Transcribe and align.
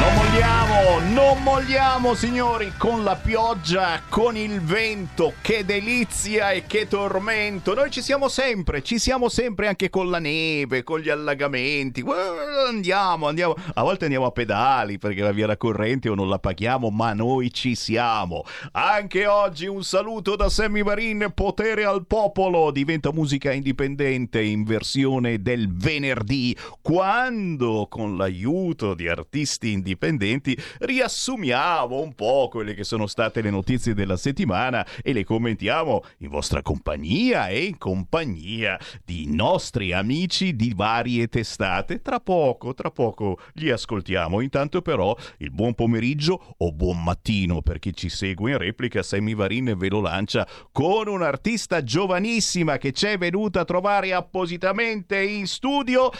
Non 0.00 0.29
molliamo, 0.40 1.12
non 1.12 1.42
molliamo 1.42 2.14
signori 2.14 2.72
con 2.78 3.04
la 3.04 3.14
pioggia, 3.14 4.00
con 4.08 4.38
il 4.38 4.62
vento, 4.62 5.34
che 5.42 5.66
delizia 5.66 6.52
e 6.52 6.64
che 6.66 6.88
tormento. 6.88 7.74
Noi 7.74 7.90
ci 7.90 8.00
siamo 8.00 8.28
sempre, 8.28 8.82
ci 8.82 8.98
siamo 8.98 9.28
sempre 9.28 9.68
anche 9.68 9.90
con 9.90 10.08
la 10.08 10.18
neve, 10.18 10.82
con 10.82 11.00
gli 11.00 11.10
allagamenti. 11.10 12.02
Andiamo, 12.66 13.28
andiamo, 13.28 13.54
a 13.74 13.82
volte 13.82 14.04
andiamo 14.04 14.24
a 14.24 14.30
pedali 14.30 14.96
perché 14.96 15.20
la 15.20 15.32
via 15.32 15.46
da 15.46 15.58
corrente 15.58 16.08
o 16.08 16.14
non 16.14 16.30
la 16.30 16.38
paghiamo, 16.38 16.88
ma 16.88 17.12
noi 17.12 17.52
ci 17.52 17.74
siamo. 17.74 18.44
Anche 18.72 19.26
oggi 19.26 19.66
un 19.66 19.84
saluto 19.84 20.36
da 20.36 20.48
Sammy 20.48 20.82
Varin, 20.82 21.32
potere 21.34 21.84
al 21.84 22.06
popolo, 22.06 22.70
diventa 22.70 23.12
musica 23.12 23.52
indipendente 23.52 24.40
in 24.40 24.64
versione 24.64 25.42
del 25.42 25.70
venerdì, 25.70 26.56
quando 26.80 27.88
con 27.90 28.16
l'aiuto 28.16 28.94
di 28.94 29.06
artisti 29.06 29.72
indipendenti 29.72 30.29
riassumiamo 30.78 32.00
un 32.00 32.14
po' 32.14 32.48
quelle 32.50 32.74
che 32.74 32.84
sono 32.84 33.06
state 33.06 33.40
le 33.40 33.50
notizie 33.50 33.94
della 33.94 34.16
settimana 34.16 34.86
e 35.02 35.12
le 35.12 35.24
commentiamo 35.24 36.02
in 36.18 36.28
vostra 36.28 36.62
compagnia 36.62 37.48
e 37.48 37.64
in 37.64 37.78
compagnia 37.78 38.78
di 39.04 39.26
nostri 39.34 39.92
amici 39.92 40.54
di 40.54 40.72
varie 40.74 41.28
testate. 41.28 42.02
Tra 42.02 42.20
poco, 42.20 42.74
tra 42.74 42.90
poco 42.90 43.38
li 43.54 43.70
ascoltiamo. 43.70 44.40
Intanto 44.40 44.82
però 44.82 45.16
il 45.38 45.50
buon 45.50 45.74
pomeriggio 45.74 46.54
o 46.58 46.72
buon 46.72 47.02
mattino 47.02 47.62
per 47.62 47.78
chi 47.78 47.94
ci 47.94 48.08
segue 48.08 48.52
in 48.52 48.58
replica, 48.58 49.02
Sammy 49.02 49.34
Varin 49.34 49.74
ve 49.76 49.88
lo 49.88 50.00
lancia 50.00 50.46
con 50.72 51.08
un'artista 51.08 51.82
giovanissima 51.82 52.78
che 52.78 52.92
ci 52.92 53.06
è 53.06 53.18
venuta 53.18 53.60
a 53.60 53.64
trovare 53.64 54.12
appositamente 54.12 55.20
in 55.22 55.46
studio. 55.46 56.10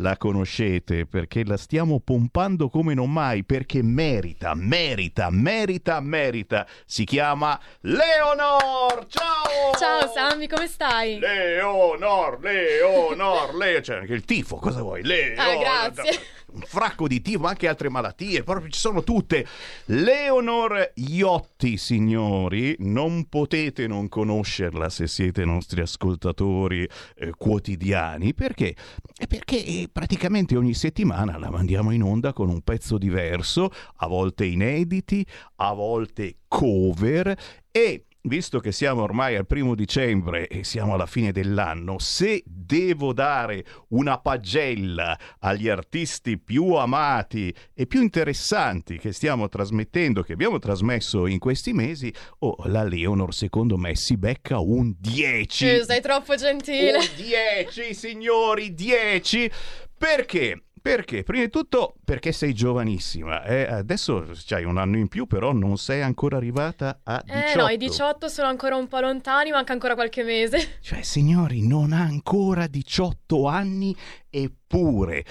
La 0.00 0.16
conoscete 0.16 1.04
perché 1.04 1.44
la 1.44 1.58
stiamo 1.58 2.00
pompando 2.00 2.70
come 2.70 2.94
non 2.94 3.12
mai, 3.12 3.44
perché 3.44 3.82
merita, 3.82 4.54
merita, 4.54 5.28
merita, 5.28 6.00
merita. 6.00 6.66
Si 6.86 7.04
chiama 7.04 7.60
Leonor! 7.80 9.06
Ciao! 9.08 9.74
Ciao 9.78 10.08
Sammy, 10.10 10.46
come 10.46 10.68
stai? 10.68 11.18
Leonor, 11.18 12.38
Leonor, 12.40 13.54
Leo, 13.54 13.80
c'è 13.80 13.96
anche 13.96 14.14
il 14.14 14.24
tifo, 14.24 14.56
cosa 14.56 14.80
vuoi? 14.80 15.02
Leonor, 15.02 15.46
Ah, 15.46 15.56
grazie. 15.90 16.18
Un 16.52 16.60
fracco 16.60 17.06
di 17.08 17.20
tifo, 17.20 17.46
anche 17.46 17.68
altre 17.68 17.88
malattie, 17.88 18.42
proprio 18.42 18.68
ci 18.70 18.78
sono 18.78 19.02
tutte. 19.02 19.46
Leonor 19.86 20.92
Iotti, 20.94 21.76
signori, 21.76 22.74
non 22.80 23.28
potete 23.28 23.86
non 23.86 24.08
conoscerla 24.08 24.88
se 24.88 25.06
siete 25.06 25.44
nostri 25.44 25.80
ascoltatori 25.80 26.88
eh, 27.16 27.32
quotidiani, 27.36 28.34
perché? 28.34 28.74
Eh, 29.16 29.26
Perché 29.26 29.64
eh, 29.64 29.88
praticamente 29.92 30.56
ogni 30.56 30.74
settimana 30.74 31.38
la 31.38 31.50
mandiamo 31.50 31.90
in 31.90 32.02
onda 32.02 32.32
con 32.32 32.48
un 32.48 32.62
pezzo 32.62 32.98
diverso, 32.98 33.70
a 33.96 34.06
volte 34.06 34.44
inediti, 34.44 35.24
a 35.56 35.72
volte 35.72 36.36
cover 36.48 37.36
e 37.70 38.04
visto 38.22 38.60
che 38.60 38.72
siamo 38.72 39.02
ormai 39.02 39.36
al 39.36 39.46
primo 39.46 39.74
dicembre 39.74 40.46
e 40.48 40.64
siamo 40.64 40.94
alla 40.94 41.06
fine 41.06 41.32
dell'anno, 41.32 41.98
se 41.98 42.42
devo 42.44 43.12
dare 43.12 43.64
una 43.88 44.18
pagella 44.18 45.18
agli 45.40 45.68
artisti 45.68 46.38
più 46.38 46.74
amati 46.74 47.54
e 47.74 47.86
più 47.86 48.02
interessanti 48.02 48.98
che 48.98 49.12
stiamo 49.12 49.48
trasmettendo, 49.48 50.22
che 50.22 50.34
abbiamo 50.34 50.58
trasmesso 50.58 51.26
in 51.26 51.38
questi 51.38 51.72
mesi, 51.72 52.12
oh, 52.40 52.56
la 52.64 52.82
Leonor 52.82 53.32
secondo 53.34 53.76
me 53.76 53.94
si 53.96 54.16
becca 54.16 54.58
un 54.58 54.94
10. 54.98 55.68
Eh, 55.68 55.84
sei 55.84 56.00
troppo 56.00 56.34
gentile. 56.34 56.98
Un 56.98 57.08
10, 57.16 57.94
signori, 57.94 58.74
10. 58.74 59.50
Perché? 59.96 60.62
Perché? 60.82 61.22
Prima 61.24 61.44
di 61.44 61.50
tutto 61.50 61.94
perché 62.04 62.32
sei 62.32 62.54
giovanissima. 62.54 63.44
eh, 63.44 63.64
adesso 63.64 64.26
c'hai 64.46 64.64
un 64.64 64.78
anno 64.78 64.96
in 64.96 65.08
più, 65.08 65.26
però 65.26 65.52
non 65.52 65.76
sei 65.76 66.00
ancora 66.00 66.38
arrivata 66.38 67.00
a 67.04 67.22
18. 67.24 67.48
Eh 67.48 67.54
no, 67.54 67.68
i 67.68 67.76
18 67.76 68.28
sono 68.28 68.48
ancora 68.48 68.76
un 68.76 68.88
po' 68.88 69.00
lontani, 69.00 69.50
manca 69.50 69.72
ancora 69.72 69.94
qualche 69.94 70.22
mese. 70.22 70.78
Cioè, 70.80 71.02
signori, 71.02 71.66
non 71.66 71.92
ha 71.92 72.00
ancora 72.00 72.66
18 72.66 73.46
anni 73.46 73.94
eppure 74.30 75.24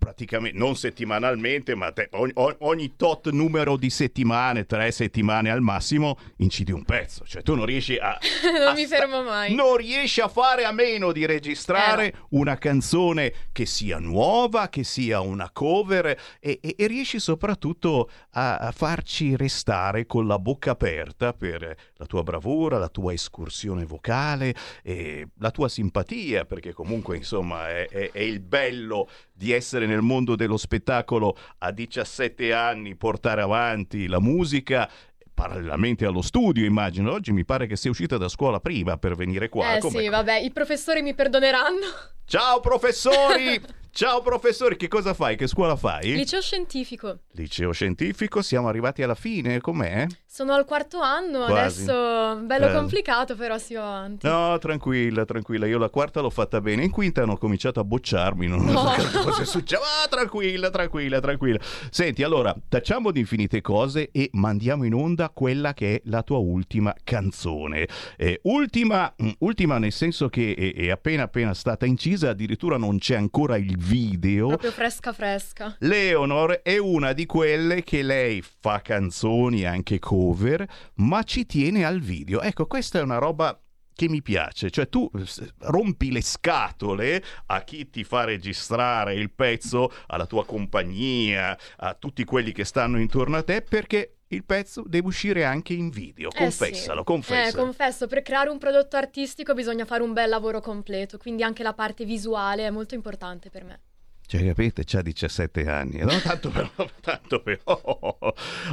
praticamente 0.00 0.58
non 0.58 0.74
settimanalmente, 0.74 1.74
ma 1.76 1.92
te- 1.92 2.08
ogni, 2.12 2.32
ogni 2.60 2.96
tot 2.96 3.28
numero 3.30 3.76
di 3.76 3.90
settimane, 3.90 4.64
tre 4.64 4.90
settimane 4.90 5.50
al 5.50 5.60
massimo, 5.60 6.18
incidi 6.38 6.72
un 6.72 6.84
pezzo. 6.84 7.24
Cioè, 7.26 7.42
tu 7.42 7.54
non 7.54 7.66
riesci 7.66 7.96
a. 7.98 8.18
non 8.58 8.68
a 8.68 8.72
mi 8.72 8.86
fermo 8.86 9.22
mai. 9.22 9.54
Non 9.54 9.76
riesci 9.76 10.20
a 10.22 10.28
fare 10.28 10.64
a 10.64 10.72
meno 10.72 11.12
di 11.12 11.26
registrare 11.26 12.06
Eh, 12.06 12.14
una 12.30 12.56
canzone 12.56 13.32
che 13.52 13.66
sia 13.66 13.98
nuova, 13.98 14.68
che 14.70 14.82
sia 14.84 15.20
una 15.20 15.50
cover 15.52 16.06
e, 16.40 16.58
e- 16.62 16.74
e 16.78 16.86
riesci 16.86 17.20
soprattutto 17.20 18.10
a, 18.30 18.56
a 18.56 18.72
farci 18.72 19.36
restare 19.36 20.06
con 20.06 20.26
la 20.26 20.38
bocca 20.38 20.70
aperta 20.70 21.34
per 21.34 21.76
la 22.00 22.06
tua 22.06 22.22
bravura, 22.22 22.78
la 22.78 22.88
tua 22.88 23.12
escursione 23.12 23.84
vocale 23.84 24.54
e 24.82 25.28
la 25.38 25.50
tua 25.50 25.68
simpatia, 25.68 26.46
perché 26.46 26.72
comunque 26.72 27.18
insomma 27.18 27.68
è, 27.68 27.86
è- 27.88 28.10
è 28.10 28.20
il 28.20 28.40
bello 28.40 29.06
di 29.30 29.52
essere 29.52 29.84
nel 29.84 30.00
mondo 30.00 30.34
dello 30.34 30.56
spettacolo 30.56 31.36
a 31.58 31.70
17 31.70 32.54
anni, 32.54 32.96
portare 32.96 33.42
avanti 33.42 34.06
la 34.06 34.18
musica 34.18 34.90
parallelamente 35.34 36.06
allo 36.06 36.22
studio, 36.22 36.64
immagino. 36.64 37.12
Oggi 37.12 37.32
mi 37.32 37.44
pare 37.44 37.66
che 37.66 37.76
sia 37.76 37.90
uscita 37.90 38.16
da 38.16 38.28
scuola 38.28 38.60
prima 38.60 38.96
per 38.96 39.14
venire 39.14 39.50
qua. 39.50 39.76
eh 39.76 39.78
Com'è? 39.80 40.00
sì, 40.00 40.08
vabbè, 40.08 40.38
i 40.38 40.50
professori 40.52 41.02
mi 41.02 41.14
perdoneranno. 41.14 41.86
Ciao 42.30 42.60
professori! 42.60 43.60
Ciao 43.92 44.22
professori, 44.22 44.76
che 44.76 44.86
cosa 44.86 45.14
fai? 45.14 45.34
Che 45.36 45.48
scuola 45.48 45.74
fai? 45.74 46.12
Liceo 46.14 46.40
scientifico. 46.40 47.18
Liceo 47.32 47.72
scientifico, 47.72 48.40
siamo 48.40 48.68
arrivati 48.68 49.02
alla 49.02 49.16
fine, 49.16 49.60
com'è? 49.60 50.06
Sono 50.24 50.52
al 50.52 50.64
quarto 50.64 51.00
anno, 51.00 51.44
Quasi. 51.46 51.82
adesso 51.82 52.36
bello 52.44 52.68
Eh. 52.68 52.72
complicato, 52.72 53.34
però 53.34 53.58
si 53.58 53.74
va 53.74 53.80
avanti. 53.96 54.28
No, 54.28 54.56
tranquilla, 54.58 55.24
tranquilla, 55.24 55.66
io 55.66 55.76
la 55.78 55.88
quarta 55.88 56.20
l'ho 56.20 56.30
fatta 56.30 56.60
bene, 56.60 56.84
in 56.84 56.92
quinta 56.92 57.22
hanno 57.24 57.36
cominciato 57.36 57.80
a 57.80 57.84
bocciarmi, 57.84 58.46
non 58.46 58.60
No. 58.64 58.94
so 58.96 59.22
cosa 59.24 59.42
è 59.42 59.44
successo. 59.44 59.82
Ah, 59.82 60.06
tranquilla, 60.08 60.70
tranquilla, 60.70 61.18
tranquilla. 61.18 61.58
Senti, 61.90 62.22
allora, 62.22 62.54
tacciamo 62.68 63.10
di 63.10 63.18
infinite 63.18 63.60
cose 63.60 64.10
e 64.12 64.28
mandiamo 64.34 64.84
in 64.84 64.94
onda 64.94 65.30
quella 65.30 65.74
che 65.74 65.96
è 65.96 66.00
la 66.04 66.22
tua 66.22 66.38
ultima 66.38 66.94
canzone. 67.02 67.88
Eh, 68.16 68.38
ultima, 68.44 69.12
mm, 69.20 69.30
ultima 69.40 69.78
nel 69.78 69.92
senso 69.92 70.28
che 70.28 70.54
è, 70.56 70.80
è 70.80 70.90
appena 70.90 71.24
appena 71.24 71.54
stata 71.54 71.86
incisa, 71.86 72.19
addirittura 72.28 72.76
non 72.76 72.98
c'è 72.98 73.16
ancora 73.16 73.56
il 73.56 73.76
video. 73.76 74.48
Proprio 74.48 74.70
fresca 74.72 75.12
fresca. 75.12 75.76
Leonor 75.80 76.60
è 76.62 76.76
una 76.76 77.12
di 77.12 77.26
quelle 77.26 77.82
che 77.82 78.02
lei 78.02 78.42
fa 78.42 78.80
canzoni 78.82 79.64
anche 79.64 79.98
cover, 79.98 80.66
ma 80.96 81.22
ci 81.22 81.46
tiene 81.46 81.84
al 81.84 82.00
video. 82.00 82.40
Ecco, 82.42 82.66
questa 82.66 82.98
è 82.98 83.02
una 83.02 83.18
roba 83.18 83.58
che 83.92 84.08
mi 84.08 84.22
piace, 84.22 84.70
cioè 84.70 84.88
tu 84.88 85.10
rompi 85.58 86.10
le 86.10 86.22
scatole 86.22 87.22
a 87.46 87.60
chi 87.62 87.90
ti 87.90 88.02
fa 88.02 88.24
registrare 88.24 89.14
il 89.14 89.30
pezzo, 89.30 89.92
alla 90.06 90.24
tua 90.24 90.46
compagnia, 90.46 91.58
a 91.76 91.92
tutti 91.92 92.24
quelli 92.24 92.52
che 92.52 92.64
stanno 92.64 92.98
intorno 92.98 93.36
a 93.36 93.42
te, 93.42 93.60
perché 93.60 94.19
il 94.32 94.44
pezzo 94.44 94.82
deve 94.86 95.06
uscire 95.06 95.44
anche 95.44 95.72
in 95.72 95.90
video. 95.90 96.28
Eh 96.28 96.32
sì. 96.32 96.38
Confessalo, 96.38 97.00
Eh, 97.00 97.04
confessalo. 97.04 97.62
confesso, 97.64 98.06
per 98.06 98.22
creare 98.22 98.48
un 98.50 98.58
prodotto 98.58 98.96
artistico 98.96 99.54
bisogna 99.54 99.84
fare 99.84 100.02
un 100.02 100.12
bel 100.12 100.28
lavoro 100.28 100.60
completo, 100.60 101.18
quindi 101.18 101.42
anche 101.42 101.62
la 101.62 101.74
parte 101.74 102.04
visuale 102.04 102.66
è 102.66 102.70
molto 102.70 102.94
importante 102.94 103.50
per 103.50 103.64
me. 103.64 103.80
Cioè, 104.26 104.44
capite? 104.46 104.84
C'ha 104.84 105.02
17 105.02 105.66
anni. 105.68 105.98
No, 105.98 106.16
tanto 106.22 106.50
però, 106.50 106.70
tanto 107.00 107.42
però. 107.42 108.16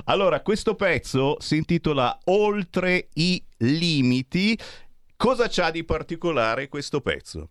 Allora, 0.06 0.42
questo 0.42 0.76
pezzo 0.76 1.38
si 1.40 1.56
intitola 1.56 2.16
Oltre 2.26 3.10
i 3.14 3.44
limiti. 3.58 4.58
Cosa 5.16 5.48
c'ha 5.50 5.72
di 5.72 5.84
particolare 5.84 6.68
questo 6.68 7.02
pezzo? 7.02 7.50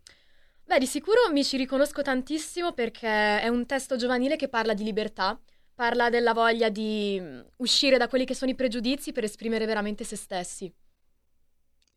Beh, 0.64 0.78
di 0.78 0.86
sicuro 0.86 1.18
mi 1.32 1.42
ci 1.42 1.56
riconosco 1.56 2.02
tantissimo 2.02 2.72
perché 2.72 3.40
è 3.40 3.48
un 3.48 3.66
testo 3.66 3.96
giovanile 3.96 4.36
che 4.36 4.48
parla 4.48 4.74
di 4.74 4.84
libertà, 4.84 5.36
parla 5.76 6.08
della 6.08 6.32
voglia 6.32 6.70
di 6.70 7.18
mm, 7.20 7.40
uscire 7.56 7.98
da 7.98 8.08
quelli 8.08 8.24
che 8.24 8.34
sono 8.34 8.50
i 8.50 8.54
pregiudizi 8.56 9.12
per 9.12 9.24
esprimere 9.24 9.66
veramente 9.66 10.02
se 10.02 10.16
stessi. 10.16 10.72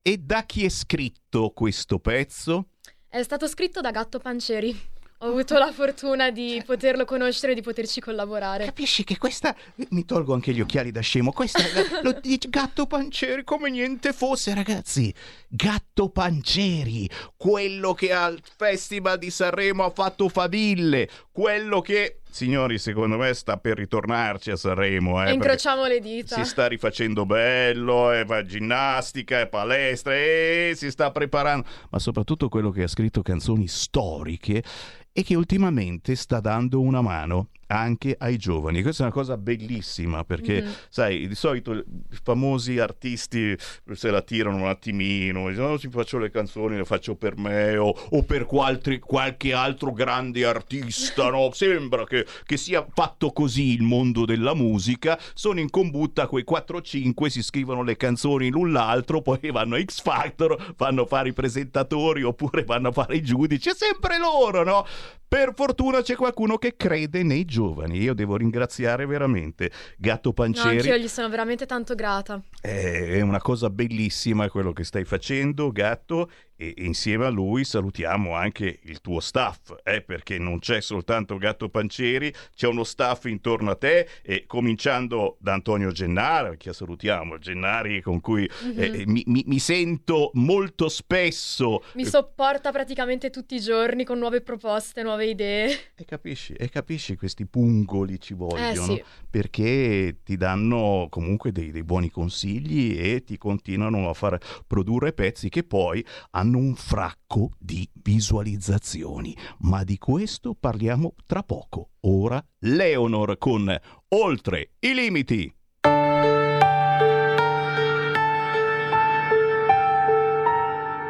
E 0.02 0.18
da 0.18 0.44
chi 0.44 0.66
è 0.66 0.70
scritto 0.70 1.52
questo 1.52 1.98
pezzo? 2.00 2.72
È 3.08 3.24
stato 3.24 3.48
scritto 3.48 3.82
da 3.82 3.92
Gatto 3.92 4.20
Pancieri. 4.20 4.98
Ho 5.22 5.28
avuto 5.28 5.58
la 5.58 5.74
fortuna 5.74 6.32
di 6.32 6.62
poterlo 6.66 7.04
conoscere 7.04 7.52
e 7.52 7.56
di 7.56 7.62
poterci 7.62 8.00
collaborare. 8.00 8.64
Capisci 8.64 9.04
che 9.04 9.18
questa. 9.18 9.54
Mi 9.90 10.06
tolgo 10.06 10.34
anche 10.34 10.54
gli 10.54 10.62
occhiali 10.62 10.92
da 10.92 11.02
scemo. 11.02 11.34
Questa 11.34 11.60
lo 12.04 12.18
dice 12.22 12.48
Gatto 12.50 12.86
Pancieri 12.86 13.44
come 13.44 13.70
niente 13.70 14.14
fosse, 14.14 14.54
ragazzi. 14.54 15.14
Gatto 15.50 16.08
Pancieri, 16.10 17.10
quello 17.36 17.94
che 17.94 18.14
al 18.14 18.40
Festival 18.42 19.18
di 19.18 19.30
Sanremo 19.30 19.84
ha 19.84 19.90
fatto 19.90 20.30
faville, 20.30 21.10
quello 21.32 21.82
che 21.82 22.19
Signori, 22.32 22.78
secondo 22.78 23.18
me 23.18 23.34
sta 23.34 23.58
per 23.58 23.78
ritornarci 23.78 24.52
a 24.52 24.56
Sanremo. 24.56 25.24
Eh, 25.26 25.34
Incrociamo 25.34 25.86
le 25.86 26.00
dita. 26.00 26.36
Si 26.36 26.46
sta 26.46 26.68
rifacendo 26.68 27.26
bello, 27.26 28.12
eh, 28.12 28.24
fa 28.26 28.44
ginnastica, 28.44 29.40
è 29.40 29.48
palestra, 29.48 30.16
e 30.16 30.74
si 30.76 30.92
sta 30.92 31.12
preparando. 31.12 31.68
Ma 31.90 32.00
soprattutto 32.00 32.48
quello 32.48 32.70
che 32.70 32.84
ha 32.84 32.88
scritto 32.88 33.22
canzoni 33.22 33.68
storiche 33.68 34.64
e 35.12 35.24
che 35.24 35.36
ultimamente 35.36 36.16
sta 36.16 36.40
dando 36.40 36.80
una 36.82 37.02
mano 37.02 37.50
anche 37.72 38.16
ai 38.18 38.38
giovani. 38.38 38.82
Questa 38.82 39.04
è 39.04 39.06
una 39.06 39.16
cosa 39.16 39.38
bellissima 39.38 40.24
perché, 40.24 40.62
mm-hmm. 40.62 40.72
sai, 40.90 41.28
di 41.28 41.36
solito 41.36 41.74
i 41.74 41.84
famosi 42.24 42.80
artisti 42.80 43.56
se 43.94 44.10
la 44.10 44.22
tirano 44.22 44.58
un 44.58 44.68
attimino, 44.68 45.50
dicono, 45.50 45.70
no, 45.70 45.78
si 45.78 45.90
faccio 45.90 46.18
le 46.18 46.32
canzoni, 46.32 46.78
le 46.78 46.86
faccio 46.86 47.16
per 47.16 47.38
me 47.38 47.78
o, 47.78 47.90
o 47.90 48.24
per 48.24 48.46
qualche, 48.46 49.00
qualche 49.00 49.54
altro 49.54 49.92
grande 49.92 50.46
artista, 50.46 51.30
no? 51.30 51.52
Sembra 51.54 52.06
che, 52.06 52.26
che, 52.46 52.58
sia 52.58 52.86
fatto 52.92 53.32
così 53.32 53.74
il 53.74 53.84
mondo 53.84 54.26
della 54.26 54.56
musica, 54.56 55.20
sono 55.34 55.60
in 55.60 55.70
combutta 55.70 56.28
quei 56.28 56.46
4-5, 56.50 57.28
si 57.28 57.44
scrivono 57.44 57.84
le 57.84 57.98
canzoni 57.98 58.50
l'un 58.50 58.72
l'altro, 58.72 59.22
poi 59.22 59.52
vanno 59.52 59.76
a 59.76 59.84
X 59.84 60.02
Factor, 60.02 60.74
vanno 60.76 61.04
a 61.04 61.06
fare 61.06 61.30
i 61.30 61.34
presentatori 61.34 62.24
oppure 62.24 62.64
vanno 62.64 62.90
a 62.90 62.92
fare 62.92 63.16
i 63.16 63.22
giudici, 63.22 63.70
è 63.70 63.74
sempre 63.76 64.18
loro, 64.18 64.64
no? 64.64 64.86
Per 65.30 65.54
fortuna 65.54 66.02
c'è 66.02 66.16
qualcuno 66.16 66.58
che 66.58 66.76
crede 66.76 67.22
nei 67.22 67.46
giovani. 67.46 68.00
Io 68.00 68.16
devo 68.16 68.36
ringraziare 68.36 69.06
veramente 69.06 69.70
Gatto 69.96 70.34
Pancieri. 70.34 70.78
No, 70.78 70.82
anch'io 70.82 70.98
gli 70.98 71.08
sono 71.08 71.30
veramente 71.30 71.68
tanto 71.68 71.94
grata. 71.94 72.42
È 72.60 73.22
una 73.22 73.40
cosa 73.40 73.70
bellissima 73.70 74.50
quello 74.50 74.74
che 74.74 74.84
stai 74.84 75.06
facendo, 75.06 75.72
Gatto, 75.72 76.32
e 76.62 76.74
insieme 76.80 77.26
a 77.26 77.30
lui 77.30 77.64
salutiamo 77.64 78.36
anche 78.36 78.80
il 78.84 79.00
tuo 79.00 79.22
staff, 79.22 79.74
eh, 79.84 80.02
perché 80.02 80.38
non 80.38 80.60
c'è 80.60 80.82
soltanto 80.82 81.38
Gatto 81.38 81.70
Pancieri, 81.70 82.34
c'è 82.54 82.68
uno 82.68 82.84
staff 82.84 83.26
intorno 83.26 83.72
a 83.72 83.76
te, 83.76 84.10
e 84.22 84.44
cominciando 84.46 85.38
da 85.40 85.54
Antonio 85.54 85.92
Gennari, 85.92 86.58
che 86.58 86.74
salutiamo, 86.74 87.38
Gennari 87.38 88.02
con 88.02 88.20
cui 88.20 88.50
mm-hmm. 88.66 88.78
eh, 88.78 89.04
mi, 89.06 89.24
mi, 89.28 89.44
mi, 89.48 89.58
sento 89.58 90.32
molto 90.34 90.90
spesso. 90.90 91.82
Mi 91.94 92.04
sopporta 92.04 92.72
praticamente 92.72 93.30
tutti 93.30 93.56
i 93.56 93.62
giorni 93.62 94.04
con 94.04 94.20
nuove 94.20 94.42
proposte, 94.42 95.02
nuove 95.02 95.28
idee. 95.28 95.94
E 95.96 96.04
capisci, 96.04 96.52
e 96.52 96.68
capisci 96.68 97.16
questi 97.16 97.46
pungoli 97.46 98.20
ci 98.20 98.34
vogliono, 98.34 98.96
eh, 98.96 98.96
sì. 98.98 99.04
perché 99.30 100.18
ti 100.26 100.36
danno 100.36 101.08
comunque 101.10 101.54
dei, 101.54 101.72
dei 101.72 101.84
buoni 101.84 102.12
consigli 102.12 103.00
e 103.00 103.24
ti 103.24 103.38
continuano 103.38 104.10
a 104.10 104.14
far 104.14 104.38
produrre 104.68 105.14
pezzi 105.14 105.48
che 105.48 105.64
poi 105.64 106.06
hanno 106.32 106.49
hanno 106.50 106.58
un 106.58 106.74
fracco 106.74 107.52
di 107.60 107.88
visualizzazioni, 107.94 109.38
ma 109.60 109.84
di 109.84 110.00
questo 110.00 110.56
parliamo 110.60 111.14
tra 111.28 111.44
poco. 111.44 111.92
Ora 112.02 112.44
Leonor 112.60 113.38
con 113.38 113.80
Oltre 114.10 114.72
i 114.80 114.94
limiti. 114.96 115.54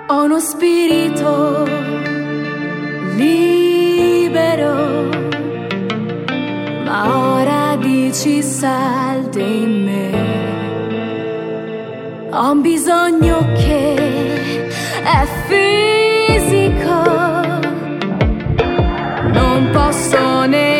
Ho 0.07 0.23
uno 0.23 0.39
spirito 0.39 1.63
libero, 3.15 4.73
ma 6.83 7.35
ora 7.35 7.77
dici 7.77 8.43
salde 8.43 9.41
in 9.41 9.83
me. 9.85 10.27
Ho 12.31 12.55
bisogno 12.55 13.39
che 13.53 14.28
fisico, 15.47 16.97
non 19.31 19.69
posso 19.71 20.45
negarmelo. 20.45 20.78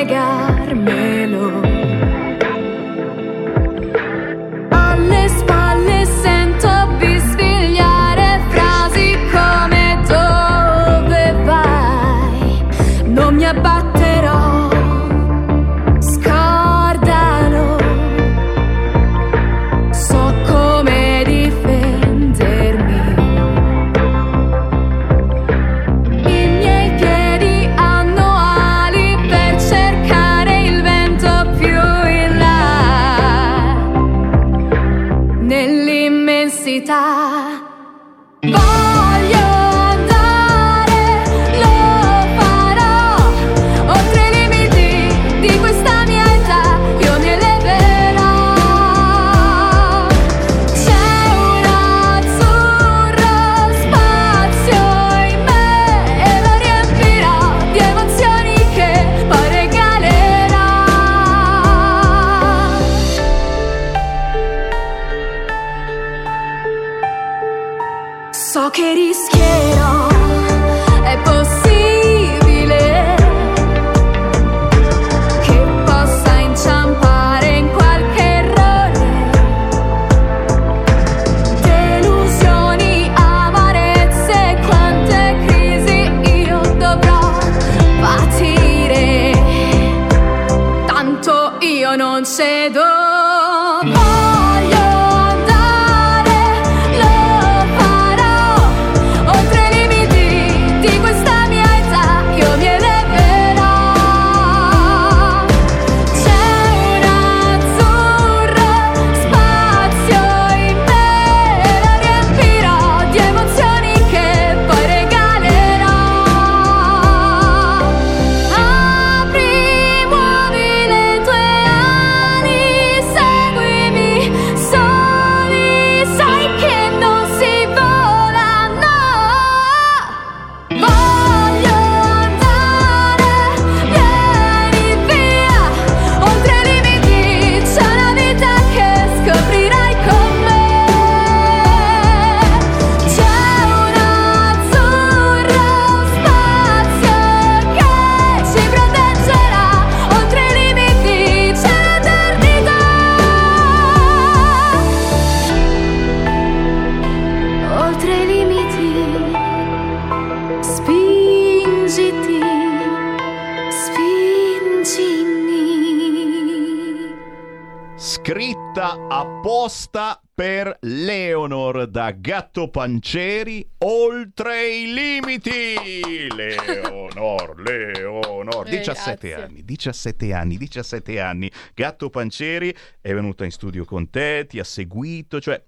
Da 171.90 172.12
Gatto 172.12 172.70
Panceri 172.70 173.68
oltre 173.80 174.68
i 174.70 174.94
limiti. 174.94 176.30
Leonor, 176.36 177.60
Leonor, 177.62 178.68
Eh, 178.68 178.70
17 178.78 179.28
grazie. 179.30 179.44
anni, 179.44 179.64
17 179.66 180.34
anni, 180.34 180.58
17 180.58 181.20
anni. 181.20 181.52
Gatto 181.74 182.10
Panceri 182.10 182.74
è 183.02 183.14
venuta 183.14 183.44
in 183.46 183.52
studio 183.52 183.86
con 183.86 184.10
te, 184.10 184.46
ti 184.48 184.60
ha 184.60 184.64
seguito, 184.64 185.42
cioè 185.42 185.62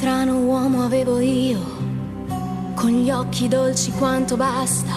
Strano 0.00 0.38
uomo 0.38 0.82
avevo 0.82 1.20
io, 1.20 1.60
con 2.74 2.88
gli 2.88 3.10
occhi 3.10 3.48
dolci 3.48 3.92
quanto 3.92 4.34
basta, 4.34 4.94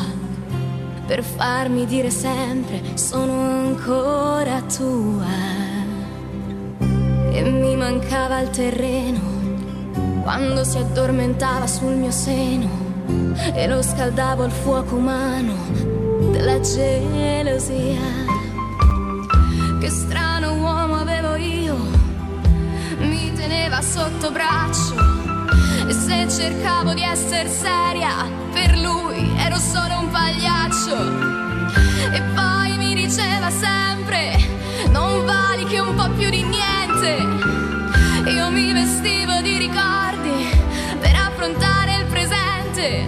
per 1.05 1.22
farmi 1.22 1.86
dire 1.86 2.10
sempre 2.10 2.95
sono 2.95 3.33
ancora 3.33 4.62
tua. 4.62 5.25
E 7.33 7.43
mi 7.43 7.75
mancava 7.75 8.39
il 8.39 8.50
terreno 8.51 9.19
quando 10.22 10.63
si 10.63 10.77
addormentava 10.77 11.67
sul 11.67 11.95
mio 11.95 12.12
seno 12.12 12.69
e 13.53 13.67
lo 13.67 13.81
scaldavo 13.81 14.43
al 14.43 14.51
fuoco 14.51 14.95
umano 14.95 15.53
della 16.31 16.62
gelosia. 16.62 18.00
Che 19.81 19.89
strano 19.89 20.33
sotto 23.94 24.32
braccio 24.32 24.96
e 25.88 25.94
se 25.94 26.28
cercavo 26.28 26.96
di 26.96 27.04
essere 27.04 27.48
seria 27.48 28.28
per 28.52 28.76
lui 28.76 29.32
ero 29.38 29.58
solo 29.58 30.00
un 30.00 30.10
pagliaccio. 30.10 30.96
E 32.12 32.20
poi 32.34 32.76
mi 32.78 32.96
diceva 32.96 33.52
sempre 33.52 34.36
non 34.90 35.24
vali 35.26 35.66
che 35.66 35.78
un 35.78 35.94
po' 35.94 36.10
più 36.18 36.28
di 36.32 36.42
niente 36.42 38.32
io 38.32 38.50
mi 38.50 38.74
vestivo 38.74 39.40
di 39.42 39.60
ricordi 39.60 40.50
per 41.00 41.14
affrontare 41.14 41.98
il 41.98 42.06
presente. 42.06 43.06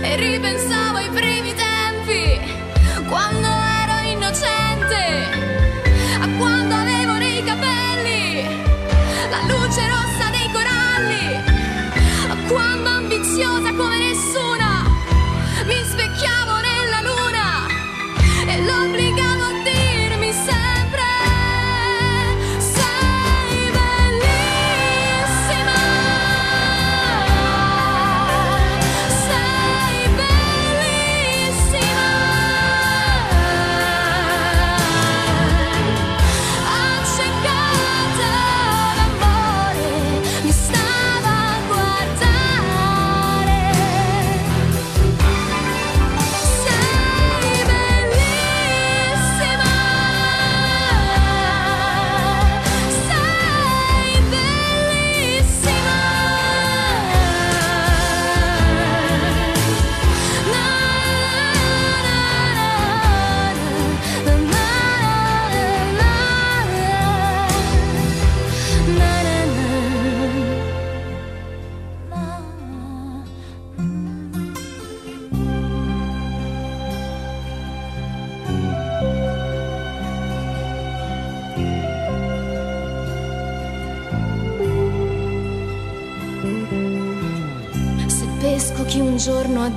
E 0.00 0.16
ripensavo 0.16 0.96
ai 0.96 1.10
primi 1.10 1.52
tempi 1.52 2.40
quando 3.10 3.48
ero 3.48 4.08
innocente 4.10 5.43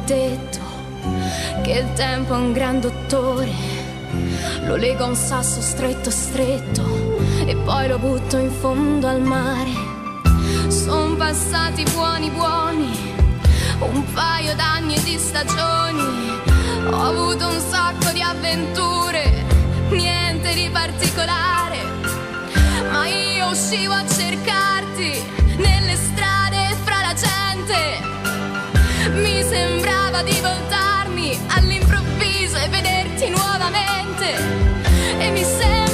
detto 0.08 0.60
che 1.64 1.72
il 1.74 1.94
tempo 1.94 2.34
è 2.34 2.38
un 2.38 2.54
gran 2.54 2.80
dottore. 2.80 3.52
Lo 4.64 4.78
lega 4.78 5.04
a 5.04 5.08
un 5.08 5.16
sasso 5.16 5.60
stretto 5.60 6.10
stretto 6.10 7.20
e 7.46 7.54
poi 7.58 7.90
lo 7.90 8.00
butto 8.00 8.38
in 8.38 8.50
fondo 8.50 9.08
al 9.08 9.22
mare. 9.22 9.72
Sono 10.70 11.16
passati 11.16 11.84
buoni 11.92 12.30
buoni, 12.30 12.90
un 13.80 14.04
paio 14.14 14.56
d'anni 14.56 14.96
e 14.96 15.04
di 15.04 15.18
stagioni. 15.18 16.40
Ho 16.90 17.02
avuto 17.02 17.48
un 17.50 17.60
sacco 17.60 18.10
di 18.12 18.22
avventure, 18.22 19.44
niente 19.90 20.54
di 20.54 20.70
particolare. 20.72 21.80
Ma 22.92 23.08
io 23.08 23.50
uscivo 23.50 23.94
a 23.94 24.08
cercarti 24.08 25.22
nelle 25.58 25.96
strade 25.98 26.76
fra 26.86 27.02
la 27.02 27.14
gente. 27.14 28.17
Mi 29.14 29.42
sembrava 29.42 30.22
di 30.22 30.38
voltarmi 30.42 31.38
all'improvviso 31.56 32.58
e 32.58 32.68
vederti 32.68 33.30
nuovamente. 33.30 34.36
E 35.20 35.32
mi 35.32 35.44
sembra 35.44 35.87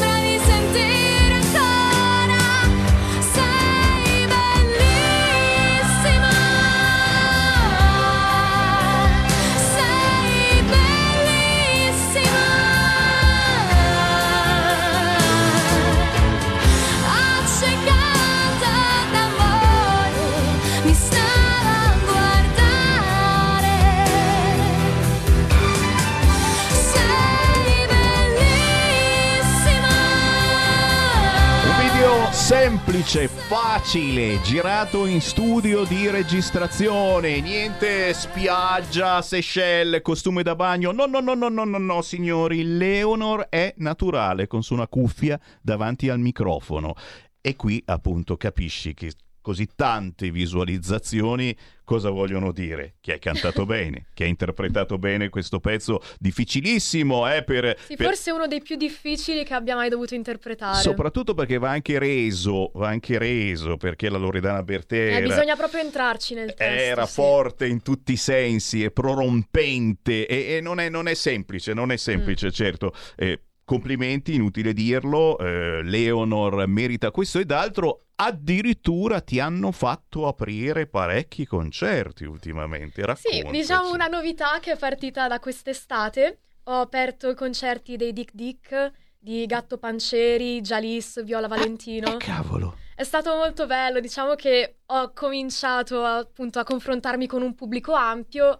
semplice, 32.44 33.30
facile, 33.30 34.42
girato 34.42 35.06
in 35.06 35.22
studio 35.22 35.86
di 35.86 36.10
registrazione, 36.10 37.40
niente 37.40 38.14
spiaggia, 38.14 39.22
Seychelles, 39.22 40.02
costume 40.02 40.44
da 40.44 40.54
bagno. 40.54 40.92
No, 40.92 41.06
no, 41.06 41.22
no, 41.22 41.36
no, 41.36 41.48
no, 41.48 41.64
no, 41.64 41.78
no, 41.78 42.02
signori, 42.02 42.76
Leonor 42.76 43.48
è 43.48 43.74
naturale 43.78 44.48
con 44.48 44.62
su 44.62 44.74
una 44.74 44.90
cuffia 44.90 45.40
davanti 45.62 46.10
al 46.10 46.20
microfono. 46.20 46.96
E 47.40 47.56
qui 47.56 47.82
appunto 47.86 48.36
capisci 48.36 48.94
che 48.94 49.14
così 49.44 49.68
tante 49.76 50.32
visualizzazioni 50.32 51.56
cosa 51.84 52.10
vogliono 52.10 52.54
dire? 52.54 52.96
Che 53.02 53.12
hai 53.12 53.20
cantato 53.20 53.66
bene, 53.66 54.06
che 54.14 54.24
hai 54.24 54.30
interpretato 54.30 54.98
bene 54.98 55.28
questo 55.30 55.60
pezzo 55.60 56.02
difficilissimo, 56.18 57.30
eh, 57.32 57.44
per, 57.44 57.78
Sì, 57.86 57.96
per- 57.98 58.08
forse 58.08 58.32
uno 58.32 58.48
dei 58.48 58.62
più 58.62 58.78
difficili 58.78 59.44
che 59.44 59.54
abbia 59.54 59.76
mai 59.76 59.90
dovuto 59.90 60.16
interpretare. 60.16 60.82
Soprattutto 60.82 61.34
perché 61.34 61.58
va 61.58 61.70
anche 61.72 62.00
reso, 62.00 62.72
va 62.76 62.88
anche 62.88 63.18
reso, 63.18 63.76
perché 63.78 64.10
la 64.10 64.18
Loredana 64.18 64.64
Bertè 64.64 65.18
Eh, 65.18 65.22
bisogna 65.22 65.56
proprio 65.58 65.82
entrarci 65.82 66.34
nel 66.36 66.54
testo. 66.54 66.64
era 66.64 67.06
sì. 67.06 67.14
forte 67.14 67.68
in 67.68 67.82
tutti 67.82 68.14
i 68.14 68.18
sensi, 68.18 68.84
è 68.84 68.90
prorompente 68.92 70.26
e, 70.26 70.56
e 70.56 70.62
non, 70.62 70.80
è, 70.80 70.88
non 70.90 71.08
è 71.08 71.14
semplice, 71.14 71.74
non 71.74 71.92
è 71.92 71.98
semplice, 71.98 72.48
Mm. 72.48 72.52
certo. 72.52 72.94
Eh, 73.18 73.40
complimenti, 73.66 74.36
inutile 74.36 74.74
dirlo, 74.74 75.38
eh, 75.38 75.82
Leonor 75.84 76.68
merita 76.68 77.12
questo 77.12 77.40
ed 77.40 77.52
altro. 77.52 78.02
Addirittura 78.16 79.22
ti 79.22 79.40
hanno 79.40 79.72
fatto 79.72 80.28
aprire 80.28 80.88
parecchi 80.88 81.46
concerti 81.46 82.26
ultimamente. 82.26 83.02
Sì, 83.02 83.06
Raccontaci. 83.06 83.52
diciamo 83.52 83.92
una 83.92 84.08
novità 84.08 84.60
che 84.62 84.74
è 84.74 84.78
partita 84.78 85.28
da 85.28 85.40
quest'estate. 85.40 86.40
Ho 86.66 86.80
aperto 86.82 87.30
i 87.30 87.36
concerti 87.36 87.98
dei 87.98 88.14
Dick 88.14 88.34
Dick, 88.34 88.92
di 89.20 89.46
Gatto 89.46 89.78
Pancieri, 89.78 90.62
Jalis, 90.62 91.24
Viola 91.24 91.48
Valentino. 91.48 92.14
Eh, 92.14 92.18
cavolo. 92.18 92.78
È 92.96 93.04
stato 93.04 93.36
molto 93.36 93.66
bello, 93.66 94.00
diciamo 94.00 94.36
che 94.36 94.78
ho 94.86 95.12
cominciato 95.14 96.04
appunto 96.04 96.60
a 96.60 96.64
confrontarmi 96.64 97.26
con 97.26 97.42
un 97.42 97.56
pubblico 97.56 97.94
ampio. 97.94 98.60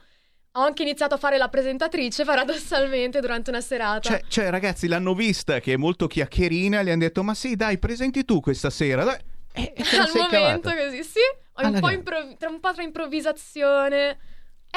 Ho 0.56 0.62
anche 0.62 0.84
iniziato 0.84 1.16
a 1.16 1.18
fare 1.18 1.40
la 1.40 1.50
presentatrice 1.50 2.26
paradossalmente 2.26 3.20
durante 3.20 3.50
una 3.50 3.60
serata. 3.60 4.08
Cioè, 4.08 4.24
cioè, 4.28 4.50
ragazzi, 4.52 4.88
l'hanno 4.88 5.16
vista 5.16 5.60
che 5.60 5.74
è 5.74 5.78
molto 5.78 6.06
chiacchierina 6.06 6.80
e 6.80 6.84
le 6.84 6.92
hanno 6.92 7.00
detto: 7.02 7.24
Ma 7.24 7.34
sì, 7.34 7.56
dai, 7.56 7.80
presenti 7.80 8.24
tu 8.24 8.40
questa 8.40 8.70
sera. 8.70 9.04
Dai. 9.04 9.18
E, 9.52 9.74
e 9.76 9.84
la 9.98 10.04
Al 10.04 10.12
momento 10.14 10.70
cavata. 10.70 10.76
così, 10.76 11.04
sì, 11.04 11.20
ho 11.54 11.68
un 11.68 11.80
po', 11.80 11.90
impro- 11.90 12.36
tra, 12.38 12.50
un 12.50 12.60
po' 12.60 12.72
tra 12.72 12.84
improvvisazione. 12.84 14.18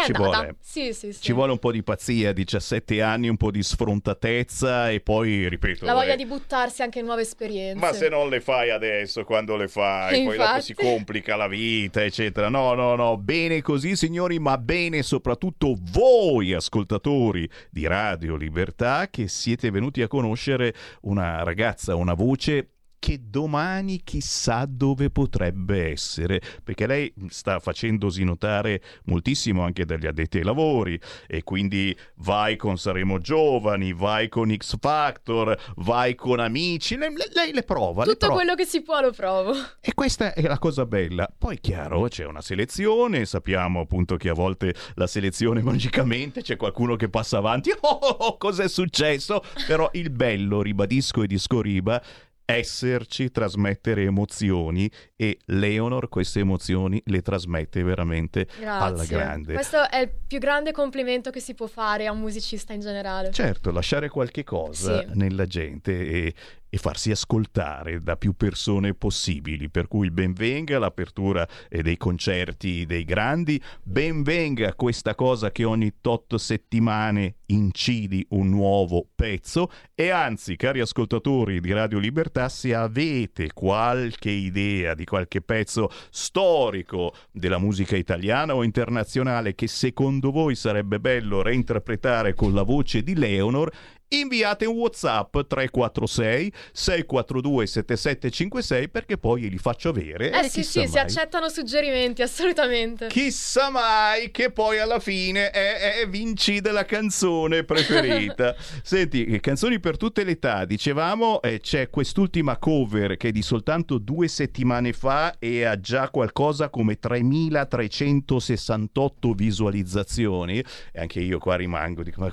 Ci 0.04 0.12
vuole. 0.12 0.56
Sì, 0.61 0.92
sì, 0.92 1.12
sì. 1.12 1.22
Ci 1.22 1.32
vuole 1.32 1.52
un 1.52 1.59
po' 1.59 1.72
di 1.72 1.82
pazzia, 1.82 2.32
17 2.32 3.00
anni, 3.00 3.28
un 3.28 3.37
po' 3.37 3.50
di 3.50 3.62
sfrontatezza 3.62 4.90
e 4.90 5.00
poi, 5.00 5.48
ripeto, 5.48 5.85
La 5.87 5.94
voglia 5.94 6.12
eh, 6.12 6.16
di 6.16 6.26
buttarsi 6.26 6.82
anche 6.82 6.98
in 6.98 7.06
nuove 7.06 7.22
esperienze. 7.22 7.80
ma 7.80 7.92
se 7.92 8.09
non 8.09 8.28
le 8.28 8.40
fai 8.40 8.70
adesso, 8.70 9.24
quando 9.24 9.56
le 9.56 9.68
fai, 9.68 10.24
poi 10.24 10.37
dopo 10.37 10.61
si 10.61 10.74
complica 10.74 11.37
la 11.37 11.48
vita, 11.48 12.04
eccetera. 12.04 12.48
No, 12.48 12.74
no, 12.74 12.94
no, 12.94 13.16
bene 13.16 13.62
così, 13.62 13.96
signori, 13.96 14.38
ma 14.38 14.59
bene 14.59 15.02
soprattutto 15.02 15.74
voi, 15.92 16.52
ascoltatori 16.52 17.48
di 17.70 17.87
Radio 17.87 18.37
Libertà, 18.37 19.09
che 19.09 19.28
siete 19.28 19.70
venuti 19.70 20.02
a 20.02 20.09
conoscere 20.09 20.74
una 21.02 21.42
ragazza, 21.42 21.94
una 21.94 22.14
voce 22.14 22.70
che 22.98 23.20
domani 23.28 24.02
chissà 24.02 24.64
dove 24.68 25.11
potrebbe 25.11 25.90
essere, 25.90 26.40
perché 26.62 26.87
lei 26.87 27.12
sta 27.28 27.59
facendosi 27.61 28.24
notare 28.24 28.82
moltissimo 29.04 29.62
anche 29.62 29.85
dagli 29.85 30.06
addetti 30.06 30.38
ai 30.38 30.44
lavori 30.44 30.98
e 31.26 31.42
quindi 31.42 31.96
vai 32.16 32.56
con 32.56 32.78
Saremo 32.78 33.18
Giovani, 33.18 33.92
vai 33.92 34.28
con 34.28 34.54
X 34.54 34.76
Factor, 34.80 35.56
vai 35.76 36.14
con 36.14 36.40
amici, 36.40 36.96
lei, 36.96 37.14
lei 37.32 37.52
le 37.52 37.62
prova, 37.62 38.04
le 38.04 38.12
Tutto 38.12 38.26
prova. 38.26 38.35
quello 38.35 38.54
che 38.54 38.64
si 38.64 38.82
può 38.82 39.00
lo 39.00 39.12
provo. 39.12 39.52
E 39.80 39.94
questa 39.94 40.35
è 40.35 40.42
la 40.42 40.59
cosa 40.59 40.85
bella. 40.87 41.28
Poi, 41.37 41.61
chiaro, 41.61 42.09
c'è 42.09 42.24
una 42.24 42.40
selezione. 42.40 43.24
Sappiamo 43.24 43.80
appunto 43.80 44.16
che 44.16 44.28
a 44.28 44.35
volte 44.35 44.74
la 44.94 45.06
selezione 45.06 45.62
magicamente 45.62 46.42
c'è 46.42 46.56
qualcuno 46.56 46.96
che 46.96 47.09
passa 47.09 47.38
avanti. 47.38 47.70
Oh, 47.87 47.98
oh, 48.00 48.09
oh, 48.09 48.37
cos'è 48.37 48.68
successo? 48.68 49.42
Però 49.66 49.88
il 49.92 50.11
bello, 50.11 50.61
ribadisco 50.61 51.22
e 51.22 51.26
discoriba, 51.28 52.02
esserci, 52.46 53.30
trasmettere 53.30 54.02
emozioni 54.04 54.90
e 55.16 55.38
Leonor 55.46 56.09
queste 56.09 56.40
emozioni 56.40 57.02
le 57.06 57.20
trasmette 57.20 57.82
veramente 57.82 58.46
alla 58.64 58.90
Grazie. 58.90 59.16
grande. 59.16 59.54
Questo 59.54 59.90
è 59.90 59.98
il 59.98 60.11
più 60.26 60.38
grande 60.38 60.70
complimento 60.72 61.30
che 61.30 61.40
si 61.40 61.54
può 61.54 61.66
fare 61.66 62.06
a 62.06 62.12
un 62.12 62.20
musicista 62.20 62.72
in 62.72 62.80
generale. 62.80 63.32
Certo, 63.32 63.70
lasciare 63.72 64.09
qualche 64.09 64.44
cosa 64.44 65.00
Sì. 65.00 65.06
nella 65.14 65.46
gente 65.46 65.92
e, 66.09 66.35
e 66.76 66.78
farsi 66.78 67.10
ascoltare 67.10 68.02
da 68.02 68.16
più 68.16 68.34
persone 68.34 68.92
possibili. 68.92 69.70
Per 69.70 69.88
cui 69.88 70.10
ben 70.10 70.34
venga 70.34 70.78
l'apertura 70.78 71.48
eh, 71.70 71.82
dei 71.82 71.96
concerti 71.96 72.84
dei 72.84 73.04
grandi, 73.04 73.60
ben 73.82 74.22
venga 74.22 74.74
questa 74.74 75.14
cosa 75.14 75.50
che 75.50 75.64
ogni 75.64 75.94
tot 76.02 76.36
settimane 76.36 77.36
incidi 77.46 78.26
un 78.30 78.50
nuovo 78.50 79.06
pezzo 79.14 79.70
e 79.94 80.10
anzi, 80.10 80.56
cari 80.56 80.80
ascoltatori 80.80 81.60
di 81.60 81.72
Radio 81.72 81.98
Libertà, 81.98 82.48
se 82.50 82.74
avete 82.74 83.52
qualche 83.54 84.30
idea 84.30 84.94
di 84.94 85.04
qualche 85.04 85.40
pezzo 85.40 85.90
storico 86.10 87.14
della 87.32 87.58
musica 87.58 87.96
italiana 87.96 88.54
o 88.54 88.62
internazionale 88.62 89.54
che 89.54 89.66
secondo 89.66 90.30
voi 90.30 90.54
sarebbe 90.54 91.00
bello 91.00 91.40
reinterpretare 91.40 92.34
con 92.34 92.52
la 92.52 92.62
voce 92.62 93.02
di 93.02 93.14
Leonor, 93.14 93.72
inviate 94.09 94.66
un 94.66 94.77
WhatsApp 94.77 95.38
346 95.47 96.53
642 96.73 97.66
7756 97.66 98.88
perché 98.88 99.19
poi 99.19 99.49
li 99.49 99.59
faccio 99.59 99.88
avere. 99.88 100.31
Eh 100.31 100.45
sì, 100.49 100.62
sì, 100.62 100.87
si 100.87 100.95
mai- 100.95 101.03
accettano 101.03 101.49
suggerimenti, 101.49 102.23
assolutamente. 102.23 103.09
Chissà 103.09 103.69
mai 103.71 104.31
che 104.31 104.53
poi 104.53 104.79
alla 104.79 105.01
fine 105.01 105.51
è, 105.51 106.01
è 106.01 106.09
vinci 106.09 106.61
della 106.61 106.85
canzone 106.85 107.64
preferita. 107.64 108.55
Senti, 108.83 109.25
eh, 109.25 109.40
canzoni 109.40 109.81
per 109.81 109.97
tutte 109.97 110.23
le 110.25 110.33
età, 110.33 110.64
dicevamo, 110.64 111.40
eh, 111.42 111.61
c'è 111.61 111.90
quest'ultima 111.90 112.57
cover 112.59 113.16
che 113.16 113.29
è 113.29 113.33
di 113.33 113.42
soltanto 113.42 113.99
due 113.99 114.29
settimane 114.29 114.92
fa 114.92 115.37
e 115.38 115.64
ha 115.64 115.81
già 115.81 116.11
qualcosa 116.11 116.69
come 116.69 116.99
3368 116.99 119.33
visualizzazioni. 119.33 120.62
E 120.92 121.01
anche 121.01 121.21
io 121.21 121.38
qua 121.38 121.57
rimango, 121.57 122.03
dico, 122.03 122.21
ma 122.21 122.31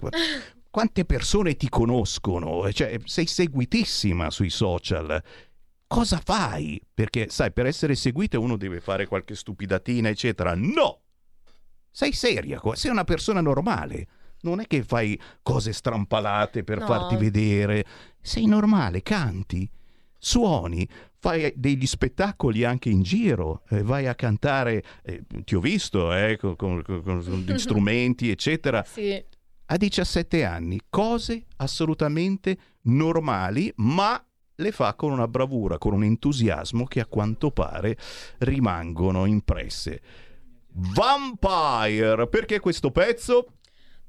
quante 0.73 1.05
persone 1.05 1.55
ti 1.55 1.69
conoscono? 1.69 2.71
Cioè, 2.73 2.99
sei 3.05 3.27
seguitissima 3.27 4.31
sui 4.31 4.49
social. 4.49 5.21
Cosa 5.85 6.19
fai? 6.19 6.81
Perché, 6.91 7.29
sai, 7.29 7.51
per 7.51 7.67
essere 7.67 7.93
seguita 7.93 8.39
uno 8.39 8.57
deve 8.57 8.79
fare 8.79 9.05
qualche 9.05 9.35
stupidatina, 9.35 10.09
eccetera. 10.09 10.55
No! 10.55 11.01
Sei 11.91 12.11
seria, 12.11 12.59
sei 12.73 12.89
una 12.89 13.03
persona 13.03 13.39
normale. 13.39 14.07
Non 14.41 14.61
è 14.61 14.65
che 14.65 14.81
fai 14.83 15.17
cose 15.43 15.73
strampalate 15.73 16.63
per 16.63 16.79
No. 16.79 16.87
farti 16.87 17.17
vedere. 17.17 17.85
Sei 18.19 18.47
normale, 18.47 19.03
canti, 19.03 19.69
suoni, 20.17 20.89
fai 21.19 21.53
degli 21.55 21.85
spettacoli 21.85 22.63
anche 22.63 22.89
in 22.89 23.03
giro, 23.03 23.61
eh, 23.69 23.83
vai 23.83 24.07
a 24.07 24.15
cantare, 24.15 24.83
eh, 25.03 25.21
ti 25.43 25.53
ho 25.53 25.59
visto 25.59 26.11
eh, 26.15 26.35
con, 26.37 26.55
con, 26.55 26.81
con, 26.81 27.03
con 27.03 27.19
gli 27.45 27.59
strumenti, 27.59 28.31
eccetera. 28.31 28.83
Sì. 28.83 29.23
A 29.65 29.77
17 29.77 30.43
anni, 30.43 30.79
cose 30.89 31.45
assolutamente 31.57 32.57
normali, 32.83 33.71
ma 33.77 34.23
le 34.55 34.71
fa 34.71 34.93
con 34.93 35.11
una 35.11 35.27
bravura, 35.27 35.77
con 35.77 35.93
un 35.93 36.03
entusiasmo 36.03 36.85
che 36.85 36.99
a 36.99 37.05
quanto 37.05 37.51
pare 37.51 37.97
rimangono 38.39 39.25
impresse. 39.25 40.01
Vampire, 40.67 42.27
perché 42.27 42.59
questo 42.59 42.91
pezzo? 42.91 43.53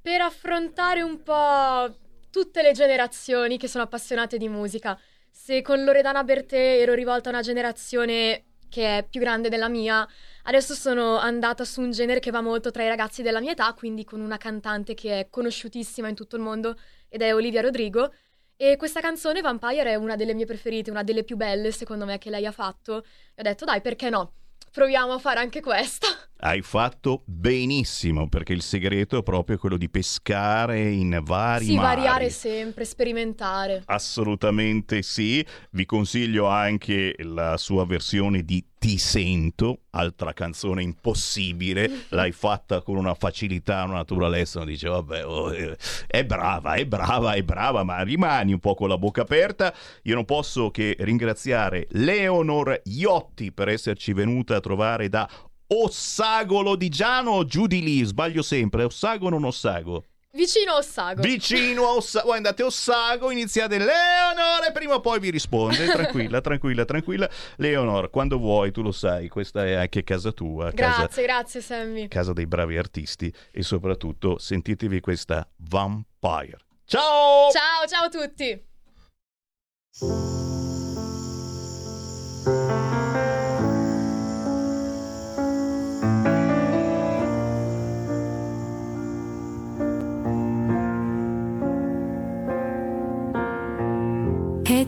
Per 0.01 0.21
affrontare 0.21 1.03
un 1.03 1.23
po' 1.23 1.97
tutte 2.31 2.63
le 2.63 2.73
generazioni 2.73 3.57
che 3.57 3.69
sono 3.69 3.85
appassionate 3.85 4.39
di 4.39 4.49
musica. 4.49 4.99
Se 5.31 5.63
con 5.63 5.85
Loredana 5.85 6.25
Bertè 6.25 6.81
ero 6.81 6.95
rivolta 6.95 7.29
a 7.29 7.33
una 7.33 7.43
generazione 7.43 8.45
che 8.69 8.99
è 8.99 9.07
più 9.09 9.21
grande 9.21 9.49
della 9.49 9.69
mia, 9.69 10.07
adesso 10.45 10.75
sono 10.75 11.19
andata 11.19 11.65
su 11.65 11.81
un 11.83 11.91
genere 11.91 12.21
che 12.21 12.31
va 12.31 12.41
molto 12.41 12.71
tra 12.71 12.83
i 12.85 12.89
ragazzi 12.89 13.23
della 13.23 13.41
mia 13.41 13.53
età, 13.53 13.73
quindi 13.75 14.05
con 14.05 14.21
una 14.21 14.37
cantante 14.39 14.95
che 14.95 15.21
è 15.21 15.29
conosciutissima 15.29 16.09
in 16.09 16.15
tutto 16.15 16.37
il 16.37 16.43
mondo 16.43 16.77
ed 17.09 17.21
è 17.23 17.35
Olivia 17.35 17.61
Rodrigo. 17.61 18.13
E 18.57 18.77
questa 18.77 19.01
canzone 19.01 19.41
Vampire 19.41 19.91
è 19.91 19.95
una 19.97 20.15
delle 20.17 20.33
mie 20.33 20.47
preferite, 20.47 20.91
una 20.91 21.03
delle 21.03 21.25
più 21.25 21.37
belle 21.37 21.73
secondo 21.73 22.05
me 22.05 22.19
che 22.19 22.31
lei 22.31 22.47
ha 22.47 22.53
fatto. 22.53 23.03
E 23.35 23.41
ho 23.41 23.43
detto 23.43 23.65
dai, 23.65 23.81
perché 23.81 24.09
no? 24.11 24.35
Proviamo 24.71 25.13
a 25.13 25.19
fare 25.19 25.39
anche 25.41 25.61
questa. 25.61 26.07
Hai 26.39 26.61
fatto 26.63 27.23
benissimo 27.27 28.29
perché 28.29 28.53
il 28.53 28.61
segreto 28.63 29.19
è 29.19 29.23
proprio 29.23 29.57
quello 29.57 29.77
di 29.77 29.89
pescare 29.89 30.81
in 30.91 31.21
vari 31.23 31.67
Sì, 31.67 31.75
mari. 31.77 31.97
variare 31.97 32.31
sempre, 32.31 32.85
sperimentare. 32.85 33.83
Assolutamente 33.87 35.03
sì. 35.03 35.45
Vi 35.71 35.85
consiglio 35.87 36.47
anche 36.47 37.15
la 37.19 37.57
sua 37.57 37.87
versione 37.87 38.43
di 38.43 38.65
Ti 38.85 38.99
sento, 38.99 39.85
altra 39.93 40.35
canzone 40.35 40.83
impossibile. 40.83 42.05
L'hai 42.11 42.33
fatta 42.33 42.83
con 42.83 42.97
una 42.97 43.15
facilità, 43.15 43.83
una 43.85 43.95
naturalezza. 43.95 44.59
Non 44.59 44.69
dice, 44.69 44.91
vabbè, 44.91 45.25
oh, 45.25 45.55
eh, 45.55 45.75
è 46.07 46.23
brava, 46.27 46.75
è 46.75 46.85
brava, 46.85 47.33
è 47.33 47.43
brava, 47.43 47.83
ma 47.83 48.03
rimani 48.03 48.53
un 48.53 48.59
po' 48.59 48.75
con 48.75 48.91
la 48.91 48.99
bocca 48.99 49.23
aperta. 49.23 49.75
Io 50.03 50.15
non 50.15 50.27
posso 50.27 50.71
che 50.71 50.97
ringraziare 50.99 51.87
Leonor 51.93 52.83
Iotti 52.85 53.53
per 53.53 53.69
esserci 53.69 54.13
venuta 54.13 54.57
a 54.57 54.61
trovare 54.61 55.09
da 55.09 55.27
Ossagolo 55.67 56.77
di 56.77 56.91
Giano 56.91 57.47
giù 57.47 57.67
di 57.67 57.81
lì? 57.81 58.05
Sbaglio 58.05 58.43
sempre, 58.43 58.85
Ossago 58.85 59.29
o 59.29 59.31
non 59.31 59.45
Ossago? 59.45 60.05
Vicino 60.35 60.73
a 60.73 60.77
Ossago. 60.79 61.23
Vicino 61.23 61.87
a 61.87 61.95
Ossago, 61.95 62.27
voi 62.27 62.37
andate 62.39 62.63
a 62.63 62.67
Ossago, 62.67 63.31
iniziate 63.31 63.79
Leonor 63.79 64.65
e 64.69 64.73
prima 64.73 64.95
o 64.97 65.01
poi 65.01 65.21
vi 65.21 65.31
risponde, 65.31 65.87
tranquilla, 65.95 66.41
tranquilla, 66.41 66.85
tranquilla. 66.85 67.31
Leonor, 67.57 68.11
quando 68.11 68.39
vuoi, 68.39 68.73
tu 68.73 68.83
lo 68.83 68.91
sai, 68.91 69.29
questa 69.29 69.65
è 69.65 69.75
anche 69.75 70.03
casa 70.03 70.33
tua, 70.33 70.73
casa, 70.73 70.99
Grazie, 71.03 71.23
grazie 71.23 71.61
Sammy. 71.61 72.09
casa 72.09 72.33
dei 72.33 72.47
bravi 72.49 72.77
artisti 72.77 73.33
e 73.53 73.63
soprattutto 73.63 74.37
sentitevi 74.39 74.99
questa 74.99 75.49
Vampire. 75.69 76.59
Ciao! 76.85 77.51
Ciao, 77.53 77.87
ciao 77.87 78.05
a 78.07 78.09
tutti. 78.09 78.63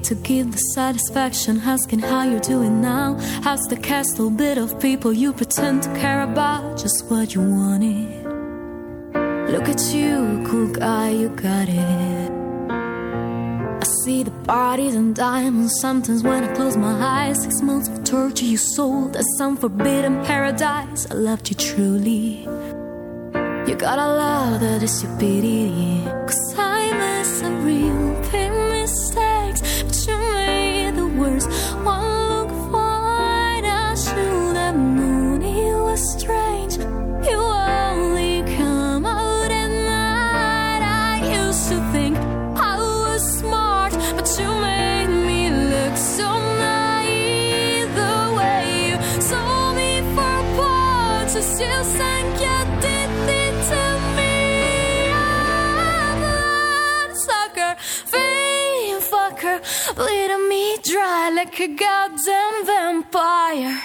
To 0.02 0.14
give 0.14 0.52
the 0.52 0.58
satisfaction 0.58 1.60
asking 1.64 1.98
how 1.98 2.22
you're 2.22 2.38
doing 2.38 2.80
now. 2.80 3.16
How's 3.42 3.62
the 3.62 3.76
castle 3.76 4.30
bit 4.30 4.56
of 4.56 4.78
people 4.78 5.12
you 5.12 5.32
pretend 5.32 5.82
to 5.82 5.88
care 5.96 6.22
about? 6.22 6.78
Just 6.78 7.06
what 7.10 7.34
you 7.34 7.40
wanted. 7.40 8.24
Look 9.50 9.68
at 9.68 9.80
you, 9.92 10.44
cool 10.46 10.68
guy, 10.68 11.10
you 11.10 11.30
got 11.30 11.68
it. 11.68 12.30
I 12.70 13.84
see 14.04 14.22
the 14.22 14.30
bodies 14.30 14.94
and 14.94 15.12
diamonds 15.12 15.74
sometimes 15.80 16.22
when 16.22 16.44
I 16.44 16.54
close 16.54 16.76
my 16.76 16.92
eyes. 16.92 17.42
Six 17.42 17.60
months 17.62 17.88
of 17.88 18.04
torture 18.04 18.44
you 18.44 18.58
sold 18.58 19.16
as 19.16 19.26
some 19.38 19.56
forbidden 19.56 20.24
paradise. 20.24 21.10
I 21.10 21.14
loved 21.14 21.48
you 21.48 21.56
truly. 21.56 22.44
You 23.66 23.74
gotta 23.76 24.06
love 24.06 24.60
that 24.60 24.84
is 24.84 24.98
stupidity. 24.98 26.04
Cause 26.04 26.54
I 26.56 26.92
miss 26.92 27.42
a 27.42 27.50
real 27.50 28.06
you 28.32 28.55
made 31.26 31.65
dry 60.82 61.30
like 61.30 61.58
a 61.60 61.68
goddamn 61.68 62.66
vampire. 62.66 63.82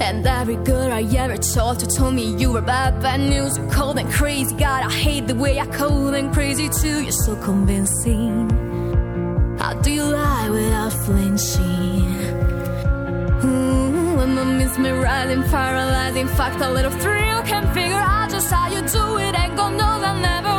And 0.00 0.26
every 0.26 0.56
girl 0.56 0.92
I 0.92 1.02
ever 1.16 1.36
talked 1.36 1.80
to 1.80 1.86
told 1.86 2.14
me 2.14 2.36
you 2.36 2.52
were 2.52 2.60
bad, 2.60 3.00
bad 3.02 3.20
news. 3.20 3.56
You're 3.56 3.70
cold 3.70 3.98
and 3.98 4.10
crazy. 4.10 4.54
God, 4.54 4.84
I 4.84 4.92
hate 4.92 5.26
the 5.26 5.34
way 5.34 5.58
I 5.58 5.66
cold 5.66 6.14
and 6.14 6.32
crazy 6.32 6.68
too. 6.68 7.02
You're 7.02 7.12
so 7.12 7.34
convincing. 7.42 8.50
How 9.58 9.74
do 9.74 9.90
you 9.90 10.04
lie 10.04 10.50
without 10.50 10.92
flinching? 10.92 12.04
Ooh, 13.44 14.20
I'm 14.20 14.38
a 14.38 14.44
mesmerizing, 14.44 15.42
paralyzing 15.44 16.28
fact. 16.28 16.60
A 16.60 16.70
little 16.70 16.92
thrill 17.02 17.42
can't 17.42 17.72
figure 17.74 17.96
out 17.96 18.30
just 18.30 18.50
how 18.50 18.68
you 18.68 18.82
do 18.82 19.18
it. 19.18 19.34
Ain't 19.38 19.56
gonna 19.56 19.76
know 19.76 20.00
that 20.00 20.20
never 20.20 20.55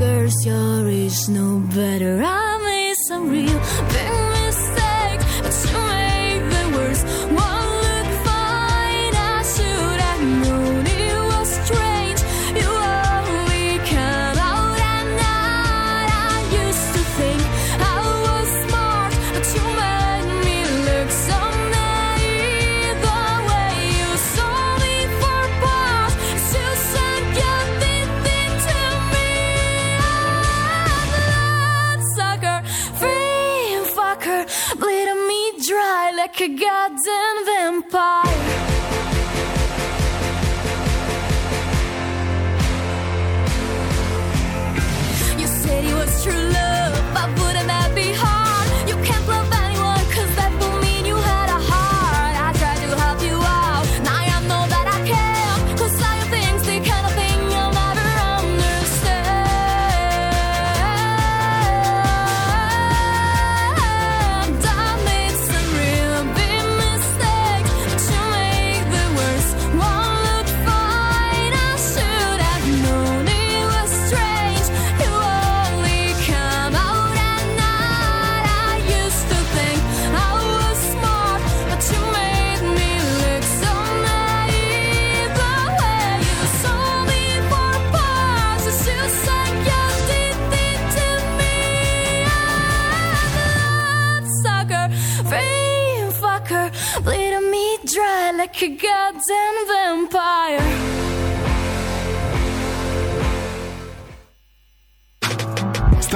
girl's 0.00 0.46
your 0.46 0.88
is 0.88 1.28
no 1.28 1.58
better. 1.74 2.22
I 2.24 2.58
made 2.64 2.96
some 3.06 3.28
real 3.28 3.60
like 36.40 36.50
a 36.50 36.54
goddamn 36.54 37.44
vampire. 37.44 38.19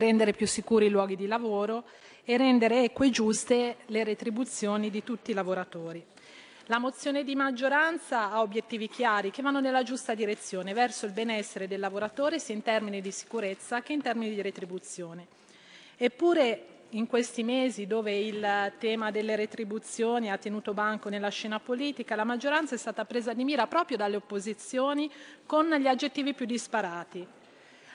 Rendere 0.00 0.32
più 0.32 0.46
sicuri 0.46 0.86
i 0.86 0.90
luoghi 0.90 1.16
di 1.16 1.26
lavoro 1.26 1.82
e 2.22 2.36
rendere 2.36 2.84
eque 2.84 3.08
e 3.08 3.10
giuste 3.10 3.78
le 3.86 4.04
retribuzioni 4.04 4.90
di 4.90 5.02
tutti 5.02 5.32
i 5.32 5.34
lavoratori. 5.34 6.06
La 6.66 6.78
mozione 6.78 7.24
di 7.24 7.34
maggioranza 7.34 8.30
ha 8.30 8.40
obiettivi 8.40 8.86
chiari 8.88 9.32
che 9.32 9.42
vanno 9.42 9.58
nella 9.58 9.82
giusta 9.82 10.14
direzione 10.14 10.72
verso 10.72 11.04
il 11.04 11.10
benessere 11.10 11.66
del 11.66 11.80
lavoratore 11.80 12.38
sia 12.38 12.54
in 12.54 12.62
termini 12.62 13.00
di 13.00 13.10
sicurezza 13.10 13.82
che 13.82 13.92
in 13.92 14.00
termini 14.00 14.36
di 14.36 14.40
retribuzione. 14.40 15.26
Eppure 15.96 16.66
in 16.90 17.08
questi 17.08 17.42
mesi 17.42 17.88
dove 17.88 18.16
il 18.16 18.72
tema 18.78 19.10
delle 19.10 19.34
retribuzioni 19.34 20.30
ha 20.30 20.38
tenuto 20.38 20.74
banco 20.74 21.08
nella 21.08 21.30
scena 21.30 21.58
politica, 21.58 22.14
la 22.14 22.22
maggioranza 22.22 22.76
è 22.76 22.78
stata 22.78 23.04
presa 23.04 23.32
di 23.32 23.42
mira 23.42 23.66
proprio 23.66 23.96
dalle 23.96 24.14
opposizioni 24.14 25.10
con 25.44 25.68
gli 25.68 25.88
aggettivi 25.88 26.34
più 26.34 26.46
disparati 26.46 27.26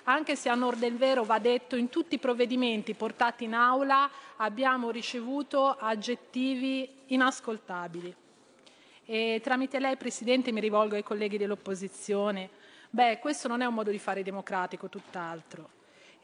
anche 0.03 0.35
se 0.35 0.49
a 0.49 0.53
onor 0.53 0.75
del 0.75 0.97
vero 0.97 1.23
va 1.23 1.39
detto 1.39 1.75
in 1.75 1.89
tutti 1.89 2.15
i 2.15 2.19
provvedimenti 2.19 2.93
portati 2.93 3.45
in 3.45 3.53
aula 3.53 4.09
abbiamo 4.37 4.89
ricevuto 4.89 5.69
aggettivi 5.69 6.89
inascoltabili. 7.07 8.15
E 9.05 9.41
tramite 9.43 9.79
lei, 9.79 9.97
Presidente, 9.97 10.51
mi 10.51 10.59
rivolgo 10.61 10.95
ai 10.95 11.03
colleghi 11.03 11.37
dell'opposizione. 11.37 12.49
Beh, 12.89 13.19
questo 13.19 13.47
non 13.47 13.61
è 13.61 13.65
un 13.65 13.73
modo 13.73 13.91
di 13.91 13.99
fare 13.99 14.23
democratico, 14.23 14.87
tutt'altro. 14.87 15.69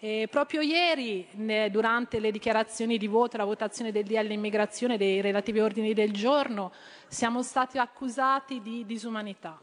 E 0.01 0.27
proprio 0.31 0.61
ieri, 0.61 1.27
durante 1.69 2.19
le 2.21 2.31
dichiarazioni 2.31 2.97
di 2.97 3.07
voto, 3.07 3.35
la 3.35 3.43
votazione 3.43 3.91
del 3.91 4.05
DL 4.05 4.31
immigrazione 4.31 4.97
dei 4.97 5.19
relativi 5.19 5.59
ordini 5.59 5.93
del 5.93 6.13
giorno, 6.13 6.71
siamo 7.07 7.43
stati 7.43 7.77
accusati 7.77 8.61
di 8.61 8.85
disumanità. 8.85 9.59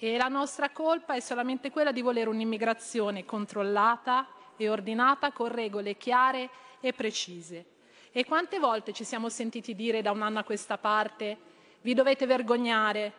E 0.00 0.16
la 0.16 0.28
nostra 0.28 0.70
colpa 0.70 1.14
è 1.14 1.20
solamente 1.20 1.72
quella 1.72 1.90
di 1.90 2.02
volere 2.02 2.28
un'immigrazione 2.28 3.24
controllata 3.24 4.28
e 4.56 4.68
ordinata 4.68 5.32
con 5.32 5.48
regole 5.48 5.96
chiare 5.96 6.48
e 6.80 6.92
precise. 6.92 7.64
E 8.12 8.24
quante 8.24 8.60
volte 8.60 8.92
ci 8.92 9.02
siamo 9.02 9.28
sentiti 9.28 9.74
dire 9.74 10.00
da 10.00 10.12
un 10.12 10.22
anno 10.22 10.38
a 10.38 10.44
questa 10.44 10.78
parte 10.78 11.36
vi 11.80 11.94
dovete 11.94 12.26
vergognare? 12.26 13.12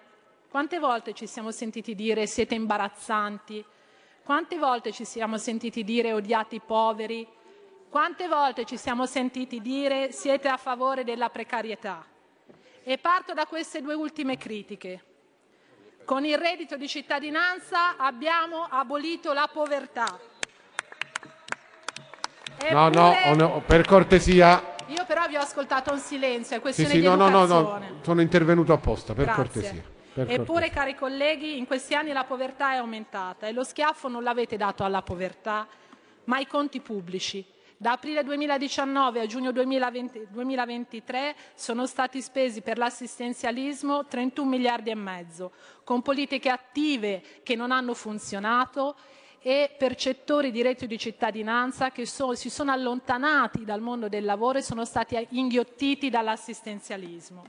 Quante 0.50 0.80
volte 0.80 1.14
ci 1.14 1.28
siamo 1.28 1.52
sentiti 1.52 1.96
dire 1.96 2.26
siete 2.28 2.56
imbarazzanti? 2.56 3.64
Quante 4.24 4.58
volte 4.58 4.94
ci 4.94 5.04
siamo 5.04 5.38
sentiti 5.38 5.84
dire 5.84 6.14
odiate 6.14 6.56
i 6.56 6.62
poveri? 6.62 7.28
Quante 7.90 8.28
volte 8.30 8.64
ci 8.64 8.78
siamo 8.78 9.06
sentiti 9.06 9.62
dire 9.62 10.14
siete 10.14 10.48
a 10.48 10.56
favore 10.56 11.04
della 11.04 11.30
precarietà? 11.30 12.06
E 12.84 12.98
parto 12.98 13.34
da 13.34 13.46
queste 13.46 13.82
due 13.82 13.96
ultime 13.96 14.38
critiche. 14.38 15.04
Con 16.10 16.26
il 16.26 16.40
reddito 16.40 16.76
di 16.76 16.88
cittadinanza 16.88 17.96
abbiamo 17.96 18.66
abolito 18.68 19.32
la 19.32 19.48
povertà. 19.54 20.20
No, 22.72 22.90
no, 22.90 23.16
oh, 23.28 23.36
no, 23.36 23.62
per 23.64 23.86
cortesia. 23.86 24.74
Io 24.88 25.06
però 25.06 25.28
vi 25.28 25.36
ho 25.36 25.42
ascoltato 25.42 25.94
in 25.94 26.00
silenzio, 26.00 26.56
è 26.56 26.56
Sì, 26.56 26.62
questione 26.62 26.90
sì, 26.90 27.00
di 27.02 27.06
no, 27.06 27.14
no, 27.14 27.30
no, 27.30 27.46
no, 27.46 27.80
sono 28.02 28.22
intervenuto 28.22 28.74
apposta, 28.74 29.14
per 29.14 29.26
Grazie. 29.26 29.44
cortesia. 29.44 29.84
per 30.12 30.32
Eppure, 30.32 30.46
cortesia. 30.46 30.74
cari 30.74 30.96
colleghi, 30.96 31.60
in 31.60 31.68
questi 31.68 31.94
anni 31.94 32.12
la 32.12 32.24
povertà 32.24 32.74
è 32.74 32.78
aumentata 32.78 33.46
e 33.46 33.52
lo 33.52 33.64
schiaffo 33.64 34.08
non 34.08 34.24
l'avete 34.24 34.58
dato 34.58 34.84
alla 34.84 35.04
povertà, 35.04 35.68
ma 36.24 36.38
ai 36.38 36.48
conti 36.48 36.80
pubblici. 36.80 37.46
Da 37.82 37.94
aprile 37.94 38.26
2019 38.26 39.22
a 39.22 39.26
giugno 39.26 39.54
2020 39.54 40.28
2023 40.32 41.34
sono 41.56 41.86
stati 41.86 42.22
spesi 42.22 42.60
per 42.60 42.78
l'assistenzialismo 42.78 44.06
31 44.06 44.50
miliardi 44.50 44.90
e 44.90 44.96
mezzo, 44.96 45.54
con 45.86 46.02
politiche 46.02 46.50
attive 46.50 47.24
che 47.42 47.56
non 47.56 47.72
hanno 47.72 47.94
funzionato 47.94 48.98
e 49.40 49.74
percettori 49.78 50.52
di 50.52 50.62
reddito 50.62 50.88
di 50.88 50.98
cittadinanza 50.98 51.90
che 51.92 52.06
so- 52.06 52.36
si 52.36 52.50
sono 52.50 52.74
allontanati 52.74 53.64
dal 53.64 53.80
mondo 53.80 54.10
del 54.10 54.26
lavoro 54.26 54.58
e 54.58 54.62
sono 54.62 54.84
stati 54.84 55.26
inghiottiti 55.30 56.10
dall'assistenzialismo. 56.10 57.44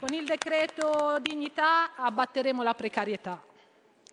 Con 0.00 0.14
il 0.14 0.24
decreto 0.24 1.18
dignità 1.20 1.94
abbatteremo 1.94 2.62
la 2.62 2.72
precarietà. 2.72 3.54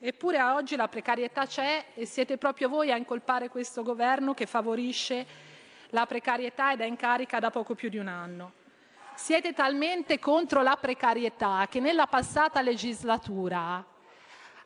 Eppure 0.05 0.37
a 0.37 0.55
oggi 0.55 0.75
la 0.75 0.89
precarietà 0.89 1.45
c'è 1.45 1.85
e 1.93 2.05
siete 2.05 2.37
proprio 2.37 2.67
voi 2.67 2.91
a 2.91 2.97
incolpare 2.97 3.47
questo 3.47 3.83
governo 3.83 4.33
che 4.33 4.45
favorisce 4.45 5.25
la 5.91 6.05
precarietà 6.05 6.73
ed 6.73 6.81
è 6.81 6.85
in 6.85 6.97
carica 6.97 7.39
da 7.39 7.49
poco 7.49 7.73
più 7.73 7.87
di 7.87 7.97
un 7.97 8.09
anno. 8.09 8.51
Siete 9.15 9.53
talmente 9.53 10.19
contro 10.19 10.61
la 10.61 10.75
precarietà 10.75 11.67
che 11.69 11.79
nella 11.79 12.07
passata 12.07 12.59
legislatura 12.59 13.81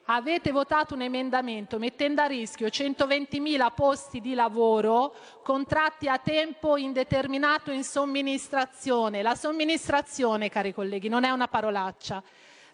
avete 0.05 0.51
votato 0.51 0.95
un 0.95 1.03
emendamento 1.03 1.77
mettendo 1.77 2.23
a 2.23 2.25
rischio 2.25 2.65
120.000 2.65 3.73
posti 3.75 4.19
di 4.19 4.33
lavoro, 4.33 5.13
contratti 5.43 6.07
a 6.07 6.17
tempo 6.17 6.77
indeterminato 6.77 7.69
in 7.69 7.83
somministrazione. 7.83 9.21
La 9.21 9.35
somministrazione, 9.35 10.49
cari 10.49 10.73
colleghi, 10.73 11.09
non 11.09 11.25
è 11.25 11.29
una 11.29 11.47
parolaccia. 11.47 12.23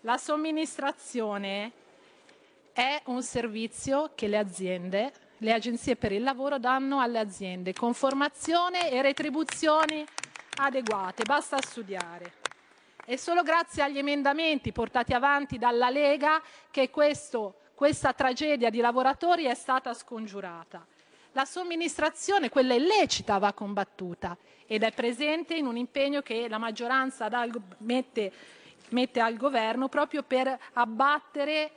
La 0.05 0.17
somministrazione 0.17 1.81
è 2.73 3.01
un 3.05 3.21
servizio 3.21 4.11
che 4.15 4.27
le 4.27 4.37
aziende, 4.37 5.13
le 5.37 5.53
agenzie 5.53 5.95
per 5.95 6.11
il 6.11 6.23
lavoro 6.23 6.57
danno 6.57 6.99
alle 6.99 7.19
aziende 7.19 7.71
con 7.73 7.93
formazione 7.93 8.89
e 8.89 9.01
retribuzioni 9.03 10.03
adeguate. 10.55 11.23
Basta 11.23 11.61
studiare. 11.61 12.33
È 13.05 13.15
solo 13.15 13.43
grazie 13.43 13.83
agli 13.83 13.99
emendamenti 13.99 14.71
portati 14.71 15.13
avanti 15.13 15.57
dalla 15.57 15.89
Lega 15.89 16.41
che 16.71 16.89
questo- 16.89 17.57
questa 17.75 18.13
tragedia 18.13 18.69
di 18.69 18.79
lavoratori 18.79 19.43
è 19.43 19.53
stata 19.53 19.93
scongiurata. 19.93 20.85
La 21.33 21.45
somministrazione, 21.45 22.49
quella 22.49 22.73
illecita, 22.73 23.37
va 23.37 23.53
combattuta 23.53 24.35
ed 24.65 24.83
è 24.83 24.91
presente 24.93 25.55
in 25.55 25.67
un 25.67 25.77
impegno 25.77 26.21
che 26.21 26.47
la 26.47 26.57
maggioranza 26.57 27.29
mette, 27.79 28.31
mette 28.89 29.19
al 29.19 29.35
governo 29.35 29.89
proprio 29.89 30.23
per 30.23 30.57
abbattere 30.73 31.71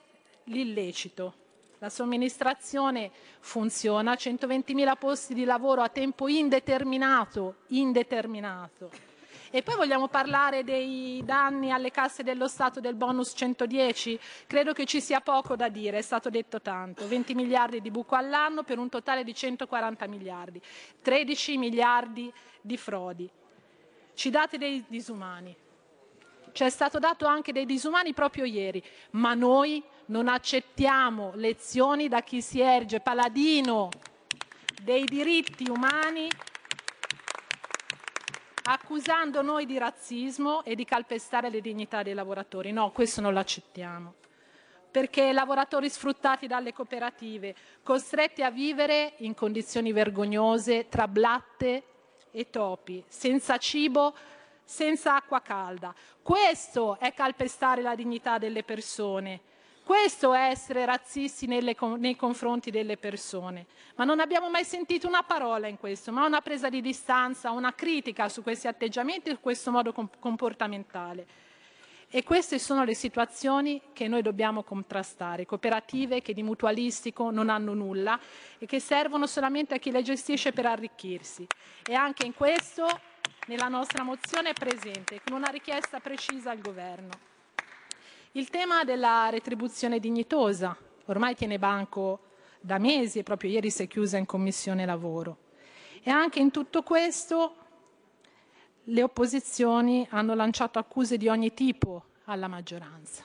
l'illecito. 0.47 1.45
La 1.79 1.91
somministrazione 1.91 3.11
funziona, 3.41 4.15
120.000 4.15 4.97
posti 4.99 5.35
di 5.35 5.45
lavoro 5.45 5.83
a 5.83 5.89
tempo 5.89 6.27
indeterminato, 6.27 7.57
indeterminato. 7.69 8.91
E 9.51 9.63
poi 9.63 9.77
vogliamo 9.77 10.09
parlare 10.09 10.65
dei 10.65 11.23
danni 11.25 11.71
alle 11.71 11.91
casse 11.91 12.23
dello 12.23 12.49
Stato 12.49 12.81
del 12.81 12.95
bonus 12.95 13.33
110? 13.37 14.19
Credo 14.47 14.73
che 14.73 14.87
ci 14.87 15.01
sia 15.01 15.21
poco 15.21 15.55
da 15.55 15.69
dire, 15.69 15.99
è 15.99 16.03
stato 16.03 16.31
detto 16.31 16.61
tanto. 16.61 17.07
20 17.07 17.35
miliardi 17.35 17.81
di 17.81 17.91
buco 17.91 18.17
all'anno 18.17 18.65
per 18.65 18.79
un 18.79 18.89
totale 18.89 19.23
di 19.23 19.35
140 19.35 20.07
miliardi, 20.09 20.61
13 21.03 21.59
miliardi 21.59 22.33
di 22.61 22.77
frodi. 22.77 23.31
Ci 24.15 24.31
date 24.31 24.59
dei 24.59 24.85
disumani. 24.89 25.55
Ci 26.57 26.65
è 26.65 26.71
stato 26.71 26.99
dato 26.99 27.27
anche 27.27 27.53
dei 27.53 27.67
disumani 27.67 28.15
proprio 28.15 28.47
ieri, 28.47 28.83
ma 29.11 29.35
noi 29.35 29.83
non 30.07 30.27
accettiamo 30.27 31.33
lezioni 31.35 32.09
da 32.09 32.23
chi 32.23 32.41
si 32.41 32.61
erge 32.61 33.01
paladino 33.01 33.91
dei 34.83 35.05
diritti 35.05 35.69
umani 35.69 36.31
accusando 38.63 39.43
noi 39.43 39.67
di 39.67 39.77
razzismo 39.77 40.65
e 40.65 40.75
di 40.75 40.87
calpestare 40.87 41.51
le 41.51 41.61
dignità 41.61 42.03
dei 42.03 42.15
lavoratori. 42.15 42.73
No, 42.73 42.91
questo 42.91 43.21
non 43.21 43.35
l'accettiamo. 43.35 44.15
Perché 44.91 45.35
lavoratori 45.35 45.91
sfruttati 45.91 46.47
dalle 46.47 46.73
cooperative, 46.73 47.55
costretti 47.83 48.43
a 48.43 48.51
vivere 48.51 49.13
in 49.19 49.35
condizioni 49.35 49.93
vergognose 49.93 50.89
tra 50.89 51.07
blatte 51.07 51.83
e 52.31 52.49
topi, 52.49 53.05
senza 53.09 53.59
cibo, 53.59 54.15
senza 54.67 55.15
acqua 55.15 55.41
calda. 55.41 55.95
Questo 56.21 56.99
è 56.99 57.15
calpestare 57.15 57.81
la 57.81 57.95
dignità 57.95 58.37
delle 58.37 58.65
persone. 58.65 59.41
Questo 59.85 60.35
è 60.35 60.49
essere 60.49 60.85
razzisti 60.85 61.47
nelle, 61.47 61.77
nei 61.99 62.17
confronti 62.17 62.73
delle 62.73 62.97
persone. 62.97 63.67
Ma 63.95 64.03
non 64.03 64.19
abbiamo 64.19 64.51
mai 64.51 64.65
sentito 64.65 65.07
una 65.07 65.23
parola 65.23 65.69
in 65.69 65.79
questo, 65.79 66.11
ma 66.11 66.27
una 66.27 66.41
presa 66.41 66.69
di 66.69 66.81
distanza, 66.81 67.53
una 67.53 67.73
critica 67.73 68.29
su 68.29 68.43
questi 68.43 68.67
atteggiamenti 68.67 69.31
e 69.31 69.35
su 69.35 69.41
questo 69.41 69.71
modo 69.71 69.93
comportamentale. 69.93 71.27
E 72.09 72.25
queste 72.25 72.59
sono 72.59 72.83
le 72.83 72.95
situazioni 72.95 73.81
che 73.93 74.09
noi 74.09 74.23
dobbiamo 74.23 74.65
contrastare, 74.65 75.47
cooperative 75.47 76.21
che 76.21 76.35
di 76.35 76.43
mutualistico 76.43 77.31
non 77.31 77.49
hanno 77.49 77.73
nulla 77.73 78.19
e 78.59 78.67
che 78.67 78.81
servono 78.81 79.27
solamente 79.27 79.75
a 79.75 79.79
chi 79.79 79.93
le 79.93 80.03
gestisce 80.03 80.53
per 80.53 80.67
arricchirsi. 80.67 81.47
E 81.85 81.95
anche 81.95 82.27
in 82.27 82.35
questo 82.35 82.87
nella 83.47 83.69
nostra 83.69 84.03
mozione 84.03 84.51
è 84.51 84.53
presente, 84.53 85.21
con 85.25 85.37
una 85.37 85.49
richiesta 85.49 86.01
precisa 86.01 86.51
al 86.51 86.61
Governo. 86.61 87.11
Il 88.33 88.51
tema 88.51 88.85
della 88.85 89.29
retribuzione 89.31 89.99
dignitosa 89.99 90.77
ormai 91.07 91.35
tiene 91.35 91.59
banco 91.59 92.21
da 92.61 92.79
mesi 92.79 93.19
e 93.19 93.23
proprio 93.23 93.51
ieri 93.51 93.71
si 93.71 93.85
è 93.85 93.87
chiusa 93.87 94.17
in 94.17 94.27
commissione 94.27 94.85
lavoro. 94.85 95.39
E 96.03 96.11
anche 96.11 96.41
in 96.41 96.51
tutto 96.51 96.83
questo 96.83 97.57
le 98.85 99.03
opposizioni 99.03 100.07
hanno 100.11 100.35
lanciato 100.35 100.79
accuse 100.79 101.17
di 101.17 101.29
ogni 101.29 101.55
tipo 101.55 102.05
alla 102.25 102.49
maggioranza. 102.49 103.25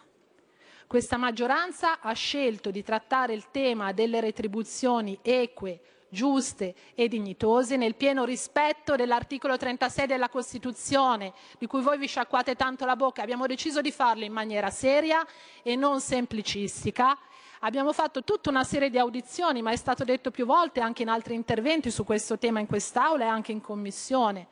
Questa 0.87 1.17
maggioranza 1.17 1.99
ha 1.99 2.13
scelto 2.13 2.69
di 2.69 2.83
trattare 2.83 3.33
il 3.33 3.49
tema 3.49 3.93
delle 3.93 4.19
retribuzioni 4.19 5.17
eque, 5.21 5.79
giuste 6.11 6.75
e 6.93 7.07
dignitose 7.07 7.77
nel 7.77 7.95
pieno 7.95 8.25
rispetto 8.25 8.95
dell'articolo 8.95 9.55
36 9.55 10.05
della 10.05 10.29
Costituzione, 10.29 11.33
di 11.57 11.67
cui 11.67 11.81
voi 11.81 11.97
vi 11.97 12.07
sciacquate 12.07 12.55
tanto 12.55 12.85
la 12.85 12.97
bocca. 12.97 13.21
Abbiamo 13.23 13.47
deciso 13.47 13.81
di 13.81 13.91
farlo 13.91 14.25
in 14.25 14.33
maniera 14.33 14.69
seria 14.69 15.25
e 15.63 15.75
non 15.75 16.01
semplicistica. 16.01 17.17
Abbiamo 17.61 17.93
fatto 17.93 18.23
tutta 18.23 18.49
una 18.49 18.63
serie 18.63 18.89
di 18.89 18.97
audizioni, 18.97 19.61
ma 19.61 19.71
è 19.71 19.75
stato 19.75 20.03
detto 20.03 20.31
più 20.31 20.45
volte 20.45 20.81
anche 20.81 21.03
in 21.03 21.09
altri 21.09 21.33
interventi 21.33 21.89
su 21.91 22.03
questo 22.03 22.37
tema 22.37 22.59
in 22.59 22.67
quest'Aula 22.67 23.25
e 23.25 23.27
anche 23.27 23.51
in 23.53 23.61
Commissione, 23.61 24.47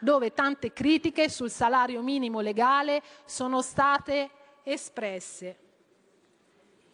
dove 0.00 0.32
tante 0.32 0.72
critiche 0.72 1.28
sul 1.28 1.50
salario 1.50 2.00
minimo 2.00 2.40
legale 2.40 3.02
sono 3.24 3.60
state 3.60 4.30
espresse. 4.62 5.58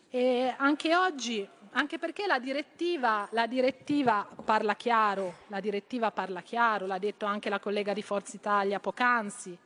E 0.08 0.52
anche 0.56 0.96
oggi 0.96 1.48
anche 1.72 1.98
perché 1.98 2.26
la 2.26 2.40
direttiva, 2.40 3.28
la 3.30 3.46
direttiva 3.46 4.26
parla 4.44 4.74
chiaro, 4.74 5.34
la 5.48 5.60
direttiva 5.60 6.10
parla 6.10 6.42
chiaro, 6.42 6.86
l'ha 6.86 6.98
detto 6.98 7.26
anche 7.26 7.48
la 7.48 7.60
collega 7.60 7.92
di 7.92 8.02
Forza 8.02 8.34
Italia 8.36 8.80
poc'anzi. 8.80 9.56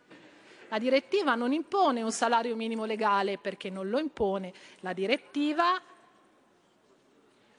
La 0.69 0.79
direttiva 0.79 1.35
non 1.35 1.53
impone 1.53 2.03
un 2.03 2.13
salario 2.13 2.57
minimo 2.57 2.85
legale 2.85 3.39
perché 3.39 3.71
non 3.71 3.89
lo 3.89 3.99
impone. 3.99 4.53
La 4.81 4.93
direttiva 4.93 5.81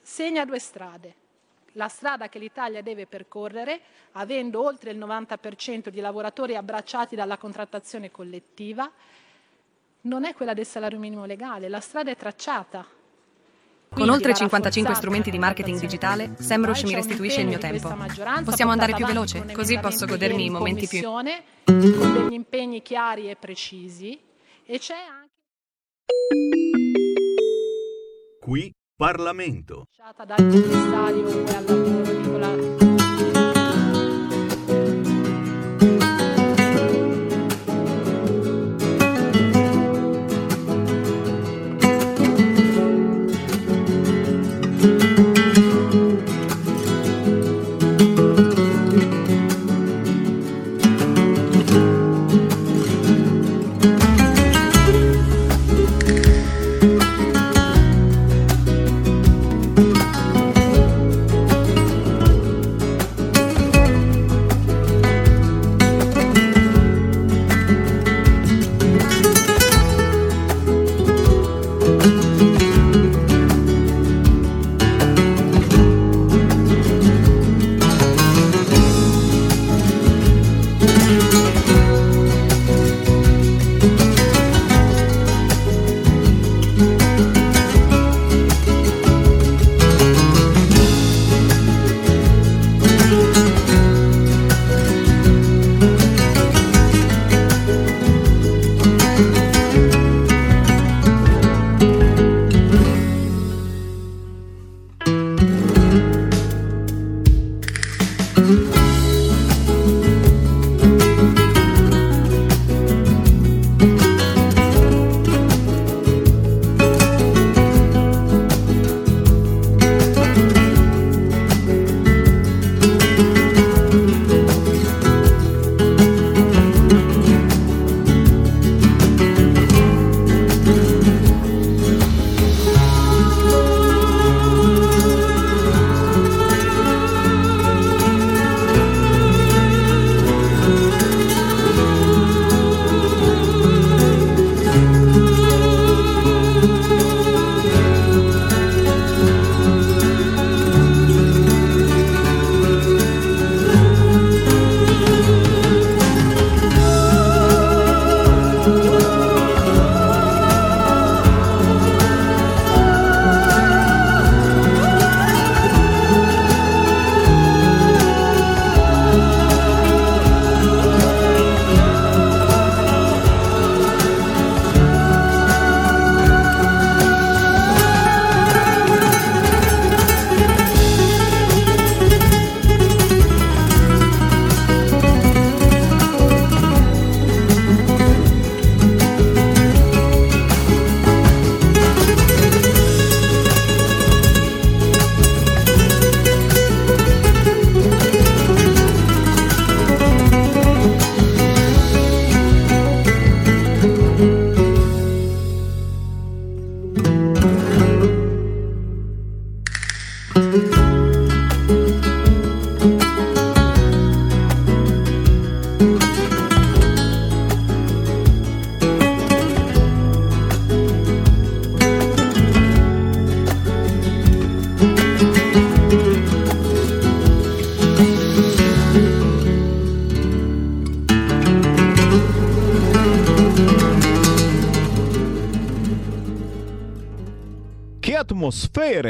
segna 0.00 0.44
due 0.44 0.58
strade. 0.58 1.14
La 1.72 1.88
strada 1.88 2.28
che 2.28 2.38
l'Italia 2.38 2.82
deve 2.82 3.06
percorrere, 3.06 3.80
avendo 4.12 4.62
oltre 4.62 4.90
il 4.90 4.98
90% 4.98 5.88
di 5.88 6.00
lavoratori 6.00 6.56
abbracciati 6.56 7.16
dalla 7.16 7.36
contrattazione 7.36 8.10
collettiva, 8.10 8.90
non 10.02 10.24
è 10.24 10.34
quella 10.34 10.54
del 10.54 10.66
salario 10.66 10.98
minimo 10.98 11.24
legale. 11.24 11.68
La 11.68 11.80
strada 11.80 12.10
è 12.10 12.16
tracciata 12.16 12.95
con 13.88 14.08
oltre 14.08 14.34
55 14.34 14.94
strumenti 14.94 15.30
di 15.30 15.38
marketing 15.38 15.78
digitale, 15.78 16.34
SEMrush 16.38 16.82
mi 16.82 16.94
restituisce 16.94 17.40
il 17.40 17.46
mio 17.46 17.58
tempo. 17.58 17.96
Possiamo 18.44 18.72
andare 18.72 18.94
più 18.94 19.06
veloce, 19.06 19.44
così 19.52 19.78
posso 19.78 20.06
godermi 20.06 20.44
i 20.46 20.50
momenti 20.50 20.86
più... 20.86 21.02
con 21.66 22.12
degli 22.12 22.32
impegni 22.32 22.82
chiari 22.82 23.30
e 23.30 23.36
precisi 23.36 24.18
e 24.64 24.78
c'è 24.78 24.94
anche... 24.94 25.34
Qui 28.40 28.72
Parlamento. 28.96 29.86
dal 30.24 30.36
commissario 30.36 31.26
al 31.28 31.64
lavoro 31.64 32.12
Nicola 32.12 32.85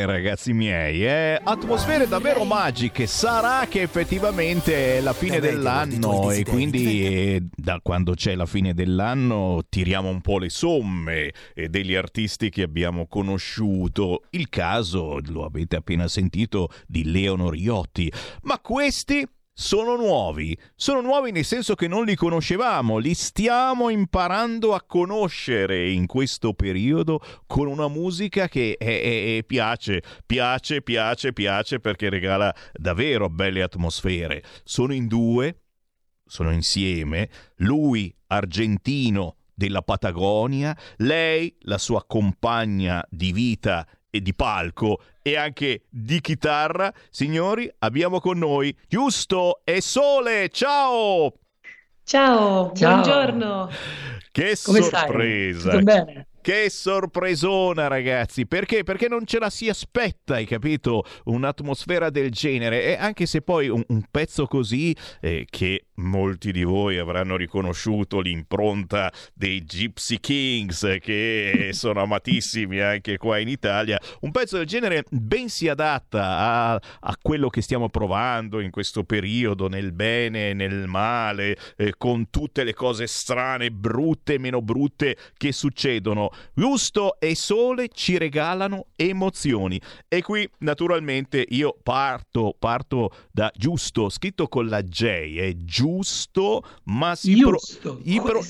ragazzi 0.06 0.52
miei, 0.52 1.04
eh? 1.04 1.40
atmosfere 1.42 2.08
davvero 2.08 2.44
magiche. 2.44 3.06
Sarà 3.06 3.66
che 3.68 3.82
effettivamente 3.82 4.98
è 4.98 5.00
la 5.00 5.12
fine 5.12 5.40
dell'anno 5.40 6.30
e 6.30 6.44
quindi 6.44 7.04
eh, 7.04 7.42
da 7.54 7.80
quando 7.82 8.14
c'è 8.14 8.34
la 8.34 8.46
fine 8.46 8.72
dell'anno 8.72 9.62
tiriamo 9.68 10.08
un 10.08 10.20
po' 10.20 10.38
le 10.38 10.48
somme 10.48 11.32
eh, 11.54 11.68
degli 11.68 11.94
artisti 11.94 12.50
che 12.50 12.62
abbiamo 12.62 13.06
conosciuto. 13.06 14.22
Il 14.30 14.48
caso, 14.48 15.18
lo 15.26 15.44
avete 15.44 15.76
appena 15.76 16.08
sentito, 16.08 16.70
di 16.86 17.04
Leonor 17.04 17.54
Iotti. 17.56 18.10
Ma 18.42 18.58
questi 18.60 19.26
sono 19.58 19.96
nuovi. 19.96 20.56
Sono 20.74 21.00
nuovi 21.00 21.32
nel 21.32 21.44
senso 21.44 21.74
che 21.74 21.88
non 21.88 22.04
li 22.04 22.14
conoscevamo, 22.14 22.98
li 22.98 23.14
stiamo 23.14 23.88
imparando 23.88 24.74
a 24.74 24.82
conoscere 24.82 25.88
in 25.88 26.06
questo 26.06 26.52
periodo 26.52 27.20
con 27.46 27.66
una 27.66 27.88
musica 27.88 28.48
che 28.48 28.76
è, 28.78 28.84
è, 28.84 29.38
è 29.38 29.44
piace, 29.44 30.02
piace, 30.26 30.82
piace, 30.82 31.32
piace 31.32 31.80
perché 31.80 32.10
regala 32.10 32.54
davvero 32.74 33.30
belle 33.30 33.62
atmosfere. 33.62 34.42
Sono 34.62 34.92
in 34.92 35.06
due, 35.06 35.62
sono 36.26 36.52
insieme, 36.52 37.30
lui 37.56 38.14
argentino 38.26 39.36
della 39.54 39.80
Patagonia, 39.80 40.76
lei 40.98 41.56
la 41.60 41.78
sua 41.78 42.04
compagna 42.06 43.02
di 43.08 43.32
vita 43.32 43.88
e 44.16 44.22
di 44.22 44.34
palco 44.34 45.00
e 45.22 45.36
anche 45.36 45.82
di 45.88 46.20
chitarra. 46.20 46.92
Signori, 47.10 47.70
abbiamo 47.80 48.20
con 48.20 48.38
noi 48.38 48.76
Giusto 48.88 49.60
e 49.64 49.80
Sole. 49.80 50.48
Ciao! 50.50 51.32
Ciao, 52.04 52.72
Ciao. 52.72 52.90
buongiorno. 52.92 53.70
Che 54.30 54.56
Come 54.62 54.82
stai? 54.82 55.00
sorpresa! 55.00 55.70
Tutto 55.70 55.82
bene? 55.82 56.28
Che 56.40 56.70
sorpresona, 56.70 57.88
ragazzi! 57.88 58.46
Perché? 58.46 58.84
Perché 58.84 59.08
non 59.08 59.26
ce 59.26 59.40
la 59.40 59.50
si 59.50 59.68
aspetta, 59.68 60.34
hai 60.34 60.46
capito? 60.46 61.02
Un'atmosfera 61.24 62.08
del 62.10 62.30
genere. 62.30 62.84
E 62.84 62.96
anche 62.96 63.26
se 63.26 63.42
poi 63.42 63.68
un, 63.68 63.82
un 63.88 64.04
pezzo 64.08 64.46
così, 64.46 64.96
eh, 65.20 65.44
che 65.50 65.85
molti 65.96 66.52
di 66.52 66.64
voi 66.64 66.98
avranno 66.98 67.36
riconosciuto 67.36 68.20
l'impronta 68.20 69.12
dei 69.34 69.64
Gypsy 69.64 70.18
Kings, 70.18 70.96
che 71.00 71.70
sono 71.72 72.02
amatissimi 72.02 72.80
anche 72.80 73.16
qua 73.16 73.38
in 73.38 73.48
Italia, 73.48 74.00
un 74.20 74.30
pezzo 74.30 74.56
del 74.56 74.66
genere 74.66 75.04
ben 75.10 75.48
si 75.48 75.68
adatta 75.68 76.38
a, 76.38 76.74
a 76.74 77.16
quello 77.20 77.48
che 77.48 77.62
stiamo 77.62 77.88
provando 77.88 78.60
in 78.60 78.70
questo 78.70 79.04
periodo, 79.04 79.68
nel 79.68 79.92
bene 79.92 80.50
e 80.50 80.54
nel 80.54 80.86
male, 80.86 81.56
eh, 81.76 81.94
con 81.96 82.30
tutte 82.30 82.64
le 82.64 82.74
cose 82.74 83.06
strane, 83.06 83.70
brutte 83.70 84.34
e 84.34 84.38
meno 84.38 84.62
brutte 84.62 85.16
che 85.36 85.52
succedono. 85.52 86.30
Giusto 86.54 87.18
e 87.20 87.34
Sole 87.34 87.88
ci 87.88 88.18
regalano 88.18 88.86
emozioni. 88.96 89.80
E 90.08 90.22
qui, 90.22 90.48
naturalmente, 90.58 91.44
io 91.48 91.76
parto, 91.82 92.54
parto 92.58 93.10
da 93.30 93.50
giusto, 93.54 94.08
scritto 94.08 94.48
con 94.48 94.66
la 94.66 94.82
J, 94.82 95.36
è 95.36 95.52
giusto, 95.54 95.85
ma 96.84 97.14
si 97.14 97.34
Giusto. 97.34 98.00
pro- 98.02 98.42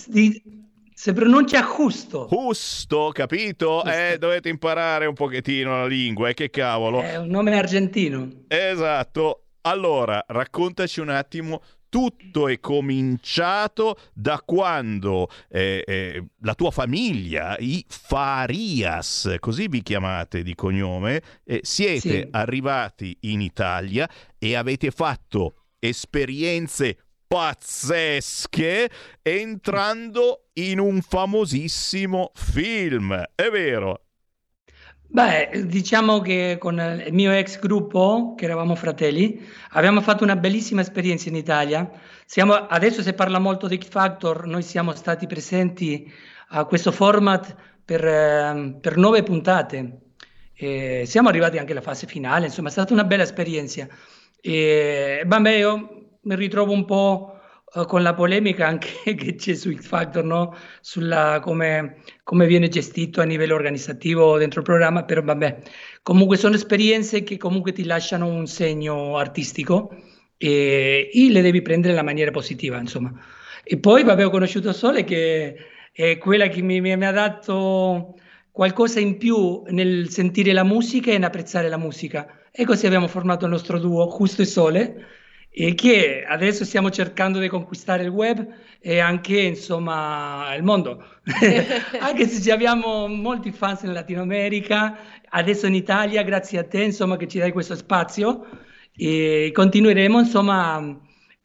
Se 0.95 1.13
pronuncia 1.13 1.63
giusto. 1.63 2.27
Giusto, 2.31 3.11
capito? 3.13 3.85
Eh, 3.85 4.17
dovete 4.19 4.49
imparare 4.49 5.05
un 5.07 5.13
pochettino 5.15 5.77
la 5.77 5.87
lingua, 5.87 6.31
e 6.31 6.35
che 6.35 6.49
cavolo. 6.49 7.03
È 7.03 7.17
un 7.19 7.29
nome 7.29 7.57
argentino. 7.59 8.29
Esatto. 8.49 9.43
Allora, 9.63 10.25
raccontaci 10.27 11.01
un 11.01 11.11
attimo. 11.11 11.61
Tutto 11.89 12.49
è 12.49 12.59
cominciato 12.61 13.97
da 14.13 14.43
quando 14.45 15.29
eh, 15.49 15.83
eh, 15.87 16.25
la 16.41 16.55
tua 16.55 16.71
famiglia, 16.71 17.57
i 17.59 17.85
Farias, 17.89 19.37
così 19.39 19.69
vi 19.69 19.83
chiamate 19.83 20.43
di 20.43 20.55
cognome, 20.55 21.23
eh, 21.45 21.61
siete 21.63 21.99
Sì. 22.01 22.29
arrivati 22.33 23.17
in 23.21 23.41
Italia 23.41 24.09
e 24.39 24.57
avete 24.57 24.91
fatto 24.91 25.67
esperienze 25.79 27.06
pazzesche 27.27 28.91
entrando 29.23 30.47
in 30.55 30.79
un 30.79 31.01
famosissimo 31.01 32.31
film. 32.35 33.15
È 33.35 33.49
vero? 33.51 34.01
Beh, 35.09 35.65
diciamo 35.67 36.21
che 36.21 36.57
con 36.59 36.79
il 37.07 37.13
mio 37.13 37.33
ex 37.33 37.59
gruppo, 37.59 38.35
che 38.37 38.45
eravamo 38.45 38.75
fratelli, 38.75 39.41
abbiamo 39.71 40.01
fatto 40.01 40.25
una 40.25 40.37
bellissima 40.37 40.81
esperienza 40.81 41.29
in 41.29 41.37
Italia. 41.37 41.89
Siamo, 42.27 42.55
adesso 42.55 43.03
si 43.03 43.13
parla 43.13 43.39
molto 43.39 43.69
di 43.69 43.79
X 43.79 43.89
Factor, 43.89 44.47
noi 44.47 44.63
siamo 44.63 44.95
stati 44.95 45.27
presenti 45.27 46.13
a 46.49 46.65
questo 46.65 46.91
format 46.91 47.55
per, 47.85 48.05
ehm, 48.05 48.79
per 48.81 48.97
nove 48.97 49.23
puntate. 49.23 50.01
E 50.53 51.05
siamo 51.07 51.29
arrivati 51.29 51.59
anche 51.59 51.73
alla 51.73 51.81
fase 51.83 52.07
finale, 52.07 52.47
insomma 52.47 52.69
è 52.69 52.73
stata 52.73 52.93
una 52.93 53.05
bella 53.05 53.23
esperienza. 53.23 53.87
E 54.41 55.23
vabbè, 55.25 55.51
io 55.51 56.06
mi 56.27 56.35
ritrovo 56.37 56.73
un 56.73 56.85
po' 56.85 57.39
eh, 57.75 57.85
con 57.87 58.03
la 58.03 58.15
polemica 58.15 58.67
anche 58.67 58.89
che 59.15 59.35
c'è 59.35 59.55
su 59.55 59.73
X 59.75 59.87
Factor, 59.87 60.25
no? 60.25 60.55
Sulla 60.81 61.41
come, 61.43 62.03
come 62.23 62.47
viene 62.47 62.69
gestito 62.69 63.21
a 63.21 63.25
livello 63.25 63.55
organizzativo 63.55 64.39
dentro 64.39 64.61
il 64.61 64.67
programma, 64.67 65.05
però 65.05 65.23
vabbè, 65.23 65.59
comunque 66.03 66.37
sono 66.37 66.55
esperienze 66.55 67.23
che 67.23 67.37
comunque 67.37 67.73
ti 67.73 67.85
lasciano 67.85 68.27
un 68.27 68.47
segno 68.47 69.17
artistico 69.17 69.91
e, 70.37 71.11
e 71.13 71.31
le 71.31 71.41
devi 71.43 71.63
prendere 71.63 71.93
nella 71.93 72.05
maniera 72.05 72.31
positiva, 72.31 72.79
insomma. 72.79 73.13
E 73.65 73.79
poi 73.79 74.05
vabbè, 74.05 74.25
ho 74.27 74.31
conosciuto 74.31 74.73
Sole 74.73 75.05
che 75.05 75.57
è 75.93 76.19
quella 76.19 76.49
che 76.49 76.63
mi, 76.63 76.81
mi- 76.81 76.97
mi 76.97 77.07
ha 77.07 77.11
dato 77.13 78.15
qualcosa 78.51 79.01
in 79.01 79.19
più 79.19 79.63
nel 79.69 80.09
sentire 80.09 80.53
la 80.53 80.65
musica 80.65 81.11
e 81.11 81.15
nell'apprezzare 81.15 81.69
la 81.69 81.77
musica. 81.79 82.27
E 82.53 82.65
così 82.65 82.87
abbiamo 82.87 83.09
formato 83.09 83.45
il 83.45 83.51
nostro 83.51 83.79
duo, 83.79 84.07
Justo 84.17 84.43
e 84.43 84.45
Sole, 84.47 85.07
e 85.59 85.73
che 85.73 86.23
adesso 86.29 86.67
stiamo 86.67 86.91
cercando 86.91 87.39
di 87.39 87.49
conquistare 87.49 88.03
il 88.03 88.11
web 88.11 88.47
e 88.79 88.99
anche, 88.99 89.41
insomma, 89.41 90.55
il 90.55 90.63
mondo. 90.63 91.03
anche 91.99 92.29
se 92.29 92.43
ci 92.43 92.51
abbiamo 92.51 93.09
molti 93.09 93.53
fans 93.53 93.81
in 93.85 93.95
Latino 93.95 94.21
America, 94.21 94.99
adesso 95.31 95.67
in 95.67 95.75
Italia, 95.75 96.23
grazie 96.25 96.59
a 96.59 96.65
te, 96.65 96.83
insomma, 96.83 97.17
che 97.17 97.27
ci 97.27 97.39
dai 97.39 97.53
questo 97.53 97.75
spazio. 97.75 98.47
E 98.95 99.51
continueremo, 99.55 100.19
insomma, 100.19 100.95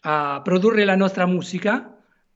a 0.01 0.41
produrre 0.43 0.84
la 0.84 0.97
nostra 0.97 1.26
musica 1.26 1.91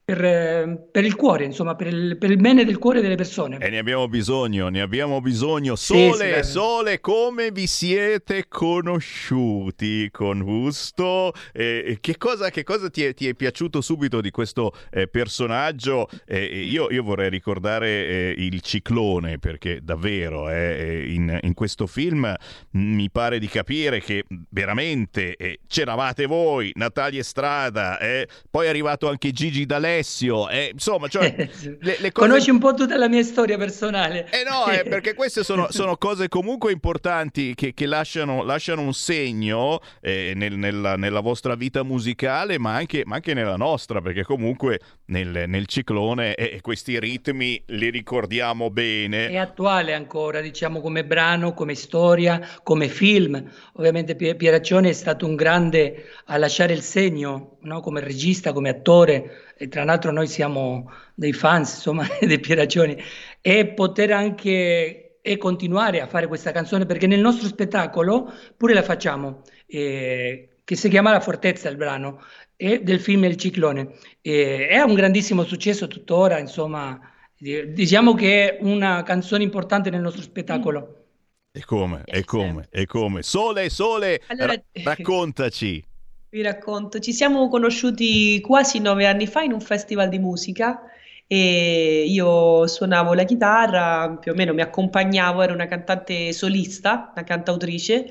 per, 0.06 0.24
eh, 0.24 0.86
per 0.88 1.04
il 1.04 1.16
cuore, 1.16 1.44
insomma, 1.46 1.74
per 1.74 1.88
il, 1.88 2.16
per 2.16 2.30
il 2.30 2.36
bene 2.36 2.64
del 2.64 2.78
cuore 2.78 3.00
delle 3.00 3.16
persone. 3.16 3.58
E 3.58 3.68
ne 3.70 3.78
abbiamo 3.78 4.06
bisogno, 4.06 4.68
ne 4.68 4.80
abbiamo 4.80 5.20
bisogno. 5.20 5.74
Sì, 5.74 6.10
Sole, 6.12 6.44
sì, 6.44 6.50
Sole, 6.52 7.00
come 7.00 7.50
vi 7.50 7.66
siete 7.66 8.44
conosciuti 8.46 10.08
con 10.12 10.44
Gusto? 10.44 11.32
Eh, 11.52 11.98
che 12.00 12.16
cosa, 12.18 12.50
che 12.50 12.62
cosa 12.62 12.88
ti, 12.88 13.02
è, 13.02 13.14
ti 13.14 13.26
è 13.26 13.34
piaciuto 13.34 13.80
subito 13.80 14.20
di 14.20 14.30
questo 14.30 14.72
eh, 14.92 15.08
personaggio? 15.08 16.08
Eh, 16.24 16.44
io, 16.44 16.88
io 16.88 17.02
vorrei 17.02 17.28
ricordare 17.28 17.88
eh, 17.88 18.34
il 18.38 18.60
ciclone, 18.60 19.40
perché 19.40 19.80
davvero 19.82 20.48
eh, 20.48 21.04
in, 21.08 21.36
in 21.42 21.52
questo 21.54 21.88
film 21.88 22.32
mi 22.70 23.10
pare 23.10 23.40
di 23.40 23.48
capire 23.48 24.00
che 24.00 24.24
veramente 24.50 25.34
eh, 25.34 25.58
c'eravate 25.66 26.26
voi, 26.26 26.70
Natalia 26.76 27.18
Estrada, 27.18 27.98
eh, 27.98 28.28
poi 28.48 28.66
è 28.66 28.68
arrivato 28.68 29.08
anche 29.08 29.32
Gigi 29.32 29.66
D'Alessio, 29.96 30.48
eh, 30.48 30.70
insomma, 30.72 31.08
cioè, 31.08 31.34
le, 31.80 31.96
le 31.98 32.12
cose... 32.12 32.28
Conosci 32.28 32.50
un 32.50 32.58
po' 32.58 32.74
tutta 32.74 32.96
la 32.96 33.08
mia 33.08 33.22
storia 33.22 33.56
personale. 33.56 34.28
Eh 34.30 34.44
no, 34.48 34.70
eh, 34.70 34.84
perché 34.88 35.14
queste 35.14 35.42
sono, 35.42 35.68
sono 35.72 35.96
cose 35.96 36.28
comunque 36.28 36.72
importanti 36.72 37.54
che, 37.54 37.72
che 37.72 37.86
lasciano, 37.86 38.42
lasciano 38.42 38.82
un 38.82 38.92
segno 38.92 39.80
eh, 40.00 40.32
nel- 40.34 40.56
nella, 40.56 40.96
nella 40.96 41.20
vostra 41.20 41.54
vita 41.54 41.82
musicale, 41.82 42.58
ma 42.58 42.74
anche, 42.74 43.02
ma 43.04 43.16
anche 43.16 43.34
nella 43.34 43.56
nostra, 43.56 44.00
perché 44.00 44.22
comunque 44.22 44.80
nel, 45.06 45.44
nel 45.46 45.66
ciclone 45.66 46.34
questi 46.60 46.98
ritmi 46.98 47.62
li 47.66 47.90
ricordiamo 47.90 48.70
bene. 48.70 49.28
È 49.28 49.36
attuale 49.36 49.94
ancora, 49.94 50.40
diciamo, 50.40 50.80
come 50.80 51.04
brano, 51.04 51.54
come 51.54 51.74
storia, 51.74 52.40
come 52.62 52.88
film. 52.88 53.42
Ovviamente 53.74 54.14
Pie- 54.14 54.34
Pieraccioni 54.34 54.88
è 54.88 54.92
stato 54.92 55.26
un 55.26 55.34
grande 55.34 56.06
a 56.26 56.36
lasciare 56.36 56.72
il 56.72 56.82
segno, 56.82 57.55
no? 57.66 57.80
Come 57.80 58.00
regista, 58.00 58.52
come 58.52 58.70
attore. 58.70 59.52
E 59.56 59.68
tra 59.68 59.84
l'altro 59.84 60.10
noi 60.12 60.26
siamo 60.26 60.90
dei 61.14 61.32
fans, 61.32 61.74
insomma, 61.74 62.06
di 62.20 62.38
Pieraccioni. 62.38 62.96
E 63.40 63.66
poter 63.68 64.12
anche 64.12 65.18
e 65.20 65.36
continuare 65.38 66.00
a 66.00 66.06
fare 66.06 66.28
questa 66.28 66.52
canzone, 66.52 66.86
perché 66.86 67.08
nel 67.08 67.20
nostro 67.20 67.48
spettacolo 67.48 68.32
pure 68.56 68.74
la 68.74 68.82
facciamo, 68.84 69.42
eh, 69.66 70.60
che 70.62 70.76
si 70.76 70.88
chiama 70.88 71.10
La 71.10 71.18
Fortezza, 71.20 71.68
il 71.68 71.76
brano, 71.76 72.22
e 72.54 72.80
del 72.82 73.00
film 73.00 73.24
Il 73.24 73.36
Ciclone. 73.36 73.94
E 74.20 74.68
è 74.68 74.80
un 74.82 74.94
grandissimo 74.94 75.42
successo 75.42 75.88
tuttora, 75.88 76.38
insomma, 76.38 77.00
di- 77.36 77.72
diciamo 77.72 78.14
che 78.14 78.56
è 78.56 78.62
una 78.62 79.02
canzone 79.02 79.42
importante 79.42 79.90
nel 79.90 80.00
nostro 80.00 80.22
spettacolo. 80.22 81.02
E 81.50 81.64
come, 81.64 82.02
e 82.04 82.24
come, 82.24 82.68
e 82.70 82.86
come. 82.86 83.22
Sole, 83.22 83.68
Sole, 83.68 84.20
Allora- 84.28 84.52
ra- 84.52 84.62
raccontaci. 84.84 85.82
Vi 86.28 86.42
racconto, 86.42 86.98
ci 86.98 87.12
siamo 87.12 87.48
conosciuti 87.48 88.40
quasi 88.40 88.80
nove 88.80 89.06
anni 89.06 89.26
fa 89.28 89.42
in 89.42 89.52
un 89.52 89.60
festival 89.60 90.08
di 90.08 90.18
musica 90.18 90.82
e 91.26 92.04
io 92.08 92.66
suonavo 92.66 93.14
la 93.14 93.24
chitarra, 93.24 94.16
più 94.20 94.32
o 94.32 94.34
meno 94.34 94.52
mi 94.52 94.60
accompagnavo, 94.60 95.42
ero 95.42 95.54
una 95.54 95.66
cantante 95.66 96.32
solista, 96.32 97.12
una 97.14 97.24
cantautrice. 97.24 98.06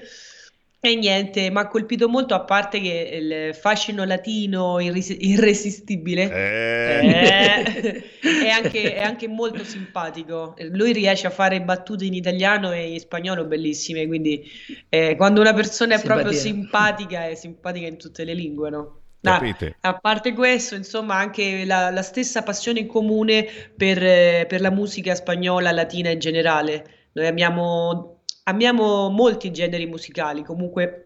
E 0.80 0.96
niente, 0.96 1.50
mi 1.50 1.58
ha 1.58 1.68
colpito 1.68 2.08
molto, 2.08 2.36
a 2.36 2.44
parte 2.44 2.80
che 2.80 3.10
il 3.12 3.56
fascino 3.56 4.04
latino 4.04 4.80
irris- 4.80 5.16
irresistibile 5.20 6.30
eh, 6.32 8.04
è, 8.40 8.50
anche, 8.50 8.94
è 8.94 9.02
anche 9.02 9.28
molto 9.28 9.64
simpatico. 9.64 10.54
Lui 10.70 10.94
riesce 10.94 11.26
a 11.26 11.32
fare 11.32 11.62
battute 11.64 12.06
in 12.06 12.14
italiano 12.14 12.72
e 12.72 12.94
in 12.94 13.00
spagnolo 13.00 13.46
bellissime, 13.46 14.06
quindi 14.06 14.44
eh, 14.90 15.16
quando 15.16 15.42
una 15.42 15.54
persona 15.54 15.96
è 15.96 16.02
proprio 16.02 16.32
Simpatia. 16.32 16.40
simpatica, 16.44 17.28
è 17.30 17.36
simpatica 17.36 17.88
in 17.88 17.98
tutte 17.98 18.24
le 18.24 18.34
lingue, 18.36 18.70
no? 18.70 19.00
Capite? 19.22 19.78
a 19.82 19.98
parte 19.98 20.34
questo, 20.34 20.76
insomma, 20.76 21.16
anche 21.16 21.66
la, 21.66 21.90
la 21.90 22.04
stessa 22.04 22.44
passione 22.44 22.80
in 22.80 22.88
comune 22.88 23.48
per, 23.76 24.04
eh, 24.04 24.46
per 24.48 24.62
la 24.62 24.70
musica 24.70 25.16
spagnola, 25.16 25.72
latina 25.72 26.12
in 26.12 26.20
generale. 26.20 27.10
Noi 27.14 27.26
amiamo, 27.28 28.15
amiamo 28.46 29.10
molti 29.10 29.52
generi 29.52 29.86
musicali, 29.86 30.44
comunque 30.44 31.02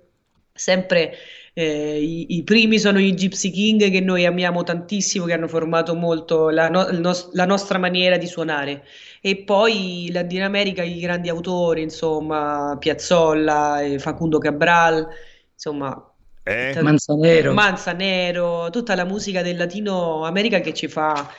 sempre 0.54 1.14
eh, 1.54 2.02
i, 2.02 2.38
i 2.38 2.44
primi 2.44 2.80
sono 2.80 3.00
i 3.00 3.14
Gypsy 3.14 3.50
King 3.52 3.90
che 3.90 4.02
noi 4.02 4.26
amiamo 4.26 4.64
tantissimo, 4.64 5.26
che 5.26 5.34
hanno 5.34 5.48
formato 5.48 5.96
molto 5.96 6.50
la, 6.50 6.70
no- 6.70 6.90
nos- 6.92 7.32
la 7.34 7.46
nostra 7.46 7.78
maniera 7.80 8.18
di 8.18 8.28
suonare. 8.28 8.86
E 9.22 9.38
poi 9.44 10.08
in 10.08 10.14
Latin 10.14 10.44
America 10.44 10.84
i 10.84 11.00
grandi 11.00 11.30
autori, 11.30 11.82
insomma, 11.82 12.76
Piazzolla, 12.80 13.80
Facundo 14.00 14.38
Cabral, 14.40 15.08
insomma, 15.54 16.14
Eh? 16.44 16.74
tutta- 16.74 16.82
Manzanero. 16.82 17.54
Manzanero, 17.54 18.70
tutta 18.72 18.96
la 18.96 19.06
musica 19.06 19.42
del 19.42 19.58
Latino 19.58 20.26
America 20.26 20.60
che 20.62 20.74
ci 20.74 20.88
fa 20.88 21.30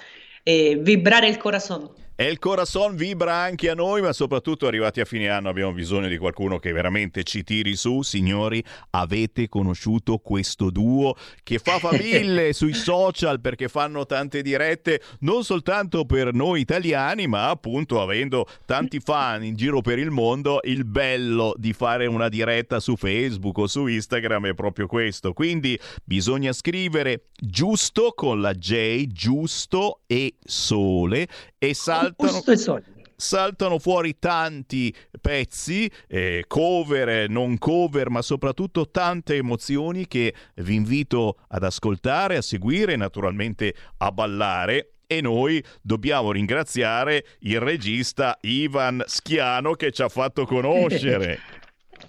eh, 0.43 0.77
vibrare 0.81 1.29
il 1.29 1.37
corazon. 1.37 1.89
E 2.21 2.27
il 2.27 2.39
corazon 2.39 2.97
vibra 2.97 3.35
anche 3.35 3.71
a 3.71 3.75
noi, 3.75 4.03
ma 4.03 4.13
soprattutto 4.13 4.67
arrivati 4.67 5.01
a 5.01 5.07
fine 5.07 5.31
anno 5.31 5.49
abbiamo 5.49 5.73
bisogno 5.73 6.07
di 6.07 6.19
qualcuno 6.19 6.59
che 6.59 6.71
veramente 6.71 7.23
ci 7.23 7.43
tiri 7.43 7.75
su. 7.77 8.03
Signori, 8.03 8.63
avete 8.91 9.49
conosciuto 9.49 10.19
questo 10.19 10.69
duo 10.69 11.17
che 11.43 11.59
fa 11.59 11.79
faville 11.79 12.53
sui 12.53 12.75
social 12.75 13.41
perché 13.41 13.69
fanno 13.69 14.05
tante 14.05 14.43
dirette, 14.43 15.01
non 15.21 15.45
soltanto 15.45 16.05
per 16.05 16.35
noi 16.35 16.61
italiani, 16.61 17.27
ma 17.27 17.49
appunto 17.49 18.03
avendo 18.03 18.47
tanti 18.67 19.01
fan 19.01 19.43
in 19.43 19.57
giro 19.57 19.81
per 19.81 19.99
il 19.99 20.11
mondo, 20.11 20.61
il 20.65 20.85
bello 20.85 21.55
di 21.57 21.73
fare 21.73 22.05
una 22.05 22.29
diretta 22.29 22.81
su 22.81 22.97
Facebook 22.97 23.57
o 23.57 23.67
su 23.67 23.87
Instagram 23.87 24.49
è 24.49 24.55
proprio 24.55 24.87
questo. 24.87 25.33
Quindi 25.33 25.81
bisogna 26.05 26.53
scrivere 26.53 27.29
giusto 27.35 28.13
con 28.15 28.43
la 28.43 28.53
J, 28.53 29.07
giusto 29.07 30.01
e 30.07 30.35
sole 30.45 31.27
e 31.63 31.75
saltano 31.75 32.43
saltano 33.21 33.79
fuori 33.79 34.19
tanti 34.19 34.93
pezzi, 35.21 35.89
eh, 36.09 36.45
cover, 36.49 37.09
eh, 37.09 37.27
non 37.29 37.59
cover, 37.59 38.09
ma 38.09 38.23
soprattutto 38.23 38.89
tante 38.91 39.37
emozioni 39.37 40.09
che 40.09 40.35
vi 40.57 40.75
invito 40.75 41.37
ad 41.49 41.63
ascoltare, 41.63 42.39
a 42.39 42.43
seguire 42.43 42.95
e 42.95 42.97
naturalmente 42.97 43.75
a 43.99 44.11
ballare. 44.11 44.95
E 45.07 45.21
noi 45.21 45.63
dobbiamo 45.83 46.33
ringraziare 46.33 47.27
il 47.41 47.61
regista 47.61 48.39
Ivan 48.43 49.03
Schiano 49.07 49.75
che 49.75 49.91
ci 49.91 50.03
ha 50.03 50.09
fatto 50.09 50.47
conoscere. 50.47 51.39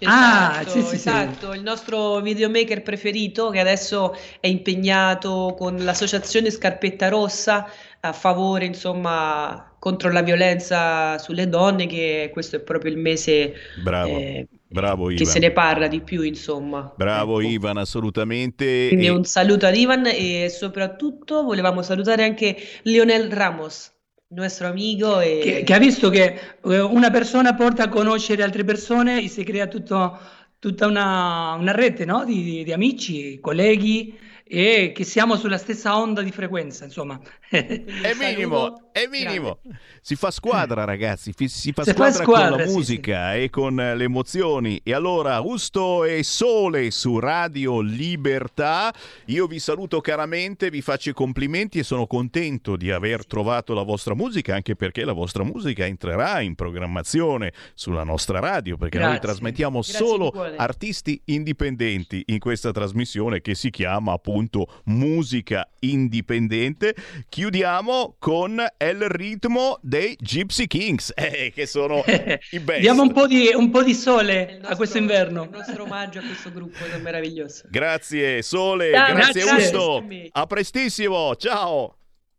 Ah, 0.04 0.62
Esatto, 0.62 0.70
sì, 0.70 0.80
sì, 0.80 0.88
sì. 0.88 0.94
esatto, 0.94 1.52
il 1.52 1.62
nostro 1.62 2.20
videomaker 2.20 2.82
preferito 2.82 3.50
che 3.50 3.60
adesso 3.60 4.16
è 4.40 4.46
impegnato 4.48 5.54
con 5.56 5.76
l'associazione 5.76 6.50
Scarpetta 6.50 7.08
Rossa 7.08 7.70
a 8.04 8.12
favore, 8.12 8.64
insomma, 8.66 9.76
contro 9.78 10.10
la 10.10 10.22
violenza 10.22 11.18
sulle 11.18 11.48
donne, 11.48 11.86
che 11.86 12.30
questo 12.32 12.56
è 12.56 12.60
proprio 12.60 12.90
il 12.92 12.98
mese 12.98 13.54
Bravo, 13.74 14.18
eh, 14.18 14.48
bravo 14.68 15.10
che 15.14 15.24
Ivan. 15.24 15.26
se 15.26 15.38
ne 15.38 15.52
parla 15.52 15.88
di 15.88 16.00
più, 16.02 16.22
insomma. 16.22 16.92
Bravo 16.94 17.40
Ecco. 17.40 17.40
Ivan, 17.40 17.76
assolutamente. 17.78 18.88
Quindi 18.88 19.06
E- 19.06 19.10
un 19.10 19.24
saluto 19.24 19.66
ad 19.66 19.76
Ivan 19.76 20.06
e 20.06 20.48
soprattutto 20.50 21.42
volevamo 21.44 21.82
salutare 21.82 22.24
anche 22.24 22.56
Lionel 22.82 23.30
Ramos, 23.32 23.92
nostro 24.28 24.66
amico 24.68 25.20
e 25.20 25.38
Che, 25.42 25.62
che 25.62 25.74
ha 25.74 25.78
visto 25.78 26.08
che 26.10 26.38
eh, 26.64 26.80
una 26.80 27.10
persona 27.10 27.54
porta 27.54 27.84
a 27.84 27.88
conoscere 27.88 28.42
altre 28.42 28.64
persone 28.64 29.22
e 29.22 29.28
si 29.28 29.44
crea 29.44 29.66
tutto- 29.68 30.18
tutta 30.58 30.86
una, 30.86 31.52
una 31.54 31.72
rete, 31.72 32.04
no? 32.04 32.24
di, 32.24 32.42
di- 32.42 32.64
di 32.64 32.72
amici, 32.72 33.38
colleghi 33.40 34.18
e 34.54 34.92
che 34.94 35.04
siamo 35.04 35.36
sulla 35.36 35.56
stessa 35.56 35.96
onda 35.96 36.20
di 36.20 36.30
frequenza, 36.30 36.84
insomma. 36.84 37.18
È 37.48 38.14
minimo, 38.18 38.90
è 38.92 39.06
minimo. 39.10 39.60
Si 40.02 40.14
fa 40.14 40.30
squadra, 40.30 40.84
ragazzi. 40.84 41.32
Si 41.34 41.72
fa 41.72 41.84
Si 41.84 41.92
fa 41.92 42.10
squadra, 42.10 42.24
con 42.24 42.34
squadra, 42.34 42.56
la 42.56 42.66
sì, 42.66 42.72
musica 42.74 43.34
e 43.34 43.48
con 43.48 43.74
le 43.76 44.04
emozioni. 44.04 44.78
E 44.82 44.92
allora, 44.92 45.40
Gusto 45.40 46.04
e 46.04 46.22
Sole 46.22 46.90
su 46.90 47.18
Radio 47.18 47.80
Libertà. 47.80 48.92
Io 49.26 49.46
vi 49.46 49.58
saluto 49.58 50.02
caramente, 50.02 50.68
vi 50.68 50.82
faccio 50.82 51.08
i 51.08 51.14
complimenti 51.14 51.78
e 51.78 51.82
sono 51.82 52.06
contento 52.06 52.76
di 52.76 52.90
aver 52.90 53.24
trovato 53.24 53.72
la 53.72 53.82
vostra 53.82 54.14
musica, 54.14 54.54
anche 54.54 54.76
perché 54.76 55.06
la 55.06 55.14
vostra 55.14 55.44
musica 55.44 55.86
entrerà 55.86 56.42
in 56.42 56.56
programmazione 56.56 57.54
sulla 57.72 58.04
nostra 58.04 58.38
radio, 58.38 58.76
perché 58.76 58.98
noi 58.98 59.12
Grazie. 59.12 59.28
trasmettiamo 59.28 59.80
Grazie 59.80 59.94
solo 59.94 60.30
artisti 60.56 61.22
indipendenti 61.26 62.22
in 62.26 62.38
questa 62.38 62.70
trasmissione 62.70 63.40
che 63.40 63.54
si 63.54 63.70
chiama 63.70 64.12
appunto 64.12 64.40
Musica 64.84 65.68
Indipendente. 65.80 66.94
Chiudiamo 67.28 68.16
con 68.18 68.64
El 68.76 69.00
ritmo 69.08 69.78
dei 69.82 70.16
Gypsy 70.18 70.66
Kings, 70.66 71.12
eh, 71.16 71.52
che 71.54 71.66
sono 71.66 72.02
i 72.50 72.58
best. 72.60 72.80
Diamo 72.80 73.02
un 73.02 73.12
po' 73.12 73.26
di, 73.26 73.50
un 73.54 73.70
po' 73.70 73.82
di 73.82 73.94
sole 73.94 74.42
il 74.42 74.48
a 74.48 74.58
nostro- 74.58 74.76
questo 74.76 74.98
inverno. 74.98 75.44
il 75.44 75.50
nostro 75.50 75.82
omaggio 75.84 76.18
a 76.18 76.22
questo 76.22 76.50
gruppo 76.52 76.84
è 76.84 76.98
meraviglioso. 76.98 77.64
Grazie 77.70 78.42
Sole, 78.42 78.92
Ciao, 78.92 79.14
grazie 79.14 79.42
grazie. 79.42 79.64
Usto. 79.66 80.06
A 80.32 80.46
prestissimo, 80.46 81.36
ciao. 81.36 81.96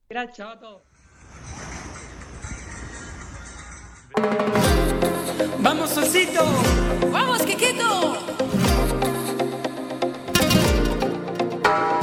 Grazie. 0.08 0.44
Ciao 0.44 0.52
a 0.52 0.58
tutti. 0.58 0.92
Vamos, 5.58 5.96
Osito. 5.98 6.44
¡Vamos, 7.10 7.44
Kikito! 7.44 8.53
thank 11.74 12.03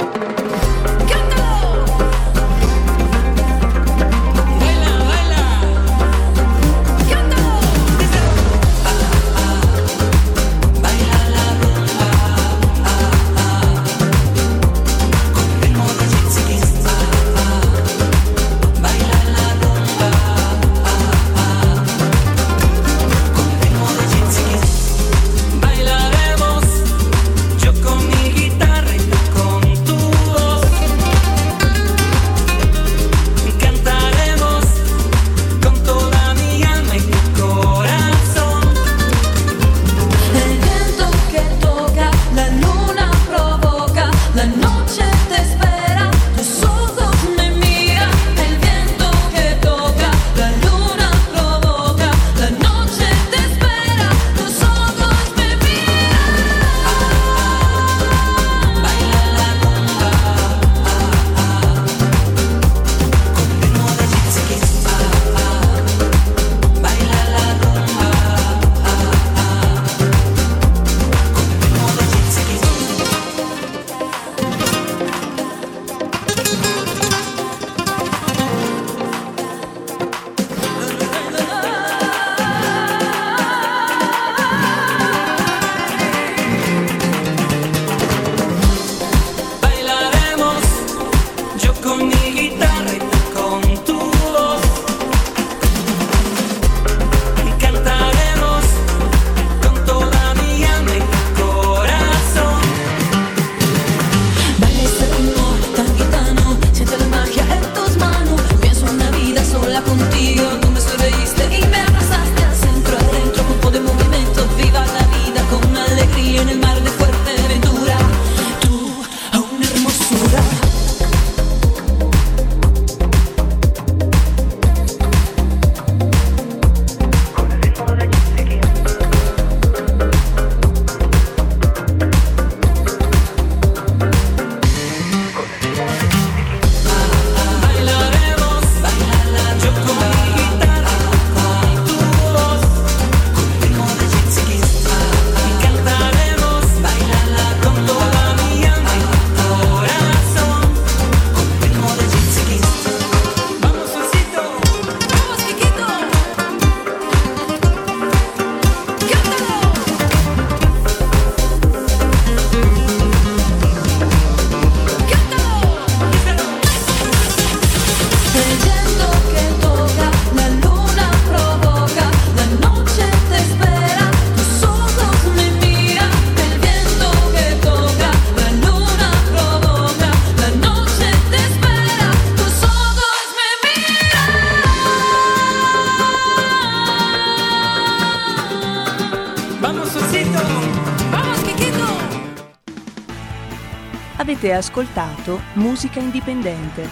Avete 194.41 194.57
ascoltato 194.57 195.39
Musica 195.53 195.99
Indipendente. 195.99 196.89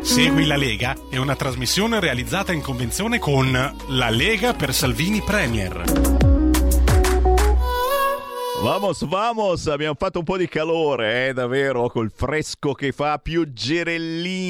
Segui 0.00 0.46
la 0.46 0.54
Lega 0.54 0.94
è 1.10 1.16
una 1.16 1.34
trasmissione 1.34 1.98
realizzata 1.98 2.52
in 2.52 2.60
convenzione 2.60 3.18
con 3.18 3.50
La 3.88 4.10
Lega 4.10 4.54
per 4.54 4.72
Salvini 4.72 5.20
Premier. 5.22 5.82
Vamos, 8.62 9.04
vamos, 9.08 9.66
abbiamo 9.66 9.96
fatto 9.98 10.20
un 10.20 10.24
po' 10.24 10.36
di 10.36 10.46
calore, 10.46 11.30
eh, 11.30 11.32
davvero, 11.32 11.88
col 11.88 12.12
fresco 12.14 12.74
che 12.74 12.92
fa, 12.92 13.18
più 13.18 13.50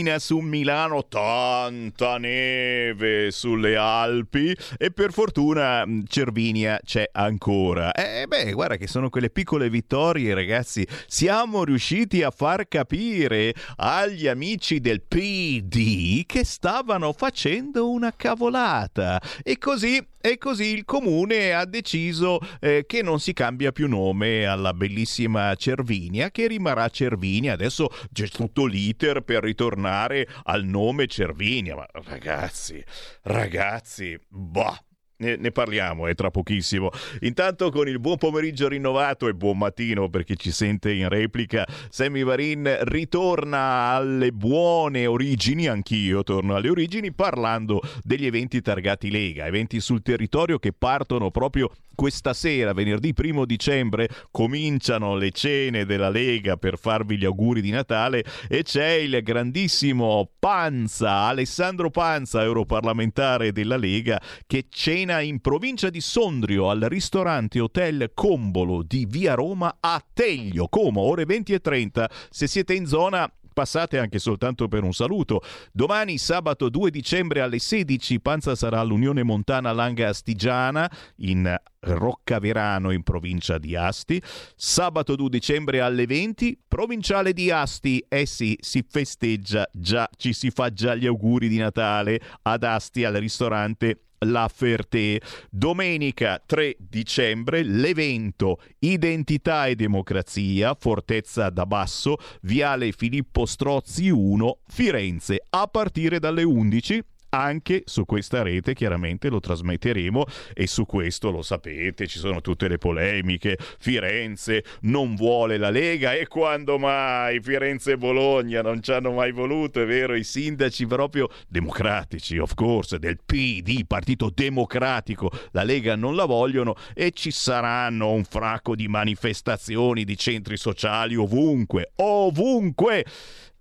gerellina 0.02 0.18
su 0.18 0.38
Milano, 0.38 1.06
tanta 1.06 2.18
neve 2.18 3.30
sulle 3.30 3.76
Alpi 3.76 4.54
e 4.76 4.90
per 4.90 5.12
fortuna 5.12 5.86
mh, 5.86 6.04
Cervinia 6.08 6.80
c'è 6.84 7.08
ancora. 7.12 7.92
Eh 7.92 8.26
beh, 8.26 8.52
guarda 8.52 8.76
che 8.76 8.88
sono 8.88 9.08
quelle 9.08 9.30
piccole 9.30 9.70
vittorie, 9.70 10.34
ragazzi. 10.34 10.86
Siamo 11.06 11.64
riusciti 11.64 12.22
a 12.22 12.30
far 12.30 12.66
capire 12.68 13.54
agli 13.76 14.26
amici 14.26 14.80
del 14.80 15.02
PD 15.02 16.24
che 16.26 16.44
stavano 16.44 17.12
facendo 17.12 17.90
una 17.90 18.12
cavolata 18.14 19.20
e 19.42 19.58
così 19.58 20.04
e 20.22 20.38
così 20.38 20.66
il 20.66 20.84
comune 20.84 21.52
ha 21.52 21.64
deciso 21.66 22.38
eh, 22.60 22.84
che 22.86 23.02
non 23.02 23.18
si 23.18 23.32
cambia 23.32 23.72
più 23.72 23.88
nome 23.88 24.46
alla 24.46 24.72
bellissima 24.72 25.52
Cervinia, 25.56 26.30
che 26.30 26.46
rimarrà 26.46 26.88
Cervinia. 26.88 27.54
Adesso 27.54 27.88
c'è 28.12 28.28
tutto 28.28 28.64
l'iter 28.64 29.22
per 29.22 29.42
ritornare 29.42 30.28
al 30.44 30.64
nome 30.64 31.08
Cervinia. 31.08 31.74
Ma 31.74 31.86
ragazzi, 31.92 32.82
ragazzi, 33.22 34.16
bah. 34.28 34.80
Ne, 35.22 35.36
ne, 35.36 35.52
parliamo 35.52 36.08
eh, 36.08 36.16
tra 36.16 36.32
pochissimo. 36.32 36.90
Intanto 37.20 37.70
con 37.70 37.86
il 37.86 38.00
buon 38.00 38.16
pomeriggio 38.16 38.66
rinnovato 38.66 39.28
e 39.28 39.34
buon 39.34 39.56
mattino 39.56 40.08
per 40.08 40.24
chi 40.24 40.36
ci 40.36 40.50
sente 40.50 40.92
in 40.92 41.08
replica, 41.08 41.64
Sammy 41.90 42.24
Varin 42.24 42.78
ritorna 42.80 43.94
alle 43.94 44.32
buone 44.32 45.06
origini, 45.06 45.68
anch'io 45.68 46.24
torno 46.24 46.56
alle 46.56 46.70
origini 46.70 47.12
parlando 47.12 47.80
degli 48.02 48.26
eventi 48.26 48.60
targati 48.60 49.12
Lega, 49.12 49.46
eventi 49.46 49.78
sul 49.78 50.02
territorio 50.02 50.58
che 50.58 50.72
partono 50.72 51.30
proprio 51.30 51.70
questa 51.94 52.32
sera, 52.32 52.72
venerdì 52.72 53.12
primo 53.12 53.44
dicembre, 53.44 54.08
cominciano 54.30 55.14
le 55.14 55.30
cene 55.30 55.84
della 55.84 56.08
Lega 56.08 56.56
per 56.56 56.78
farvi 56.78 57.16
gli 57.16 57.24
auguri 57.24 57.60
di 57.60 57.70
Natale 57.70 58.24
e 58.48 58.62
c'è 58.62 58.92
il 58.92 59.22
grandissimo 59.22 60.28
Panza, 60.38 61.26
Alessandro 61.26 61.90
Panza, 61.90 62.42
europarlamentare 62.42 63.52
della 63.52 63.76
Lega, 63.76 64.20
che 64.46 64.66
cena 64.68 65.11
in 65.20 65.40
provincia 65.40 65.90
di 65.90 66.00
Sondrio 66.00 66.70
al 66.70 66.80
ristorante 66.80 67.60
Hotel 67.60 68.12
Combolo 68.14 68.82
di 68.82 69.06
Via 69.08 69.34
Roma 69.34 69.76
a 69.80 70.02
Teglio, 70.12 70.68
Como, 70.68 71.02
ore 71.02 71.24
20 71.24 71.52
e 71.52 71.58
30. 71.60 72.10
Se 72.30 72.46
siete 72.46 72.74
in 72.74 72.86
zona 72.86 73.30
passate 73.52 73.98
anche 73.98 74.18
soltanto 74.18 74.68
per 74.68 74.82
un 74.82 74.92
saluto. 74.92 75.42
Domani, 75.72 76.18
sabato 76.18 76.68
2 76.68 76.90
dicembre 76.90 77.40
alle 77.40 77.58
16, 77.58 78.20
Panza 78.20 78.54
sarà 78.54 78.80
all'Unione 78.80 79.22
Montana 79.22 79.72
Langa 79.72 80.08
Astigiana 80.08 80.90
in 81.16 81.54
Roccaverano 81.80 82.90
in 82.90 83.02
provincia 83.02 83.58
di 83.58 83.76
Asti. 83.76 84.20
Sabato 84.56 85.14
2 85.14 85.28
dicembre 85.28 85.80
alle 85.80 86.06
20, 86.06 86.58
provinciale 86.66 87.32
di 87.32 87.50
Asti. 87.50 88.04
Eh 88.08 88.26
sì, 88.26 88.56
si 88.60 88.84
festeggia 88.88 89.68
già, 89.72 90.08
ci 90.16 90.32
si 90.32 90.50
fa 90.50 90.72
già 90.72 90.94
gli 90.94 91.06
auguri 91.06 91.48
di 91.48 91.58
Natale 91.58 92.20
ad 92.42 92.64
Asti 92.64 93.04
al 93.04 93.14
ristorante 93.14 93.98
la 94.24 94.48
Ferté. 94.52 95.20
Domenica 95.50 96.42
3 96.44 96.76
dicembre 96.78 97.62
l'evento 97.62 98.58
Identità 98.78 99.66
e 99.66 99.74
Democrazia, 99.74 100.76
Fortezza 100.78 101.50
da 101.50 101.66
Basso, 101.66 102.16
Viale 102.42 102.92
Filippo 102.92 103.46
Strozzi 103.46 104.08
1, 104.08 104.58
Firenze, 104.66 105.44
a 105.50 105.66
partire 105.66 106.18
dalle 106.18 106.42
11 106.42 107.04
anche 107.34 107.82
su 107.86 108.04
questa 108.04 108.42
rete 108.42 108.74
chiaramente 108.74 109.28
lo 109.28 109.40
trasmetteremo 109.40 110.24
e 110.52 110.66
su 110.66 110.84
questo 110.84 111.30
lo 111.30 111.40
sapete 111.40 112.06
ci 112.06 112.18
sono 112.18 112.40
tutte 112.40 112.68
le 112.68 112.76
polemiche. 112.76 113.56
Firenze 113.78 114.64
non 114.82 115.14
vuole 115.14 115.56
la 115.56 115.70
Lega 115.70 116.12
e 116.12 116.26
quando 116.26 116.78
mai? 116.78 117.40
Firenze 117.40 117.92
e 117.92 117.96
Bologna 117.96 118.60
non 118.60 118.82
ci 118.82 118.92
hanno 118.92 119.12
mai 119.12 119.32
voluto 119.32 119.80
è 119.80 119.86
vero 119.86 120.14
i 120.14 120.24
sindaci 120.24 120.86
proprio 120.86 121.28
democratici 121.48 122.36
of 122.36 122.54
course 122.54 122.98
del 122.98 123.18
PD 123.24 123.86
Partito 123.86 124.30
Democratico. 124.32 125.30
La 125.52 125.62
Lega 125.62 125.96
non 125.96 126.14
la 126.14 126.26
vogliono 126.26 126.74
e 126.94 127.12
ci 127.12 127.30
saranno 127.30 128.10
un 128.10 128.24
fracco 128.24 128.74
di 128.74 128.88
manifestazioni 128.88 130.04
di 130.04 130.16
centri 130.18 130.58
sociali 130.58 131.14
ovunque 131.14 131.92
ovunque 131.96 133.04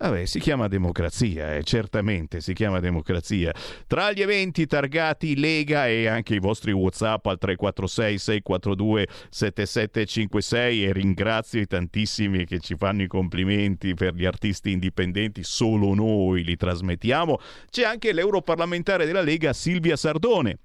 Vabbè, 0.01 0.25
si 0.25 0.39
chiama 0.39 0.67
democrazia, 0.67 1.53
eh, 1.53 1.63
certamente 1.63 2.41
si 2.41 2.53
chiama 2.53 2.79
democrazia. 2.79 3.53
Tra 3.85 4.11
gli 4.11 4.21
eventi 4.21 4.65
targati 4.65 5.37
Lega 5.37 5.87
e 5.87 6.07
anche 6.07 6.33
i 6.33 6.39
vostri 6.39 6.71
WhatsApp 6.71 7.27
al 7.27 7.37
346 7.37 8.17
642 8.17 9.07
7756 9.29 10.85
e 10.85 10.91
ringrazio 10.91 11.61
i 11.61 11.67
tantissimi 11.67 12.45
che 12.45 12.57
ci 12.59 12.75
fanno 12.77 13.03
i 13.03 13.07
complimenti 13.07 13.93
per 13.93 14.15
gli 14.15 14.25
artisti 14.25 14.71
indipendenti, 14.71 15.43
solo 15.43 15.93
noi 15.93 16.43
li 16.43 16.55
trasmettiamo. 16.55 17.37
C'è 17.69 17.83
anche 17.83 18.11
l'europarlamentare 18.11 19.05
della 19.05 19.21
Lega 19.21 19.53
Silvia 19.53 19.95
Sardone 19.95 20.57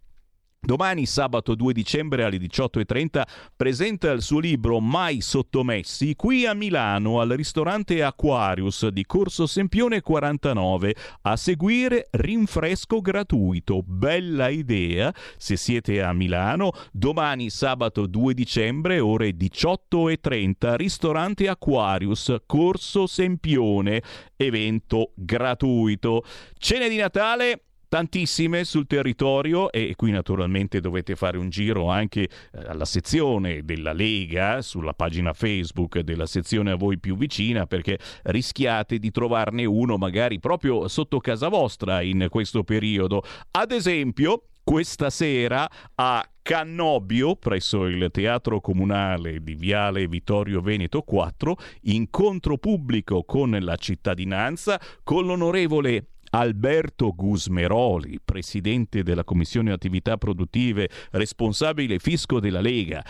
Domani, 0.67 1.07
sabato 1.07 1.55
2 1.55 1.73
dicembre 1.73 2.25
alle 2.25 2.39
18.30, 2.39 3.23
presenta 3.55 4.11
il 4.11 4.21
suo 4.21 4.41
libro 4.41 4.81
Mai 4.81 5.21
sottomessi 5.21 6.17
qui 6.17 6.45
a 6.45 6.55
Milano 6.55 7.21
al 7.21 7.29
ristorante 7.29 8.03
Aquarius 8.03 8.89
di 8.89 9.07
Corso 9.07 9.47
Sempione 9.47 10.01
49. 10.01 10.97
A 11.23 11.37
seguire 11.37 12.09
rinfresco 12.11 13.01
gratuito. 13.01 13.81
Bella 13.85 14.49
idea. 14.49 15.14
Se 15.37 15.55
siete 15.55 16.03
a 16.03 16.12
Milano, 16.12 16.73
domani 16.91 17.49
sabato 17.49 18.09
2 18.09 18.35
dicembre 18.35 18.99
ore 18.99 19.37
18.30, 19.37 20.75
ristorante 20.75 21.47
Aquarius, 21.47 22.35
Corso 22.45 23.07
Sempione. 23.07 24.03
Evento 24.35 25.12
gratuito. 25.14 26.25
Cene 26.59 26.89
di 26.89 26.97
Natale 26.97 27.61
tantissime 27.97 28.65
sul 28.65 28.87
territorio 28.87 29.73
e 29.73 29.95
qui 29.97 30.11
naturalmente 30.11 30.81
dovete 30.81 31.17
fare 31.17 31.39
un 31.39 31.49
giro 31.49 31.89
anche 31.89 32.25
eh, 32.25 32.29
alla 32.67 32.85
sezione 32.85 33.65
della 33.65 33.95
Lega 33.95 34.61
sulla 34.61 34.93
pagina 34.93 35.33
Facebook 35.33 36.01
della 36.01 36.27
sezione 36.27 36.73
a 36.73 36.77
voi 36.77 36.99
più 36.99 37.17
vicina 37.17 37.65
perché 37.65 37.99
rischiate 38.25 38.99
di 38.99 39.11
trovarne 39.11 39.65
uno 39.65 39.97
magari 39.97 40.39
proprio 40.41 40.89
sotto 40.89 41.21
casa 41.21 41.49
vostra 41.49 42.03
in 42.03 42.27
questo 42.29 42.65
periodo. 42.65 43.23
Ad 43.53 43.73
esempio, 43.73 44.43
questa 44.63 45.09
sera 45.09 45.67
a 45.95 46.29
Cannobio, 46.43 47.37
presso 47.37 47.87
il 47.87 48.11
Teatro 48.13 48.61
Comunale 48.61 49.43
di 49.43 49.55
Viale 49.55 50.07
Vittorio 50.07 50.61
Veneto 50.61 51.01
4, 51.01 51.57
incontro 51.85 52.59
pubblico 52.59 53.25
con 53.25 53.57
la 53.59 53.77
cittadinanza, 53.77 54.79
con 55.03 55.25
l'onorevole 55.25 56.09
Alberto 56.37 57.14
Gusmeroli, 57.14 58.20
presidente 58.22 59.03
della 59.03 59.24
Commissione 59.24 59.72
Attività 59.72 60.18
Produttive, 60.18 60.87
responsabile 61.12 61.99
fisco 61.99 62.41
della 62.41 62.61
Lega, 62.61 63.03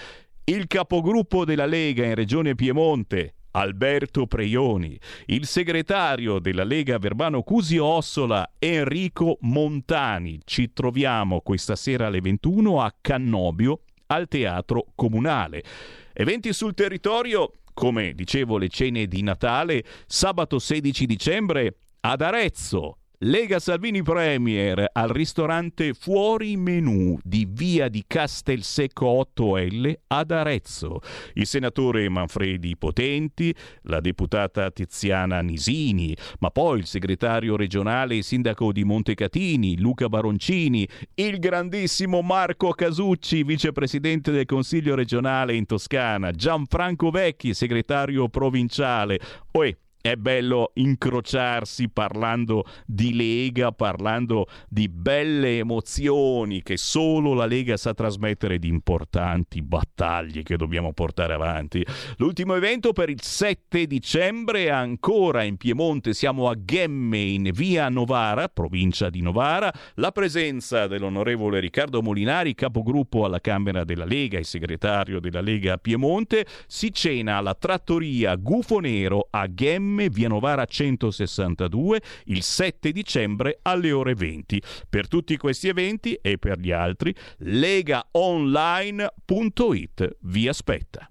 il 0.45 0.69
capogruppo 0.69 1.45
della 1.45 1.67
Lega 1.67 2.05
in 2.05 2.15
Regione 2.15 2.55
Piemonte, 2.55 3.35
Alberto 3.51 4.29
Preioni, 4.29 4.97
il 5.27 5.45
segretario 5.47 6.39
della 6.39 6.63
Lega 6.63 6.99
Verbano 6.99 7.43
Cusio 7.43 7.85
Ossola, 7.85 8.49
Enrico 8.61 9.39
Montani. 9.41 10.39
Ci 10.45 10.73
troviamo 10.73 11.41
questa 11.41 11.75
sera 11.75 12.07
alle 12.07 12.21
21 12.21 12.81
a 12.81 12.95
Cannobio, 13.01 13.81
al 14.07 14.29
Teatro 14.29 14.87
Comunale. 14.95 15.65
Eventi 16.13 16.53
sul 16.53 16.75
territorio, 16.75 17.55
come 17.75 18.13
dicevo 18.15 18.57
le 18.57 18.69
cene 18.69 19.09
di 19.09 19.21
Natale, 19.23 19.83
sabato 20.07 20.61
16 20.61 21.07
dicembre 21.07 21.79
ad 22.03 22.21
Arezzo, 22.21 22.99
Lega 23.21 23.59
Salvini 23.61 24.03
Premier 24.03 24.91
al 24.93 25.09
ristorante 25.09 25.95
Fuori 25.95 26.55
Menù 26.59 27.19
di 27.23 27.47
via 27.49 27.89
di 27.89 28.05
Castelsecco 28.07 29.27
8L 29.35 29.95
ad 30.09 30.31
Arezzo. 30.33 31.01
Il 31.33 31.47
senatore 31.47 32.11
Manfredi 32.11 32.77
Potenti, 32.77 33.55
la 33.85 34.01
deputata 34.01 34.71
Tiziana 34.71 35.41
Nisini, 35.41 36.15
ma 36.41 36.51
poi 36.51 36.81
il 36.81 36.87
segretario 36.87 37.57
regionale 37.57 38.19
e 38.19 38.23
sindaco 38.23 38.71
di 38.71 38.85
Montecatini, 38.85 39.79
Luca 39.79 40.11
Baroncini, 40.11 40.87
il 41.15 41.39
grandissimo 41.39 42.21
Marco 42.21 42.73
Casucci, 42.73 43.45
vicepresidente 43.45 44.31
del 44.31 44.45
Consiglio 44.45 44.95
regionale 44.95 45.55
in 45.55 45.65
Toscana, 45.65 46.33
Gianfranco 46.33 47.09
Vecchi, 47.09 47.55
segretario 47.55 48.29
provinciale. 48.29 49.19
Oe, 49.53 49.79
è 50.11 50.17
bello 50.17 50.71
incrociarsi 50.75 51.89
parlando 51.89 52.65
di 52.85 53.15
Lega, 53.15 53.73
parlando 53.73 54.47
di 54.69 54.89
belle 54.89 55.59
emozioni 55.59 56.63
che 56.63 56.77
solo 56.77 57.35
la 57.35 57.47
Lega 57.47 57.77
sa 57.77 57.95
trasmettere 57.95 58.59
di 58.59 58.69
importanti 58.69 59.63
battaglie 59.63 60.43
che 60.43 60.57
dobbiamo 60.57 60.93
portare 60.93 61.35
avanti. 61.35 61.85
L'ultimo 62.19 62.55
evento 62.55 62.93
per 62.93 63.11
il 63.11 63.23
7 63.23 63.87
dicembre 63.87 64.71
ancora 64.71 65.43
in 65.43 65.57
Piemonte, 65.57 66.15
siamo 66.15 66.49
a 66.49 66.57
Gemme 66.63 67.19
in 67.19 67.51
via 67.53 67.89
Novara, 67.89 68.49
provincia 68.49 69.11
di 69.11 69.21
Novara, 69.21 69.73
la 69.95 70.13
presenza 70.13 70.87
dell'onorevole 70.87 71.61
Riccardo 71.61 72.03
Molinari, 72.03 72.55
capogruppo 72.55 73.25
alla 73.25 73.41
Camera 73.41 73.85
della 73.85 74.05
Lega 74.05 74.39
e 74.39 74.45
segretario 74.45 75.21
della 75.21 75.41
Lega 75.41 75.79
Piemonte, 75.79 76.47
si 76.67 76.93
cena 76.93 77.37
alla 77.37 77.55
trattoria 77.55 78.37
Gufo 78.37 78.79
Nero 78.79 79.29
a 79.31 79.53
Gemme 79.53 79.96
via 80.09 80.29
Novara 80.29 80.65
162 80.65 82.01
il 82.27 82.43
7 82.43 82.93
dicembre 82.93 83.59
alle 83.63 83.93
ore 83.93 84.15
20. 84.15 84.63
Per 84.89 85.09
tutti 85.09 85.37
questi 85.37 85.69
eventi 85.69 86.19
e 86.21 86.39
per 86.39 86.59
gli 86.59 86.71
altri, 86.71 87.15
legaonline.it 87.39 90.17
vi 90.21 90.49
aspetta. 90.49 91.11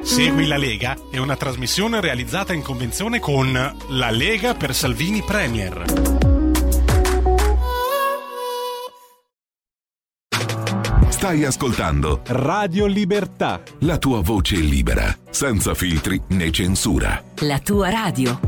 Segui 0.00 0.46
la 0.46 0.56
Lega 0.56 0.96
è 1.10 1.18
una 1.18 1.36
trasmissione 1.36 2.00
realizzata 2.00 2.52
in 2.52 2.62
convenzione 2.62 3.18
con 3.18 3.52
La 3.52 4.10
Lega 4.10 4.54
per 4.54 4.74
Salvini 4.74 5.22
Premier. 5.22 6.35
Stai 11.26 11.44
ascoltando 11.44 12.20
Radio 12.26 12.86
Libertà. 12.86 13.60
la 13.80 13.98
tua 13.98 14.20
voce 14.20 14.54
libera, 14.54 15.12
senza 15.28 15.74
filtri 15.74 16.22
né 16.28 16.52
censura. 16.52 17.20
La 17.40 17.58
tua 17.58 17.90
radio. 17.90 18.38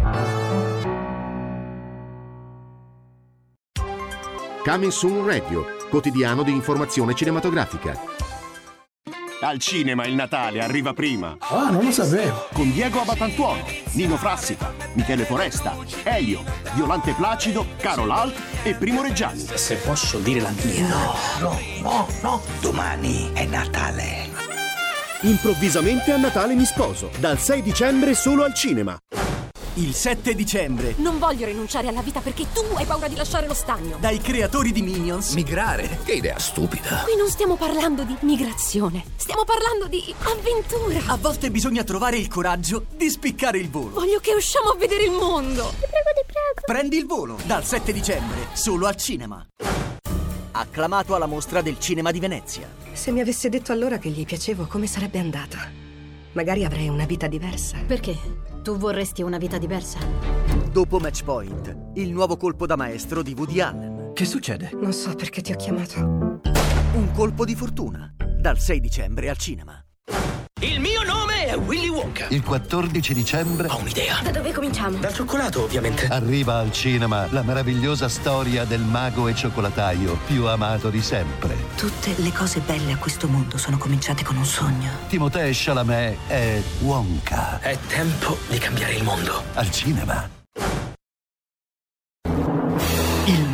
Coming 4.62 4.92
Soon 4.92 5.26
Radio, 5.26 5.64
quotidiano 5.90 6.44
di 6.44 6.52
informazione 6.52 7.14
cinematografica. 7.14 7.98
Al 9.40 9.58
cinema 9.58 10.06
il 10.06 10.14
Natale 10.14 10.62
arriva 10.62 10.92
prima. 10.92 11.36
Ah, 11.40 11.70
non 11.70 11.84
lo 11.84 11.90
sapevo. 11.90 12.46
Con 12.52 12.72
Diego 12.72 13.00
Abatantuono, 13.00 13.64
Nino 13.94 14.16
Frassica, 14.16 14.72
Michele 14.94 15.24
Foresta, 15.24 15.76
Elio, 16.04 16.44
Violante 16.74 17.12
Placido, 17.12 17.66
Carol 17.78 18.10
Alt 18.10 18.34
e 18.68 18.74
Primo 18.74 19.02
Reggiani. 19.02 19.46
Se 19.54 19.76
posso 19.76 20.18
dire 20.18 20.40
la 20.40 20.52
mia. 20.62 20.86
No, 20.86 21.14
no, 21.40 21.60
no, 21.80 22.08
no. 22.22 22.42
Domani 22.60 23.30
è 23.32 23.46
Natale. 23.46 24.28
Improvvisamente 25.22 26.12
a 26.12 26.16
Natale 26.16 26.54
mi 26.54 26.64
sposo. 26.64 27.10
Dal 27.18 27.38
6 27.38 27.62
dicembre 27.62 28.14
solo 28.14 28.44
al 28.44 28.54
cinema. 28.54 28.96
Il 29.78 29.94
7 29.94 30.34
dicembre, 30.34 30.94
Non 30.96 31.20
voglio 31.20 31.46
rinunciare 31.46 31.86
alla 31.86 32.02
vita 32.02 32.18
perché 32.18 32.46
tu 32.52 32.62
hai 32.74 32.84
paura 32.84 33.06
di 33.06 33.14
lasciare 33.14 33.46
lo 33.46 33.54
stagno. 33.54 33.96
dai 34.00 34.18
creatori 34.18 34.72
di 34.72 34.82
Minions. 34.82 35.34
Migrare? 35.34 36.00
Che 36.04 36.14
idea 36.14 36.36
stupida. 36.40 37.02
Qui 37.04 37.14
non 37.16 37.28
stiamo 37.28 37.54
parlando 37.54 38.02
di 38.02 38.16
migrazione, 38.22 39.04
stiamo 39.14 39.44
parlando 39.44 39.86
di 39.86 40.12
avventura. 40.24 41.12
A 41.12 41.16
volte 41.16 41.52
bisogna 41.52 41.84
trovare 41.84 42.16
il 42.16 42.26
coraggio 42.26 42.86
di 42.96 43.08
spiccare 43.08 43.58
il 43.58 43.70
volo. 43.70 43.90
Voglio 43.90 44.18
che 44.18 44.32
usciamo 44.34 44.70
a 44.70 44.76
vedere 44.76 45.04
il 45.04 45.12
mondo. 45.12 45.68
Ti 45.68 45.86
prego, 45.86 46.10
ti 46.16 46.24
prego. 46.26 46.60
Prendi 46.66 46.96
il 46.96 47.06
volo 47.06 47.38
dal 47.44 47.64
7 47.64 47.92
dicembre, 47.92 48.48
solo 48.54 48.88
al 48.88 48.96
cinema. 48.96 49.46
Acclamato 50.50 51.14
alla 51.14 51.26
mostra 51.26 51.62
del 51.62 51.78
cinema 51.78 52.10
di 52.10 52.18
Venezia. 52.18 52.68
Se 52.92 53.12
mi 53.12 53.20
avesse 53.20 53.48
detto 53.48 53.70
allora 53.70 53.98
che 53.98 54.08
gli 54.08 54.24
piacevo, 54.24 54.66
come 54.66 54.88
sarebbe 54.88 55.20
andata? 55.20 55.70
Magari 56.32 56.64
avrei 56.64 56.88
una 56.88 57.06
vita 57.06 57.28
diversa. 57.28 57.78
Perché? 57.86 58.16
Tu 58.68 58.76
vorresti 58.76 59.22
una 59.22 59.38
vita 59.38 59.56
diversa? 59.56 59.98
Dopo 60.70 60.98
Match 60.98 61.24
Point, 61.24 61.74
il 61.94 62.12
nuovo 62.12 62.36
colpo 62.36 62.66
da 62.66 62.76
maestro 62.76 63.22
di 63.22 63.32
Woody 63.32 63.60
Allen. 63.60 64.10
Che 64.12 64.26
succede? 64.26 64.72
Non 64.74 64.92
so 64.92 65.14
perché 65.14 65.40
ti 65.40 65.52
ho 65.52 65.56
chiamato. 65.56 65.98
Un 66.92 67.10
colpo 67.14 67.46
di 67.46 67.54
fortuna. 67.54 68.14
Dal 68.38 68.58
6 68.58 68.78
dicembre 68.78 69.30
al 69.30 69.38
cinema. 69.38 69.82
Il 70.60 70.80
mio 70.80 71.02
nome 71.02 71.17
è 71.48 71.56
Willy 71.56 71.88
Wonka. 71.88 72.26
Il 72.28 72.42
14 72.42 73.14
dicembre 73.14 73.68
Ho 73.68 73.78
un'idea. 73.78 74.20
Da 74.22 74.30
dove 74.30 74.52
cominciamo? 74.52 74.98
Dal 74.98 75.14
cioccolato, 75.14 75.62
ovviamente. 75.62 76.06
arriva 76.08 76.58
al 76.58 76.70
cinema 76.72 77.26
la 77.30 77.42
meravigliosa 77.42 78.08
storia 78.08 78.64
del 78.64 78.82
mago 78.82 79.28
e 79.28 79.34
cioccolataio 79.34 80.18
più 80.26 80.46
amato 80.46 80.90
di 80.90 81.00
sempre. 81.00 81.56
Tutte 81.76 82.14
le 82.16 82.32
cose 82.32 82.60
belle 82.60 82.92
a 82.92 82.96
questo 82.98 83.28
mondo 83.28 83.56
sono 83.56 83.78
cominciate 83.78 84.22
con 84.24 84.36
un 84.36 84.44
sogno. 84.44 84.90
Timothée 85.08 85.52
Chalamet 85.54 86.18
è 86.26 86.62
Wonka. 86.80 87.60
È 87.60 87.76
tempo 87.86 88.36
di 88.48 88.58
cambiare 88.58 88.94
il 88.94 89.02
mondo. 89.02 89.42
Al 89.54 89.70
cinema. 89.70 90.87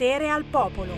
Potere 0.00 0.30
al 0.30 0.44
Popolo. 0.44 0.94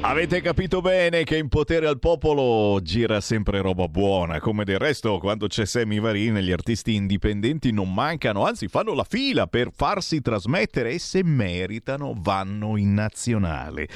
Avete 0.00 0.40
capito 0.40 0.80
bene 0.80 1.22
che 1.22 1.36
in 1.36 1.46
potere 1.48 1.86
al 1.86 2.00
popolo 2.00 2.80
gira 2.82 3.20
sempre 3.20 3.60
roba 3.60 3.86
buona, 3.86 4.40
come 4.40 4.64
del 4.64 4.80
resto 4.80 5.18
quando 5.18 5.46
c'è 5.46 5.64
Sammy 5.64 6.00
Varin 6.00 6.36
gli 6.38 6.50
artisti 6.50 6.94
indipendenti 6.94 7.70
non 7.70 7.94
mancano, 7.94 8.44
anzi 8.44 8.66
fanno 8.66 8.92
la 8.94 9.04
fila 9.04 9.46
per 9.46 9.70
farsi 9.72 10.20
trasmettere 10.20 10.94
e 10.94 10.98
se 10.98 11.22
meritano 11.22 12.12
vanno 12.16 12.76
in 12.76 12.92
nazionale. 12.92 13.88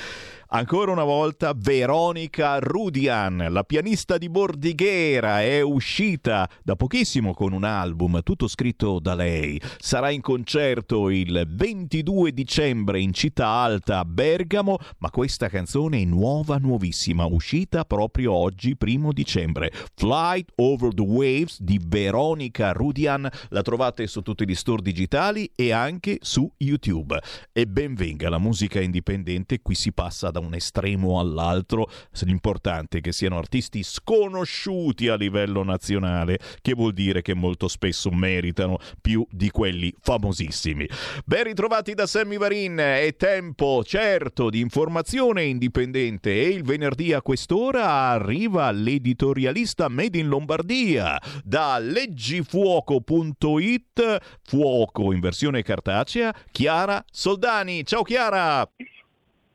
Ancora 0.54 0.92
una 0.92 1.02
volta 1.02 1.54
Veronica 1.56 2.58
Rudian, 2.58 3.46
la 3.48 3.64
pianista 3.64 4.18
di 4.18 4.28
Bordighera, 4.28 5.40
è 5.40 5.62
uscita 5.62 6.46
da 6.62 6.76
pochissimo 6.76 7.32
con 7.32 7.54
un 7.54 7.64
album 7.64 8.22
tutto 8.22 8.46
scritto 8.48 8.98
da 8.98 9.14
lei. 9.14 9.58
Sarà 9.78 10.10
in 10.10 10.20
concerto 10.20 11.08
il 11.08 11.48
22 11.48 12.32
dicembre 12.32 13.00
in 13.00 13.14
Città 13.14 13.46
Alta 13.46 14.00
a 14.00 14.04
Bergamo, 14.04 14.76
ma 14.98 15.08
questa 15.08 15.48
canzone 15.48 16.02
è 16.02 16.04
nuova, 16.04 16.58
nuovissima, 16.58 17.24
uscita 17.24 17.86
proprio 17.86 18.34
oggi, 18.34 18.76
primo 18.76 19.14
dicembre. 19.14 19.72
Flight 19.94 20.52
Over 20.56 20.92
the 20.92 21.00
Waves 21.00 21.62
di 21.62 21.80
Veronica 21.82 22.72
Rudian, 22.72 23.26
la 23.48 23.62
trovate 23.62 24.06
su 24.06 24.20
tutti 24.20 24.46
gli 24.46 24.54
store 24.54 24.82
digitali 24.82 25.50
e 25.56 25.72
anche 25.72 26.18
su 26.20 26.46
YouTube. 26.58 27.18
E 27.52 27.66
benvenga 27.66 28.28
la 28.28 28.38
musica 28.38 28.82
indipendente, 28.82 29.62
qui 29.62 29.74
si 29.74 29.94
passa 29.94 30.30
da 30.30 30.40
un 30.42 30.54
estremo 30.54 31.18
all'altro. 31.18 31.88
L'importante 32.22 32.98
è 32.98 33.00
che 33.00 33.12
siano 33.12 33.38
artisti 33.38 33.82
sconosciuti 33.82 35.08
a 35.08 35.16
livello 35.16 35.62
nazionale, 35.62 36.38
che 36.60 36.74
vuol 36.74 36.92
dire 36.92 37.22
che 37.22 37.34
molto 37.34 37.68
spesso 37.68 38.10
meritano 38.10 38.78
più 39.00 39.26
di 39.30 39.50
quelli 39.50 39.94
famosissimi. 40.00 40.88
Ben 41.24 41.44
ritrovati 41.44 41.94
da 41.94 42.06
Sammy 42.06 42.36
Varin, 42.36 42.76
è 42.76 43.14
tempo 43.16 43.82
certo 43.84 44.50
di 44.50 44.60
informazione 44.60 45.44
indipendente 45.44 46.30
e 46.30 46.48
il 46.48 46.62
venerdì 46.62 47.12
a 47.12 47.22
quest'ora 47.22 48.10
arriva 48.10 48.70
l'editorialista 48.70 49.88
Made 49.88 50.18
in 50.18 50.28
Lombardia 50.28 51.20
da 51.44 51.78
leggifuoco.it, 51.78 54.18
fuoco 54.42 55.12
in 55.12 55.20
versione 55.20 55.62
cartacea, 55.62 56.34
Chiara 56.50 57.04
Soldani. 57.10 57.84
Ciao 57.84 58.02
Chiara! 58.02 58.68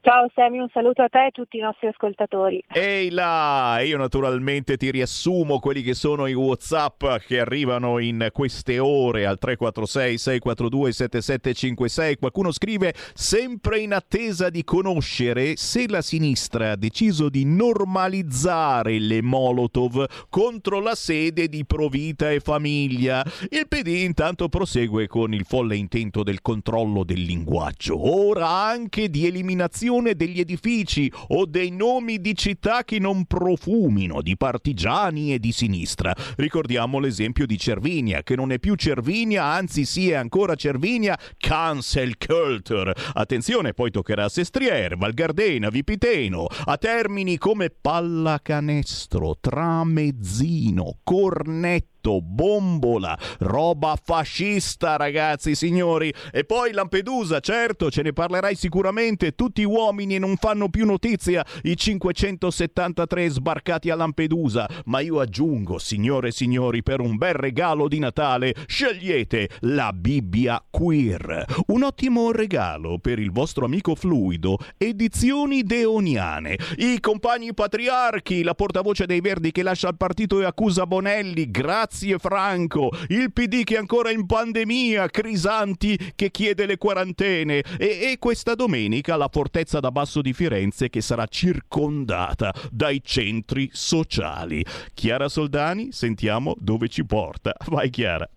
Ciao 0.07 0.31
Semi, 0.33 0.57
un 0.57 0.69
saluto 0.71 1.01
a 1.01 1.09
te 1.09 1.17
e 1.17 1.25
a 1.25 1.31
tutti 1.31 1.57
i 1.57 1.59
nostri 1.59 1.87
ascoltatori. 1.87 2.63
Ehi 2.71 3.09
là, 3.09 3.81
io 3.81 3.97
naturalmente 3.97 4.77
ti 4.77 4.89
riassumo 4.89 5.59
quelli 5.59 5.81
che 5.81 5.93
sono 5.93 6.27
i 6.27 6.33
WhatsApp 6.33 7.03
che 7.27 7.41
arrivano 7.41 7.99
in 7.99 8.29
queste 8.31 8.79
ore 8.79 9.25
al 9.25 9.37
346 9.37 10.17
642 10.17 10.91
7756. 10.93 12.15
Qualcuno 12.15 12.53
scrive 12.53 12.93
sempre 13.13 13.79
in 13.79 13.91
attesa 13.91 14.49
di 14.49 14.63
conoscere 14.63 15.57
se 15.57 15.89
la 15.89 16.01
sinistra 16.01 16.71
ha 16.71 16.75
deciso 16.77 17.27
di 17.27 17.43
normalizzare 17.43 18.99
le 18.99 19.21
Molotov 19.21 20.05
contro 20.29 20.79
la 20.79 20.95
sede 20.95 21.49
di 21.49 21.65
Provita 21.65 22.31
e 22.31 22.39
Famiglia. 22.39 23.25
Il 23.49 23.67
PD 23.67 23.87
intanto 24.05 24.47
prosegue 24.47 25.07
con 25.07 25.33
il 25.33 25.43
folle 25.43 25.75
intento 25.75 26.23
del 26.23 26.41
controllo 26.41 27.03
del 27.03 27.23
linguaggio, 27.23 28.09
ora 28.09 28.47
anche 28.47 29.09
di 29.09 29.27
eliminazione 29.27 29.95
degli 30.01 30.39
edifici 30.39 31.11
o 31.29 31.45
dei 31.45 31.71
nomi 31.71 32.21
di 32.21 32.35
città 32.35 32.83
che 32.83 32.99
non 32.99 33.25
profumino 33.25 34.21
di 34.21 34.37
partigiani 34.37 35.33
e 35.33 35.39
di 35.39 35.51
sinistra. 35.51 36.13
Ricordiamo 36.35 36.99
l'esempio 36.99 37.45
di 37.45 37.57
Cervinia, 37.57 38.23
che 38.23 38.35
non 38.35 38.51
è 38.51 38.59
più 38.59 38.75
Cervinia, 38.75 39.45
anzi 39.45 39.85
sì 39.85 40.09
è 40.09 40.13
ancora 40.13 40.55
Cervinia, 40.55 41.17
cancel 41.37 42.17
culture. 42.17 42.93
Attenzione, 43.13 43.73
poi 43.73 43.91
toccherà 43.91 44.25
a 44.25 44.29
Sestriere, 44.29 44.95
Valgardena, 44.95 45.69
Vipiteno, 45.69 46.45
a 46.65 46.77
termini 46.77 47.37
come 47.37 47.69
pallacanestro, 47.69 49.37
tramezzino, 49.39 50.99
cornetto 51.03 51.96
bombola, 52.21 53.17
roba 53.39 53.95
fascista, 54.01 54.95
ragazzi, 54.95 55.55
signori. 55.55 56.13
E 56.31 56.45
poi 56.45 56.71
Lampedusa, 56.71 57.39
certo, 57.39 57.91
ce 57.91 58.01
ne 58.01 58.13
parlerai 58.13 58.55
sicuramente. 58.55 59.33
Tutti 59.33 59.63
uomini 59.63 60.15
e 60.15 60.19
non 60.19 60.37
fanno 60.37 60.69
più 60.69 60.85
notizia 60.85 61.45
i 61.63 61.75
573 61.75 63.29
sbarcati 63.29 63.89
a 63.89 63.95
Lampedusa. 63.95 64.67
Ma 64.85 64.99
io 64.99 65.19
aggiungo, 65.19 65.77
signore 65.79 66.29
e 66.29 66.31
signori, 66.31 66.83
per 66.83 67.01
un 67.01 67.17
bel 67.17 67.33
regalo 67.33 67.87
di 67.87 67.99
Natale, 67.99 68.53
scegliete 68.65 69.49
la 69.61 69.91
Bibbia 69.91 70.63
Queer. 70.69 71.45
Un 71.67 71.83
ottimo 71.83 72.31
regalo 72.31 72.99
per 72.99 73.19
il 73.19 73.31
vostro 73.31 73.65
amico 73.65 73.95
fluido. 73.95 74.57
Edizioni 74.77 75.63
deoniane. 75.63 76.57
I 76.77 76.99
compagni 76.99 77.53
patriarchi, 77.53 78.43
la 78.43 78.53
portavoce 78.53 79.05
dei 79.05 79.19
Verdi 79.19 79.51
che 79.51 79.63
lascia 79.63 79.89
il 79.89 79.97
partito 79.97 80.39
e 80.39 80.45
accusa 80.45 80.85
Bonelli. 80.85 81.49
Grazie 81.51 81.86
Grazie 81.87 82.19
Franco, 82.19 82.89
il 83.07 83.31
PD 83.31 83.63
che 83.63 83.75
è 83.75 83.77
ancora 83.77 84.11
in 84.11 84.25
pandemia, 84.25 85.07
Crisanti 85.07 85.97
che 86.15 86.31
chiede 86.31 86.65
le 86.65 86.77
quarantene 86.77 87.63
e, 87.79 88.11
e 88.11 88.17
questa 88.19 88.55
domenica 88.55 89.15
la 89.15 89.29
fortezza 89.31 89.79
da 89.79 89.89
basso 89.89 90.21
di 90.21 90.33
Firenze 90.33 90.89
che 90.89 90.99
sarà 90.99 91.25
circondata 91.27 92.53
dai 92.71 93.01
centri 93.01 93.69
sociali. 93.71 94.65
Chiara 94.93 95.29
Soldani, 95.29 95.93
sentiamo 95.93 96.55
dove 96.59 96.89
ci 96.89 97.05
porta. 97.05 97.55
Vai 97.67 97.89
Chiara. 97.89 98.29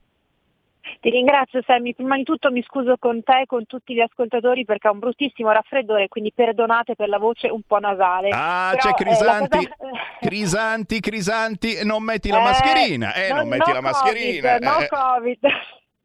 Ti 1.01 1.11
ringrazio 1.11 1.63
Sammy, 1.65 1.95
prima 1.95 2.17
di 2.17 2.25
tutto 2.25 2.51
mi 2.51 2.63
scuso 2.63 2.97
con 2.99 3.23
te 3.23 3.43
e 3.43 3.47
con 3.47 3.67
tutti 3.67 3.95
gli 3.95 4.01
ascoltatori 4.01 4.65
perché 4.65 4.89
ho 4.89 4.93
un 4.93 4.99
bruttissimo 4.99 5.51
raffreddore, 5.51 6.09
quindi 6.09 6.33
perdonate 6.33 6.97
per 6.97 7.09
la 7.09 7.19
voce 7.19 7.49
un 7.49 7.63
po' 7.63 7.79
nasale. 7.79 8.31
Ah, 8.33 8.75
Però, 8.77 8.95
c'è 8.95 9.03
Crisanti, 9.03 9.59
eh, 9.59 9.71
cosa... 9.77 9.93
Crisanti, 10.21 11.01
Crisanti, 11.01 11.85
non 11.85 12.03
metti 12.03 12.31
la 12.31 12.41
mascherina, 12.41 13.15
eh, 13.15 13.29
non, 13.29 13.39
non 13.39 13.49
metti 13.49 13.69
no 13.69 13.75
la 13.75 13.81
mascherina. 13.81 14.59
COVID, 14.59 14.63
no 14.63 14.79
eh. 14.79 14.89
Covid. 14.89 15.39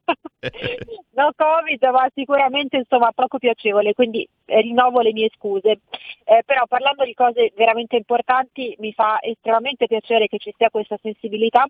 no 1.16 1.32
Covid, 1.36 1.82
ma 1.92 2.08
sicuramente 2.14 2.76
insomma 2.76 3.10
poco 3.12 3.38
piacevole, 3.38 3.92
quindi 3.92 4.28
eh, 4.44 4.60
rinnovo 4.60 5.00
le 5.00 5.12
mie 5.12 5.30
scuse. 5.34 5.80
Eh, 6.24 6.42
però 6.44 6.66
parlando 6.66 7.04
di 7.04 7.14
cose 7.14 7.52
veramente 7.56 7.96
importanti 7.96 8.76
mi 8.78 8.92
fa 8.92 9.18
estremamente 9.20 9.86
piacere 9.86 10.26
che 10.26 10.38
ci 10.38 10.52
sia 10.56 10.70
questa 10.70 10.96
sensibilità 11.02 11.66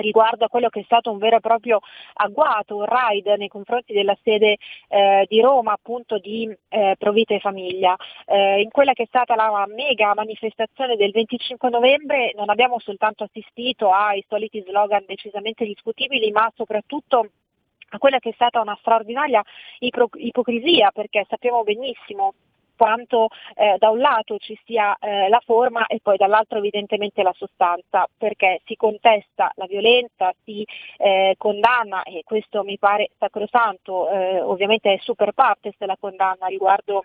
riguardo 0.00 0.44
a 0.44 0.48
quello 0.48 0.68
che 0.68 0.80
è 0.80 0.84
stato 0.84 1.10
un 1.10 1.18
vero 1.18 1.36
e 1.36 1.40
proprio 1.40 1.80
agguato, 2.14 2.76
un 2.76 2.84
raid 2.84 3.26
nei 3.38 3.48
confronti 3.48 3.92
della 3.92 4.16
sede 4.22 4.56
eh, 4.88 5.26
di 5.28 5.40
Roma 5.40 5.72
appunto 5.72 6.18
di 6.18 6.54
eh, 6.68 6.94
Provita 6.98 7.34
e 7.34 7.40
Famiglia. 7.40 7.96
Eh, 8.26 8.60
in 8.60 8.70
quella 8.70 8.92
che 8.92 9.04
è 9.04 9.06
stata 9.06 9.34
la 9.34 9.66
mega 9.68 10.14
manifestazione 10.14 10.96
del 10.96 11.10
25 11.10 11.68
novembre 11.70 12.32
non 12.36 12.50
abbiamo 12.50 12.78
soltanto 12.78 13.24
assistito 13.24 13.90
ai 13.92 14.24
soliti 14.28 14.62
slogan 14.66 15.04
decisamente 15.06 15.64
discutibili, 15.64 16.30
ma 16.30 16.50
soprattutto 16.54 17.28
a 17.90 17.98
quella 17.98 18.18
che 18.18 18.30
è 18.30 18.34
stata 18.34 18.60
una 18.60 18.76
straordinaria 18.80 19.42
ipocrisia, 19.78 20.90
perché 20.90 21.24
sappiamo 21.28 21.62
benissimo 21.62 22.34
quanto 22.76 23.28
eh, 23.54 23.76
da 23.78 23.90
un 23.90 23.98
lato 23.98 24.38
ci 24.38 24.58
sia 24.64 24.96
eh, 24.98 25.28
la 25.28 25.40
forma 25.44 25.86
e 25.86 26.00
poi 26.02 26.16
dall'altro 26.16 26.58
evidentemente 26.58 27.22
la 27.22 27.34
sostanza, 27.36 28.06
perché 28.16 28.60
si 28.64 28.76
contesta 28.76 29.50
la 29.54 29.66
violenza, 29.66 30.32
si 30.44 30.64
eh, 30.98 31.34
condanna, 31.38 32.02
e 32.02 32.22
questo 32.24 32.62
mi 32.64 32.78
pare 32.78 33.10
sacrosanto, 33.18 34.10
eh, 34.10 34.40
ovviamente 34.40 34.92
è 34.92 34.98
super 35.00 35.32
partes 35.32 35.74
la 35.78 35.96
condanna 35.98 36.46
riguardo 36.46 37.04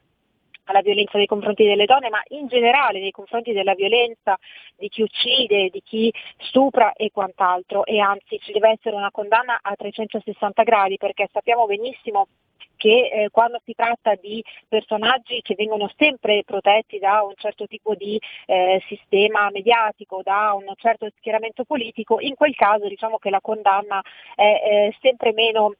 alla 0.69 0.81
violenza 0.81 1.17
nei 1.17 1.25
confronti 1.25 1.65
delle 1.65 1.85
donne, 1.85 2.09
ma 2.09 2.21
in 2.29 2.47
generale 2.47 2.99
nei 2.99 3.11
confronti 3.11 3.51
della 3.51 3.73
violenza 3.73 4.37
di 4.77 4.87
chi 4.87 5.01
uccide, 5.01 5.69
di 5.69 5.81
chi 5.83 6.13
stupra 6.37 6.93
e 6.93 7.09
quant'altro. 7.11 7.85
E 7.85 7.99
anzi 7.99 8.39
ci 8.39 8.51
deve 8.51 8.69
essere 8.69 8.95
una 8.95 9.11
condanna 9.11 9.59
a 9.61 9.75
360 9.75 10.63
gradi 10.63 10.97
perché 10.97 11.27
sappiamo 11.31 11.65
benissimo 11.65 12.27
che 12.79 13.09
eh, 13.11 13.29
quando 13.29 13.59
si 13.65 13.73
tratta 13.75 14.15
di 14.15 14.41
personaggi 14.67 15.41
che 15.41 15.53
vengono 15.55 15.91
sempre 15.97 16.43
protetti 16.45 16.97
da 16.97 17.23
un 17.23 17.33
certo 17.35 17.67
tipo 17.67 17.93
di 17.93 18.19
eh, 18.45 18.81
sistema 18.87 19.49
mediatico, 19.51 20.21
da 20.23 20.53
un 20.53 20.71
certo 20.77 21.09
schieramento 21.17 21.65
politico, 21.65 22.21
in 22.21 22.35
quel 22.35 22.55
caso 22.55 22.87
diciamo 22.87 23.17
che 23.17 23.29
la 23.29 23.41
condanna 23.41 24.01
è 24.33 24.41
eh, 24.41 24.95
sempre 25.01 25.33
meno 25.33 25.73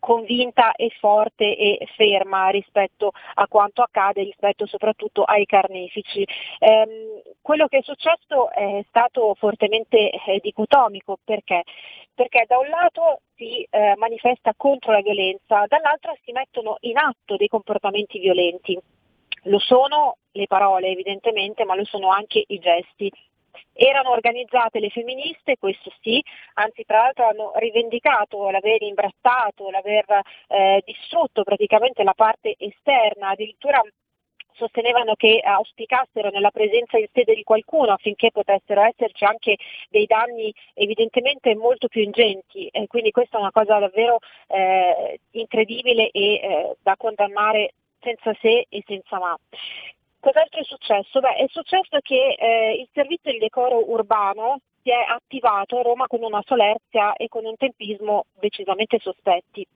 convinta 0.00 0.72
e 0.72 0.90
forte 0.98 1.56
e 1.56 1.86
ferma 1.94 2.48
rispetto 2.48 3.12
a 3.34 3.46
quanto 3.46 3.82
accade, 3.82 4.24
rispetto 4.24 4.66
soprattutto 4.66 5.22
ai 5.22 5.46
carnefici. 5.46 6.26
Ehm, 6.58 7.11
quello 7.42 7.66
che 7.66 7.78
è 7.78 7.82
successo 7.82 8.50
è 8.50 8.84
stato 8.88 9.34
fortemente 9.34 10.10
eh, 10.10 10.38
dicotomico 10.40 11.18
perché? 11.22 11.62
perché 12.14 12.44
da 12.46 12.58
un 12.58 12.68
lato 12.68 13.20
si 13.36 13.66
eh, 13.68 13.94
manifesta 13.96 14.52
contro 14.56 14.92
la 14.92 15.00
violenza, 15.00 15.64
dall'altro 15.66 16.14
si 16.24 16.32
mettono 16.32 16.76
in 16.80 16.98
atto 16.98 17.36
dei 17.36 17.48
comportamenti 17.48 18.18
violenti. 18.18 18.78
Lo 19.44 19.58
sono 19.58 20.18
le 20.32 20.46
parole 20.46 20.88
evidentemente, 20.88 21.64
ma 21.64 21.74
lo 21.74 21.84
sono 21.84 22.10
anche 22.10 22.44
i 22.46 22.58
gesti. 22.58 23.10
Erano 23.74 24.10
organizzate 24.10 24.78
le 24.78 24.90
femministe, 24.90 25.56
questo 25.58 25.90
sì, 26.00 26.22
anzi 26.54 26.84
tra 26.84 26.98
l'altro 26.98 27.28
hanno 27.28 27.52
rivendicato 27.56 28.50
l'aver 28.50 28.82
imbrattato, 28.82 29.70
l'aver 29.70 30.04
eh, 30.48 30.82
distrutto 30.84 31.42
praticamente 31.42 32.02
la 32.02 32.14
parte 32.14 32.54
esterna, 32.58 33.30
addirittura 33.30 33.82
sostenevano 34.54 35.14
che 35.14 35.40
auspicassero 35.42 36.30
nella 36.30 36.50
presenza 36.50 36.98
in 36.98 37.06
sede 37.12 37.34
di 37.34 37.42
qualcuno 37.42 37.92
affinché 37.92 38.30
potessero 38.30 38.82
esserci 38.82 39.24
anche 39.24 39.56
dei 39.88 40.06
danni 40.06 40.52
evidentemente 40.74 41.54
molto 41.54 41.88
più 41.88 42.02
ingenti. 42.02 42.66
E 42.68 42.86
quindi 42.86 43.10
questa 43.10 43.36
è 43.36 43.40
una 43.40 43.52
cosa 43.52 43.78
davvero 43.78 44.18
eh, 44.48 45.20
incredibile 45.32 46.10
e 46.10 46.34
eh, 46.34 46.76
da 46.82 46.96
condannare 46.96 47.74
senza 48.00 48.34
se 48.40 48.66
e 48.68 48.82
senza 48.86 49.18
ma. 49.18 49.36
Cos'altro 50.20 50.60
è 50.60 50.64
successo? 50.64 51.20
Beh, 51.20 51.34
è 51.34 51.46
successo 51.48 51.98
che 52.00 52.36
eh, 52.38 52.74
il 52.74 52.88
servizio 52.92 53.32
di 53.32 53.38
decoro 53.38 53.90
urbano 53.90 54.60
si 54.82 54.90
è 54.90 55.04
attivato 55.08 55.78
a 55.78 55.82
Roma 55.82 56.06
con 56.06 56.22
una 56.22 56.42
solerzia 56.44 57.14
e 57.14 57.28
con 57.28 57.44
un 57.44 57.56
tempismo 57.56 58.26
decisamente 58.38 58.98
sospetti 59.00 59.66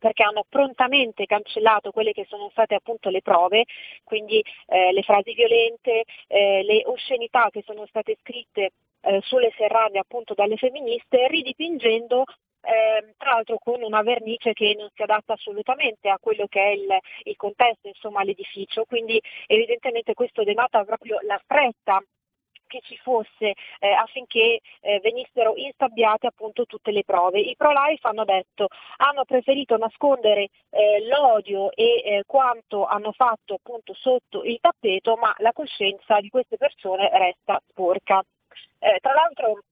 perché 0.00 0.24
hanno 0.24 0.44
prontamente 0.48 1.26
cancellato 1.26 1.92
quelle 1.92 2.12
che 2.12 2.24
sono 2.28 2.48
state 2.50 2.74
appunto 2.74 3.10
le 3.10 3.22
prove, 3.22 3.66
quindi 4.02 4.42
eh, 4.66 4.92
le 4.92 5.02
frasi 5.02 5.34
violente, 5.34 6.04
eh, 6.26 6.62
le 6.64 6.82
oscenità 6.86 7.48
che 7.50 7.62
sono 7.64 7.86
state 7.86 8.16
scritte 8.20 8.70
eh, 9.02 9.20
sulle 9.22 9.52
serrande 9.56 9.98
appunto 9.98 10.34
dalle 10.34 10.56
femministe, 10.56 11.28
ridipingendo 11.28 12.24
eh, 12.62 13.14
tra 13.16 13.32
l'altro 13.32 13.58
con 13.58 13.82
una 13.82 14.02
vernice 14.02 14.52
che 14.52 14.74
non 14.76 14.88
si 14.94 15.02
adatta 15.02 15.34
assolutamente 15.34 16.08
a 16.08 16.18
quello 16.18 16.46
che 16.46 16.60
è 16.60 16.70
il, 16.70 16.98
il 17.24 17.36
contesto, 17.36 17.88
insomma, 17.88 18.20
all'edificio, 18.20 18.84
quindi 18.84 19.20
evidentemente 19.46 20.14
questo 20.14 20.44
denota 20.44 20.84
proprio 20.84 21.18
la 21.22 21.40
fretta 21.46 22.02
che 22.70 22.80
ci 22.82 22.96
fosse 22.96 23.54
eh, 23.80 23.90
affinché 23.90 24.60
eh, 24.80 25.00
venissero 25.00 25.54
instabbiate 25.56 26.28
appunto 26.28 26.64
tutte 26.64 26.92
le 26.92 27.02
prove. 27.04 27.40
I 27.40 27.56
pro-life 27.56 28.06
hanno 28.06 28.24
detto, 28.24 28.68
hanno 28.98 29.24
preferito 29.24 29.76
nascondere 29.76 30.48
eh, 30.70 31.04
l'odio 31.06 31.72
e 31.72 32.02
eh, 32.04 32.22
quanto 32.26 32.86
hanno 32.86 33.10
fatto 33.12 33.54
appunto 33.54 33.92
sotto 33.94 34.44
il 34.44 34.58
tappeto, 34.60 35.16
ma 35.16 35.34
la 35.38 35.52
coscienza 35.52 36.20
di 36.20 36.28
queste 36.28 36.56
persone 36.56 37.10
resta 37.12 37.60
sporca. 37.68 38.22
Eh, 38.78 38.98
tra 39.00 39.12
l'altro 39.12 39.64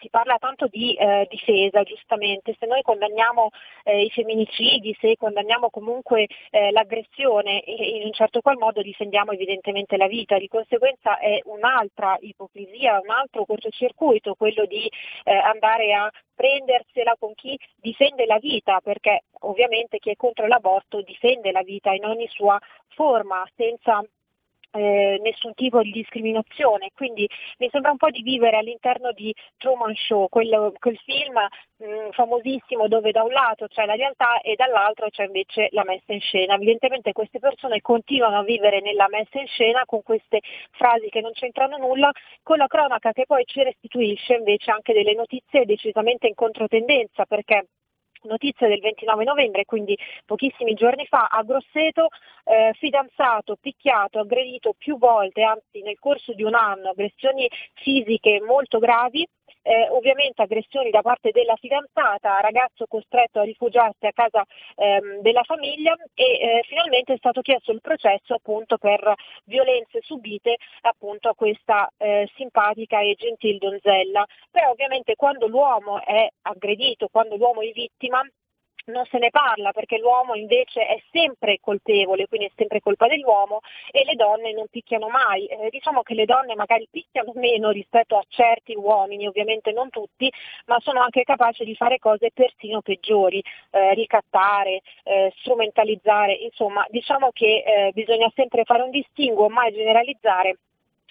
si 0.00 0.08
parla 0.10 0.36
tanto 0.38 0.66
di 0.66 0.94
eh, 0.94 1.26
difesa, 1.28 1.82
giustamente, 1.82 2.54
se 2.58 2.66
noi 2.66 2.82
condanniamo 2.82 3.50
eh, 3.84 4.04
i 4.04 4.10
femminicidi, 4.10 4.96
se 5.00 5.16
condanniamo 5.16 5.70
comunque 5.70 6.26
eh, 6.50 6.70
l'aggressione, 6.70 7.62
in 7.66 8.04
un 8.04 8.12
certo 8.12 8.40
qual 8.40 8.56
modo 8.58 8.82
difendiamo 8.82 9.32
evidentemente 9.32 9.96
la 9.96 10.06
vita, 10.06 10.38
di 10.38 10.48
conseguenza 10.48 11.18
è 11.18 11.40
un'altra 11.44 12.16
ipocrisia, 12.20 13.00
un 13.00 13.10
altro 13.10 13.44
cortocircuito 13.44 14.34
quello 14.34 14.64
di 14.66 14.90
eh, 15.24 15.34
andare 15.34 15.92
a 15.94 16.10
prendersela 16.34 17.16
con 17.18 17.34
chi 17.34 17.58
difende 17.76 18.26
la 18.26 18.38
vita, 18.38 18.80
perché 18.80 19.24
ovviamente 19.40 19.98
chi 19.98 20.10
è 20.10 20.16
contro 20.16 20.46
l'aborto 20.46 21.02
difende 21.02 21.50
la 21.50 21.62
vita 21.62 21.92
in 21.92 22.04
ogni 22.04 22.28
sua 22.28 22.58
forma, 22.94 23.44
senza 23.56 24.02
eh, 24.78 25.18
nessun 25.22 25.54
tipo 25.54 25.82
di 25.82 25.90
discriminazione, 25.90 26.90
quindi 26.94 27.28
mi 27.58 27.68
sembra 27.70 27.90
un 27.90 27.96
po' 27.96 28.10
di 28.10 28.22
vivere 28.22 28.56
all'interno 28.58 29.12
di 29.12 29.34
Truman 29.56 29.94
Show, 29.94 30.28
quello, 30.28 30.72
quel 30.78 30.96
film 30.98 31.34
mh, 31.34 31.84
mm, 31.84 32.10
famosissimo 32.10 32.86
dove 32.86 33.10
da 33.10 33.22
un 33.22 33.32
lato 33.32 33.66
c'è 33.66 33.84
la 33.86 33.94
realtà 33.94 34.40
e 34.40 34.54
dall'altro 34.54 35.08
c'è 35.10 35.24
invece 35.24 35.68
la 35.72 35.84
messa 35.84 36.12
in 36.12 36.20
scena. 36.20 36.54
Evidentemente 36.54 37.12
queste 37.12 37.38
persone 37.40 37.80
continuano 37.80 38.38
a 38.38 38.44
vivere 38.44 38.80
nella 38.80 39.08
messa 39.08 39.40
in 39.40 39.46
scena 39.48 39.82
con 39.84 40.02
queste 40.02 40.40
frasi 40.70 41.08
che 41.08 41.20
non 41.20 41.32
c'entrano 41.32 41.76
nulla, 41.76 42.10
con 42.42 42.58
la 42.58 42.66
cronaca 42.66 43.12
che 43.12 43.26
poi 43.26 43.44
ci 43.46 43.62
restituisce 43.62 44.34
invece 44.34 44.70
anche 44.70 44.92
delle 44.92 45.14
notizie 45.14 45.64
decisamente 45.64 46.26
in 46.28 46.34
controtendenza 46.34 47.24
perché 47.24 47.66
Notizia 48.22 48.68
del 48.68 48.80
29 48.80 49.24
novembre, 49.24 49.64
quindi 49.64 49.96
pochissimi 50.24 50.74
giorni 50.74 51.06
fa, 51.06 51.28
a 51.30 51.42
Grosseto, 51.42 52.08
eh, 52.44 52.72
fidanzato, 52.78 53.56
picchiato, 53.60 54.18
aggredito 54.18 54.74
più 54.76 54.98
volte, 54.98 55.42
anzi 55.42 55.82
nel 55.82 55.98
corso 55.98 56.32
di 56.32 56.42
un 56.42 56.54
anno, 56.54 56.90
aggressioni 56.90 57.48
fisiche 57.74 58.40
molto 58.40 58.78
gravi, 58.78 59.26
eh, 59.68 59.86
ovviamente 59.90 60.40
aggressioni 60.40 60.88
da 60.88 61.02
parte 61.02 61.30
della 61.30 61.54
fidanzata, 61.56 62.40
ragazzo 62.40 62.86
costretto 62.86 63.40
a 63.40 63.44
rifugiarsi 63.44 64.06
a 64.06 64.12
casa 64.12 64.42
ehm, 64.76 65.20
della 65.20 65.42
famiglia 65.42 65.94
e 66.14 66.24
eh, 66.24 66.64
finalmente 66.66 67.12
è 67.12 67.16
stato 67.18 67.42
chiesto 67.42 67.72
il 67.72 67.82
processo 67.82 68.32
appunto 68.32 68.78
per 68.78 69.12
violenze 69.44 70.00
subite 70.00 70.56
appunto 70.82 71.28
a 71.28 71.34
questa 71.34 71.90
eh, 71.98 72.26
simpatica 72.34 73.00
e 73.00 73.14
gentil 73.18 73.58
donzella. 73.58 74.24
Però 74.50 74.70
ovviamente 74.70 75.16
quando 75.16 75.46
l'uomo 75.46 76.02
è 76.02 76.26
aggredito, 76.42 77.08
quando 77.08 77.36
l'uomo 77.36 77.60
è 77.60 77.70
vittima, 77.72 78.22
non 78.88 79.04
se 79.06 79.18
ne 79.18 79.30
parla 79.30 79.72
perché 79.72 79.98
l'uomo 79.98 80.34
invece 80.34 80.86
è 80.86 81.00
sempre 81.10 81.58
colpevole, 81.60 82.26
quindi 82.26 82.46
è 82.46 82.50
sempre 82.56 82.80
colpa 82.80 83.06
dell'uomo 83.06 83.60
e 83.90 84.04
le 84.04 84.14
donne 84.14 84.52
non 84.52 84.66
picchiano 84.68 85.08
mai. 85.08 85.46
Eh, 85.46 85.68
diciamo 85.70 86.02
che 86.02 86.14
le 86.14 86.24
donne 86.24 86.54
magari 86.54 86.88
picchiano 86.90 87.32
meno 87.34 87.70
rispetto 87.70 88.16
a 88.16 88.24
certi 88.28 88.74
uomini, 88.74 89.26
ovviamente 89.26 89.72
non 89.72 89.90
tutti, 89.90 90.30
ma 90.66 90.78
sono 90.80 91.00
anche 91.00 91.22
capaci 91.22 91.64
di 91.64 91.74
fare 91.74 91.98
cose 91.98 92.30
persino 92.32 92.80
peggiori, 92.80 93.42
eh, 93.70 93.94
ricattare, 93.94 94.80
eh, 95.04 95.32
strumentalizzare, 95.38 96.32
insomma 96.34 96.84
diciamo 96.88 97.30
che 97.32 97.62
eh, 97.66 97.90
bisogna 97.92 98.30
sempre 98.34 98.64
fare 98.64 98.82
un 98.82 98.90
distinguo, 98.90 99.48
mai 99.48 99.72
generalizzare 99.72 100.56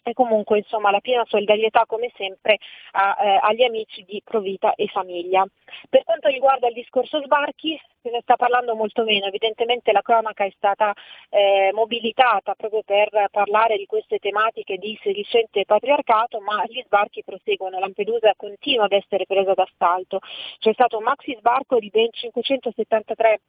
e 0.07 0.13
comunque 0.13 0.59
insomma 0.59 0.89
la 0.89 1.01
piena 1.01 1.25
solidarietà 1.25 1.85
come 1.85 2.11
sempre 2.15 2.57
a, 2.91 3.17
eh, 3.19 3.39
agli 3.41 3.63
amici 3.63 4.03
di 4.03 4.21
Provita 4.23 4.73
e 4.75 4.87
famiglia. 4.87 5.45
Per 5.89 6.03
quanto 6.03 6.29
riguarda 6.29 6.67
il 6.67 6.73
discorso 6.73 7.21
sbarchi 7.23 7.79
se 8.01 8.09
ne 8.09 8.21
sta 8.21 8.37
parlando 8.37 8.73
molto 8.73 9.03
meno, 9.03 9.25
evidentemente 9.25 9.91
la 9.91 10.01
cronaca 10.01 10.45
è 10.45 10.51
stata 10.55 10.93
eh, 11.29 11.71
mobilitata 11.73 12.55
proprio 12.55 12.81
per 12.83 13.09
parlare 13.29 13.75
di 13.75 13.85
queste 13.85 14.17
tematiche 14.19 14.77
di 14.77 14.97
sedicente 15.03 15.65
patriarcato, 15.65 16.39
ma 16.39 16.63
gli 16.65 16.81
sbarchi 16.85 17.23
proseguono, 17.25 17.79
Lampedusa 17.79 18.33
continua 18.37 18.85
ad 18.85 18.93
essere 18.93 19.25
presa 19.25 19.53
d'assalto. 19.53 20.19
C'è 20.59 20.71
stato 20.71 20.97
un 20.97 21.03
maxi 21.03 21.35
sbarco 21.37 21.79
di 21.79 21.89
ben 21.89 22.09
573 22.11 23.39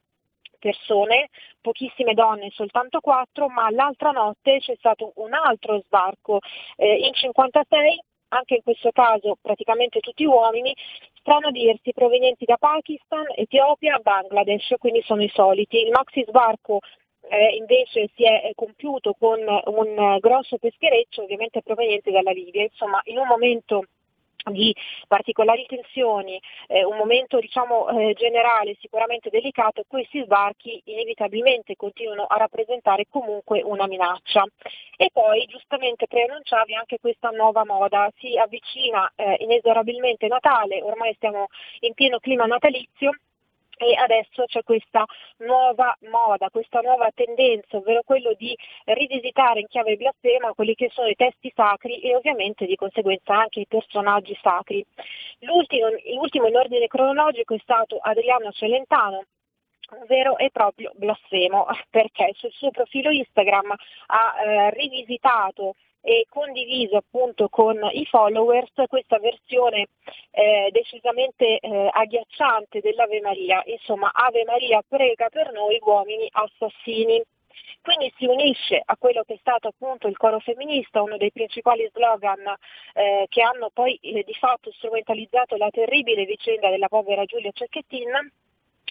persone, 0.59 1.29
pochissime 1.61 2.13
donne, 2.13 2.49
soltanto 2.51 2.99
quattro, 2.99 3.47
ma 3.49 3.69
l'altra 3.71 4.11
notte 4.11 4.59
c'è 4.59 4.75
stato 4.77 5.13
un 5.15 5.33
altro 5.33 5.81
sbarco 5.85 6.39
eh, 6.75 7.05
in 7.05 7.13
56 7.13 8.03
anche 8.29 8.55
in 8.55 8.63
questo 8.63 8.91
caso 8.91 9.37
praticamente 9.41 9.99
tutti 9.99 10.23
uomini, 10.23 10.73
strano 11.13 11.47
a 11.47 11.51
dirsi 11.51 11.93
provenienti 11.93 12.45
da 12.45 12.57
Pakistan, 12.57 13.25
Etiopia, 13.35 13.99
Bangladesh, 14.01 14.75
quindi 14.77 15.01
sono 15.03 15.23
i 15.23 15.31
soliti. 15.33 15.77
Il 15.77 15.91
maxi 15.91 16.23
sbarco 16.27 16.79
eh, 17.27 17.55
invece 17.55 18.09
si 18.15 18.23
è 18.23 18.51
compiuto 18.55 19.15
con 19.17 19.39
un 19.39 20.17
grosso 20.19 20.57
peschereccio 20.57 21.23
ovviamente 21.23 21.61
proveniente 21.61 22.11
dalla 22.11 22.31
Libia. 22.31 22.63
Insomma, 22.63 23.01
in 23.05 23.17
un 23.17 23.27
momento 23.27 23.85
di 24.45 24.75
particolari 25.07 25.65
tensioni, 25.65 26.39
eh, 26.67 26.83
un 26.85 26.97
momento 26.97 27.39
diciamo, 27.39 27.89
eh, 27.89 28.13
generale 28.13 28.75
sicuramente 28.79 29.29
delicato, 29.29 29.83
questi 29.87 30.23
sbarchi 30.23 30.81
inevitabilmente 30.85 31.75
continuano 31.75 32.25
a 32.25 32.37
rappresentare 32.37 33.05
comunque 33.09 33.61
una 33.61 33.87
minaccia. 33.87 34.43
E 34.97 35.09
poi 35.13 35.45
giustamente 35.45 36.07
preannunciavi 36.07 36.75
anche 36.75 36.99
questa 36.99 37.29
nuova 37.29 37.63
moda, 37.65 38.11
si 38.17 38.37
avvicina 38.37 39.11
eh, 39.15 39.37
inesorabilmente 39.39 40.27
Natale, 40.27 40.81
ormai 40.81 41.13
stiamo 41.13 41.47
in 41.81 41.93
pieno 41.93 42.19
clima 42.19 42.45
natalizio 42.45 43.11
e 43.79 43.95
adesso 43.95 44.43
c'è 44.45 44.61
questa 44.63 45.05
nuova 45.37 45.95
moda, 46.11 46.49
questa 46.49 46.81
nuova 46.81 47.09
tendenza, 47.15 47.77
ovvero 47.77 48.01
quello 48.03 48.33
di 48.33 48.53
rivisitare 48.83 49.61
in 49.61 49.67
chiave 49.67 49.95
blasfema 49.95 50.53
quelli 50.53 50.75
che 50.75 50.89
sono 50.91 51.07
i 51.07 51.15
testi 51.15 51.49
sacri 51.55 52.01
e 52.01 52.13
ovviamente 52.13 52.65
di 52.65 52.75
conseguenza 52.75 53.35
anche 53.35 53.61
i 53.61 53.67
personaggi 53.67 54.37
sacri. 54.41 54.85
L'ultimo, 55.39 55.87
l'ultimo 56.13 56.47
in 56.47 56.57
ordine 56.57 56.87
cronologico 56.87 57.55
è 57.55 57.59
stato 57.63 57.99
Adriano 58.01 58.51
Celentano, 58.51 59.23
un 59.91 60.05
vero 60.07 60.37
e 60.37 60.49
proprio 60.51 60.91
blasfemo, 60.95 61.65
perché 61.89 62.33
sul 62.35 62.51
suo 62.51 62.71
profilo 62.71 63.11
Instagram 63.11 63.73
ha 64.07 64.43
eh, 64.43 64.69
rivisitato 64.71 65.75
e 66.01 66.25
condiviso 66.29 66.97
appunto 66.97 67.49
con 67.49 67.77
i 67.91 68.05
followers 68.05 68.71
questa 68.87 69.19
versione 69.19 69.87
eh, 70.31 70.69
decisamente 70.71 71.59
eh, 71.59 71.89
agghiacciante 71.91 72.79
dell'Ave 72.79 73.21
Maria, 73.21 73.61
insomma 73.65 74.11
Ave 74.13 74.43
Maria 74.45 74.81
prega 74.87 75.29
per 75.29 75.51
noi 75.51 75.79
uomini 75.81 76.27
assassini. 76.31 77.21
Quindi 77.81 78.11
si 78.17 78.25
unisce 78.25 78.81
a 78.83 78.97
quello 78.97 79.23
che 79.23 79.35
è 79.35 79.37
stato 79.39 79.69
appunto 79.69 80.07
il 80.07 80.17
coro 80.17 80.39
femminista, 80.39 81.01
uno 81.01 81.17
dei 81.17 81.31
principali 81.31 81.89
slogan 81.93 82.43
eh, 82.93 83.25
che 83.29 83.41
hanno 83.41 83.69
poi 83.73 83.95
eh, 84.01 84.23
di 84.23 84.33
fatto 84.33 84.71
strumentalizzato 84.71 85.55
la 85.55 85.69
terribile 85.69 86.25
vicenda 86.25 86.69
della 86.69 86.89
povera 86.89 87.23
Giulia 87.23 87.51
Cecchettin 87.51 88.31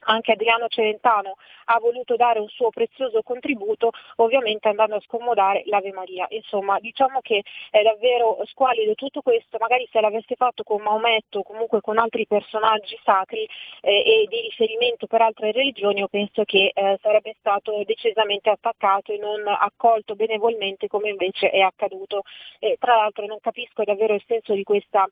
anche 0.05 0.33
Adriano 0.33 0.69
Celentano 0.69 1.37
ha 1.67 1.79
voluto 1.79 2.17
dare 2.17 2.39
un 2.39 2.49
suo 2.49 2.71
prezioso 2.71 3.23
contributo, 3.23 3.91
ovviamente 4.17 4.69
andando 4.69 4.97
a 4.97 5.01
scomodare 5.01 5.63
l'Ave 5.67 5.93
Maria. 5.93 6.27
Insomma, 6.31 6.79
diciamo 6.81 7.21
che 7.21 7.43
è 7.71 7.83
davvero 7.83 8.41
squallido 8.47 8.95
tutto 8.95 9.21
questo, 9.21 9.59
magari 9.61 9.89
se 9.91 10.01
l'avesse 10.01 10.35
fatto 10.35 10.63
con 10.63 10.83
Maometto 10.83 11.41
o 11.41 11.43
comunque 11.43 11.81
con 11.81 11.99
altri 11.99 12.27
personaggi 12.27 12.99
sacri 13.05 13.47
eh, 13.81 14.23
e 14.23 14.27
di 14.29 14.41
riferimento 14.41 15.07
per 15.07 15.23
altre 15.23 15.53
religioni, 15.53 16.01
io 16.01 16.09
penso 16.09 16.45
che 16.45 16.73
eh, 16.75 16.99
sarebbe 17.03 17.35
stato 17.39 17.83
decisamente 17.85 18.51
attaccato 18.51 19.13
e 19.13 19.19
non 19.19 19.43
accolto 19.47 20.15
benevolmente 20.15 20.89
come 20.89 21.11
invece 21.11 21.51
è 21.51 21.61
accaduto. 21.61 22.23
E, 22.59 22.77
tra 22.79 22.97
l'altro 22.97 23.27
non 23.27 23.39
capisco 23.41 23.85
davvero 23.85 24.15
il 24.15 24.25
senso 24.27 24.55
di 24.55 24.63
questa 24.63 25.07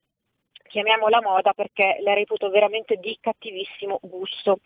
chiamiamola 0.67 1.23
moda 1.23 1.53
perché 1.53 1.99
la 2.01 2.15
reputo 2.15 2.51
veramente 2.51 2.97
di 2.97 3.17
cattivissimo 3.21 3.99
gusto. 4.03 4.59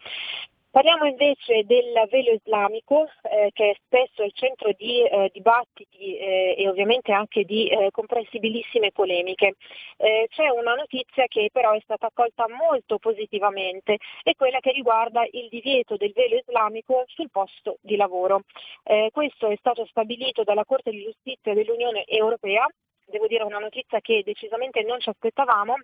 Parliamo 0.70 1.04
invece 1.04 1.64
del 1.64 2.06
velo 2.08 2.30
islamico 2.30 3.08
eh, 3.22 3.50
che 3.52 3.70
è 3.70 3.76
spesso 3.84 4.22
il 4.22 4.30
centro 4.32 4.70
di 4.76 5.02
eh, 5.02 5.28
dibattiti 5.32 6.16
eh, 6.16 6.54
e 6.56 6.68
ovviamente 6.68 7.10
anche 7.10 7.42
di 7.42 7.66
eh, 7.66 7.90
comprensibilissime 7.90 8.92
polemiche. 8.92 9.56
Eh, 9.96 10.28
c'è 10.30 10.48
una 10.48 10.74
notizia 10.74 11.26
che 11.26 11.48
però 11.52 11.72
è 11.72 11.80
stata 11.82 12.06
accolta 12.06 12.46
molto 12.48 12.98
positivamente 12.98 13.98
e 14.22 14.36
quella 14.36 14.60
che 14.60 14.70
riguarda 14.70 15.26
il 15.32 15.48
divieto 15.48 15.96
del 15.96 16.12
velo 16.12 16.36
islamico 16.36 17.02
sul 17.08 17.30
posto 17.32 17.78
di 17.80 17.96
lavoro. 17.96 18.42
Eh, 18.84 19.10
questo 19.12 19.48
è 19.48 19.56
stato 19.56 19.84
stabilito 19.86 20.44
dalla 20.44 20.64
Corte 20.64 20.92
di 20.92 21.02
Giustizia 21.02 21.52
dell'Unione 21.52 22.04
Europea 22.06 22.64
devo 23.10 23.26
dire 23.26 23.44
una 23.44 23.58
notizia 23.58 24.00
che 24.00 24.22
decisamente 24.24 24.82
non 24.82 25.00
ci 25.00 25.10
aspettavamo 25.10 25.76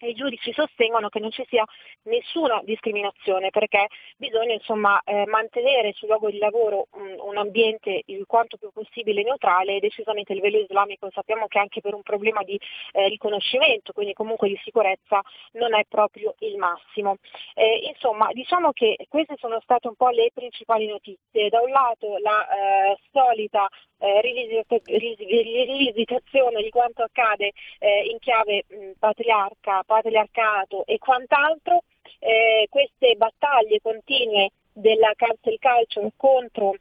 i 0.00 0.14
giudici 0.14 0.52
sostengono 0.52 1.08
che 1.08 1.18
non 1.18 1.30
ci 1.30 1.44
sia 1.48 1.64
nessuna 2.04 2.60
discriminazione 2.62 3.50
perché 3.50 3.88
bisogna 4.16 4.52
insomma, 4.52 5.00
eh, 5.04 5.26
mantenere 5.26 5.92
sul 5.92 6.08
luogo 6.08 6.30
di 6.30 6.38
lavoro 6.38 6.86
un, 6.92 7.16
un, 7.18 7.36
ambiente 7.36 8.02
il 8.06 8.24
quanto 8.26 8.56
più 8.58 8.70
possibile 8.72 9.22
neutrale 9.22 9.76
e 9.76 9.80
decisamente 9.80 10.32
il 10.32 10.40
velo 10.40 10.58
islamico 10.58 11.08
sappiamo 11.10 11.46
che 11.46 11.58
anche 11.58 11.80
per 11.80 11.94
un 11.94 12.02
problema 12.02 12.42
di 12.42 12.58
eh, 12.92 13.08
riconoscimento, 13.08 13.92
quindi 13.92 14.12
comunque 14.12 14.48
di 14.48 14.60
sicurezza, 14.62 15.20
non 15.52 15.74
è 15.74 15.84
proprio 15.88 16.34
il 16.40 16.56
massimo. 16.56 17.16
Eh, 17.54 17.88
insomma, 17.88 18.28
diciamo 18.32 18.72
che 18.72 18.96
queste 19.08 19.36
sono 19.38 19.60
state 19.60 19.88
un 19.88 19.94
po' 19.94 20.10
le 20.10 20.30
principali 20.32 20.86
notizie. 20.86 21.48
Da 21.48 21.60
un 21.60 21.70
lato 21.70 22.18
la 22.18 22.48
eh, 22.48 22.98
solita 23.10 23.68
eh, 23.98 24.20
rivisitazione 24.20 26.62
di 26.62 26.70
quanto 26.70 27.02
accade 27.02 27.52
eh, 27.78 28.06
in 28.10 28.18
chiave 28.18 28.64
mh, 28.68 28.90
patriarca, 28.98 29.82
patriarcato 29.84 30.86
e 30.86 30.98
quant'altro, 30.98 31.82
eh, 32.20 32.66
queste 32.70 33.14
battaglie 33.16 33.80
continue 33.82 34.50
della 34.72 35.12
cancel 35.16 35.58
culture 35.58 36.12
contro 36.16 36.74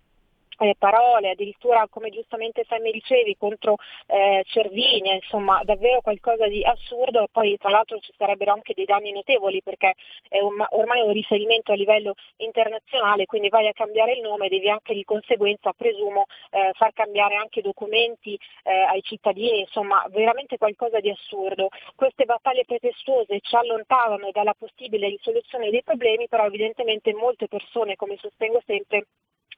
eh, 0.60 0.76
parole, 0.78 1.32
addirittura 1.32 1.88
come 1.90 2.10
giustamente 2.10 2.66
Sammy 2.68 2.92
dicevi, 2.92 3.38
contro 3.38 3.76
eh, 4.08 4.44
Cervinia, 4.46 5.14
insomma 5.14 5.62
davvero 5.64 6.02
qualcosa 6.02 6.48
di 6.48 6.64
assurdo 6.64 7.28
poi 7.32 7.58
tra 7.58 7.70
l'altro 7.70 8.00
ci 8.00 8.12
sarebbero 8.18 8.52
anche 8.52 8.74
dei 8.74 8.86
danni 8.86 9.12
notevoli 9.12 9.62
perché 9.62 9.94
è 10.28 10.40
un, 10.40 10.64
ormai 10.70 11.02
un 11.02 11.12
riferimento 11.12 11.72
a 11.72 11.76
livello 11.76 12.16
internazionale, 12.38 13.26
quindi 13.26 13.50
vai 13.50 13.68
a 13.68 13.74
cambiare 13.74 14.14
il 14.14 14.22
nome, 14.22 14.50
devi 14.50 14.70
anche 14.70 14.94
di 14.94 15.04
conseguenza, 15.04 15.74
presumo, 15.74 16.26
eh, 16.52 16.72
far 16.74 16.94
cambiare 16.94 17.36
anche 17.36 17.62
documenti 17.62 18.38
eh, 18.64 18.72
ai 18.72 19.02
cittadini, 19.02 19.60
insomma 19.60 20.04
veramente 20.10 20.58
qualcosa 20.58 21.00
di 21.00 21.10
assurdo. 21.10 21.70
Queste 21.96 22.26
battaglie 22.26 22.66
pretestuose 22.66 23.40
ci 23.42 23.56
allontanano 23.56 24.32
dalla 24.32 24.54
possibile 24.58 25.10
risoluzione 25.10 25.70
dei 25.70 25.84
problemi, 25.84 26.28
però 26.28 26.46
evidentemente 26.46 27.14
molte 27.14 27.48
persone, 27.48 27.96
come 27.96 28.18
sostengo 28.18 28.62
sempre, 28.66 29.06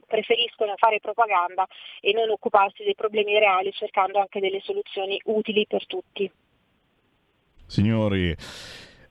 preferiscono 0.09 0.73
fare 0.75 0.99
propaganda 0.99 1.65
e 2.01 2.11
non 2.11 2.29
occuparsi 2.29 2.83
dei 2.83 2.95
problemi 2.95 3.39
reali 3.39 3.71
cercando 3.71 4.19
anche 4.19 4.41
delle 4.41 4.59
soluzioni 4.59 5.21
utili 5.25 5.65
per 5.67 5.85
tutti. 5.85 6.29
Signori, 7.65 8.35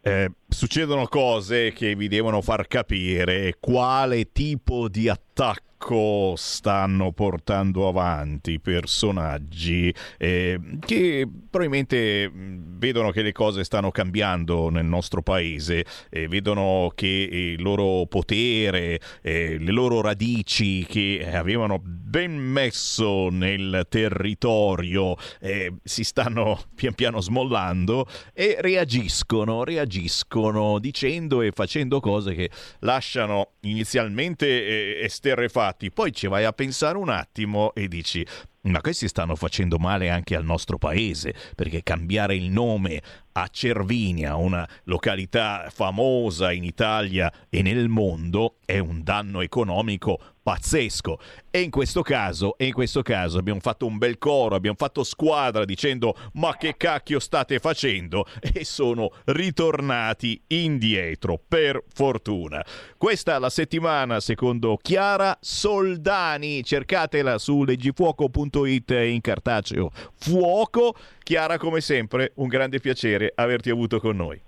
eh, 0.02 0.30
succedono 0.48 1.06
cose 1.06 1.72
che 1.72 1.94
vi 1.94 2.08
devono 2.08 2.42
far 2.42 2.66
capire 2.66 3.54
quale 3.60 4.32
tipo 4.32 4.88
di 4.88 5.08
attacco 5.08 5.67
attacco 5.78 6.34
stanno 6.36 7.12
portando 7.12 7.88
avanti 7.88 8.58
personaggi 8.60 9.94
eh, 10.18 10.58
che 10.84 11.26
probabilmente 11.48 12.30
vedono 12.32 13.10
che 13.10 13.22
le 13.22 13.32
cose 13.32 13.64
stanno 13.64 13.90
cambiando 13.90 14.68
nel 14.68 14.84
nostro 14.84 15.22
paese, 15.22 15.84
eh, 16.10 16.28
vedono 16.28 16.92
che 16.94 17.06
il 17.06 17.62
loro 17.62 18.06
potere, 18.06 19.00
eh, 19.22 19.56
le 19.58 19.72
loro 19.72 20.00
radici 20.00 20.84
che 20.84 21.28
avevano 21.32 21.80
ben 21.82 22.36
messo 22.36 23.28
nel 23.30 23.86
territorio 23.88 25.16
eh, 25.40 25.74
si 25.84 26.04
stanno 26.04 26.60
pian 26.74 26.94
piano 26.94 27.20
smollando 27.20 28.06
e 28.32 28.56
reagiscono, 28.60 29.64
reagiscono 29.64 30.78
dicendo 30.78 31.42
e 31.42 31.52
facendo 31.52 32.00
cose 32.00 32.34
che 32.34 32.50
lasciano 32.80 33.52
inizialmente 33.60 34.46
eh, 34.46 35.04
esterrefatti 35.04 35.67
fatti, 35.68 35.90
poi 35.90 36.12
ci 36.12 36.26
vai 36.26 36.44
a 36.44 36.52
pensare 36.52 36.96
un 36.96 37.10
attimo 37.10 37.74
e 37.74 37.88
dici 37.88 38.26
ma 38.62 38.80
questi 38.80 39.08
stanno 39.08 39.34
facendo 39.34 39.78
male 39.78 40.10
anche 40.10 40.36
al 40.36 40.44
nostro 40.44 40.76
paese, 40.76 41.34
perché 41.54 41.82
cambiare 41.82 42.36
il 42.36 42.50
nome 42.50 43.00
a 43.42 43.48
Cervinia, 43.50 44.36
una 44.36 44.68
località 44.84 45.68
famosa 45.70 46.52
in 46.52 46.64
Italia 46.64 47.32
e 47.48 47.62
nel 47.62 47.88
mondo, 47.88 48.56
è 48.64 48.78
un 48.78 49.02
danno 49.02 49.40
economico 49.40 50.18
pazzesco. 50.48 51.18
E 51.50 51.60
in 51.60 51.70
questo 51.70 52.00
caso, 52.00 52.54
in 52.58 52.72
questo 52.72 53.02
caso 53.02 53.38
abbiamo 53.38 53.60
fatto 53.60 53.84
un 53.84 53.98
bel 53.98 54.16
coro, 54.16 54.54
abbiamo 54.54 54.76
fatto 54.78 55.04
squadra 55.04 55.66
dicendo 55.66 56.16
ma 56.34 56.56
che 56.56 56.76
cacchio 56.76 57.18
state 57.18 57.58
facendo? 57.58 58.24
E 58.58 58.64
sono 58.64 59.12
ritornati 59.26 60.40
indietro, 60.48 61.38
per 61.46 61.82
fortuna. 61.92 62.64
Questa 62.96 63.36
è 63.36 63.38
la 63.38 63.50
settimana 63.50 64.20
secondo 64.20 64.78
Chiara 64.80 65.36
Soldani, 65.40 66.64
cercatela 66.64 67.38
su 67.38 67.62
leggifuoco.it 67.62 68.90
in 68.90 69.20
cartaceo. 69.20 69.90
Fuoco, 70.14 70.96
Chiara 71.28 71.58
come 71.58 71.82
sempre, 71.82 72.32
un 72.36 72.48
grande 72.48 72.80
piacere 72.80 73.30
averti 73.34 73.68
avuto 73.68 74.00
con 74.00 74.16
noi. 74.16 74.40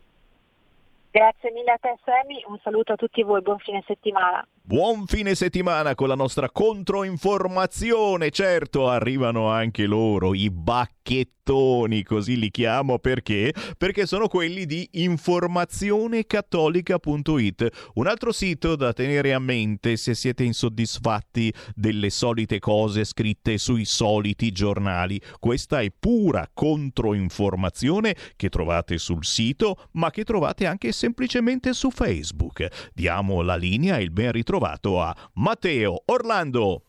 Grazie 1.11 1.51
mille 1.51 1.73
a 1.73 1.77
te 1.77 1.95
Sammy, 2.03 2.43
un 2.47 2.59
saluto 2.63 2.95
a 2.95 2.97
tutti 2.97 3.23
voi, 3.23 3.43
buon 3.43 3.59
fine 3.59 3.85
settimana. 3.87 4.43
Buon 4.71 5.07
fine 5.07 5.35
settimana 5.35 5.97
con 5.97 6.07
la 6.07 6.15
nostra 6.15 6.49
controinformazione. 6.49 8.31
Certo, 8.31 8.89
arrivano 8.89 9.49
anche 9.49 9.85
loro, 9.85 10.33
i 10.33 10.49
bacchettoni, 10.49 12.05
così 12.05 12.39
li 12.39 12.53
chiamo 12.53 13.01
perché? 13.01 13.53
Perché 13.77 14.07
sono 14.07 14.29
quelli 14.29 14.67
di 14.67 14.89
informazionecattolica.it, 14.93 17.69
un 17.95 18.07
altro 18.07 18.31
sito 18.31 18.77
da 18.77 18.93
tenere 18.93 19.35
a 19.35 19.41
mente 19.41 19.97
se 19.97 20.15
siete 20.15 20.45
insoddisfatti 20.45 21.53
delle 21.75 22.11
solite 22.11 22.61
cose 22.61 23.03
scritte 23.03 23.59
sui 23.59 23.85
soliti 23.85 24.53
giornali. 24.53 25.21
Questa 25.41 25.81
è 25.81 25.91
pura 25.91 26.49
controinformazione 26.55 28.15
che 28.37 28.49
trovate 28.49 28.99
sul 28.99 29.25
sito, 29.25 29.89
ma 29.95 30.13
che 30.13 30.23
trovate 30.23 30.67
anche 30.67 30.93
semplicemente 30.93 31.73
su 31.73 31.91
Facebook. 31.91 32.69
Diamo 32.95 33.43
la 33.43 33.57
linea 33.57 33.99
e 33.99 34.03
il 34.03 34.13
ben 34.13 34.31
ritrovato 34.31 34.59
trovato 34.61 35.01
a 35.01 35.17
Matteo 35.35 36.03
Orlando. 36.05 36.83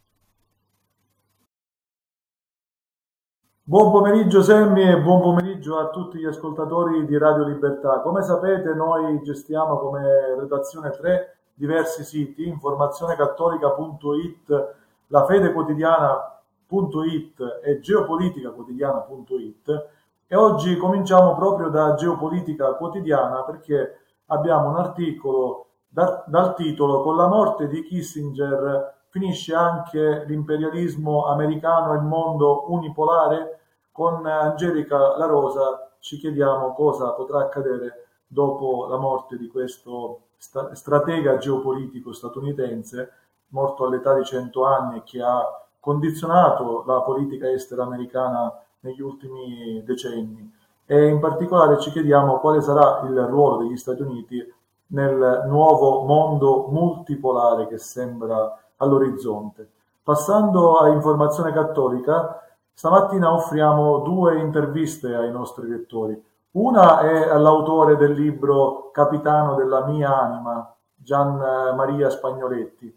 Buon 3.63 3.91
pomeriggio 3.91 4.41
Semmi 4.43 4.83
e 4.83 4.99
buon 4.99 5.21
pomeriggio 5.21 5.79
a 5.79 5.89
tutti 5.89 6.17
gli 6.17 6.25
ascoltatori 6.25 7.05
di 7.05 7.17
Radio 7.17 7.45
Libertà. 7.45 8.01
Come 8.01 8.23
sapete 8.23 8.73
noi 8.73 9.21
gestiamo 9.23 9.77
come 9.77 10.35
redazione 10.37 10.89
tre 10.89 11.37
diversi 11.53 12.03
siti, 12.03 12.45
informazionecattolica.it, 12.45 14.75
lafedequotidiana.it 15.07 17.61
e 17.63 17.79
geopoliticaquotidiana.it 17.79 19.89
e 20.27 20.35
oggi 20.35 20.75
cominciamo 20.75 21.35
proprio 21.35 21.69
da 21.69 21.93
Geopolitica 21.93 22.73
Quotidiana 22.73 23.43
perché 23.43 23.99
abbiamo 24.25 24.67
un 24.69 24.75
articolo 24.77 25.67
dal 25.93 26.53
titolo 26.55 27.01
Con 27.01 27.17
la 27.17 27.27
morte 27.27 27.67
di 27.67 27.83
Kissinger 27.83 28.99
finisce 29.09 29.53
anche 29.53 30.23
l'imperialismo 30.25 31.25
americano 31.25 31.93
e 31.93 31.97
il 31.97 32.03
mondo 32.03 32.71
unipolare? 32.71 33.59
Con 33.91 34.25
Angelica 34.25 35.17
La 35.17 35.25
Rosa 35.25 35.91
ci 35.99 36.17
chiediamo 36.17 36.73
cosa 36.73 37.11
potrà 37.11 37.39
accadere 37.39 38.07
dopo 38.25 38.87
la 38.87 38.97
morte 38.97 39.37
di 39.37 39.49
questo 39.49 40.27
sta- 40.37 40.73
stratega 40.73 41.37
geopolitico 41.37 42.13
statunitense, 42.13 43.11
morto 43.49 43.85
all'età 43.85 44.13
di 44.13 44.23
100 44.23 44.63
anni 44.63 45.03
che 45.03 45.21
ha 45.21 45.45
condizionato 45.77 46.85
la 46.87 47.01
politica 47.01 47.51
estera 47.51 47.83
americana 47.83 48.49
negli 48.79 49.01
ultimi 49.01 49.83
decenni. 49.83 50.49
E 50.85 51.07
in 51.07 51.19
particolare 51.19 51.79
ci 51.81 51.91
chiediamo 51.91 52.39
quale 52.39 52.61
sarà 52.61 53.01
il 53.07 53.19
ruolo 53.25 53.57
degli 53.57 53.75
Stati 53.75 54.01
Uniti 54.01 54.53
nel 54.91 55.43
nuovo 55.47 56.03
mondo 56.03 56.67
multipolare 56.69 57.67
che 57.67 57.77
sembra 57.77 58.57
all'orizzonte. 58.77 59.69
Passando 60.03 60.77
a 60.77 60.89
informazione 60.89 61.51
cattolica, 61.51 62.41
stamattina 62.73 63.33
offriamo 63.33 63.99
due 63.99 64.39
interviste 64.39 65.13
ai 65.13 65.31
nostri 65.31 65.67
lettori. 65.67 66.21
Una 66.51 66.99
è 66.99 67.29
all'autore 67.29 67.95
del 67.95 68.11
libro 68.11 68.89
Capitano 68.91 69.55
della 69.55 69.85
mia 69.85 70.19
anima, 70.19 70.75
Gian 70.95 71.37
Maria 71.75 72.09
Spagnoletti. 72.09 72.93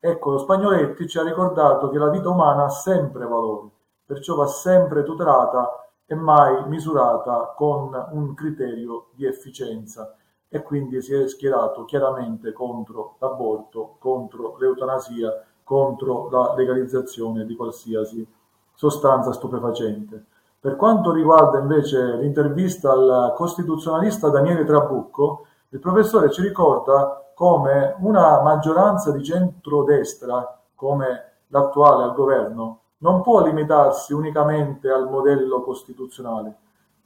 Ecco, 0.00 0.38
Spagnoletti 0.38 1.06
ci 1.06 1.18
ha 1.18 1.22
ricordato 1.22 1.90
che 1.90 1.98
la 1.98 2.08
vita 2.08 2.30
umana 2.30 2.64
ha 2.64 2.70
sempre 2.70 3.26
valore, 3.26 3.68
perciò 4.04 4.34
va 4.34 4.46
sempre 4.46 5.04
tutelata 5.04 5.84
e 6.06 6.14
mai 6.14 6.66
misurata 6.66 7.52
con 7.54 8.08
un 8.12 8.34
criterio 8.34 9.08
di 9.12 9.26
efficienza 9.26 10.16
e 10.52 10.62
quindi 10.62 11.00
si 11.00 11.14
è 11.14 11.28
schierato 11.28 11.84
chiaramente 11.84 12.52
contro 12.52 13.14
l'aborto, 13.20 13.94
contro 14.00 14.56
l'eutanasia, 14.58 15.44
contro 15.62 16.28
la 16.28 16.54
legalizzazione 16.56 17.46
di 17.46 17.54
qualsiasi 17.54 18.26
sostanza 18.74 19.32
stupefacente. 19.32 20.24
Per 20.58 20.74
quanto 20.74 21.12
riguarda 21.12 21.60
invece 21.60 22.16
l'intervista 22.16 22.90
al 22.90 23.32
costituzionalista 23.36 24.28
Daniele 24.28 24.64
Trabucco, 24.64 25.46
il 25.68 25.78
professore 25.78 26.30
ci 26.30 26.42
ricorda 26.42 27.30
come 27.32 27.94
una 28.00 28.42
maggioranza 28.42 29.12
di 29.12 29.22
centrodestra, 29.22 30.60
come 30.74 31.24
l'attuale 31.46 32.02
al 32.02 32.14
governo, 32.14 32.80
non 32.98 33.22
può 33.22 33.42
limitarsi 33.44 34.12
unicamente 34.12 34.90
al 34.90 35.08
modello 35.08 35.62
costituzionale, 35.62 36.56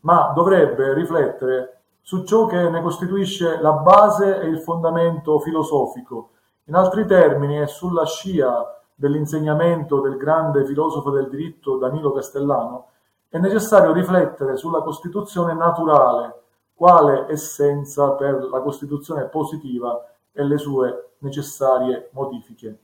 ma 0.01 0.33
dovrebbe 0.35 0.95
riflettere 0.95 1.74
su 2.07 2.23
ciò 2.25 2.45
che 2.45 2.69
ne 2.69 2.83
costituisce 2.83 3.59
la 3.63 3.73
base 3.73 4.43
e 4.43 4.47
il 4.47 4.61
fondamento 4.61 5.39
filosofico. 5.39 6.33
In 6.65 6.75
altri 6.75 7.07
termini, 7.07 7.57
è 7.57 7.67
sulla 7.67 8.05
scia 8.05 8.83
dell'insegnamento 8.95 10.01
del 10.01 10.19
grande 10.19 10.67
filosofo 10.67 11.09
del 11.09 11.31
diritto 11.31 11.79
Danilo 11.79 12.13
Castellano, 12.13 12.89
è 13.31 13.39
necessario 13.39 13.95
riflettere 13.95 14.59
sulla 14.59 14.83
Costituzione 14.83 15.55
naturale, 15.55 16.43
quale 16.75 17.25
essenza 17.31 18.11
per 18.13 18.45
la 18.51 18.61
Costituzione 18.61 19.25
positiva 19.25 19.99
e 20.31 20.45
le 20.45 20.59
sue 20.59 21.13
necessarie 21.21 22.11
modifiche. 22.13 22.79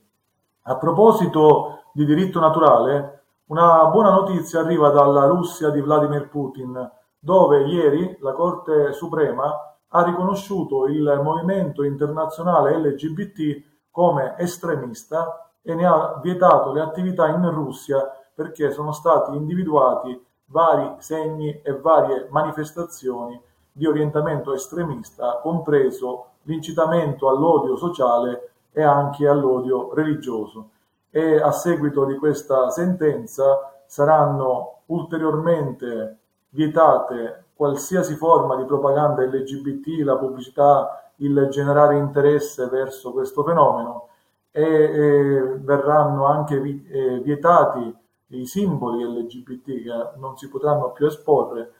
A 0.63 0.75
proposito 0.77 1.83
di 1.93 2.05
diritto 2.05 2.39
naturale, 2.39 3.21
una 3.45 3.85
buona 3.85 4.09
notizia 4.09 4.61
arriva 4.61 4.89
dalla 4.89 5.25
Russia 5.25 5.69
di 5.69 5.79
Vladimir 5.79 6.27
Putin, 6.27 6.91
dove 7.23 7.65
ieri 7.65 8.17
la 8.19 8.31
Corte 8.31 8.93
Suprema 8.93 9.77
ha 9.89 10.03
riconosciuto 10.03 10.87
il 10.87 11.21
movimento 11.23 11.83
internazionale 11.83 12.75
LGBT 12.77 13.63
come 13.91 14.33
estremista 14.39 15.51
e 15.61 15.75
ne 15.75 15.85
ha 15.85 16.19
vietato 16.19 16.71
le 16.71 16.81
attività 16.81 17.27
in 17.27 17.47
Russia 17.51 18.09
perché 18.33 18.71
sono 18.71 18.91
stati 18.91 19.35
individuati 19.35 20.19
vari 20.45 20.95
segni 20.97 21.61
e 21.61 21.77
varie 21.77 22.27
manifestazioni 22.31 23.39
di 23.71 23.85
orientamento 23.85 24.53
estremista, 24.53 25.39
compreso 25.43 26.25
l'incitamento 26.43 27.29
all'odio 27.29 27.75
sociale 27.75 28.53
e 28.71 28.81
anche 28.81 29.27
all'odio 29.27 29.93
religioso. 29.93 30.69
E 31.11 31.39
a 31.39 31.51
seguito 31.51 32.05
di 32.05 32.15
questa 32.17 32.71
sentenza 32.71 33.83
saranno 33.85 34.79
ulteriormente 34.87 36.20
vietate 36.51 37.45
qualsiasi 37.53 38.15
forma 38.15 38.55
di 38.55 38.65
propaganda 38.65 39.23
LGBT, 39.23 40.03
la 40.03 40.17
pubblicità, 40.17 41.11
il 41.17 41.47
generare 41.51 41.97
interesse 41.97 42.67
verso 42.67 43.11
questo 43.11 43.43
fenomeno 43.43 44.07
e, 44.51 44.63
e 44.63 45.41
verranno 45.59 46.25
anche 46.25 46.55
eh, 46.55 47.19
vietati 47.19 47.95
i 48.27 48.45
simboli 48.45 49.03
LGBT 49.03 49.65
che 49.65 50.19
non 50.19 50.37
si 50.37 50.49
potranno 50.49 50.91
più 50.91 51.05
esporre, 51.05 51.71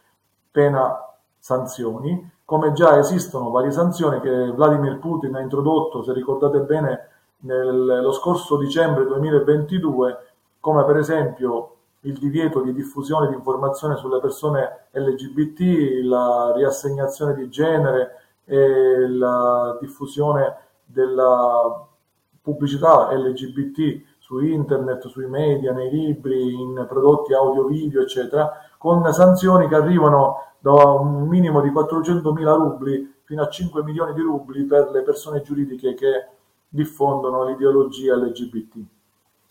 pena 0.51 0.95
sanzioni, 1.37 2.29
come 2.45 2.73
già 2.73 2.97
esistono 2.97 3.49
varie 3.49 3.71
sanzioni 3.71 4.19
che 4.19 4.51
Vladimir 4.51 4.99
Putin 4.99 5.35
ha 5.35 5.39
introdotto, 5.39 6.03
se 6.03 6.13
ricordate 6.13 6.59
bene, 6.59 7.07
nello 7.43 8.11
scorso 8.11 8.57
dicembre 8.57 9.05
2022, 9.05 10.17
come 10.59 10.83
per 10.83 10.97
esempio 10.97 11.77
il 12.01 12.17
divieto 12.17 12.61
di 12.61 12.73
diffusione 12.73 13.27
di 13.27 13.35
informazioni 13.35 13.95
sulle 13.97 14.19
persone 14.19 14.87
LGBT, 14.91 16.03
la 16.03 16.53
riassegnazione 16.55 17.35
di 17.35 17.49
genere 17.49 18.21
e 18.45 19.07
la 19.07 19.77
diffusione 19.79 20.55
della 20.85 21.87
pubblicità 22.41 23.11
LGBT 23.13 24.01
su 24.17 24.39
internet, 24.39 25.07
sui 25.07 25.27
media, 25.27 25.73
nei 25.73 25.91
libri, 25.91 26.53
in 26.53 26.85
prodotti 26.87 27.33
audio-video, 27.33 28.01
eccetera, 28.01 28.51
con 28.77 29.11
sanzioni 29.13 29.67
che 29.67 29.75
arrivano 29.75 30.53
da 30.59 30.71
un 30.71 31.27
minimo 31.27 31.61
di 31.61 31.69
400.000 31.69 32.55
rubli 32.55 33.13
fino 33.23 33.43
a 33.43 33.49
5 33.49 33.83
milioni 33.83 34.13
di 34.13 34.21
rubli 34.21 34.63
per 34.63 34.89
le 34.91 35.01
persone 35.01 35.41
giuridiche 35.41 35.93
che 35.93 36.27
diffondono 36.67 37.45
l'ideologia 37.45 38.15
LGBT. 38.15 38.75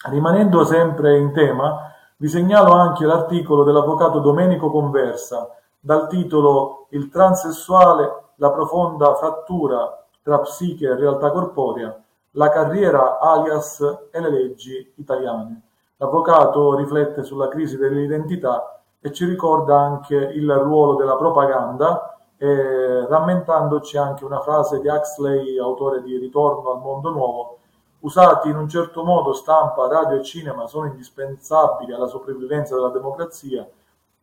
Rimanendo 0.08 0.64
sempre 0.64 1.18
in 1.18 1.32
tema, 1.32 1.92
vi 2.20 2.28
segnalo 2.28 2.72
anche 2.72 3.06
l'articolo 3.06 3.64
dell'avvocato 3.64 4.18
Domenico 4.18 4.70
Conversa 4.70 5.56
dal 5.80 6.06
titolo 6.06 6.86
Il 6.90 7.08
transessuale, 7.08 8.32
la 8.36 8.50
profonda 8.50 9.14
frattura 9.14 10.04
tra 10.22 10.38
psiche 10.40 10.86
e 10.86 10.96
realtà 10.96 11.30
corporea, 11.30 11.98
la 12.32 12.50
carriera 12.50 13.18
alias 13.20 13.80
e 14.10 14.20
le 14.20 14.30
leggi 14.30 14.92
italiane. 14.96 15.62
L'avvocato 15.96 16.76
riflette 16.76 17.22
sulla 17.22 17.48
crisi 17.48 17.78
dell'identità 17.78 18.82
e 19.00 19.12
ci 19.12 19.24
ricorda 19.24 19.78
anche 19.78 20.14
il 20.14 20.52
ruolo 20.52 20.96
della 20.96 21.16
propaganda, 21.16 22.18
eh, 22.36 23.06
rammentandoci 23.06 23.96
anche 23.96 24.26
una 24.26 24.40
frase 24.40 24.78
di 24.80 24.88
Huxley, 24.88 25.58
autore 25.58 26.02
di 26.02 26.18
Ritorno 26.18 26.70
al 26.70 26.80
mondo 26.80 27.10
nuovo, 27.10 27.59
usati 28.00 28.48
in 28.48 28.56
un 28.56 28.68
certo 28.68 29.04
modo 29.04 29.32
stampa, 29.32 29.88
radio 29.88 30.18
e 30.18 30.24
cinema 30.24 30.66
sono 30.66 30.86
indispensabili 30.86 31.92
alla 31.92 32.06
sopravvivenza 32.06 32.74
della 32.74 32.88
democrazia, 32.88 33.68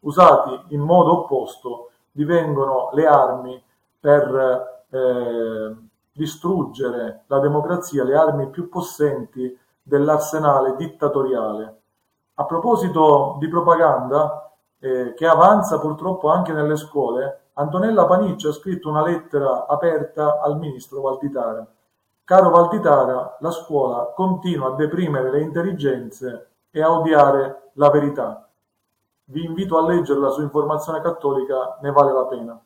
usati 0.02 0.74
in 0.74 0.82
modo 0.82 1.20
opposto 1.20 1.92
divengono 2.12 2.90
le 2.94 3.06
armi 3.06 3.64
per 4.00 4.86
eh, 4.90 5.76
distruggere 6.12 7.24
la 7.28 7.40
democrazia, 7.40 8.04
le 8.04 8.16
armi 8.16 8.50
più 8.50 8.70
possenti 8.70 9.58
dell'arsenale 9.84 10.76
dittatoriale. 10.76 11.76
A 12.36 12.46
proposito 12.46 13.38
di 13.40 13.48
propaganda, 13.48 14.52
eh, 14.80 15.14
che 15.16 15.28
avanza 15.28 15.80
purtroppo 15.80 16.30
anche 16.30 16.54
nelle 16.54 16.76
scuole, 16.76 17.42
Antonella 17.54 18.06
Paniccio 18.06 18.50
ha 18.50 18.54
scritto 18.54 18.90
una 18.90 19.04
lettera 19.04 19.66
aperta 19.66 20.40
al 20.40 20.58
ministro 20.58 21.02
Valditara 21.02 21.66
Caro 22.28 22.50
Valditara, 22.50 23.38
la 23.40 23.52
scuola 23.52 24.12
continua 24.14 24.74
a 24.74 24.76
deprimere 24.76 25.32
le 25.32 25.40
intelligenze 25.40 26.50
e 26.70 26.82
a 26.82 26.92
odiare 26.92 27.70
la 27.76 27.90
verità. 27.90 28.46
Vi 29.24 29.46
invito 29.46 29.78
a 29.78 29.88
leggerla 29.88 30.32
su 30.32 30.42
Informazione 30.42 31.00
Cattolica, 31.00 31.78
ne 31.82 31.90
vale 31.90 32.12
la 32.12 32.26
pena. 32.26 32.62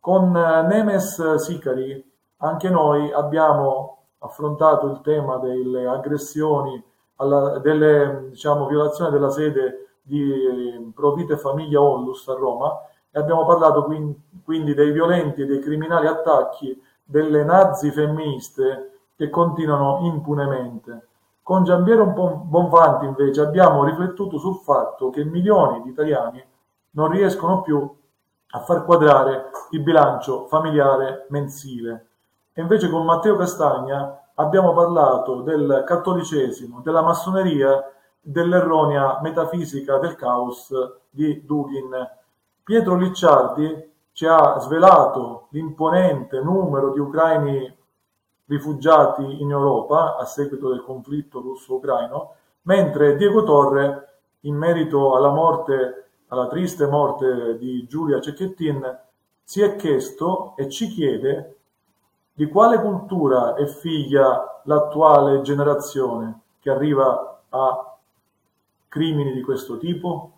Con 0.00 0.34
eh, 0.34 0.62
Nemes 0.62 1.34
Sicari 1.34 2.12
anche 2.38 2.70
noi 2.70 3.12
abbiamo 3.12 4.04
affrontato 4.20 4.86
il 4.86 5.02
tema 5.02 5.36
delle 5.36 5.86
aggressioni, 5.86 6.82
alla, 7.16 7.58
delle 7.58 8.28
diciamo, 8.30 8.66
violazioni 8.66 9.10
della 9.10 9.28
sede 9.28 9.98
di 10.00 10.90
Provite 10.94 11.36
Famiglia 11.36 11.82
Onlus 11.82 12.26
a 12.28 12.34
Roma 12.36 12.80
e 13.10 13.18
abbiamo 13.18 13.44
parlato 13.44 13.84
quindi 14.42 14.72
dei 14.72 14.92
violenti 14.92 15.42
e 15.42 15.46
dei 15.46 15.60
criminali 15.60 16.06
attacchi 16.06 16.82
delle 17.04 17.44
nazi 17.44 17.90
femministe 17.90 18.92
che 19.16 19.30
continuano 19.30 20.00
impunemente. 20.02 21.08
Con 21.42 21.64
Giampiero 21.64 22.06
Bonfanti 22.06 23.04
invece 23.04 23.42
abbiamo 23.42 23.84
riflettuto 23.84 24.38
sul 24.38 24.56
fatto 24.56 25.10
che 25.10 25.24
milioni 25.24 25.82
di 25.82 25.90
italiani 25.90 26.42
non 26.92 27.10
riescono 27.10 27.60
più 27.60 27.96
a 28.54 28.60
far 28.60 28.84
quadrare 28.84 29.50
il 29.70 29.82
bilancio 29.82 30.46
familiare 30.46 31.26
mensile. 31.28 32.06
E 32.52 32.62
invece 32.62 32.88
con 32.88 33.04
Matteo 33.04 33.36
Castagna 33.36 34.28
abbiamo 34.34 34.72
parlato 34.72 35.42
del 35.42 35.82
cattolicesimo, 35.86 36.80
della 36.80 37.02
massoneria, 37.02 37.92
dell'erronea 38.20 39.18
metafisica 39.22 39.98
del 39.98 40.16
caos 40.16 40.72
di 41.10 41.44
Dugin. 41.44 41.90
Pietro 42.62 42.96
Licciardi 42.96 43.92
ci 44.12 44.26
ha 44.26 44.58
svelato 44.60 45.48
l'imponente 45.50 46.40
numero 46.40 46.90
di 46.90 47.00
ucraini 47.00 47.76
rifugiati 48.46 49.42
in 49.42 49.50
Europa 49.50 50.16
a 50.16 50.24
seguito 50.24 50.68
del 50.68 50.82
conflitto 50.82 51.40
russo-ucraino, 51.40 52.34
mentre 52.62 53.16
Diego 53.16 53.42
Torre, 53.42 54.08
in 54.40 54.56
merito 54.56 55.16
alla 55.16 55.30
morte, 55.30 56.08
alla 56.28 56.46
triste 56.48 56.86
morte 56.86 57.56
di 57.58 57.86
Giulia 57.86 58.20
Cecchettin, 58.20 59.00
si 59.42 59.62
è 59.62 59.76
chiesto 59.76 60.54
e 60.56 60.68
ci 60.68 60.88
chiede 60.88 61.56
Di 62.36 62.48
quale 62.48 62.80
cultura 62.80 63.54
è 63.54 63.64
figlia 63.66 64.60
l'attuale 64.64 65.40
generazione 65.42 66.40
che 66.58 66.68
arriva 66.68 67.42
a 67.48 67.96
crimini 68.88 69.32
di 69.32 69.40
questo 69.40 69.76
tipo? 69.76 70.30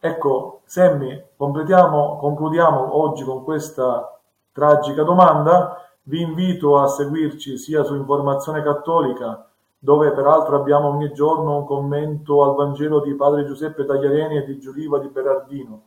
Ecco, 0.00 0.60
Sammy, 0.64 1.24
completiamo, 1.34 2.18
concludiamo 2.18 3.00
oggi 3.00 3.24
con 3.24 3.42
questa 3.42 4.20
tragica 4.52 5.02
domanda. 5.02 5.93
Vi 6.06 6.20
invito 6.20 6.78
a 6.78 6.86
seguirci 6.86 7.56
sia 7.56 7.82
su 7.82 7.94
Informazione 7.94 8.62
Cattolica, 8.62 9.48
dove 9.78 10.12
peraltro 10.12 10.56
abbiamo 10.56 10.88
ogni 10.88 11.10
giorno 11.14 11.56
un 11.56 11.64
commento 11.64 12.44
al 12.44 12.54
Vangelo 12.54 13.00
di 13.00 13.14
Padre 13.14 13.46
Giuseppe 13.46 13.86
Tagliareni 13.86 14.36
e 14.36 14.44
di 14.44 14.58
Giuliva 14.58 14.98
di 14.98 15.08
Berardino. 15.08 15.84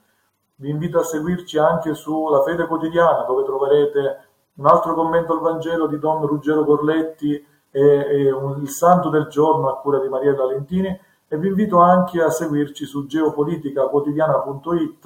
Vi 0.55 0.71
invito 0.71 0.97
a 0.97 1.03
seguirci 1.03 1.59
anche 1.59 1.93
sulla 1.93 2.41
Fede 2.41 2.65
Quotidiana, 2.65 3.25
dove 3.25 3.43
troverete 3.43 4.25
un 4.55 4.65
altro 4.65 4.95
commento 4.95 5.33
al 5.33 5.39
Vangelo 5.39 5.85
di 5.85 5.99
Don 5.99 6.25
Ruggero 6.25 6.65
Corletti 6.65 7.33
e, 7.69 7.79
e 7.79 8.31
un, 8.31 8.59
il 8.59 8.69
Santo 8.69 9.09
del 9.09 9.27
Giorno 9.27 9.69
a 9.69 9.77
cura 9.77 9.99
di 9.99 10.09
Mariella 10.09 10.47
Lentini 10.47 10.99
e 11.27 11.37
vi 11.37 11.49
invito 11.49 11.77
anche 11.77 12.23
a 12.23 12.31
seguirci 12.31 12.85
su 12.85 13.05
geopoliticaquotidiana.it 13.05 15.01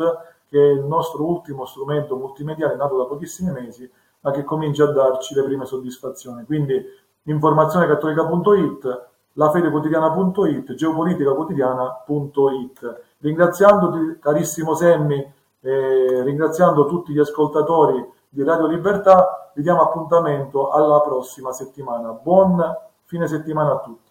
che 0.47 0.57
è 0.57 0.71
il 0.71 0.85
nostro 0.85 1.25
ultimo 1.25 1.65
strumento 1.65 2.15
multimediale 2.15 2.77
nato 2.77 2.95
da 2.95 3.03
pochissimi 3.03 3.51
mesi 3.51 3.91
ma 4.21 4.31
che 4.31 4.43
comincia 4.43 4.85
a 4.85 4.91
darci 4.91 5.35
le 5.35 5.43
prime 5.43 5.65
soddisfazioni. 5.65 6.45
Quindi 6.45 6.83
informazionecattolica.it, 7.23 9.09
lafedequotidiana.it, 9.33 10.73
geopoliticaquotidiana.it. 10.73 13.01
Ringraziandoti 13.19 14.17
carissimo 14.19 14.73
Semmi, 14.73 15.33
eh, 15.61 16.23
ringraziando 16.23 16.87
tutti 16.87 17.13
gli 17.13 17.19
ascoltatori 17.19 18.03
di 18.29 18.43
Radio 18.43 18.65
Libertà, 18.67 19.51
vi 19.53 19.61
diamo 19.61 19.81
appuntamento 19.81 20.69
alla 20.69 21.01
prossima 21.01 21.51
settimana. 21.51 22.11
Buon 22.11 22.75
fine 23.05 23.27
settimana 23.27 23.73
a 23.73 23.79
tutti. 23.79 24.10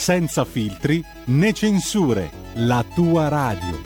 senza 0.00 0.46
filtri 0.46 1.04
né 1.26 1.52
censure, 1.52 2.30
la 2.54 2.82
tua 2.94 3.28
radio. 3.28 3.78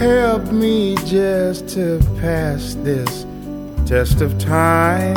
Help 0.00 0.50
me 0.50 0.96
just 1.06 1.68
to 1.68 2.00
pass 2.20 2.74
this 2.82 3.24
test 3.86 4.20
of 4.20 4.36
time. 4.38 5.14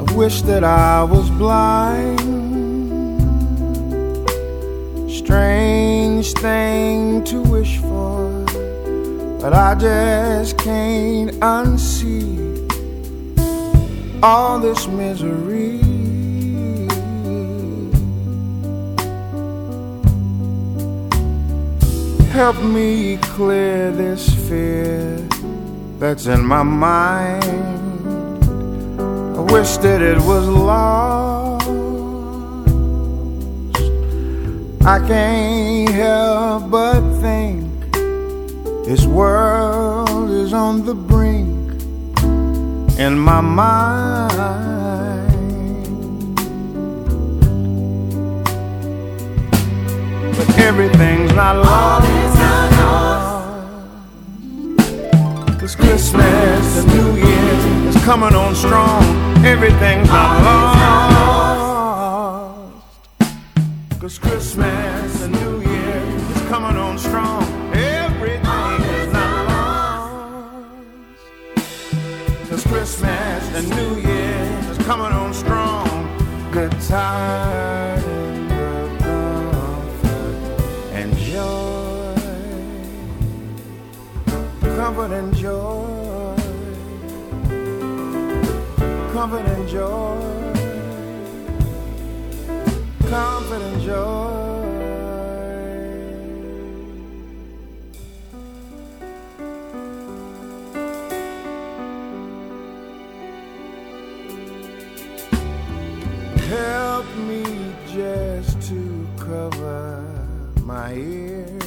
I 0.00 0.12
wish 0.14 0.42
that 0.42 0.64
I 0.64 1.04
was 1.04 1.30
blind. 1.30 2.53
Strange 5.14 6.32
thing 6.32 7.22
to 7.22 7.40
wish 7.42 7.78
for, 7.78 8.44
but 9.40 9.54
I 9.54 9.76
just 9.76 10.58
can't 10.58 11.30
unsee 11.34 12.34
all 14.24 14.58
this 14.58 14.88
misery. 14.88 15.78
Help 22.32 22.60
me 22.64 23.16
clear 23.18 23.92
this 23.92 24.34
fear 24.48 25.16
that's 26.00 26.26
in 26.26 26.44
my 26.44 26.64
mind. 26.64 27.44
I 29.36 29.40
wish 29.52 29.76
that 29.76 30.02
it 30.02 30.18
was 30.22 30.48
lost. 30.48 31.33
I 34.86 34.98
can't 34.98 35.88
help 35.88 36.70
but 36.70 37.00
think 37.22 37.90
this 38.84 39.06
world 39.06 40.28
is 40.28 40.52
on 40.52 40.84
the 40.84 40.94
brink 40.94 41.80
in 42.98 43.18
my 43.18 43.40
mind. 43.40 44.36
But 50.36 50.58
everything's 50.58 51.32
not 51.32 51.56
lost. 51.56 52.06
Cause 55.58 55.74
Christmas 55.76 56.76
and 56.76 56.88
New 56.88 57.16
Year 57.16 57.88
is 57.88 57.96
coming 58.04 58.34
on 58.34 58.54
strong. 58.54 59.02
Everything's 59.46 60.08
not 60.08 60.42
lost. 60.42 61.13
Cause 64.04 64.18
Christmas 64.18 65.22
and 65.22 65.32
New 65.32 65.62
Year 65.62 65.96
is 65.96 66.42
coming 66.50 66.76
on 66.76 66.98
strong. 66.98 67.42
Everything 67.72 68.82
is 69.00 69.10
not 69.10 69.46
lost. 69.48 70.68
Cause 72.50 72.64
Christmas 72.66 73.54
and 73.54 73.66
New 73.70 73.96
Year 74.06 74.60
is 74.70 74.76
coming 74.84 75.06
on 75.06 75.32
strong. 75.32 75.88
Good 76.52 76.72
tidings 76.82 78.52
of 79.06 79.88
comfort 80.02 80.52
and 80.92 81.16
joy. 81.16 82.14
Comfort 84.76 85.12
and 85.12 85.34
joy. 85.34 86.36
Comfort 89.14 89.46
and 89.46 89.66
joy 89.66 90.43
and 93.12 93.80
joy. 93.82 94.64
Help 106.48 107.06
me 107.16 107.44
just 107.92 108.62
to 108.68 109.06
cover 109.18 110.02
my 110.62 110.94
ears. 110.94 111.62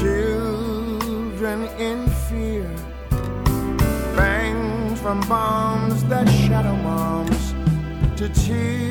children 0.00 1.68
in 1.78 2.08
fear, 2.26 2.68
bangs 4.16 5.00
from 5.00 5.20
bombs 5.28 6.02
that 6.06 6.28
shadow 6.28 6.74
moms 6.82 7.54
to 8.18 8.28
tears. 8.30 8.88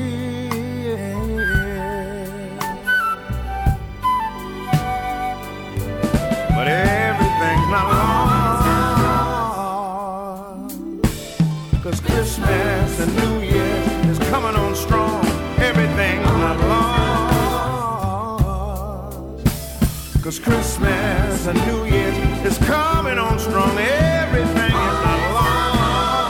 But 6.56 6.68
everything's 6.70 7.70
not 7.70 7.97
Cause 20.28 20.40
Christmas 20.40 21.48
and 21.48 21.58
New 21.68 21.86
Year's 21.86 22.18
is 22.46 22.58
coming 22.68 23.18
on 23.18 23.40
strong. 23.40 23.78
Everything 23.78 24.50
is 24.50 25.00
not 25.08 25.32
lost. 25.34 26.28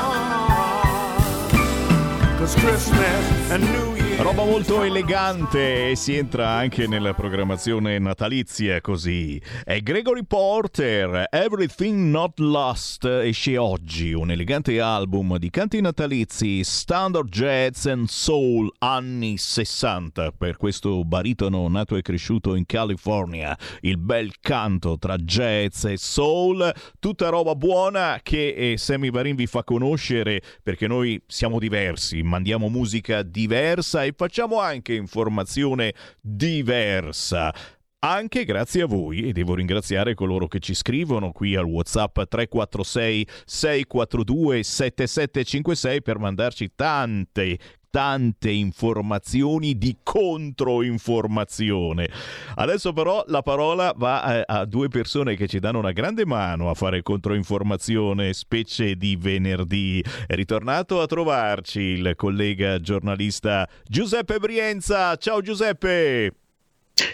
Cause 2.38 2.56
Christmas 2.58 3.52
and 3.52 3.64
New 3.64 3.86
Year's 3.86 3.97
Roba 4.20 4.44
molto 4.46 4.82
elegante 4.82 5.92
e 5.92 5.96
si 5.96 6.16
entra 6.16 6.50
anche 6.50 6.88
nella 6.88 7.14
programmazione 7.14 8.00
natalizia 8.00 8.82
così. 8.82 9.40
È 9.64 9.80
Gregory 9.82 10.26
Porter, 10.26 11.28
Everything 11.30 12.10
Not 12.10 12.40
Lost, 12.40 13.06
esce 13.06 13.58
oggi 13.58 14.14
un 14.14 14.32
elegante 14.32 14.82
album 14.82 15.38
di 15.38 15.52
canti 15.52 15.82
natalizi 15.82 16.64
standard 16.64 17.30
jazz 17.30 17.86
and 17.86 18.08
soul 18.08 18.72
anni 18.80 19.38
60 19.38 20.32
per 20.32 20.58
questo 20.58 21.06
baritono 21.06 21.68
nato 21.68 21.96
e 21.96 22.02
cresciuto 22.02 22.56
in 22.56 22.66
California. 22.66 23.56
Il 23.82 24.00
bel 24.00 24.32
canto 24.42 24.98
tra 24.98 25.16
jazz 25.18 25.86
e 25.86 25.98
soul, 25.98 26.74
tutta 27.00 27.30
roba 27.30 27.54
buona 27.54 28.20
che 28.24 28.72
eh, 28.72 28.78
Sammy 28.80 29.12
Varin 29.12 29.36
vi 29.36 29.46
fa 29.46 29.64
conoscere 29.64 30.42
perché 30.64 30.88
noi 30.88 31.22
siamo 31.28 31.60
diversi, 31.60 32.24
mandiamo 32.24 32.68
musica 32.68 33.22
diversa 33.22 34.06
e 34.08 34.14
facciamo 34.16 34.60
anche 34.60 34.94
informazione 34.94 35.94
diversa. 36.22 37.54
Anche 38.00 38.46
grazie 38.46 38.84
a 38.84 38.86
voi 38.86 39.28
e 39.28 39.34
devo 39.34 39.56
ringraziare 39.56 40.14
coloro 40.14 40.48
che 40.48 40.60
ci 40.60 40.74
scrivono 40.74 41.32
qui 41.32 41.56
al 41.56 41.66
WhatsApp 41.66 42.14
346 42.14 43.28
642 43.44 44.64
7756 44.64 46.02
per 46.02 46.20
mandarci 46.20 46.72
tante 46.76 47.58
tante 47.98 48.52
informazioni 48.52 49.76
di 49.76 49.98
controinformazione. 50.04 52.08
Adesso 52.54 52.94
però 52.94 53.24
la 53.26 53.42
parola 53.42 53.92
va 53.98 54.22
a, 54.22 54.44
a, 54.46 54.66
due 54.66 54.88
persone 54.88 55.36
che 55.36 55.48
ci 55.48 55.58
danno 55.58 55.80
una 55.80 55.94
grande 55.94 56.24
mano 56.24 56.70
a 56.70 56.76
fare 56.76 57.02
controinformazione, 57.02 58.34
specie 58.34 58.96
di 58.98 59.16
venerdì. 59.16 60.04
È 60.28 60.36
ritornato 60.36 61.02
a 61.02 61.08
trovarci 61.08 61.80
il 61.80 62.14
collega 62.16 62.80
giornalista 62.80 63.68
Giuseppe 63.88 64.38
Brienza. 64.38 65.16
Ciao 65.16 65.42
Giuseppe! 65.42 66.34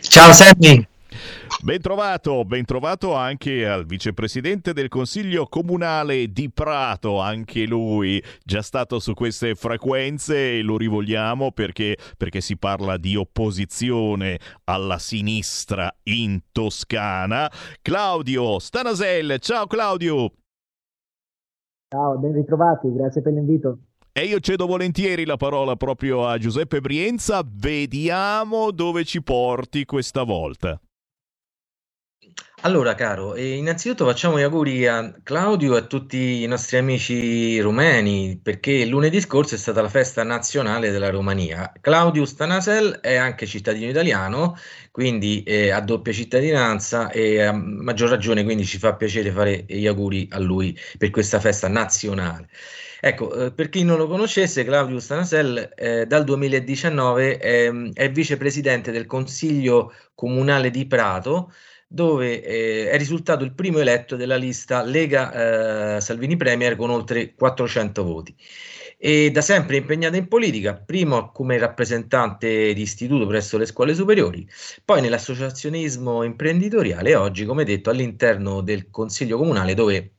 Ciao 0.01 0.33
Sammy! 0.33 0.85
Ben 1.63 1.79
trovato, 1.79 2.43
ben 2.45 2.65
trovato 2.65 3.13
anche 3.13 3.67
al 3.67 3.85
vicepresidente 3.85 4.73
del 4.73 4.89
Consiglio 4.89 5.47
Comunale 5.47 6.31
di 6.31 6.49
Prato, 6.51 7.19
anche 7.19 7.65
lui 7.65 8.21
già 8.43 8.61
stato 8.61 8.99
su 8.99 9.13
queste 9.13 9.55
frequenze 9.55 10.57
e 10.57 10.61
lo 10.61 10.77
rivogliamo 10.77 11.51
perché, 11.51 11.97
perché 12.17 12.41
si 12.41 12.57
parla 12.57 12.97
di 12.97 13.15
opposizione 13.15 14.39
alla 14.65 14.97
sinistra 14.97 15.93
in 16.03 16.41
Toscana. 16.51 17.49
Claudio 17.81 18.59
Stanasel, 18.59 19.39
ciao 19.39 19.67
Claudio! 19.67 20.31
Ciao, 21.87 22.17
ben 22.17 22.33
ritrovati, 22.33 22.91
grazie 22.91 23.21
per 23.21 23.33
l'invito. 23.33 23.77
E 24.11 24.25
io 24.25 24.39
cedo 24.39 24.67
volentieri 24.67 25.25
la 25.25 25.37
parola 25.37 25.75
proprio 25.75 26.27
a 26.27 26.37
Giuseppe 26.37 26.81
Brienza, 26.81 27.41
vediamo 27.43 28.71
dove 28.71 29.05
ci 29.05 29.23
porti 29.23 29.85
questa 29.85 30.23
volta. 30.23 30.79
Allora, 32.65 32.95
caro, 32.95 33.35
innanzitutto 33.35 34.05
facciamo 34.05 34.39
gli 34.39 34.41
auguri 34.41 34.87
a 34.87 35.13
Claudio 35.21 35.75
e 35.75 35.79
a 35.79 35.81
tutti 35.81 36.43
i 36.43 36.45
nostri 36.45 36.77
amici 36.77 37.59
rumeni, 37.59 38.39
perché 38.41 38.85
lunedì 38.85 39.19
scorso 39.19 39.55
è 39.55 39.57
stata 39.57 39.81
la 39.81 39.89
festa 39.89 40.23
nazionale 40.23 40.89
della 40.89 41.09
Romania. 41.09 41.73
Claudio 41.81 42.23
Stanasel 42.25 42.99
è 43.01 43.15
anche 43.15 43.47
cittadino 43.47 43.89
italiano, 43.89 44.55
quindi 44.91 45.43
ha 45.73 45.81
doppia 45.81 46.13
cittadinanza 46.13 47.11
e 47.11 47.41
a 47.41 47.51
maggior 47.51 48.09
ragione, 48.09 48.45
quindi 48.45 48.63
ci 48.63 48.77
fa 48.77 48.95
piacere 48.95 49.31
fare 49.31 49.65
gli 49.67 49.85
auguri 49.85 50.29
a 50.31 50.39
lui 50.39 50.77
per 50.97 51.09
questa 51.09 51.41
festa 51.41 51.67
nazionale. 51.67 52.47
Ecco, 53.05 53.33
eh, 53.33 53.51
per 53.51 53.67
chi 53.67 53.83
non 53.83 53.97
lo 53.97 54.07
conoscesse, 54.07 54.63
Claudio 54.63 54.97
Stanasel 55.01 55.73
eh, 55.75 56.05
dal 56.05 56.23
2019 56.23 57.37
eh, 57.37 57.91
è 57.93 58.09
vicepresidente 58.09 58.91
del 58.91 59.05
Consiglio 59.05 59.93
Comunale 60.15 60.71
di 60.71 60.87
Prato, 60.87 61.51
dove 61.93 62.41
eh, 62.41 62.89
è 62.89 62.97
risultato 62.97 63.43
il 63.43 63.53
primo 63.53 63.77
eletto 63.77 64.15
della 64.15 64.35
lista 64.35 64.81
Lega 64.81 65.97
eh, 65.97 66.01
Salvini 66.01 66.35
Premier 66.35 66.75
con 66.75 66.89
oltre 66.89 67.35
400 67.35 68.03
voti. 68.03 68.35
E 68.97 69.29
da 69.29 69.41
sempre 69.41 69.77
impegnato 69.77 70.15
in 70.15 70.27
politica, 70.27 70.73
prima 70.73 71.29
come 71.29 71.59
rappresentante 71.59 72.73
di 72.73 72.81
istituto 72.81 73.27
presso 73.27 73.59
le 73.59 73.67
scuole 73.67 73.93
superiori, 73.93 74.47
poi 74.83 75.01
nell'associazionismo 75.01 76.23
imprenditoriale 76.23 77.11
e 77.11 77.15
oggi, 77.15 77.45
come 77.45 77.63
detto, 77.63 77.91
all'interno 77.91 78.61
del 78.61 78.89
Consiglio 78.89 79.37
Comunale 79.37 79.75
dove 79.75 80.13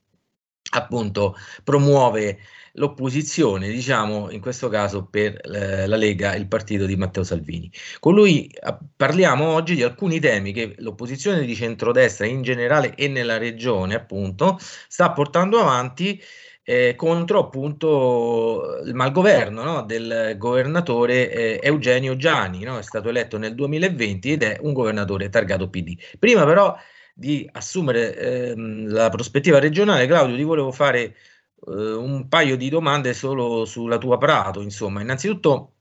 appunto 0.70 1.34
promuove 1.64 2.38
l'opposizione, 2.74 3.68
diciamo 3.68 4.30
in 4.30 4.40
questo 4.40 4.68
caso 4.68 5.04
per 5.04 5.40
eh, 5.44 5.86
la 5.86 5.96
Lega, 5.96 6.34
il 6.34 6.46
partito 6.48 6.86
di 6.86 6.96
Matteo 6.96 7.22
Salvini. 7.22 7.70
Con 8.00 8.14
lui 8.14 8.46
eh, 8.46 8.76
parliamo 8.96 9.46
oggi 9.52 9.74
di 9.74 9.82
alcuni 9.82 10.20
temi 10.20 10.52
che 10.52 10.74
l'opposizione 10.78 11.44
di 11.44 11.54
centrodestra 11.54 12.26
in 12.26 12.42
generale 12.42 12.94
e 12.94 13.08
nella 13.08 13.38
regione 13.38 13.94
appunto 13.94 14.58
sta 14.88 15.12
portando 15.12 15.60
avanti 15.60 16.20
eh, 16.64 16.94
contro 16.96 17.40
appunto 17.40 18.80
il 18.84 18.94
malgoverno 18.94 19.62
no? 19.62 19.82
del 19.82 20.34
governatore 20.38 21.30
eh, 21.30 21.60
Eugenio 21.62 22.16
Giani, 22.16 22.64
no? 22.64 22.78
è 22.78 22.82
stato 22.82 23.10
eletto 23.10 23.38
nel 23.38 23.54
2020 23.54 24.32
ed 24.32 24.42
è 24.42 24.58
un 24.62 24.72
governatore 24.72 25.28
targato 25.28 25.68
PD. 25.68 25.96
Prima 26.18 26.44
però 26.44 26.76
di 27.14 27.48
assumere 27.52 28.16
ehm, 28.16 28.88
la 28.88 29.08
prospettiva 29.10 29.60
regionale, 29.60 30.06
Claudio, 30.06 30.36
ti 30.36 30.42
volevo 30.42 30.72
fare 30.72 31.14
eh, 31.66 31.92
un 31.94 32.28
paio 32.28 32.56
di 32.56 32.68
domande 32.68 33.14
solo 33.14 33.64
sulla 33.64 33.98
tua 33.98 34.18
Prato. 34.18 34.60
Insomma, 34.60 35.00
innanzitutto 35.00 35.72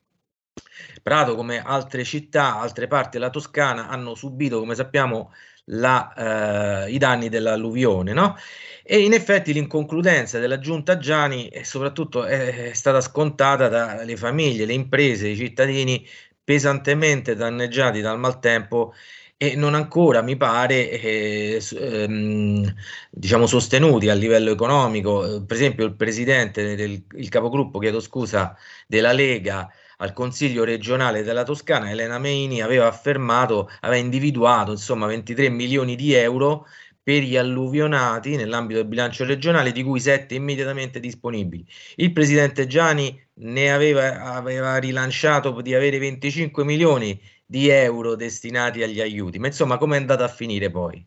Prato, 1.01 1.35
come 1.35 1.61
altre 1.61 2.03
città, 2.03 2.59
altre 2.59 2.87
parti 2.87 3.17
della 3.17 3.29
Toscana, 3.29 3.87
hanno 3.89 4.15
subito, 4.15 4.59
come 4.59 4.75
sappiamo, 4.75 5.31
la, 5.65 6.85
eh, 6.85 6.91
i 6.91 6.97
danni 6.97 7.29
dell'alluvione, 7.29 8.13
no? 8.13 8.35
E 8.83 8.99
in 8.99 9.13
effetti 9.13 9.53
l'inconcludenza 9.53 10.39
della 10.39 10.59
giunta 10.59 10.97
Gianni 10.97 11.47
è 11.47 11.63
soprattutto 11.63 12.25
è, 12.25 12.69
è 12.69 12.73
stata 12.73 12.99
scontata 13.01 13.69
dalle 13.69 14.17
famiglie, 14.17 14.65
le 14.65 14.73
imprese, 14.73 15.29
i 15.29 15.37
cittadini 15.37 16.05
pesantemente 16.43 17.35
danneggiati 17.35 18.01
dal 18.01 18.19
maltempo 18.19 18.93
e 19.37 19.55
non 19.55 19.73
ancora, 19.75 20.21
mi 20.21 20.37
pare, 20.37 20.89
eh, 20.89 21.61
ehm, 21.79 22.73
diciamo 23.09 23.45
sostenuti 23.45 24.09
a 24.09 24.13
livello 24.13 24.51
economico. 24.51 25.43
Per 25.45 25.57
esempio, 25.57 25.85
il 25.85 25.95
presidente 25.95 26.75
del 26.75 27.03
il 27.15 27.29
capogruppo, 27.29 27.79
chiedo 27.79 27.99
scusa, 27.99 28.55
della 28.87 29.11
Lega 29.11 29.69
al 29.97 30.13
Consiglio 30.13 30.63
regionale 30.63 31.23
della 31.23 31.43
Toscana, 31.43 31.89
Elena 31.89 32.19
Meini, 32.19 32.61
aveva 32.61 32.87
affermato, 32.87 33.69
aveva 33.81 34.01
individuato 34.01 34.71
insomma 34.71 35.07
23 35.07 35.49
milioni 35.49 35.95
di 35.95 36.13
euro 36.13 36.65
per 37.03 37.21
gli 37.21 37.35
alluvionati 37.35 38.37
nell'ambito 38.37 38.79
del 38.79 38.87
bilancio 38.87 39.25
regionale, 39.25 39.73
di 39.73 39.83
cui 39.83 39.99
7 39.99 40.35
immediatamente 40.35 41.01
disponibili. 41.01 41.65
Il 41.95 42.13
presidente 42.13 42.65
Gianni 42.65 43.21
ne 43.35 43.71
aveva, 43.73 44.35
aveva 44.35 44.77
rilanciato 44.77 45.59
di 45.61 45.75
avere 45.75 45.97
25 45.99 46.63
milioni 46.63 47.19
di 47.45 47.69
euro 47.69 48.15
destinati 48.15 48.81
agli 48.83 49.01
aiuti. 49.01 49.39
Ma 49.39 49.47
insomma, 49.47 49.77
come 49.77 49.97
è 49.97 49.99
andata 49.99 50.23
a 50.23 50.29
finire 50.29 50.69
poi? 50.69 51.05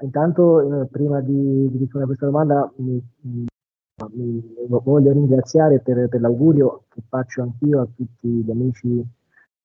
Intanto, 0.00 0.82
eh, 0.82 0.86
prima 0.86 1.20
di, 1.20 1.70
di, 1.70 1.78
rispondere 1.78 2.04
a 2.04 2.06
questa 2.06 2.26
domanda, 2.26 2.72
mi, 2.76 3.02
mi, 3.20 3.46
mi 4.14 4.42
voglio 4.68 5.12
ringraziare 5.12 5.80
per, 5.80 6.08
per, 6.08 6.20
l'augurio 6.20 6.84
che 6.88 7.02
faccio 7.08 7.42
anch'io 7.42 7.82
a 7.82 7.86
tutti 7.94 8.26
gli 8.26 8.50
amici 8.50 9.04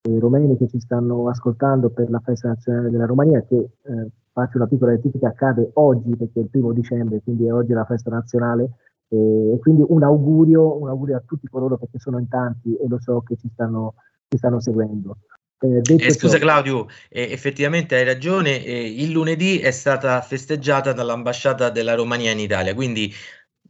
eh, 0.02 0.20
romeni 0.20 0.58
che 0.58 0.68
ci 0.68 0.80
stanno 0.80 1.30
ascoltando 1.30 1.90
per 1.90 2.10
la 2.10 2.20
festa 2.20 2.50
nazionale 2.50 2.90
della 2.90 3.06
Romania, 3.06 3.42
che 3.44 3.56
eh, 3.56 4.08
faccio 4.32 4.58
una 4.58 4.68
piccola 4.68 4.92
rettifica, 4.92 5.30
accade 5.30 5.72
oggi 5.76 6.16
perché 6.16 6.40
è 6.40 6.44
il 6.44 6.50
primo 6.50 6.74
dicembre, 6.74 7.22
quindi 7.24 7.46
è 7.46 7.54
oggi 7.54 7.72
la 7.72 7.86
festa 7.86 8.10
nazionale. 8.10 8.72
E 9.10 9.58
quindi 9.62 9.86
un 9.88 10.04
augurio, 10.04 10.78
un 10.82 10.90
augurio 10.90 11.16
a 11.16 11.24
tutti 11.26 11.48
coloro 11.48 11.78
che 11.78 11.88
sono 11.98 12.20
in 12.20 12.28
tanti 12.28 12.76
e 12.76 12.90
lo 12.90 13.00
so 13.00 13.22
che 13.22 13.38
ci 13.38 13.50
stanno 13.54 13.94
ci 14.30 14.38
stanno 14.38 14.60
seguendo. 14.60 15.18
Eh, 15.60 15.82
eh, 15.82 16.12
scusa. 16.12 16.38
Claudio, 16.38 16.86
eh, 17.10 17.32
effettivamente 17.32 17.96
hai 17.96 18.04
ragione, 18.04 18.64
eh, 18.64 19.02
il 19.02 19.12
lunedì 19.12 19.58
è 19.60 19.72
stata 19.72 20.22
festeggiata 20.22 20.94
dall'ambasciata 20.94 21.72
della 21.72 21.96
Romania 21.96 22.32
in 22.32 22.40
Italia, 22.40 22.76
quindi, 22.76 23.12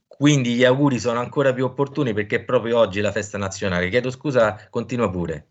quindi, 0.06 0.56
gli 0.56 0.66
auguri 0.66 1.00
sono 1.00 1.20
ancora 1.20 1.54
più 1.54 1.64
opportuni 1.64 2.14
perché 2.14 2.38
è 2.38 2.44
proprio 2.44 2.78
oggi 2.78 3.00
la 3.00 3.12
festa 3.12 3.38
nazionale. 3.38 3.90
Chiedo 3.90 4.10
scusa, 4.10 4.58
continua 4.70 5.10
pure. 5.10 5.48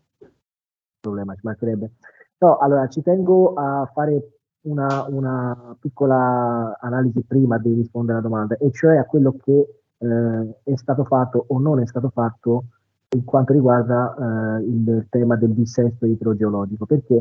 Problema, 0.99 1.33
ci 1.33 1.41
mancherebbe. 1.43 1.91
No, 2.39 2.57
allora 2.57 2.87
ci 2.87 3.01
tengo 3.01 3.53
a 3.55 3.89
fare 3.91 4.37
una, 4.61 5.05
una, 5.09 5.75
piccola 5.79 6.77
analisi 6.79 7.23
prima 7.23 7.57
di 7.57 7.73
rispondere 7.73 8.19
alla 8.19 8.27
domanda, 8.27 8.57
e 8.57 8.71
cioè 8.71 8.97
a 8.97 9.05
quello 9.05 9.35
che 9.43 9.81
eh, 9.97 10.71
è 10.71 10.75
stato 10.75 11.03
fatto 11.05 11.45
o 11.47 11.59
non 11.59 11.81
è 11.81 11.87
stato 11.87 12.09
fatto 12.09 12.65
per 13.07 13.23
quanto 13.23 13.53
riguarda 13.53 14.59
eh, 14.59 14.63
il 14.63 15.07
tema 15.09 15.35
del 15.35 15.53
dissesto 15.53 16.05
idrogeologico, 16.05 16.85
perché 16.85 17.13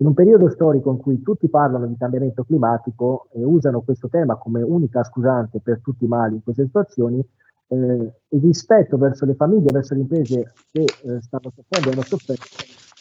in 0.00 0.06
un 0.06 0.14
periodo 0.14 0.48
storico 0.48 0.90
in 0.90 0.98
cui 0.98 1.22
tutti 1.22 1.48
parlano 1.48 1.86
di 1.86 1.96
cambiamento 1.96 2.44
climatico 2.44 3.28
e 3.32 3.42
usano 3.42 3.80
questo 3.80 4.08
tema 4.08 4.36
come 4.36 4.62
unica 4.62 5.02
scusante 5.02 5.60
per 5.60 5.80
tutti 5.82 6.04
i 6.04 6.08
mali 6.08 6.36
in 6.36 6.42
queste 6.42 6.64
situazioni, 6.64 7.24
eh, 7.70 7.76
il 7.76 8.40
rispetto 8.40 8.96
verso 8.96 9.26
le 9.26 9.34
famiglie, 9.34 9.72
verso 9.72 9.94
le 9.94 10.00
imprese 10.00 10.52
che 10.70 10.82
eh, 10.82 11.20
stanno 11.20 11.52
soffrendo 11.54 11.88
e 11.88 11.92
hanno 11.92 12.02
sofferto 12.02 12.46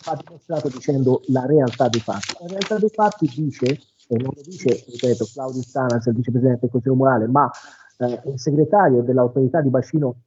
va 0.08 0.18
dimostrato 0.24 0.70
dicendo 0.70 1.22
la 1.28 1.46
realtà 1.46 1.90
dei 1.90 2.00
fatti. 2.00 2.34
La 2.40 2.48
realtà 2.48 2.78
dei 2.78 2.90
fatti 2.90 3.30
dice, 3.36 3.66
e 3.66 4.16
non 4.16 4.32
lo 4.34 4.42
dice, 4.42 4.86
ripeto, 4.88 5.28
Claudio 5.34 5.62
Stanas, 5.62 6.06
il 6.06 6.14
vicepresidente 6.14 6.62
del 6.62 6.70
Consiglio 6.70 6.96
Comunale, 6.96 7.28
ma 7.28 7.50
eh, 7.98 8.22
il 8.32 8.40
segretario 8.40 9.02
dell'autorità 9.02 9.62
di 9.62 9.70
bacino 9.70 10.22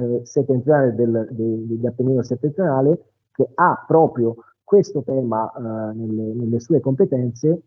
eh, 0.00 0.24
settentrionale 0.24 0.94
del, 0.94 1.28
de, 1.30 1.66
degli 1.66 1.86
Appennino 1.86 2.22
settentrionale, 2.22 3.02
che 3.32 3.48
ha 3.54 3.84
proprio 3.86 4.36
questo 4.62 5.02
tema 5.02 5.50
eh, 5.50 5.94
nelle, 5.94 6.34
nelle, 6.34 6.60
sue 6.60 6.80
competenze 6.80 7.62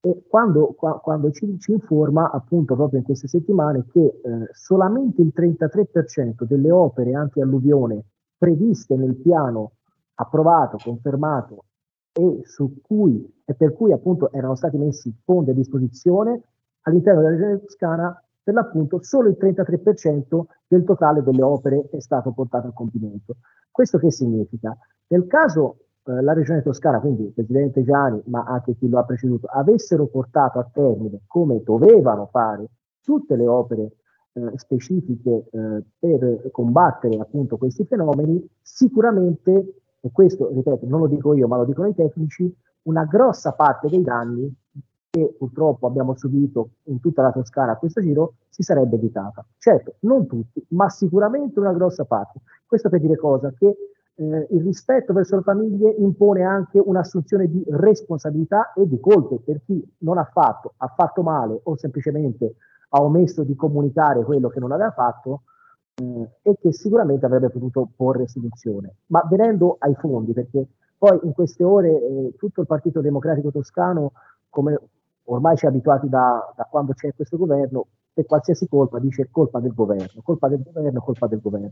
e 0.00 0.22
quando, 0.28 0.74
qua, 0.76 1.00
quando 1.00 1.30
ci, 1.30 1.58
ci, 1.58 1.72
informa 1.72 2.30
appunto 2.30 2.74
proprio 2.74 2.98
in 2.98 3.04
queste 3.04 3.28
settimane 3.28 3.86
che 3.90 4.00
eh, 4.00 4.20
solamente 4.52 5.22
il 5.22 5.32
33% 5.34 6.44
delle 6.44 6.70
opere 6.70 7.14
anti-alluvione 7.14 8.04
previste 8.36 8.96
nel 8.96 9.14
piano 9.14 9.72
approvato, 10.14 10.76
confermato 10.82 11.64
e 12.12 12.40
su 12.44 12.80
cui 12.82 13.40
e 13.44 13.54
per 13.54 13.72
cui 13.72 13.92
appunto 13.92 14.30
erano 14.32 14.54
stati 14.54 14.76
messi 14.76 15.14
fondi 15.24 15.50
a 15.50 15.54
disposizione 15.54 16.42
all'interno 16.82 17.20
della 17.22 17.32
regione 17.32 17.60
toscana 17.60 18.22
per 18.42 18.54
l'appunto 18.54 19.02
solo 19.02 19.28
il 19.28 19.36
33% 19.38 20.42
del 20.66 20.84
totale 20.84 21.22
delle 21.22 21.42
opere 21.42 21.88
è 21.90 22.00
stato 22.00 22.32
portato 22.32 22.68
a 22.68 22.72
compimento. 22.72 23.36
Questo 23.70 23.98
che 23.98 24.10
significa? 24.10 24.76
Nel 25.08 25.26
caso 25.26 25.76
eh, 26.04 26.20
la 26.20 26.32
regione 26.32 26.62
toscana, 26.62 27.00
quindi 27.00 27.24
il 27.24 27.32
presidente 27.32 27.84
Gianni, 27.84 28.20
ma 28.26 28.44
anche 28.44 28.74
chi 28.76 28.88
lo 28.88 28.98
ha 28.98 29.04
preceduto, 29.04 29.46
avessero 29.46 30.06
portato 30.06 30.58
a 30.58 30.68
termine 30.72 31.20
come 31.26 31.62
dovevano 31.62 32.26
fare 32.30 32.66
tutte 33.00 33.36
le 33.36 33.46
opere 33.46 33.96
eh, 34.32 34.52
specifiche 34.56 35.48
eh, 35.50 35.82
per 35.98 36.50
combattere 36.50 37.18
appunto 37.18 37.56
questi 37.56 37.84
fenomeni, 37.84 38.44
sicuramente 38.60 39.82
e 40.04 40.10
questo, 40.10 40.50
ripeto, 40.52 40.86
non 40.88 41.00
lo 41.00 41.06
dico 41.06 41.32
io, 41.32 41.46
ma 41.46 41.56
lo 41.56 41.64
dicono 41.64 41.86
i 41.86 41.94
tecnici, 41.94 42.52
una 42.82 43.04
grossa 43.04 43.52
parte 43.52 43.88
dei 43.88 44.02
danni 44.02 44.52
che 45.12 45.34
purtroppo 45.36 45.86
abbiamo 45.86 46.16
subito 46.16 46.70
in 46.84 46.98
tutta 46.98 47.20
la 47.20 47.32
Toscana 47.32 47.72
a 47.72 47.76
questo 47.76 48.00
giro 48.00 48.36
si 48.48 48.62
sarebbe 48.62 48.96
evitata. 48.96 49.44
Certo, 49.58 49.96
non 50.00 50.26
tutti, 50.26 50.64
ma 50.68 50.88
sicuramente 50.88 51.60
una 51.60 51.74
grossa 51.74 52.06
parte. 52.06 52.40
Questo 52.64 52.88
per 52.88 53.00
dire 53.00 53.16
cosa? 53.16 53.52
Che 53.52 53.66
eh, 54.14 54.46
il 54.50 54.62
rispetto 54.62 55.12
verso 55.12 55.36
le 55.36 55.42
famiglie 55.42 55.90
impone 55.98 56.44
anche 56.44 56.78
un'assunzione 56.78 57.46
di 57.46 57.62
responsabilità 57.68 58.72
e 58.72 58.88
di 58.88 58.98
colpe 59.00 59.40
per 59.44 59.60
chi 59.66 59.86
non 59.98 60.16
ha 60.16 60.24
fatto, 60.24 60.72
ha 60.78 60.86
fatto 60.88 61.22
male 61.22 61.60
o 61.62 61.76
semplicemente 61.76 62.54
ha 62.88 63.02
omesso 63.02 63.42
di 63.42 63.54
comunicare 63.54 64.24
quello 64.24 64.48
che 64.48 64.60
non 64.60 64.72
aveva 64.72 64.92
fatto, 64.92 65.42
eh, 65.94 66.28
e 66.40 66.56
che 66.58 66.72
sicuramente 66.72 67.26
avrebbe 67.26 67.50
potuto 67.50 67.86
porre 67.94 68.28
soluzione. 68.28 68.94
Ma 69.08 69.26
venendo 69.28 69.76
ai 69.78 69.94
fondi, 69.94 70.32
perché 70.32 70.66
poi 70.96 71.20
in 71.24 71.34
queste 71.34 71.64
ore 71.64 71.90
eh, 71.90 72.34
tutto 72.38 72.62
il 72.62 72.66
Partito 72.66 73.02
Democratico 73.02 73.50
Toscano, 73.50 74.12
come 74.48 74.78
ormai 75.24 75.56
ci 75.56 75.66
è 75.66 75.68
abituati 75.68 76.08
da, 76.08 76.52
da 76.56 76.66
quando 76.70 76.92
c'è 76.92 77.14
questo 77.14 77.36
governo, 77.36 77.86
per 78.12 78.26
qualsiasi 78.26 78.68
colpa 78.68 78.98
dice 78.98 79.28
colpa 79.30 79.60
del 79.60 79.72
governo, 79.72 80.20
colpa 80.22 80.48
del 80.48 80.62
governo, 80.62 81.00
colpa 81.00 81.26
del 81.26 81.40
governo. 81.40 81.70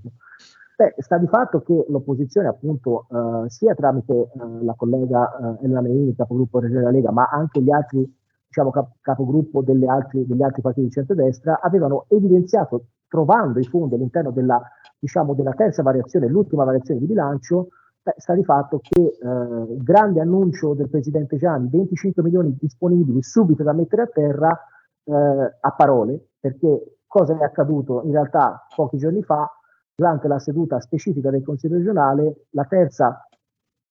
Beh, 0.77 0.95
sta 0.99 1.19
di 1.19 1.27
fatto 1.27 1.61
che 1.61 1.85
l'opposizione, 1.89 2.49
appunto, 2.49 3.07
eh, 3.11 3.51
sia 3.51 3.75
tramite 3.75 4.15
eh, 4.15 4.29
la 4.65 4.75
collega 4.75 5.59
eh, 5.61 5.65
Elena 5.65 5.83
Meini, 5.83 6.15
capogruppo 6.15 6.61
della 6.61 6.91
Lega, 6.91 7.11
ma 7.11 7.29
anche 7.31 7.61
gli 7.61 7.71
altri, 7.71 8.11
diciamo, 8.47 8.71
cap- 8.71 8.97
capogruppo 9.03 9.63
altri, 9.87 10.27
degli 10.27 10.43
altri 10.43 10.63
partiti 10.63 10.87
di 10.87 10.93
centrodestra, 10.93 11.61
avevano 11.61 12.07
evidenziato 12.09 12.87
trovando 13.09 13.59
i 13.59 13.65
fondi 13.65 13.97
all'interno 13.97 14.31
della, 14.31 14.63
diciamo, 14.99 15.35
della 15.35 15.53
terza 15.53 15.83
variazione, 15.83 16.29
l'ultima 16.29 16.65
variazione 16.65 17.01
di 17.01 17.07
bilancio, 17.07 17.69
beh, 18.03 18.15
sta 18.17 18.35
di 18.35 18.45
fatto 18.45 18.81
che 18.81 19.01
eh, 19.01 19.73
il 19.73 19.83
grande 19.83 20.21
annuncio 20.21 20.75
del 20.75 20.89
Presidente 20.89 21.37
Gianni, 21.37 21.69
25 21.71 22.23
milioni 22.23 22.57
disponibili 22.59 23.23
subito 23.23 23.63
da 23.63 23.73
mettere 23.73 24.03
a 24.03 24.07
terra, 24.07 24.67
eh, 25.05 25.57
a 25.61 25.73
parole, 25.77 26.29
perché 26.39 27.01
cosa 27.07 27.37
è 27.37 27.43
accaduto 27.43 28.03
in 28.05 28.13
realtà 28.13 28.67
pochi 28.75 28.99
giorni 28.99 29.23
fa, 29.23 29.49
durante 29.95 30.29
la 30.29 30.39
seduta 30.39 30.81
specifica 30.81 31.31
del 31.31 31.43
Consiglio 31.43 31.77
regionale, 31.77 32.47
la 32.51 32.65
terza 32.65 33.27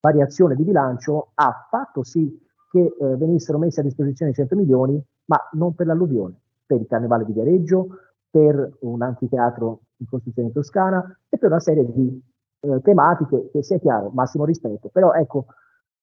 variazione 0.01 0.55
di 0.55 0.63
bilancio 0.63 1.31
ha 1.35 1.67
fatto 1.69 2.03
sì 2.03 2.35
che 2.71 2.79
eh, 2.79 3.15
venissero 3.17 3.59
messi 3.59 3.79
a 3.79 3.83
disposizione 3.83 4.33
100 4.33 4.55
milioni, 4.55 5.03
ma 5.25 5.37
non 5.53 5.75
per 5.75 5.87
l'alluvione, 5.87 6.35
per 6.65 6.79
il 6.79 6.87
Carnevale 6.87 7.25
di 7.25 7.33
Viareggio, 7.33 7.87
per 8.29 8.77
un 8.81 9.01
anfiteatro 9.01 9.81
in 9.97 10.07
costruzione 10.07 10.51
toscana 10.51 11.03
e 11.27 11.37
per 11.37 11.49
una 11.49 11.59
serie 11.59 11.85
di 11.85 12.21
eh, 12.59 12.81
tematiche 12.81 13.49
che 13.51 13.63
sia 13.63 13.79
chiaro, 13.79 14.09
massimo 14.13 14.45
rispetto. 14.45 14.89
Però 14.89 15.13
ecco, 15.13 15.45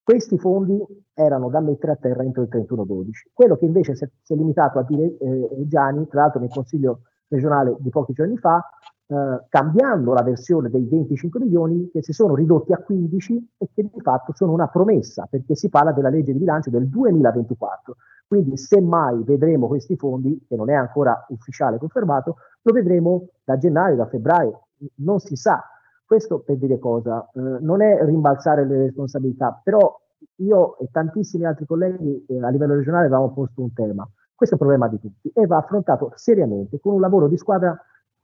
questi 0.02 0.38
fondi 0.38 0.78
erano 1.14 1.48
da 1.50 1.60
mettere 1.60 1.92
a 1.92 1.96
terra 1.96 2.22
entro 2.22 2.42
il 2.42 2.48
31-12. 2.50 3.30
Quello 3.32 3.56
che 3.56 3.64
invece 3.64 3.94
si 3.96 4.04
è, 4.04 4.10
si 4.22 4.32
è 4.34 4.36
limitato 4.36 4.78
a 4.78 4.84
dire 4.84 5.16
eh, 5.18 5.66
Gianni, 5.66 6.06
tra 6.08 6.22
l'altro 6.22 6.40
nel 6.40 6.50
Consiglio 6.50 7.00
regionale 7.28 7.76
di 7.80 7.90
pochi 7.90 8.12
giorni 8.12 8.36
fa, 8.36 8.62
eh, 9.08 9.44
cambiando 9.48 10.12
la 10.12 10.22
versione 10.22 10.68
dei 10.68 10.86
25 10.86 11.40
milioni 11.40 11.90
che 11.90 12.02
si 12.02 12.12
sono 12.12 12.34
ridotti 12.34 12.72
a 12.72 12.78
15 12.78 13.50
e 13.58 13.68
che 13.72 13.82
di 13.82 14.00
fatto 14.00 14.32
sono 14.34 14.52
una 14.52 14.68
promessa 14.68 15.26
perché 15.30 15.54
si 15.54 15.68
parla 15.68 15.92
della 15.92 16.08
legge 16.08 16.32
di 16.32 16.38
bilancio 16.38 16.70
del 16.70 16.88
2024. 16.88 17.96
Quindi 18.26 18.56
semmai 18.56 19.22
vedremo 19.22 19.68
questi 19.68 19.96
fondi, 19.96 20.44
che 20.48 20.56
non 20.56 20.70
è 20.70 20.74
ancora 20.74 21.24
ufficiale 21.28 21.78
confermato, 21.78 22.36
lo 22.62 22.72
vedremo 22.72 23.28
da 23.44 23.56
gennaio, 23.56 23.94
da 23.94 24.06
febbraio, 24.06 24.66
non 24.96 25.20
si 25.20 25.36
sa. 25.36 25.62
Questo 26.06 26.38
per 26.38 26.56
dire 26.56 26.78
cosa? 26.78 27.28
Eh, 27.34 27.40
non 27.40 27.82
è 27.82 28.04
rimbalzare 28.04 28.64
le 28.64 28.78
responsabilità, 28.84 29.60
però 29.60 29.92
io 30.36 30.78
e 30.78 30.88
tantissimi 30.92 31.44
altri 31.44 31.66
colleghi 31.66 32.24
eh, 32.28 32.44
a 32.44 32.48
livello 32.48 32.74
regionale 32.74 33.06
avevamo 33.06 33.32
posto 33.32 33.60
un 33.60 33.72
tema. 33.72 34.08
Questo 34.32 34.54
è 34.54 34.58
un 34.60 34.68
problema 34.68 34.88
di 34.88 35.00
tutti 35.00 35.32
e 35.34 35.46
va 35.46 35.56
affrontato 35.56 36.12
seriamente 36.14 36.78
con 36.78 36.94
un 36.94 37.00
lavoro 37.00 37.26
di 37.26 37.36
squadra 37.36 37.76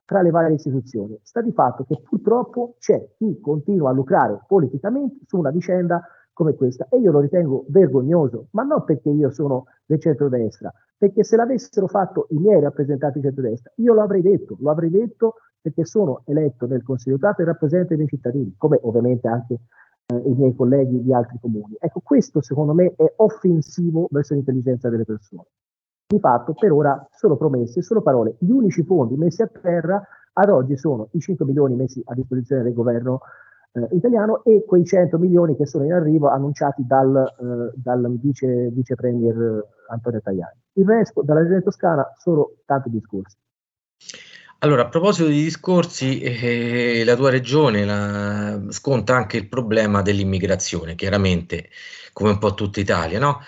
tra 0.04 0.22
le 0.22 0.30
varie 0.30 0.54
istituzioni. 0.54 1.18
Sta 1.22 1.40
di 1.40 1.50
fatto 1.50 1.84
che 1.84 2.00
purtroppo 2.00 2.76
c'è 2.78 3.14
chi 3.16 3.40
continua 3.40 3.90
a 3.90 3.92
lucrare 3.92 4.44
politicamente 4.46 5.24
su 5.26 5.38
una 5.38 5.50
vicenda 5.50 6.02
come 6.32 6.54
questa 6.54 6.86
e 6.88 6.98
io 6.98 7.10
lo 7.10 7.18
ritengo 7.18 7.64
vergognoso, 7.68 8.46
ma 8.52 8.62
non 8.62 8.84
perché 8.84 9.10
io 9.10 9.30
sono 9.32 9.64
del 9.84 10.00
centrodestra, 10.00 10.72
perché 10.96 11.24
se 11.24 11.34
l'avessero 11.34 11.88
fatto 11.88 12.26
i 12.30 12.38
miei 12.38 12.60
rappresentanti 12.60 13.18
di 13.18 13.24
centrodestra, 13.24 13.72
io 13.76 13.92
lo 13.92 14.02
avrei 14.02 14.22
detto, 14.22 14.56
lo 14.60 14.70
avrei 14.70 14.90
detto 14.90 15.34
perché 15.62 15.84
sono 15.84 16.22
eletto 16.26 16.66
nel 16.66 16.82
Consiglio 16.82 17.16
Stato 17.16 17.40
e 17.40 17.44
rappresento 17.44 17.94
i 17.94 17.97
miei 17.97 18.09
cittadini, 18.09 18.55
come 18.59 18.78
ovviamente 18.82 19.28
anche 19.28 19.60
eh, 20.06 20.16
i 20.16 20.34
miei 20.34 20.55
colleghi 20.55 21.01
di 21.01 21.14
altri 21.14 21.39
comuni. 21.40 21.76
Ecco, 21.78 22.01
questo 22.02 22.43
secondo 22.43 22.74
me 22.74 22.93
è 22.97 23.12
offensivo 23.16 24.09
verso 24.10 24.34
l'intelligenza 24.34 24.90
delle 24.90 25.05
persone. 25.05 25.44
Di 26.06 26.18
fatto, 26.18 26.52
per 26.52 26.72
ora, 26.72 27.06
sono 27.12 27.36
promesse, 27.36 27.80
sono 27.80 28.02
parole. 28.02 28.34
Gli 28.39 28.51
unici 28.51 28.82
fondi 28.82 29.16
messi 29.16 29.40
a 29.40 29.47
terra 29.47 30.02
ad 30.34 30.48
oggi 30.51 30.76
sono 30.76 31.09
i 31.12 31.20
5 31.20 31.47
milioni 31.47 31.76
messi 31.76 32.02
a 32.05 32.14
disposizione 32.14 32.62
del 32.62 32.74
governo 32.74 33.20
eh, 33.72 33.89
italiano 33.93 34.43
e 34.44 34.64
quei 34.66 34.84
100 34.84 35.18
milioni 35.18 35.56
che 35.56 35.66
sono 35.66 35.84
in 35.84 35.93
arrivo 35.93 36.28
annunciati 36.28 36.84
dal, 36.86 37.16
eh, 37.16 37.72
dal 37.76 38.18
vice, 38.18 38.68
vice, 38.70 38.94
premier 38.94 39.36
eh, 39.36 39.66
Antonio 39.90 40.20
Tajani. 40.20 40.60
Il 40.74 40.86
resto 40.86 41.22
dalla 41.22 41.40
regione 41.40 41.62
toscana 41.62 42.06
solo 42.18 42.56
tanti 42.66 42.90
discorsi. 42.90 43.36
Allora, 44.64 44.82
a 44.82 44.89
proposito 44.89 45.26
di 45.26 45.43
discorsi, 45.43 46.20
eh, 46.20 47.02
la 47.05 47.16
tua 47.16 47.30
regione 47.30 47.84
la, 47.84 48.60
sconta 48.70 49.16
anche 49.16 49.36
il 49.36 49.48
problema 49.48 50.02
dell'immigrazione, 50.02 50.94
chiaramente, 50.94 51.68
come 52.12 52.30
un 52.30 52.39
po' 52.39 52.55
tutta 52.55 52.78
Italia, 52.78 53.18
no? 53.18 53.40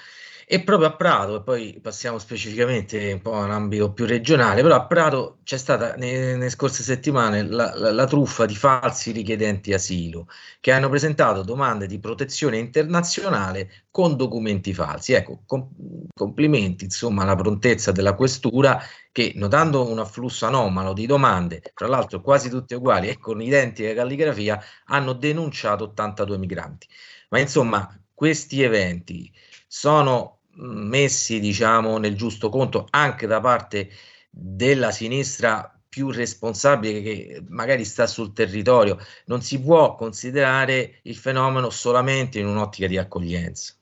E 0.47 0.63
proprio 0.63 0.89
a 0.89 0.97
Prato, 0.97 1.37
e 1.37 1.43
poi 1.43 1.79
passiamo 1.81 2.19
specificamente 2.19 3.13
un 3.13 3.23
po' 3.23 3.35
a 3.35 3.45
un 3.45 3.51
ambito 3.51 3.93
più 3.93 4.05
regionale, 4.05 4.61
però 4.63 4.75
a 4.75 4.87
Prato 4.87 5.39
c'è 5.43 5.57
stata 5.57 5.95
nelle, 5.97 6.51
scorse 6.51 6.83
settimane 6.83 7.43
la, 7.43 7.75
la, 7.75 7.91
la, 7.93 8.07
truffa 8.07 8.45
di 8.45 8.55
falsi 8.55 9.11
richiedenti 9.11 9.73
asilo 9.73 10.29
che 10.61 10.71
hanno 10.73 10.89
presentato 10.91 11.43
domande 11.43 11.87
di 11.87 11.99
protezione 11.99 12.59
internazionale 12.59 13.87
con 13.91 14.17
documenti 14.17 14.75
falsi. 14.75 15.13
Ecco, 15.15 15.43
com- 15.47 15.69
complimenti 16.15 16.85
insomma 16.85 17.23
alla 17.23 17.37
prontezza 17.37 17.91
della 17.93 18.15
questura 18.15 18.81
che 19.13 19.33
notando 19.37 19.89
un 19.89 19.99
afflusso 19.99 20.47
anomalo 20.47 20.93
di 20.93 21.07
domande, 21.07 21.63
tra 21.75 21.87
l'altro 21.87 22.21
quasi 22.21 22.51
tutte 22.51 22.75
uguali 22.75 23.09
e 23.09 23.19
con 23.19 23.41
identica 23.41 23.95
calligrafia, 23.95 24.61
hanno 24.87 25.13
denunciato 25.15 25.85
82 25.85 26.37
migranti. 26.39 26.87
Ma 27.31 27.39
insomma, 27.39 27.89
questi 28.13 28.63
eventi 28.63 29.31
sono 29.77 30.39
messi 30.59 31.41
diciamo 31.41 31.99
nel 31.99 32.15
giusto 32.15 32.49
conto 32.49 32.87
anche 32.91 33.27
da 33.27 33.41
parte 33.41 33.89
della 34.31 34.93
sinistra 34.93 35.69
più 35.89 36.13
responsabile 36.13 37.03
che 37.03 37.45
magari 37.49 37.85
sta 37.85 38.07
sul 38.07 38.33
territorio. 38.33 38.99
Non 39.27 39.43
si 39.43 39.61
può 39.61 39.97
considerare 39.97 41.01
il 41.03 41.17
fenomeno 41.17 41.71
solamente 41.71 42.39
in 42.39 42.47
un'ottica 42.47 42.87
di 42.87 42.99
accoglienza. 42.99 43.75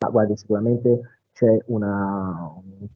Ma 0.00 0.10
guardi 0.10 0.36
sicuramente 0.36 1.20
c'è 1.32 1.58
una, 1.66 2.52
un 2.56 2.88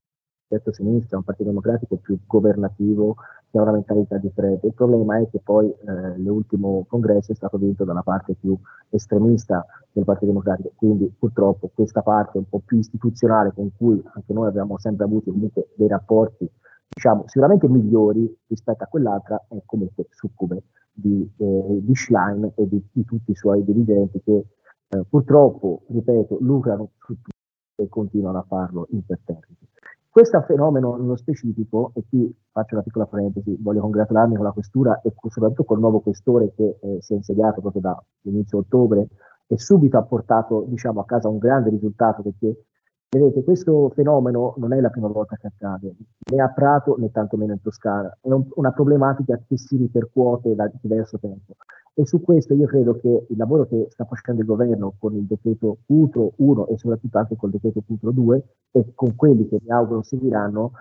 certo 0.48 0.72
sinistra 0.72 1.18
un 1.18 1.24
partito 1.24 1.48
democratico 1.50 1.98
più 1.98 2.18
governativo 2.26 3.14
che 3.50 3.58
ha 3.58 3.62
una 3.62 3.72
mentalità 3.72 4.16
differente. 4.18 4.66
Il 4.66 4.74
problema 4.74 5.18
è 5.18 5.28
che 5.30 5.40
poi 5.42 5.68
eh, 5.68 6.18
l'ultimo 6.18 6.84
congresso 6.88 7.32
è 7.32 7.34
stato 7.34 7.58
vinto 7.58 7.84
dalla 7.84 8.02
parte 8.02 8.34
più 8.34 8.56
estremista 8.90 9.64
del 9.92 10.04
Partito 10.04 10.26
Democratico, 10.26 10.72
quindi 10.76 11.12
purtroppo 11.18 11.70
questa 11.74 12.02
parte 12.02 12.38
un 12.38 12.48
po' 12.48 12.60
più 12.64 12.78
istituzionale 12.78 13.52
con 13.54 13.70
cui 13.76 14.02
anche 14.14 14.32
noi 14.32 14.48
abbiamo 14.48 14.78
sempre 14.78 15.04
avuto 15.04 15.30
comunque 15.32 15.68
dei 15.74 15.88
rapporti 15.88 16.50
diciamo 16.88 17.24
sicuramente 17.26 17.68
migliori 17.68 18.32
rispetto 18.46 18.84
a 18.84 18.86
quell'altra 18.86 19.44
è 19.48 19.60
comunque 19.64 20.06
succube 20.10 20.62
di, 20.92 21.30
eh, 21.36 21.78
di 21.82 21.94
Schlein 21.94 22.52
e 22.54 22.68
di, 22.68 22.82
di, 22.90 23.04
tutti 23.04 23.32
i 23.32 23.34
suoi 23.34 23.64
dirigenti 23.64 24.20
che 24.22 24.46
eh, 24.88 25.04
purtroppo, 25.08 25.82
ripeto, 25.88 26.38
lucrano 26.40 26.92
su 26.98 27.14
tutto 27.14 27.34
e 27.76 27.88
continuano 27.88 28.38
a 28.38 28.44
farlo 28.48 28.86
imperterriti. 28.90 29.68
Questo 30.16 30.40
fenomeno 30.40 30.96
nello 30.96 31.18
specifico, 31.18 31.92
e 31.94 32.02
qui 32.08 32.34
faccio 32.50 32.72
una 32.72 32.82
piccola 32.82 33.04
parentesi, 33.04 33.54
voglio 33.60 33.82
congratularmi 33.82 34.36
con 34.36 34.44
la 34.46 34.50
questura 34.50 35.02
e 35.02 35.12
soprattutto 35.28 35.64
col 35.64 35.78
nuovo 35.78 36.00
questore 36.00 36.54
che 36.56 36.78
eh, 36.80 37.02
si 37.02 37.12
è 37.12 37.16
insediato 37.16 37.60
proprio 37.60 37.82
da 37.82 38.02
inizio 38.22 38.60
ottobre 38.60 39.08
e 39.46 39.58
subito 39.58 39.98
ha 39.98 40.04
portato 40.04 40.64
diciamo, 40.68 41.00
a 41.00 41.04
casa 41.04 41.28
un 41.28 41.36
grande 41.36 41.68
risultato 41.68 42.22
perché 42.22 42.64
vedete 43.08 43.44
questo 43.44 43.90
fenomeno 43.94 44.54
non 44.58 44.72
è 44.72 44.80
la 44.80 44.90
prima 44.90 45.08
volta 45.08 45.36
che 45.36 45.46
accade 45.46 45.94
né 46.30 46.42
a 46.42 46.48
Prato 46.48 46.96
né 46.98 47.10
tantomeno 47.10 47.52
in 47.52 47.60
Toscana, 47.60 48.16
è 48.20 48.30
un, 48.30 48.46
una 48.54 48.72
problematica 48.72 49.40
che 49.46 49.56
si 49.56 49.76
ripercuote 49.76 50.54
da 50.54 50.70
diverso 50.80 51.18
tempo 51.18 51.54
e 51.94 52.04
su 52.04 52.20
questo 52.20 52.52
io 52.54 52.66
credo 52.66 52.98
che 52.98 53.26
il 53.28 53.36
lavoro 53.36 53.66
che 53.66 53.86
sta 53.90 54.04
facendo 54.04 54.42
il 54.42 54.46
governo 54.46 54.94
con 54.98 55.14
il 55.14 55.24
decreto 55.24 55.78
Cutro 55.86 56.32
1 56.36 56.68
e 56.68 56.78
soprattutto 56.78 57.18
anche 57.18 57.36
col 57.36 57.50
decreto 57.50 57.82
Cutro 57.86 58.10
2 58.10 58.44
e 58.72 58.92
con 58.94 59.14
quelli 59.14 59.48
che 59.48 59.60
mi 59.62 59.70
auguro 59.70 60.02
seguiranno 60.02 60.72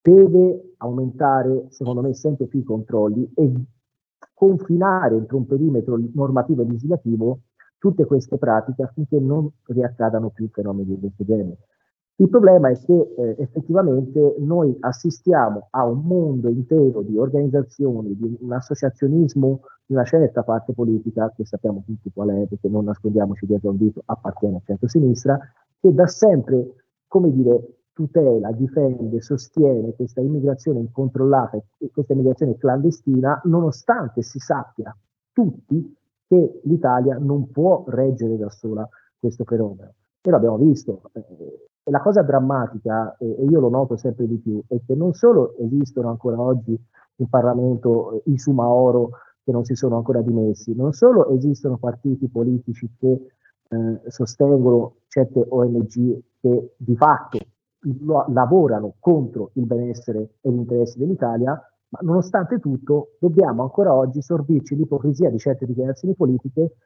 deve 0.00 0.74
aumentare 0.78 1.66
secondo 1.68 2.00
me 2.00 2.12
sempre 2.14 2.46
più 2.46 2.60
i 2.60 2.64
controlli 2.64 3.30
e 3.34 3.52
confinare 4.34 5.16
entro 5.16 5.36
un 5.36 5.46
perimetro 5.46 5.98
normativo 6.12 6.62
e 6.62 6.66
legislativo 6.66 7.38
tutte 7.78 8.06
queste 8.06 8.38
pratiche 8.38 8.82
affinché 8.82 9.20
non 9.20 9.48
riaccadano 9.66 10.30
più 10.30 10.48
fenomeni 10.50 10.94
di 10.94 11.00
questo 11.00 11.22
genere. 11.24 11.58
Il 12.16 12.28
problema 12.28 12.68
è 12.68 12.78
che 12.78 12.92
eh, 12.92 13.34
effettivamente 13.38 14.36
noi 14.38 14.76
assistiamo 14.78 15.66
a 15.70 15.84
un 15.84 16.02
mondo 16.04 16.48
intero 16.48 17.02
di 17.02 17.18
organizzazioni, 17.18 18.14
di 18.16 18.38
un 18.40 18.52
associazionismo 18.52 19.62
di 19.84 19.94
una 19.94 20.04
certa 20.04 20.44
parte 20.44 20.72
politica, 20.74 21.32
che 21.34 21.44
sappiamo 21.44 21.82
tutti 21.84 22.12
qual 22.12 22.28
è, 22.28 22.46
perché 22.46 22.68
non 22.68 22.84
nascondiamoci 22.84 23.46
dietro 23.46 23.70
un 23.70 23.78
dito, 23.78 24.02
appartiene 24.04 24.56
al 24.56 24.62
centro-sinistra, 24.64 25.38
che 25.80 25.92
da 25.92 26.06
sempre, 26.06 26.74
come 27.08 27.32
dire, 27.32 27.78
tutela, 27.92 28.52
difende, 28.52 29.20
sostiene 29.20 29.94
questa 29.94 30.20
immigrazione 30.20 30.78
incontrollata 30.78 31.60
e 31.78 31.90
questa 31.92 32.12
immigrazione 32.12 32.56
clandestina, 32.56 33.40
nonostante 33.44 34.22
si 34.22 34.38
sappia 34.38 34.96
tutti 35.32 35.96
che 36.28 36.60
l'Italia 36.62 37.18
non 37.18 37.50
può 37.50 37.84
reggere 37.88 38.36
da 38.36 38.50
sola 38.50 38.88
questo 39.18 39.42
fenomeno. 39.44 39.94
E 40.20 40.30
l'abbiamo 40.30 40.58
visto. 40.58 41.02
Eh, 41.12 41.68
e 41.84 41.90
la 41.90 42.00
cosa 42.00 42.22
drammatica, 42.22 43.14
e, 43.18 43.36
e 43.38 43.44
io 43.44 43.60
lo 43.60 43.68
noto 43.68 43.96
sempre 43.96 44.26
di 44.26 44.38
più, 44.38 44.62
è 44.66 44.80
che 44.84 44.94
non 44.94 45.12
solo 45.12 45.54
esistono 45.58 46.08
ancora 46.08 46.40
oggi 46.40 46.76
in 47.16 47.28
Parlamento 47.28 48.12
eh, 48.12 48.22
i 48.30 48.38
Sumaoro 48.38 49.10
che 49.44 49.52
non 49.52 49.64
si 49.64 49.74
sono 49.74 49.96
ancora 49.96 50.22
dimessi, 50.22 50.74
non 50.74 50.92
solo 50.92 51.28
esistono 51.28 51.76
partiti 51.76 52.28
politici 52.28 52.90
che 52.98 53.26
eh, 53.68 54.00
sostengono 54.06 54.94
certe 55.08 55.44
ONG 55.46 56.22
che 56.40 56.74
di 56.76 56.96
fatto 56.96 57.38
lo, 58.00 58.24
lavorano 58.28 58.94
contro 58.98 59.50
il 59.54 59.66
benessere 59.66 60.36
e 60.40 60.50
gli 60.50 60.56
interessi 60.56 60.98
dell'Italia, 60.98 61.52
ma 61.90 61.98
nonostante 62.00 62.58
tutto 62.58 63.10
dobbiamo 63.18 63.62
ancora 63.62 63.92
oggi 63.92 64.22
sorbirci 64.22 64.74
l'ipocrisia 64.74 65.28
di 65.28 65.38
certe 65.38 65.66
dichiarazioni 65.66 66.14
politiche 66.14 66.76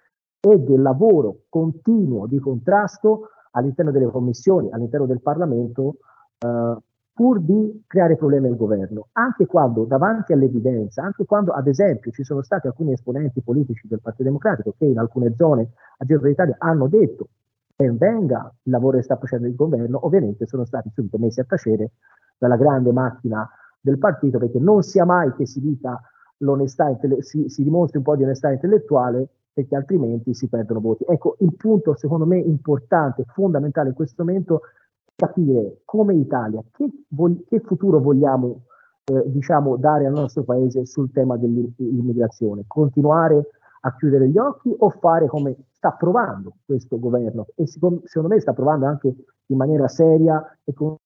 e 0.41 0.59
del 0.59 0.83
lavoro 0.83 1.43
continuo 1.49 2.27
di 2.27 2.41
contrasto 2.41 3.31
all'interno 3.53 3.91
delle 3.91 4.11
commissioni, 4.11 4.71
all'interno 4.71 5.07
del 5.07 5.21
Parlamento, 5.21 5.97
eh, 6.39 6.77
pur 7.19 7.41
di 7.41 7.83
creare 7.89 8.17
problemi 8.17 8.47
al 8.47 8.57
governo, 8.57 9.09
anche 9.13 9.47
quando 9.47 9.85
davanti 9.85 10.33
all'evidenza, 10.33 11.03
anche 11.03 11.25
quando 11.25 11.51
ad 11.53 11.67
esempio 11.67 12.13
ci 12.13 12.23
sono 12.23 12.43
stati 12.43 12.69
alcuni 12.69 12.93
esponenti 12.93 13.41
politici 13.43 13.89
del 13.89 14.01
Partito 14.01 14.23
Democratico 14.23 14.75
che 14.79 14.85
in 14.85 14.99
alcune 14.99 15.35
zone 15.35 15.71
a 15.99 16.05
Giro 16.05 16.21
d'Italia 16.21 16.55
hanno 16.59 16.87
detto 16.87 17.29
ben 17.75 17.97
venga 17.97 18.53
il 18.63 18.73
lavoro 18.73 18.99
che 18.99 19.03
sta 19.03 19.17
facendo 19.17 19.49
il 19.49 19.57
governo, 19.57 20.05
ovviamente 20.05 20.47
sono 20.47 20.65
stati 20.65 20.91
subito 20.93 21.19
messi 21.19 21.41
a 21.41 21.45
tacere 21.45 21.91
dalla 22.39 22.57
grande 22.57 22.93
macchina 22.93 23.49
del 23.81 23.99
partito 23.99 24.39
perché 24.39 24.61
non 24.61 24.83
sia 24.83 25.05
mai 25.05 25.33
che 25.35 25.47
si 25.47 25.61
dica 25.61 26.01
l'onestà, 26.39 26.97
si, 27.19 27.49
si 27.49 27.63
dimostri 27.65 27.99
un 27.99 28.05
po' 28.05 28.15
di 28.15 28.23
onestà 28.23 28.51
intellettuale 28.51 29.29
perché 29.59 29.75
altrimenti 29.75 30.35
si 30.35 30.49
perdono 30.49 30.79
voti. 30.79 31.05
Ecco, 31.09 31.37
il 31.41 31.53
punto 31.57 31.97
secondo 31.97 32.25
me 32.25 32.39
importante, 32.39 33.25
fondamentale 33.27 33.89
in 33.89 33.95
questo 33.97 34.23
momento, 34.23 34.61
è 35.05 35.13
capire 35.17 35.81
come 35.85 36.15
Italia, 36.15 36.63
che, 36.71 36.89
vog- 37.09 37.45
che 37.49 37.59
futuro 37.59 37.99
vogliamo 37.99 38.67
eh, 39.07 39.25
diciamo, 39.27 39.77
dare 39.77 40.07
al 40.07 40.13
nostro 40.13 40.45
paese 40.45 40.87
sul 40.87 41.11
tema 41.11 41.37
dell'immigrazione, 41.37 42.65
continuare 42.69 43.51
a 43.81 43.97
chiudere 43.97 44.29
gli 44.29 44.39
occhi 44.39 44.73
o 44.79 44.91
fare 44.91 45.27
come 45.27 45.57
sta 45.71 45.91
provando 45.91 46.59
questo 46.65 46.97
governo 47.01 47.47
e 47.57 47.67
secondo, 47.67 48.03
secondo 48.05 48.35
me 48.35 48.41
sta 48.41 48.53
provando 48.53 48.87
anche 48.87 49.13
in 49.47 49.57
maniera 49.57 49.89
seria 49.89 50.57
e 50.63 50.73
con 50.73 50.97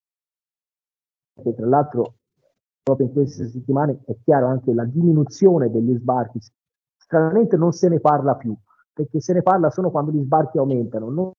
tra 1.43 1.67
l'altro 1.67 2.15
proprio 2.83 3.07
in 3.07 3.13
queste 3.13 3.49
settimane 3.49 4.01
è 4.05 4.15
chiaro 4.23 4.49
anche 4.49 4.75
la 4.75 4.85
diminuzione 4.85 5.71
degli 5.71 5.95
sbarchi 5.97 6.39
stranamente 7.13 7.59
non 7.59 7.73
se 7.73 7.91
ne 7.91 8.01
parla 8.01 8.35
più, 8.37 8.57
perché 8.91 9.21
se 9.21 9.35
ne 9.35 9.43
parla 9.43 9.69
solo 9.69 9.91
quando 9.91 10.11
gli 10.11 10.23
sbarchi 10.23 10.57
aumentano, 10.57 11.11
non 11.11 11.33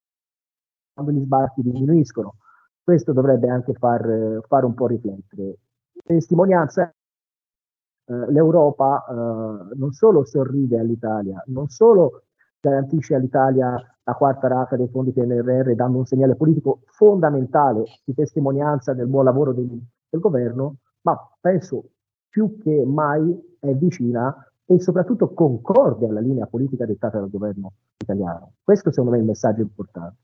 quando 0.93 1.11
gli 1.11 1.23
sbarchi 1.23 1.63
diminuiscono. 1.63 2.35
Questo 2.83 3.11
dovrebbe 3.11 3.49
anche 3.49 3.73
far, 3.73 4.39
fare 4.47 4.65
un 4.65 4.75
po' 4.75 4.85
riflettere. 4.85 5.57
Testimonianza, 6.03 6.93
eh, 8.05 8.31
l'Europa 8.31 9.03
eh, 9.03 9.75
non 9.75 9.91
solo 9.93 10.25
sorride 10.25 10.77
all'Italia, 10.77 11.41
non 11.47 11.69
solo 11.69 12.25
garantisce 12.59 13.15
all'Italia 13.15 13.75
la 14.03 14.13
quarta 14.13 14.47
rata 14.47 14.75
dei 14.75 14.89
fondi 14.89 15.11
PNRR 15.11 15.73
dando 15.73 15.97
un 15.97 16.05
segnale 16.05 16.35
politico 16.35 16.81
fondamentale 16.85 17.83
di 18.03 18.13
testimonianza 18.13 18.93
del 18.93 19.07
buon 19.07 19.23
lavoro 19.23 19.53
del, 19.53 19.67
del 20.09 20.19
governo, 20.19 20.75
ma 21.01 21.17
penso 21.39 21.85
più 22.29 22.57
che 22.59 22.83
mai 22.85 23.57
è 23.59 23.73
vicina 23.73 24.35
e 24.65 24.79
soprattutto 24.79 25.33
concorde 25.33 26.07
alla 26.07 26.19
linea 26.19 26.45
politica 26.45 26.85
dettata 26.85 27.19
dal 27.19 27.29
governo 27.29 27.73
italiano. 27.97 28.53
Questo 28.63 28.89
secondo 28.89 29.11
me 29.11 29.17
è 29.17 29.19
il 29.21 29.27
messaggio 29.27 29.61
importante. 29.61 30.15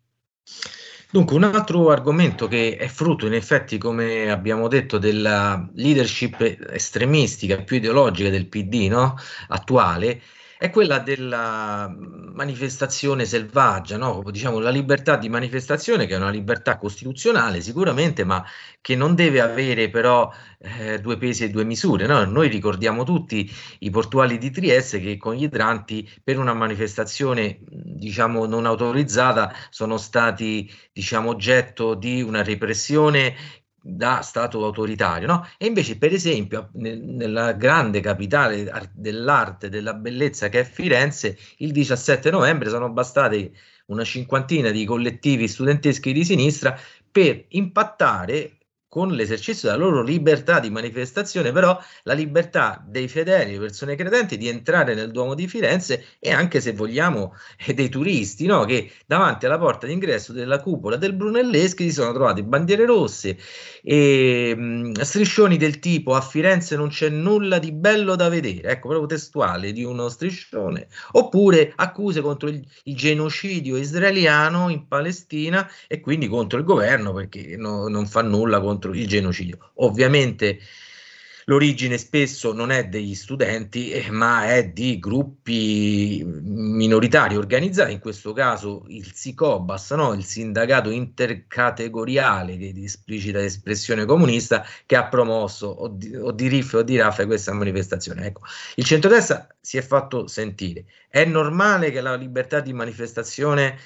Dunque, 1.11 1.35
un 1.35 1.43
altro 1.43 1.89
argomento 1.89 2.47
che 2.47 2.77
è 2.77 2.87
frutto, 2.87 3.25
in 3.25 3.33
effetti, 3.33 3.79
come 3.79 4.29
abbiamo 4.29 4.67
detto, 4.67 4.99
della 4.99 5.67
leadership 5.73 6.39
estremistica, 6.69 7.63
più 7.63 7.77
ideologica 7.77 8.29
del 8.29 8.47
PD 8.47 8.87
no? 8.89 9.15
attuale, 9.47 10.21
è 10.59 10.69
quella 10.71 10.99
della 10.99 11.89
manifestazione 12.33 13.23
selvaggia, 13.23 13.95
no? 13.95 14.21
diciamo 14.29 14.59
la 14.59 14.69
libertà 14.69 15.15
di 15.15 15.29
manifestazione 15.29 16.05
che 16.05 16.15
è 16.15 16.17
una 16.17 16.31
libertà 16.31 16.77
costituzionale 16.77 17.61
sicuramente, 17.61 18.25
ma 18.25 18.43
che 18.81 18.97
non 18.97 19.15
deve 19.15 19.39
avere 19.39 19.89
però 19.89 20.29
eh, 20.59 20.99
due 20.99 21.17
pesi 21.17 21.45
e 21.45 21.49
due 21.49 21.63
misure. 21.63 22.07
No? 22.07 22.25
Noi 22.25 22.49
ricordiamo 22.49 23.05
tutti 23.05 23.49
i 23.79 23.89
portuali 23.89 24.37
di 24.37 24.51
Trieste 24.51 24.99
che 24.99 25.15
con 25.15 25.35
gli 25.35 25.43
idranti 25.43 26.05
per 26.21 26.37
una 26.37 26.53
manifestazione 26.53 27.59
diciamo 27.61 28.45
non 28.45 28.65
autorizzata 28.65 29.53
sono 29.69 29.95
stati 29.95 30.69
diciamo 30.91 31.29
oggetto 31.29 31.93
di 31.95 32.21
una 32.21 32.43
repressione 32.43 33.33
da 33.95 34.21
Stato 34.21 34.63
autoritario, 34.63 35.27
no? 35.27 35.47
E 35.57 35.65
invece, 35.65 35.97
per 35.97 36.13
esempio, 36.13 36.69
nel, 36.73 36.99
nella 36.99 37.53
grande 37.53 37.99
capitale 37.99 38.89
dell'arte, 38.93 39.69
della 39.69 39.93
bellezza 39.93 40.49
che 40.49 40.61
è 40.61 40.63
Firenze, 40.63 41.37
il 41.57 41.71
17 41.71 42.29
novembre 42.31 42.69
sono 42.69 42.89
bastate 42.89 43.51
una 43.87 44.03
cinquantina 44.03 44.69
di 44.69 44.85
collettivi 44.85 45.47
studenteschi 45.47 46.13
di 46.13 46.23
sinistra 46.23 46.77
per 47.11 47.45
impattare 47.49 48.58
con 48.89 49.11
l'esercizio 49.11 49.69
della 49.69 49.81
loro 49.81 50.01
libertà 50.01 50.59
di 50.59 50.71
manifestazione, 50.71 51.51
però 51.51 51.79
la 52.03 52.13
libertà 52.13 52.83
dei 52.85 53.07
fedeli, 53.07 53.53
le 53.53 53.59
persone 53.59 53.95
credenti 53.95 54.35
di 54.35 54.47
entrare 54.47 54.95
nel 54.95 55.11
Duomo 55.11 55.35
di 55.35 55.47
Firenze 55.47 56.03
e 56.19 56.31
anche 56.31 56.59
se 56.59 56.73
vogliamo 56.73 57.35
eh, 57.65 57.75
dei 57.75 57.87
turisti, 57.87 58.47
no? 58.47 58.65
che 58.65 58.91
davanti 59.05 59.45
alla 59.45 59.59
porta 59.59 59.85
d'ingresso 59.85 60.33
della 60.33 60.59
cupola 60.59 60.95
del 60.95 61.13
Brunelleschi 61.13 61.83
si 61.83 61.91
sono 61.91 62.11
trovate 62.13 62.43
bandiere 62.43 62.85
rosse 62.85 63.37
e 63.83 64.55
mh, 64.57 64.61
mm, 64.61 64.93
striscioni 65.01 65.57
del 65.57 65.77
tipo 65.77 66.15
a 66.15 66.21
Firenze 66.21 66.75
non 66.75 66.89
c'è 66.89 67.09
nulla 67.09 67.59
di 67.59 67.71
bello 67.71 68.15
da 68.15 68.27
vedere, 68.27 68.69
ecco 68.69 68.87
proprio 68.87 69.07
testuale 69.07 69.71
di 69.71 69.83
uno 69.83 70.09
striscione, 70.09 70.87
oppure 71.11 71.73
accuse 71.75 72.21
contro 72.21 72.49
il, 72.49 72.65
il 72.85 72.95
genocidio 72.95 73.77
israeliano 73.77 74.69
in 74.69 74.87
Palestina 74.87 75.69
e 75.87 75.99
quindi 75.99 76.27
contro 76.27 76.57
il 76.57 76.65
governo 76.65 77.13
perché 77.13 77.55
no, 77.55 77.87
non 77.87 78.07
fa 78.07 78.23
nulla 78.23 78.59
contro 78.59 78.78
il 78.87 79.07
genocidio. 79.07 79.71
Ovviamente 79.75 80.59
l'origine 81.49 81.97
spesso 81.97 82.53
non 82.53 82.71
è 82.71 82.87
degli 82.87 83.15
studenti, 83.15 83.89
eh, 83.89 84.11
ma 84.11 84.47
è 84.47 84.69
di 84.69 84.99
gruppi 84.99 86.23
minoritari 86.23 87.35
organizzati, 87.35 87.91
in 87.91 87.99
questo 87.99 88.33
caso 88.33 88.85
il 88.87 89.11
SICOBAS, 89.11 89.91
no? 89.91 90.13
il 90.13 90.23
sindacato 90.23 90.91
intercategoriale 90.91 92.55
di 92.55 92.83
esplicita 92.83 93.43
espressione 93.43 94.05
comunista, 94.05 94.63
che 94.85 94.95
ha 94.95 95.07
promosso 95.07 95.67
o 95.67 95.87
di, 95.87 96.15
o 96.15 96.31
di 96.31 96.47
RIF 96.47 96.73
o 96.73 96.83
di 96.83 96.97
RAF 96.97 97.25
questa 97.25 97.51
manifestazione. 97.51 98.27
Ecco, 98.27 98.41
il 98.75 98.85
centrodestra 98.85 99.47
si 99.59 99.77
è 99.77 99.81
fatto 99.81 100.27
sentire. 100.27 100.85
È 101.09 101.25
normale 101.25 101.89
che 101.89 102.01
la 102.01 102.15
libertà 102.15 102.59
di 102.59 102.73
manifestazione 102.73 103.77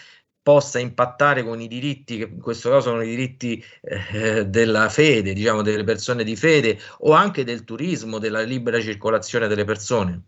possa 0.43 0.77
impattare 0.77 1.41
con 1.41 1.61
i 1.61 1.67
diritti, 1.67 2.17
che 2.17 2.25
in 2.25 2.41
questo 2.41 2.69
caso 2.69 2.89
sono 2.89 3.01
i 3.01 3.07
diritti 3.07 3.63
eh, 3.81 4.45
della 4.45 4.89
fede, 4.89 5.33
diciamo 5.33 5.61
delle 5.61 5.85
persone 5.85 6.25
di 6.25 6.35
fede, 6.35 6.77
o 6.99 7.13
anche 7.13 7.45
del 7.45 7.63
turismo, 7.63 8.19
della 8.19 8.41
libera 8.41 8.79
circolazione 8.81 9.47
delle 9.47 9.63
persone? 9.63 10.23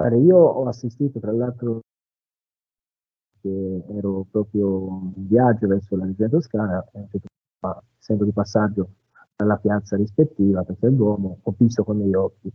Io 0.00 0.36
ho 0.36 0.66
assistito 0.66 1.20
tra 1.20 1.30
l'altro 1.30 1.80
che 3.42 3.82
ero 3.88 4.24
proprio 4.30 5.12
in 5.16 5.28
viaggio 5.28 5.66
verso 5.66 5.96
la 5.96 6.06
regione 6.06 6.30
toscana, 6.30 6.82
essendo 7.98 8.24
di 8.24 8.32
passaggio 8.32 8.88
dalla 9.36 9.56
piazza 9.56 9.96
rispettiva, 9.96 10.62
perché 10.62 10.86
il 10.86 10.94
Duomo, 10.94 11.40
ho 11.42 11.54
visto 11.58 11.84
con 11.84 12.00
i 12.00 12.14
occhi 12.14 12.50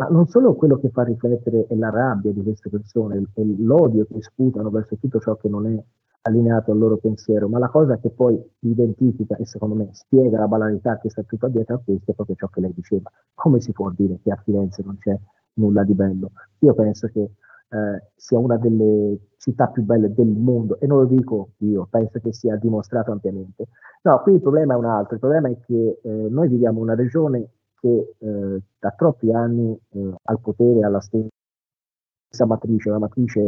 ma 0.00 0.06
non 0.08 0.26
solo 0.26 0.54
quello 0.54 0.78
che 0.78 0.90
fa 0.90 1.02
riflettere 1.02 1.66
è 1.66 1.74
la 1.74 1.90
rabbia 1.90 2.32
di 2.32 2.42
queste 2.42 2.70
persone, 2.70 3.22
è 3.34 3.42
l'odio 3.42 4.06
che 4.06 4.22
sputano 4.22 4.70
verso 4.70 4.96
tutto 4.96 5.20
ciò 5.20 5.36
che 5.36 5.48
non 5.48 5.66
è 5.66 5.82
allineato 6.22 6.72
al 6.72 6.78
loro 6.78 6.96
pensiero, 6.98 7.48
ma 7.48 7.58
la 7.58 7.68
cosa 7.68 7.98
che 7.98 8.10
poi 8.10 8.38
identifica 8.60 9.36
e 9.36 9.46
secondo 9.46 9.74
me 9.74 9.88
spiega 9.92 10.38
la 10.38 10.48
banalità 10.48 10.98
che 10.98 11.10
sta 11.10 11.22
tutta 11.22 11.48
dietro 11.48 11.76
a 11.76 11.80
questo 11.84 12.10
è 12.10 12.14
proprio 12.14 12.36
ciò 12.36 12.48
che 12.48 12.60
lei 12.60 12.72
diceva. 12.74 13.10
Come 13.34 13.60
si 13.60 13.72
può 13.72 13.90
dire 13.90 14.18
che 14.22 14.30
a 14.30 14.40
Firenze 14.42 14.82
non 14.84 14.98
c'è 14.98 15.18
nulla 15.54 15.82
di 15.84 15.94
bello? 15.94 16.32
Io 16.60 16.74
penso 16.74 17.08
che 17.08 17.20
eh, 17.20 18.02
sia 18.16 18.38
una 18.38 18.56
delle 18.56 19.18
città 19.38 19.68
più 19.68 19.82
belle 19.82 20.12
del 20.12 20.26
mondo 20.26 20.78
e 20.80 20.86
non 20.86 20.98
lo 20.98 21.04
dico 21.06 21.52
io, 21.58 21.86
penso 21.88 22.18
che 22.20 22.32
sia 22.32 22.56
dimostrato 22.56 23.12
ampiamente. 23.12 23.68
No, 24.02 24.20
qui 24.22 24.34
il 24.34 24.40
problema 24.40 24.74
è 24.74 24.76
un 24.76 24.86
altro, 24.86 25.14
il 25.14 25.20
problema 25.20 25.48
è 25.48 25.56
che 25.60 26.00
eh, 26.02 26.08
noi 26.08 26.48
viviamo 26.48 26.78
in 26.78 26.84
una 26.84 26.94
regione 26.94 27.48
che 27.80 28.14
eh, 28.18 28.62
da 28.78 28.90
troppi 28.90 29.32
anni 29.32 29.76
eh, 29.90 30.14
al 30.22 30.40
potere, 30.40 30.84
alla 30.84 31.00
stessa 31.00 32.46
matrice, 32.46 32.90
una 32.90 32.98
matrice 32.98 33.40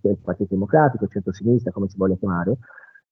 che 0.00 0.08
è 0.08 0.10
il 0.10 0.18
Partito 0.18 0.54
Democratico, 0.54 1.04
il 1.04 1.10
centro-sinistra, 1.10 1.72
come 1.72 1.88
si 1.88 1.96
voglia 1.96 2.16
chiamare, 2.16 2.58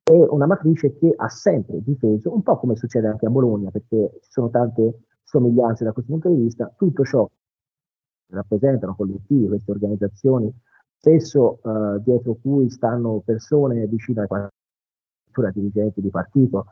è 0.03 0.13
una 0.13 0.47
matrice 0.47 0.97
che 0.99 1.13
ha 1.17 1.29
sempre 1.29 1.83
difeso, 1.83 2.33
un 2.33 2.43
po' 2.43 2.59
come 2.59 2.77
succede 2.77 3.09
anche 3.09 3.27
a 3.27 3.31
Bologna, 3.31 3.71
perché 3.71 4.19
ci 4.23 4.31
sono 4.31 4.51
tante 4.51 5.01
somiglianze 5.25 5.85
da 5.85 5.93
questo 5.93 6.13
punto 6.13 6.29
di 6.29 6.41
vista, 6.43 6.73
tutto 6.77 7.05
ciò 7.05 7.27
che 7.27 8.35
rappresentano 8.35 8.95
collettivi, 8.95 9.49
queste 9.49 9.71
organizzazioni, 9.73 10.53
spesso 10.99 11.59
eh, 11.63 12.01
dietro 12.03 12.37
cui 12.41 12.71
stanno 12.71 13.21
persone 13.25 13.87
vicine 13.87 14.27
ai 14.29 15.53
dirigenti 15.53 16.01
di 16.01 16.09
partito, 16.09 16.67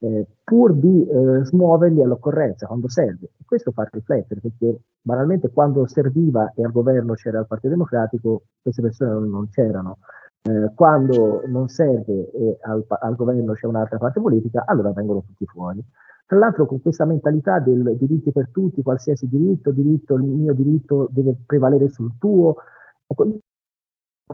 eh, 0.00 0.26
pur 0.42 0.74
di 0.74 1.06
eh, 1.06 1.44
smuoverli 1.44 2.02
all'occorrenza 2.02 2.66
quando 2.66 2.88
serve. 2.88 3.26
E 3.38 3.44
questo 3.44 3.70
fa 3.70 3.88
riflettere 3.90 4.40
perché 4.40 4.80
banalmente 5.00 5.50
quando 5.50 5.86
serviva 5.86 6.52
e 6.54 6.64
al 6.64 6.72
governo 6.72 7.14
c'era 7.14 7.40
il 7.40 7.46
Partito 7.46 7.68
Democratico, 7.68 8.42
queste 8.60 8.82
persone 8.82 9.12
non, 9.12 9.30
non 9.30 9.48
c'erano. 9.50 9.98
Eh, 10.42 10.72
quando 10.74 11.42
non 11.46 11.68
serve 11.68 12.30
e 12.32 12.58
al, 12.62 12.84
al, 12.88 13.14
governo 13.14 13.52
c'è 13.52 13.66
un'altra 13.66 13.98
parte 13.98 14.20
politica, 14.20 14.64
allora 14.66 14.90
vengono 14.92 15.22
tutti 15.22 15.44
fuori. 15.44 15.84
Tra 16.26 16.38
l'altro 16.38 16.64
con 16.64 16.80
questa 16.80 17.04
mentalità 17.04 17.58
del 17.58 17.96
diritti 17.98 18.32
per 18.32 18.48
tutti, 18.50 18.82
qualsiasi 18.82 19.28
diritto, 19.28 19.72
diritto, 19.72 20.14
il 20.14 20.22
mio 20.22 20.54
diritto 20.54 21.08
deve 21.10 21.34
prevalere 21.44 21.88
sul 21.88 22.12
tuo, 22.18 22.56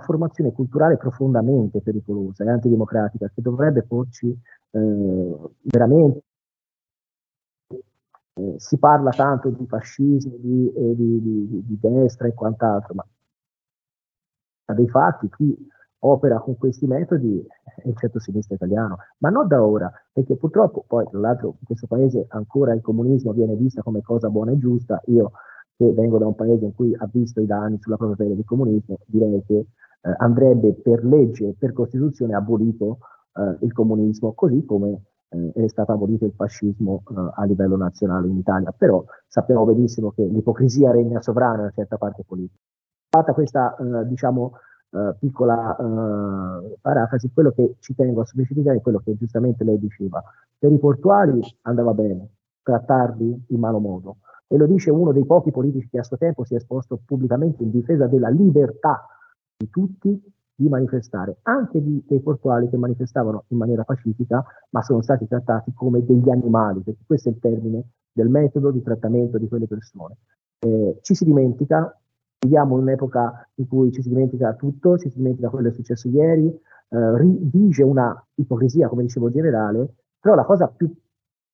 formazione 0.00 0.52
culturale 0.52 0.96
profondamente 0.96 1.80
pericolosa 1.80 2.44
e 2.44 2.48
antidemocratica 2.48 3.30
che 3.34 3.42
dovrebbe 3.42 3.82
porci 3.82 4.28
eh, 4.70 5.36
veramente 5.62 6.22
eh, 8.34 8.54
si 8.58 8.78
parla 8.78 9.10
tanto 9.10 9.48
di 9.48 9.66
fascismo, 9.66 10.36
di, 10.36 10.72
eh, 10.74 10.94
di, 10.94 11.20
di, 11.22 11.62
di, 11.64 11.78
destra 11.80 12.28
e 12.28 12.34
quant'altro, 12.34 12.94
ma 12.94 13.04
dei 14.74 14.88
fatti 14.88 15.28
chi 15.30 15.68
opera 16.00 16.38
con 16.40 16.56
questi 16.56 16.86
metodi 16.86 17.44
è 17.76 17.88
il 17.88 17.96
centro-sinistra 17.96 18.54
italiano, 18.54 18.98
ma 19.18 19.30
non 19.30 19.46
da 19.48 19.64
ora, 19.64 19.90
perché 20.12 20.36
purtroppo 20.36 20.84
poi 20.86 21.06
tra 21.08 21.18
l'altro 21.18 21.56
in 21.58 21.64
questo 21.66 21.86
paese 21.86 22.26
ancora 22.28 22.74
il 22.74 22.82
comunismo 22.82 23.32
viene 23.32 23.54
visto 23.54 23.82
come 23.82 24.02
cosa 24.02 24.28
buona 24.28 24.52
e 24.52 24.58
giusta, 24.58 25.00
io 25.06 25.32
che 25.76 25.92
vengo 25.92 26.18
da 26.18 26.26
un 26.26 26.34
paese 26.34 26.64
in 26.64 26.74
cui 26.74 26.94
ha 26.94 27.08
visto 27.10 27.40
i 27.40 27.46
danni 27.46 27.78
sulla 27.80 27.96
propria 27.96 28.16
pelle 28.16 28.34
del 28.34 28.44
comunismo, 28.44 28.98
direi 29.06 29.42
che 29.46 29.66
eh, 30.00 30.14
andrebbe 30.18 30.74
per 30.74 31.04
legge, 31.04 31.54
per 31.58 31.72
Costituzione 31.72 32.34
abolito 32.34 32.98
eh, 33.34 33.64
il 33.64 33.72
comunismo, 33.72 34.32
così 34.32 34.64
come 34.64 35.02
eh, 35.28 35.52
è 35.64 35.68
stato 35.68 35.92
abolito 35.92 36.24
il 36.24 36.32
fascismo 36.32 37.02
eh, 37.08 37.14
a 37.34 37.44
livello 37.44 37.76
nazionale 37.76 38.28
in 38.28 38.36
Italia. 38.36 38.72
Però 38.76 39.04
sappiamo 39.26 39.64
benissimo 39.64 40.12
che 40.12 40.24
l'ipocrisia 40.24 40.90
regna 40.90 41.20
sovrana 41.20 41.54
in 41.54 41.60
una 41.60 41.72
certa 41.74 41.96
parte 41.96 42.24
politica. 42.26 42.60
Fatta 43.08 43.32
questa, 43.32 43.76
eh, 43.76 44.06
diciamo, 44.06 44.52
piccola 45.18 45.76
parafrasi, 46.80 47.30
quello 47.34 47.50
che 47.50 47.74
ci 47.80 47.94
tengo 47.94 48.22
a 48.22 48.24
specificare 48.24 48.78
è 48.78 48.80
quello 48.80 49.02
che 49.04 49.14
giustamente 49.14 49.62
lei 49.62 49.78
diceva. 49.78 50.22
Per 50.58 50.72
i 50.72 50.78
portuali 50.78 51.38
andava 51.62 51.92
bene 51.92 52.28
trattarli 52.62 53.46
in 53.48 53.58
malo 53.58 53.78
modo. 53.78 54.16
E 54.48 54.56
lo 54.56 54.66
dice 54.66 54.90
uno 54.90 55.12
dei 55.12 55.26
pochi 55.26 55.50
politici 55.50 55.88
che 55.88 55.98
a 55.98 56.02
suo 56.02 56.16
tempo 56.16 56.44
si 56.44 56.54
è 56.54 56.56
esposto 56.56 57.00
pubblicamente 57.04 57.62
in 57.62 57.70
difesa 57.70 58.06
della 58.06 58.28
libertà 58.28 59.04
di 59.56 59.70
tutti 59.70 60.34
di 60.58 60.68
manifestare, 60.68 61.38
anche 61.42 61.82
di, 61.82 62.02
dei 62.06 62.20
portuali 62.20 62.68
che 62.68 62.78
manifestavano 62.78 63.44
in 63.48 63.58
maniera 63.58 63.84
pacifica, 63.84 64.42
ma 64.70 64.82
sono 64.82 65.02
stati 65.02 65.26
trattati 65.26 65.72
come 65.74 66.04
degli 66.04 66.30
animali, 66.30 66.80
perché 66.80 67.02
questo 67.06 67.28
è 67.28 67.32
il 67.32 67.38
termine 67.40 67.84
del 68.10 68.28
metodo 68.28 68.70
di 68.70 68.82
trattamento 68.82 69.36
di 69.36 69.48
quelle 69.48 69.66
persone. 69.66 70.16
Eh, 70.58 70.98
ci 71.02 71.14
si 71.14 71.24
dimentica, 71.24 71.94
viviamo 72.38 72.76
in 72.76 72.82
un'epoca 72.84 73.50
in 73.56 73.68
cui 73.68 73.92
ci 73.92 74.00
si 74.00 74.08
dimentica 74.08 74.54
tutto, 74.54 74.96
ci 74.96 75.10
si 75.10 75.18
dimentica 75.18 75.50
quello 75.50 75.68
che 75.68 75.74
è 75.74 75.76
successo 75.76 76.08
ieri, 76.08 76.48
eh, 76.88 77.38
vige 77.52 77.82
una 77.82 78.26
ipocrisia, 78.36 78.88
come 78.88 79.02
dicevo, 79.02 79.30
generale, 79.30 79.96
però 80.18 80.34
la 80.34 80.44
cosa 80.44 80.68
più, 80.68 80.90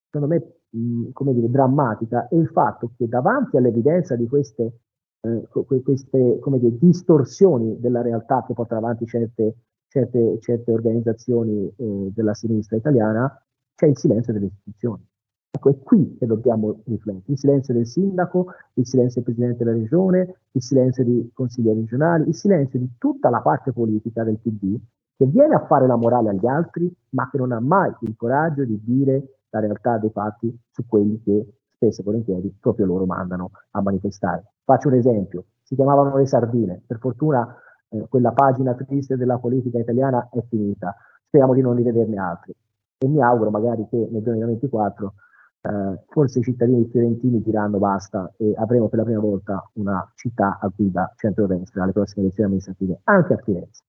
secondo 0.09 0.33
me, 0.33 0.53
mh, 0.70 1.11
come 1.12 1.35
dire, 1.35 1.51
drammatica 1.51 2.29
è 2.29 2.37
il 2.37 2.47
fatto 2.49 2.93
che 2.97 3.09
davanti 3.09 3.57
all'evidenza 3.57 4.15
di 4.15 4.29
queste 4.29 4.79
eh, 5.23 5.49
queste 5.82 6.39
dire, 6.43 6.78
distorsioni 6.78 7.78
della 7.78 8.03
realtà 8.03 8.44
che 8.47 8.55
portano 8.55 8.81
avanti 8.81 9.07
certe, 9.07 9.55
certe, 9.89 10.39
certe 10.40 10.73
organizzazioni 10.73 11.73
eh, 11.77 12.11
della 12.12 12.35
sinistra 12.35 12.77
italiana, 12.77 13.44
c'è 13.74 13.86
il 13.86 13.97
silenzio 13.97 14.32
delle 14.32 14.47
istituzioni. 14.47 15.07
Ecco, 15.55 15.70
è 15.70 15.78
qui 15.82 16.16
che 16.19 16.27
dobbiamo 16.27 16.81
riflettere. 16.86 17.32
Il 17.32 17.39
silenzio 17.39 17.74
del 17.74 17.86
sindaco, 17.86 18.47
il 18.74 18.86
silenzio 18.86 19.23
del 19.23 19.35
presidente 19.35 19.65
della 19.65 19.77
regione, 19.77 20.35
il 20.53 20.62
silenzio 20.62 21.05
dei 21.05 21.31
consiglieri 21.32 21.81
regionali, 21.81 22.28
il 22.28 22.35
silenzio 22.35 22.78
di 22.78 22.90
tutta 22.99 23.28
la 23.28 23.40
parte 23.40 23.73
politica 23.73 24.24
del 24.24 24.39
PD 24.39 24.78
che 25.16 25.27
viene 25.27 25.55
a 25.55 25.66
fare 25.66 25.86
la 25.86 25.97
morale 25.97 26.31
agli 26.31 26.47
altri, 26.47 26.93
ma 27.11 27.28
che 27.31 27.36
non 27.36 27.53
ha 27.53 27.61
mai 27.61 27.93
il 28.01 28.16
coraggio 28.16 28.65
di 28.65 28.81
dire 28.82 29.40
la 29.51 29.61
realtà 29.61 29.99
dei 29.99 30.11
fatti 30.11 30.53
su 30.70 30.86
quelli 30.86 31.20
che 31.23 31.47
spesso 31.82 32.02
e 32.02 32.04
volentieri 32.04 32.56
proprio 32.60 32.86
loro 32.86 33.04
mandano 33.04 33.50
a 33.72 33.82
manifestare. 33.82 34.44
Faccio 34.64 34.88
un 34.88 34.94
esempio, 34.94 35.46
si 35.62 35.74
chiamavano 35.74 36.16
le 36.16 36.26
sardine, 36.26 36.82
per 36.86 36.98
fortuna 36.98 37.56
eh, 37.88 38.06
quella 38.09 38.30
pagina 38.30 38.74
triste 38.74 39.16
della 39.16 39.38
politica 39.38 39.78
italiana 39.78 40.28
è 40.30 40.42
finita, 40.48 40.94
speriamo 41.26 41.54
di 41.54 41.60
non 41.60 41.74
rivederne 41.74 42.18
altri 42.18 42.54
e 42.98 43.09
mi 43.09 43.20
auguro 43.20 43.50
magari 43.50 43.86
che 43.88 44.09
nel 44.10 44.22
2024 44.22 45.14
eh, 45.62 46.04
forse 46.09 46.38
i 46.38 46.42
cittadini 46.42 46.86
fiorentini 46.86 47.42
diranno 47.42 47.78
basta 47.78 48.32
e 48.36 48.52
avremo 48.56 48.88
per 48.88 49.00
la 49.00 49.04
prima 49.04 49.20
volta 49.20 49.68
una 49.74 50.09
città 50.14 50.59
a 50.60 50.70
guida 50.74 51.12
centro-destra 51.16 51.82
alle 51.82 51.92
prossime 51.92 52.24
elezioni 52.26 52.50
amministrative, 52.50 53.00
anche 53.04 53.34
a 53.34 53.36
Firenze. 53.38 53.82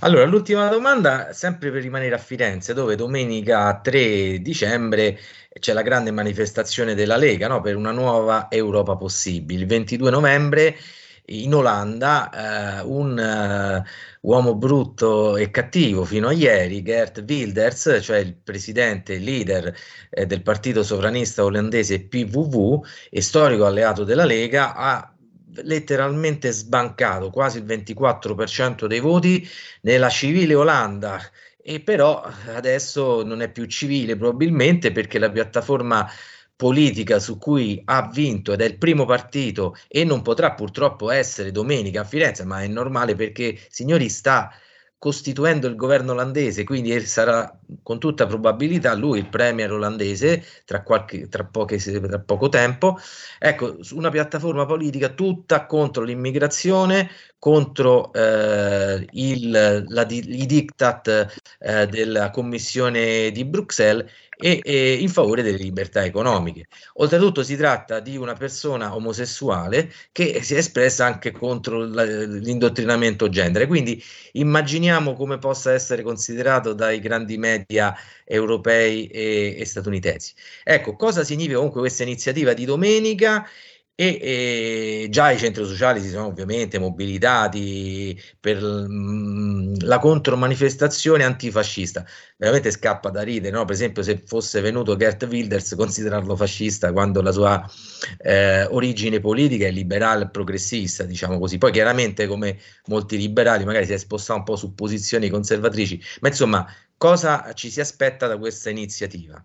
Allora, 0.00 0.24
l'ultima 0.24 0.68
domanda, 0.68 1.32
sempre 1.32 1.70
per 1.70 1.82
rimanere 1.82 2.14
a 2.14 2.18
Firenze, 2.18 2.74
dove 2.74 2.96
domenica 2.96 3.80
3 3.80 4.40
dicembre 4.40 5.18
c'è 5.58 5.72
la 5.72 5.82
grande 5.82 6.10
manifestazione 6.10 6.94
della 6.94 7.16
Lega 7.16 7.46
no? 7.46 7.60
per 7.60 7.76
una 7.76 7.92
nuova 7.92 8.48
Europa 8.50 8.96
possibile. 8.96 9.60
Il 9.60 9.66
22 9.66 10.10
novembre 10.10 10.76
in 11.26 11.54
Olanda 11.54 12.80
eh, 12.80 12.82
un 12.84 13.16
uh, 13.16 14.28
uomo 14.28 14.56
brutto 14.56 15.36
e 15.36 15.50
cattivo 15.50 16.04
fino 16.04 16.28
a 16.28 16.32
ieri, 16.32 16.82
Gert 16.82 17.24
Wilders, 17.26 18.00
cioè 18.02 18.18
il 18.18 18.34
presidente 18.34 19.18
leader 19.18 19.74
eh, 20.10 20.26
del 20.26 20.42
partito 20.42 20.82
sovranista 20.82 21.44
olandese 21.44 22.04
PVV 22.06 22.84
e 23.08 23.20
storico 23.22 23.66
alleato 23.66 24.02
della 24.04 24.24
Lega, 24.24 24.74
ha 24.74 25.11
letteralmente 25.62 26.50
sbancato 26.50 27.30
quasi 27.30 27.58
il 27.58 27.64
24% 27.64 28.86
dei 28.86 29.00
voti 29.00 29.46
nella 29.82 30.08
civile 30.08 30.54
Olanda. 30.54 31.20
E 31.64 31.80
però 31.80 32.22
adesso 32.54 33.22
non 33.24 33.40
è 33.40 33.50
più 33.50 33.66
civile 33.66 34.16
probabilmente 34.16 34.90
perché 34.90 35.18
la 35.18 35.30
piattaforma 35.30 36.08
politica 36.56 37.18
su 37.18 37.38
cui 37.38 37.80
ha 37.84 38.08
vinto 38.12 38.52
ed 38.52 38.60
è 38.60 38.64
il 38.64 38.78
primo 38.78 39.04
partito 39.04 39.76
e 39.88 40.04
non 40.04 40.22
potrà 40.22 40.52
purtroppo 40.52 41.10
essere 41.10 41.50
domenica 41.50 42.02
a 42.02 42.04
Firenze, 42.04 42.44
ma 42.44 42.62
è 42.62 42.66
normale 42.68 43.14
perché 43.14 43.58
signori 43.68 44.08
sta 44.08 44.52
costituendo 45.02 45.66
il 45.66 45.74
governo 45.74 46.12
olandese, 46.12 46.62
quindi 46.62 47.00
sarà 47.00 47.58
con 47.82 47.98
tutta 47.98 48.24
probabilità 48.24 48.94
lui 48.94 49.18
il 49.18 49.26
premier 49.26 49.72
olandese 49.72 50.44
tra, 50.64 50.84
qualche, 50.84 51.28
tra, 51.28 51.42
poche, 51.42 51.78
tra 51.78 52.20
poco 52.20 52.48
tempo. 52.48 52.96
Ecco, 53.40 53.82
su 53.82 53.96
una 53.96 54.10
piattaforma 54.10 54.64
politica 54.64 55.08
tutta 55.08 55.66
contro 55.66 56.04
l'immigrazione, 56.04 57.10
contro 57.40 58.12
eh, 58.12 59.04
il, 59.10 59.84
la, 59.88 60.06
i 60.08 60.46
diktat 60.46 61.34
eh, 61.58 61.86
della 61.88 62.30
Commissione 62.30 63.32
di 63.32 63.44
Bruxelles 63.44 64.08
e, 64.42 64.60
e, 64.64 64.94
in 64.94 65.08
favore 65.08 65.42
delle 65.42 65.56
libertà 65.56 66.04
economiche. 66.04 66.66
Oltretutto 66.94 67.44
si 67.44 67.56
tratta 67.56 68.00
di 68.00 68.16
una 68.16 68.34
persona 68.34 68.94
omosessuale 68.94 69.92
che 70.10 70.42
si 70.42 70.54
è 70.54 70.58
espressa 70.58 71.06
anche 71.06 71.30
contro 71.30 71.86
la, 71.86 72.02
l'indottrinamento 72.02 73.28
genere, 73.28 73.68
quindi 73.68 74.02
immaginiamo 74.32 75.14
come 75.14 75.38
possa 75.38 75.72
essere 75.72 76.02
considerato 76.02 76.72
dai 76.72 76.98
grandi 76.98 77.38
media 77.38 77.94
europei 78.24 79.06
e, 79.06 79.54
e 79.58 79.64
statunitensi. 79.64 80.34
Ecco, 80.64 80.96
cosa 80.96 81.22
significa 81.22 81.56
comunque 81.56 81.80
questa 81.80 82.02
iniziativa 82.02 82.52
di 82.52 82.64
domenica? 82.64 83.46
E, 84.02 84.18
e, 85.04 85.08
già 85.10 85.30
i 85.30 85.38
centri 85.38 85.64
sociali 85.64 86.00
si 86.00 86.08
sono 86.08 86.26
ovviamente 86.26 86.76
mobilitati 86.80 88.20
per 88.40 88.60
mh, 88.60 88.88
mm, 88.90 89.74
la 89.82 90.00
contromanifestazione 90.00 91.22
antifascista. 91.22 92.04
Veramente 92.36 92.72
scappa 92.72 93.10
da 93.10 93.22
ridere, 93.22 93.54
no? 93.54 93.64
Per 93.64 93.76
esempio, 93.76 94.02
se 94.02 94.20
fosse 94.26 94.60
venuto 94.60 94.96
Gert 94.96 95.22
Wilders, 95.22 95.76
considerarlo 95.76 96.34
fascista 96.34 96.90
quando 96.92 97.22
la 97.22 97.30
sua 97.30 97.64
eh, 98.18 98.64
origine 98.64 99.20
politica 99.20 99.66
è 99.66 99.70
liberale 99.70 100.28
progressista, 100.30 101.04
diciamo 101.04 101.38
così. 101.38 101.58
Poi 101.58 101.70
chiaramente, 101.70 102.26
come 102.26 102.58
molti 102.86 103.16
liberali, 103.16 103.64
magari 103.64 103.86
si 103.86 103.92
è 103.92 103.98
spostato 103.98 104.40
un 104.40 104.44
po' 104.44 104.56
su 104.56 104.74
posizioni 104.74 105.28
conservatrici, 105.28 106.02
ma 106.22 106.28
insomma, 106.28 106.66
cosa 106.96 107.52
ci 107.54 107.70
si 107.70 107.80
aspetta 107.80 108.26
da 108.26 108.36
questa 108.36 108.68
iniziativa? 108.68 109.44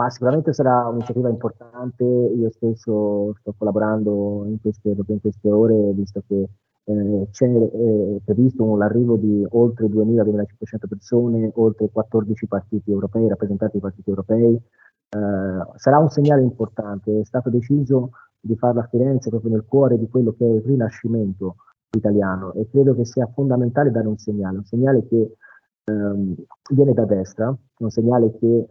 Ma 0.00 0.08
sicuramente 0.08 0.54
sarà 0.54 0.86
un'iniziativa 0.86 1.28
importante. 1.28 2.04
Io 2.04 2.50
stesso 2.50 3.34
sto 3.38 3.54
collaborando 3.56 4.46
in 4.46 4.58
queste, 4.58 4.94
in 4.96 5.20
queste 5.20 5.50
ore, 5.50 5.92
visto 5.92 6.22
che 6.26 6.48
eh, 6.84 7.28
c'è 7.30 7.46
eh, 7.46 8.20
previsto 8.24 8.76
l'arrivo 8.76 9.16
di 9.16 9.46
oltre 9.50 9.88
2.000-2.500 9.88 10.88
persone, 10.88 11.50
oltre 11.54 11.90
14 11.92 12.46
partiti 12.46 12.90
europei, 12.90 13.28
rappresentanti 13.28 13.72
dei 13.72 13.82
partiti 13.82 14.08
europei. 14.08 14.54
Eh, 14.54 15.76
sarà 15.76 15.98
un 15.98 16.08
segnale 16.08 16.40
importante. 16.40 17.20
È 17.20 17.24
stato 17.24 17.50
deciso 17.50 18.12
di 18.40 18.56
farla 18.56 18.80
a 18.80 18.86
Firenze 18.86 19.28
proprio 19.28 19.50
nel 19.50 19.66
cuore 19.68 19.98
di 19.98 20.08
quello 20.08 20.32
che 20.32 20.46
è 20.46 20.48
il 20.50 20.62
rinascimento 20.62 21.56
italiano 21.94 22.54
e 22.54 22.66
credo 22.70 22.94
che 22.94 23.04
sia 23.04 23.28
fondamentale 23.34 23.90
dare 23.90 24.06
un 24.06 24.16
segnale, 24.16 24.58
un 24.58 24.64
segnale 24.64 25.06
che 25.06 25.36
ehm, 25.84 26.34
viene 26.72 26.92
da 26.92 27.04
destra, 27.04 27.54
un 27.78 27.90
segnale 27.90 28.36
che 28.38 28.46
eh, 28.46 28.66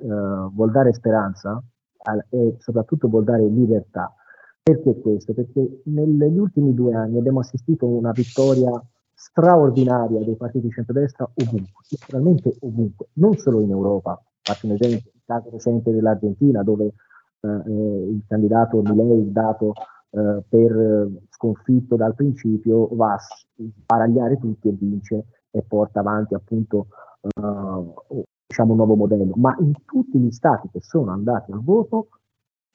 vuol 0.53 0.71
dare 0.71 0.93
speranza 0.93 1.61
al, 2.03 2.25
e 2.29 2.55
soprattutto 2.59 3.07
vuol 3.07 3.23
dare 3.23 3.43
libertà. 3.47 4.13
Perché 4.61 4.99
questo? 4.99 5.33
Perché 5.33 5.81
negli 5.85 6.37
ultimi 6.37 6.73
due 6.73 6.93
anni 6.93 7.17
abbiamo 7.17 7.39
assistito 7.39 7.85
a 7.85 7.89
una 7.89 8.11
vittoria 8.11 8.71
straordinaria 9.13 10.23
dei 10.23 10.35
partiti 10.35 10.67
di 10.67 10.71
centrodestra 10.71 11.29
ovunque, 11.33 11.83
letteralmente 11.89 12.55
ovunque, 12.61 13.07
non 13.13 13.35
solo 13.35 13.61
in 13.61 13.71
Europa. 13.71 14.21
Faccio 14.41 14.67
un 14.67 14.73
esempio, 14.73 15.11
il 15.13 15.21
caso 15.25 15.49
recente 15.49 15.91
dell'Argentina, 15.91 16.63
dove 16.63 16.93
eh, 17.41 17.47
eh 17.47 18.09
il 18.11 18.23
candidato 18.27 18.81
Milei, 18.81 19.31
dato 19.31 19.73
eh, 20.11 20.43
per 20.47 21.09
sconfitto 21.29 21.95
dal 21.95 22.15
principio, 22.15 22.87
va 22.93 23.13
a 23.13 23.19
sbaragliare 23.55 24.37
tutti 24.37 24.69
e 24.69 24.71
vince 24.71 25.25
e 25.51 25.63
porta 25.67 25.99
avanti 25.99 26.33
appunto 26.33 26.87
uh, 27.21 28.23
diciamo 28.45 28.71
un 28.71 28.77
nuovo 28.77 28.95
modello, 28.95 29.33
ma 29.35 29.55
in 29.59 29.73
tutti 29.85 30.17
gli 30.17 30.31
stati 30.31 30.69
che 30.71 30.81
sono 30.81 31.11
andati 31.11 31.51
al 31.51 31.63
voto, 31.63 32.09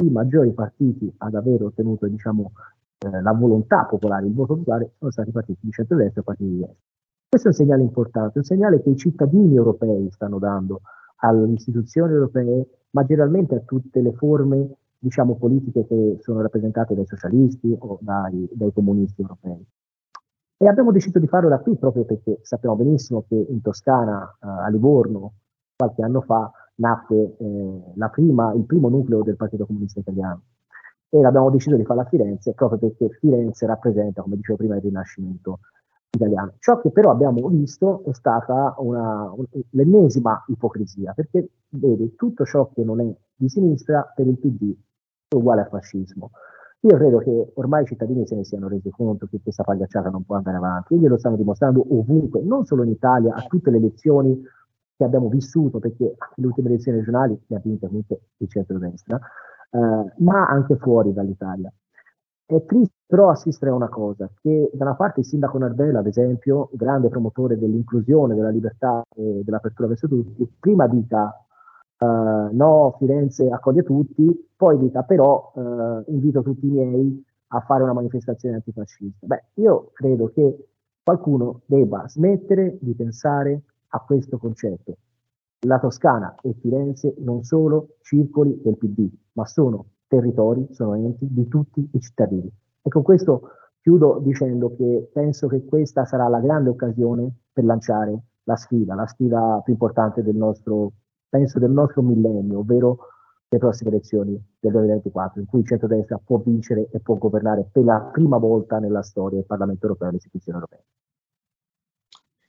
i 0.05 0.11
maggiori 0.11 0.53
partiti 0.53 1.13
ad 1.19 1.35
aver 1.35 1.63
ottenuto 1.63 2.07
diciamo, 2.07 2.53
eh, 2.99 3.21
la 3.21 3.33
volontà 3.33 3.85
popolare, 3.85 4.27
il 4.27 4.35
voto 4.35 4.57
popolare, 4.57 4.93
sono 4.99 5.11
stati 5.11 5.31
partiti 5.31 5.61
di 5.63 5.71
centro-destra 5.71 6.21
e 6.21 6.25
partiti 6.25 6.51
di 6.51 6.59
destra. 6.59 6.77
Questo 7.29 7.49
è 7.49 7.51
un 7.51 7.57
segnale 7.57 7.83
importante, 7.83 8.39
un 8.39 8.45
segnale 8.45 8.83
che 8.83 8.91
i 8.91 8.97
cittadini 8.97 9.57
europei 9.57 10.09
stanno 10.11 10.39
dando 10.39 10.83
alle 11.17 11.53
istituzioni 11.53 12.13
europee, 12.13 12.67
ma 12.91 13.05
generalmente 13.05 13.57
a 13.57 13.61
tutte 13.61 14.01
le 14.01 14.13
forme 14.13 14.77
diciamo, 14.99 15.35
politiche 15.37 15.87
che 15.87 16.19
sono 16.21 16.41
rappresentate 16.41 16.95
dai 16.95 17.07
socialisti 17.07 17.77
o 17.79 17.99
dai, 18.01 18.49
dai 18.53 18.73
comunisti 18.73 19.21
europei. 19.23 19.67
E 20.57 20.69
abbiamo 20.69 20.93
deciso 20.93 21.19
di 21.19 21.27
farlo 21.27 21.49
da 21.49 21.59
qui 21.59 21.77
proprio 21.77 22.05
perché 22.05 22.39
sappiamo 22.43 22.77
benissimo 22.77 23.25
che 23.29 23.35
in 23.35 23.61
Toscana, 23.61 24.37
eh, 24.41 24.47
a 24.47 24.69
Livorno, 24.69 25.35
qualche 25.77 26.03
anno 26.03 26.21
fa, 26.21 26.51
nacque 26.77 27.37
eh, 27.39 28.09
prima, 28.11 28.53
il 28.55 28.65
primo 28.65 28.89
nucleo 28.89 29.23
del 29.23 29.37
Partito 29.37 29.67
Comunista 29.67 30.01
Italiano. 30.01 30.43
E 31.09 31.25
abbiamo 31.25 31.51
deciso 31.51 31.77
di 31.77 31.85
farlo 31.85 32.03
a 32.03 32.07
Firenze 32.07 32.55
proprio 32.55 32.79
perché 32.79 33.09
Firenze 33.19 33.67
rappresenta, 33.67 34.23
come 34.23 34.37
dicevo 34.37 34.59
prima, 34.59 34.77
il 34.77 34.83
Rinascimento 34.83 35.61
italiano. 36.15 36.55
Ciò 36.59 36.81
che 36.81 36.91
però 36.91 37.11
abbiamo 37.11 37.47
visto 37.49 38.03
è 38.05 38.13
stata 38.13 38.75
una, 38.79 39.31
un, 39.33 39.45
l'ennesima 39.71 40.45
ipocrisia, 40.49 41.13
perché 41.13 41.49
vedi, 41.71 42.15
tutto 42.15 42.45
ciò 42.45 42.71
che 42.73 42.83
non 42.83 43.01
è 43.01 43.15
di 43.35 43.49
sinistra 43.49 44.13
per 44.15 44.27
il 44.27 44.39
PD 44.39 44.75
è 45.29 45.35
uguale 45.35 45.63
al 45.63 45.69
fascismo. 45.69 46.31
Io 46.85 46.97
credo 46.99 47.17
che 47.19 47.53
ormai 47.55 47.83
i 47.83 47.87
cittadini 47.87 48.27
se 48.27 48.37
ne 48.37 48.45
siano 48.45 48.69
resi 48.69 48.91
conto 48.91 49.27
che 49.27 49.41
questa 49.43 49.63
pagliacciata 49.63 50.11
non 50.11 50.23
può 50.23 50.37
andare 50.37 50.59
avanti 50.59 50.93
e 50.93 50.99
glielo 50.99 51.17
stanno 51.17 51.37
dimostrando 51.37 51.83
ovunque, 51.89 52.43
non 52.43 52.67
solo 52.67 52.83
in 52.83 52.91
Italia, 52.91 53.35
a 53.35 53.41
tutte 53.49 53.71
le 53.71 53.79
elezioni 53.79 54.39
che 54.95 55.03
abbiamo 55.03 55.31
vissuto, 55.31 55.79
perché 55.79 56.15
le 56.35 56.47
ultime 56.47 56.69
elezioni 56.69 56.99
regionali 56.99 57.41
le 57.47 57.57
ha 57.57 57.61
vinte 57.65 57.87
comunque 57.87 58.21
il 58.37 58.49
centro-destra, 58.51 59.19
eh, 59.71 60.13
ma 60.19 60.47
anche 60.47 60.77
fuori 60.77 61.15
dall'Italia. 61.15 61.73
È 62.45 62.63
triste 62.67 62.93
però 63.07 63.31
assistere 63.31 63.71
a 63.71 63.75
una 63.75 63.89
cosa, 63.89 64.29
che 64.43 64.71
da 64.75 64.85
una 64.85 64.95
parte 64.95 65.21
il 65.21 65.27
sindaco 65.27 65.57
Nardella, 65.57 66.01
ad 66.01 66.07
esempio, 66.07 66.69
grande 66.75 67.09
promotore 67.09 67.59
dell'inclusione, 67.59 68.35
della 68.35 68.51
libertà 68.51 69.03
e 69.17 69.41
dell'apertura 69.43 69.89
verso 69.89 70.07
tutti, 70.07 70.47
prima 70.61 70.87
dica 70.87 71.44
no, 72.05 72.95
Firenze 72.99 73.49
accoglie 73.49 73.83
tutti, 73.83 74.49
poi 74.57 74.79
dica 74.79 75.03
però 75.03 75.53
uh, 75.55 76.11
invito 76.11 76.43
tutti 76.43 76.67
i 76.67 76.71
miei 76.71 77.25
a 77.49 77.61
fare 77.61 77.83
una 77.83 77.93
manifestazione 77.93 78.57
antifascista. 78.57 79.27
Beh, 79.27 79.45
io 79.55 79.91
credo 79.93 80.31
che 80.33 80.69
qualcuno 81.03 81.61
debba 81.67 82.09
smettere 82.09 82.79
di 82.81 82.95
pensare 82.95 83.63
a 83.89 84.01
questo 84.01 84.39
concetto. 84.39 84.97
La 85.67 85.79
Toscana 85.79 86.35
e 86.43 86.55
Firenze 86.61 87.15
non 87.19 87.43
sono 87.45 87.89
circoli 88.01 88.61
del 88.63 88.77
PD, 88.77 89.09
ma 89.33 89.47
sono 89.47 89.87
territori, 90.09 90.67
sono 90.73 90.95
enti 90.95 91.27
di 91.31 91.47
tutti 91.49 91.89
i 91.93 92.01
cittadini. 92.01 92.51
E 92.83 92.91
con 92.91 93.03
questo 93.03 93.51
chiudo 93.81 94.19
dicendo 94.19 94.75
che 94.77 95.11
penso 95.13 95.47
che 95.47 95.65
questa 95.65 96.05
sarà 96.05 96.29
la 96.29 96.41
grande 96.41 96.71
occasione 96.71 97.31
per 97.53 97.65
lanciare 97.65 98.19
la 98.45 98.57
sfida, 98.57 98.95
la 98.95 99.07
sfida 99.07 99.61
più 99.65 99.73
importante 99.73 100.23
del 100.23 100.37
nostro 100.37 100.93
penso, 101.35 101.59
del 101.59 101.73
nostro 101.73 102.01
millennio, 102.01 102.61
ovvero 102.61 103.09
le 103.49 103.59
prossime 103.59 103.91
elezioni 103.91 104.41
del 104.61 104.71
2024, 104.71 105.41
in 105.41 105.47
cui 105.47 105.61
il 105.61 105.67
centro-destra 105.67 106.21
può 106.25 106.39
vincere 106.39 106.89
e 106.93 107.01
può 107.01 107.17
governare 107.17 107.69
per 107.73 107.83
la 107.83 107.99
prima 108.13 108.39
volta 108.39 108.79
nella 108.79 109.03
storia 109.03 109.39
del 109.39 109.47
Parlamento 109.47 109.87
europeo 109.87 110.09
e 110.09 110.11
le 110.13 110.17
istituzioni 110.19 110.59
europee. 110.59 110.85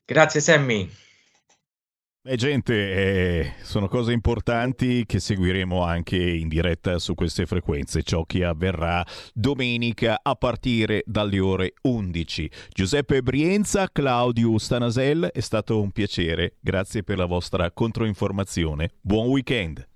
Grazie 0.05 0.39
Sammy. 0.39 0.87
Beh, 2.25 2.37
gente, 2.37 2.73
eh, 2.73 3.53
sono 3.61 3.87
cose 3.87 4.11
importanti 4.11 5.05
che 5.05 5.19
seguiremo 5.19 5.83
anche 5.83 6.17
in 6.17 6.47
diretta 6.47 6.97
su 6.97 7.13
queste 7.13 7.45
frequenze, 7.45 8.01
ciò 8.01 8.23
che 8.25 8.43
avverrà 8.43 9.05
domenica 9.31 10.21
a 10.23 10.33
partire 10.33 11.03
dalle 11.05 11.39
ore 11.39 11.73
11. 11.83 12.49
Giuseppe 12.71 13.21
Brienza, 13.21 13.89
Claudio 13.91 14.57
Stanasel, 14.57 15.29
è 15.31 15.39
stato 15.39 15.79
un 15.79 15.91
piacere, 15.91 16.55
grazie 16.61 17.03
per 17.03 17.19
la 17.19 17.27
vostra 17.27 17.69
controinformazione. 17.69 18.93
Buon 19.01 19.27
weekend. 19.27 19.87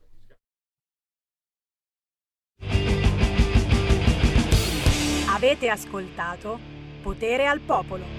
Avete 5.34 5.68
ascoltato 5.68 6.60
Potere 7.02 7.48
al 7.48 7.60
Popolo. 7.62 8.19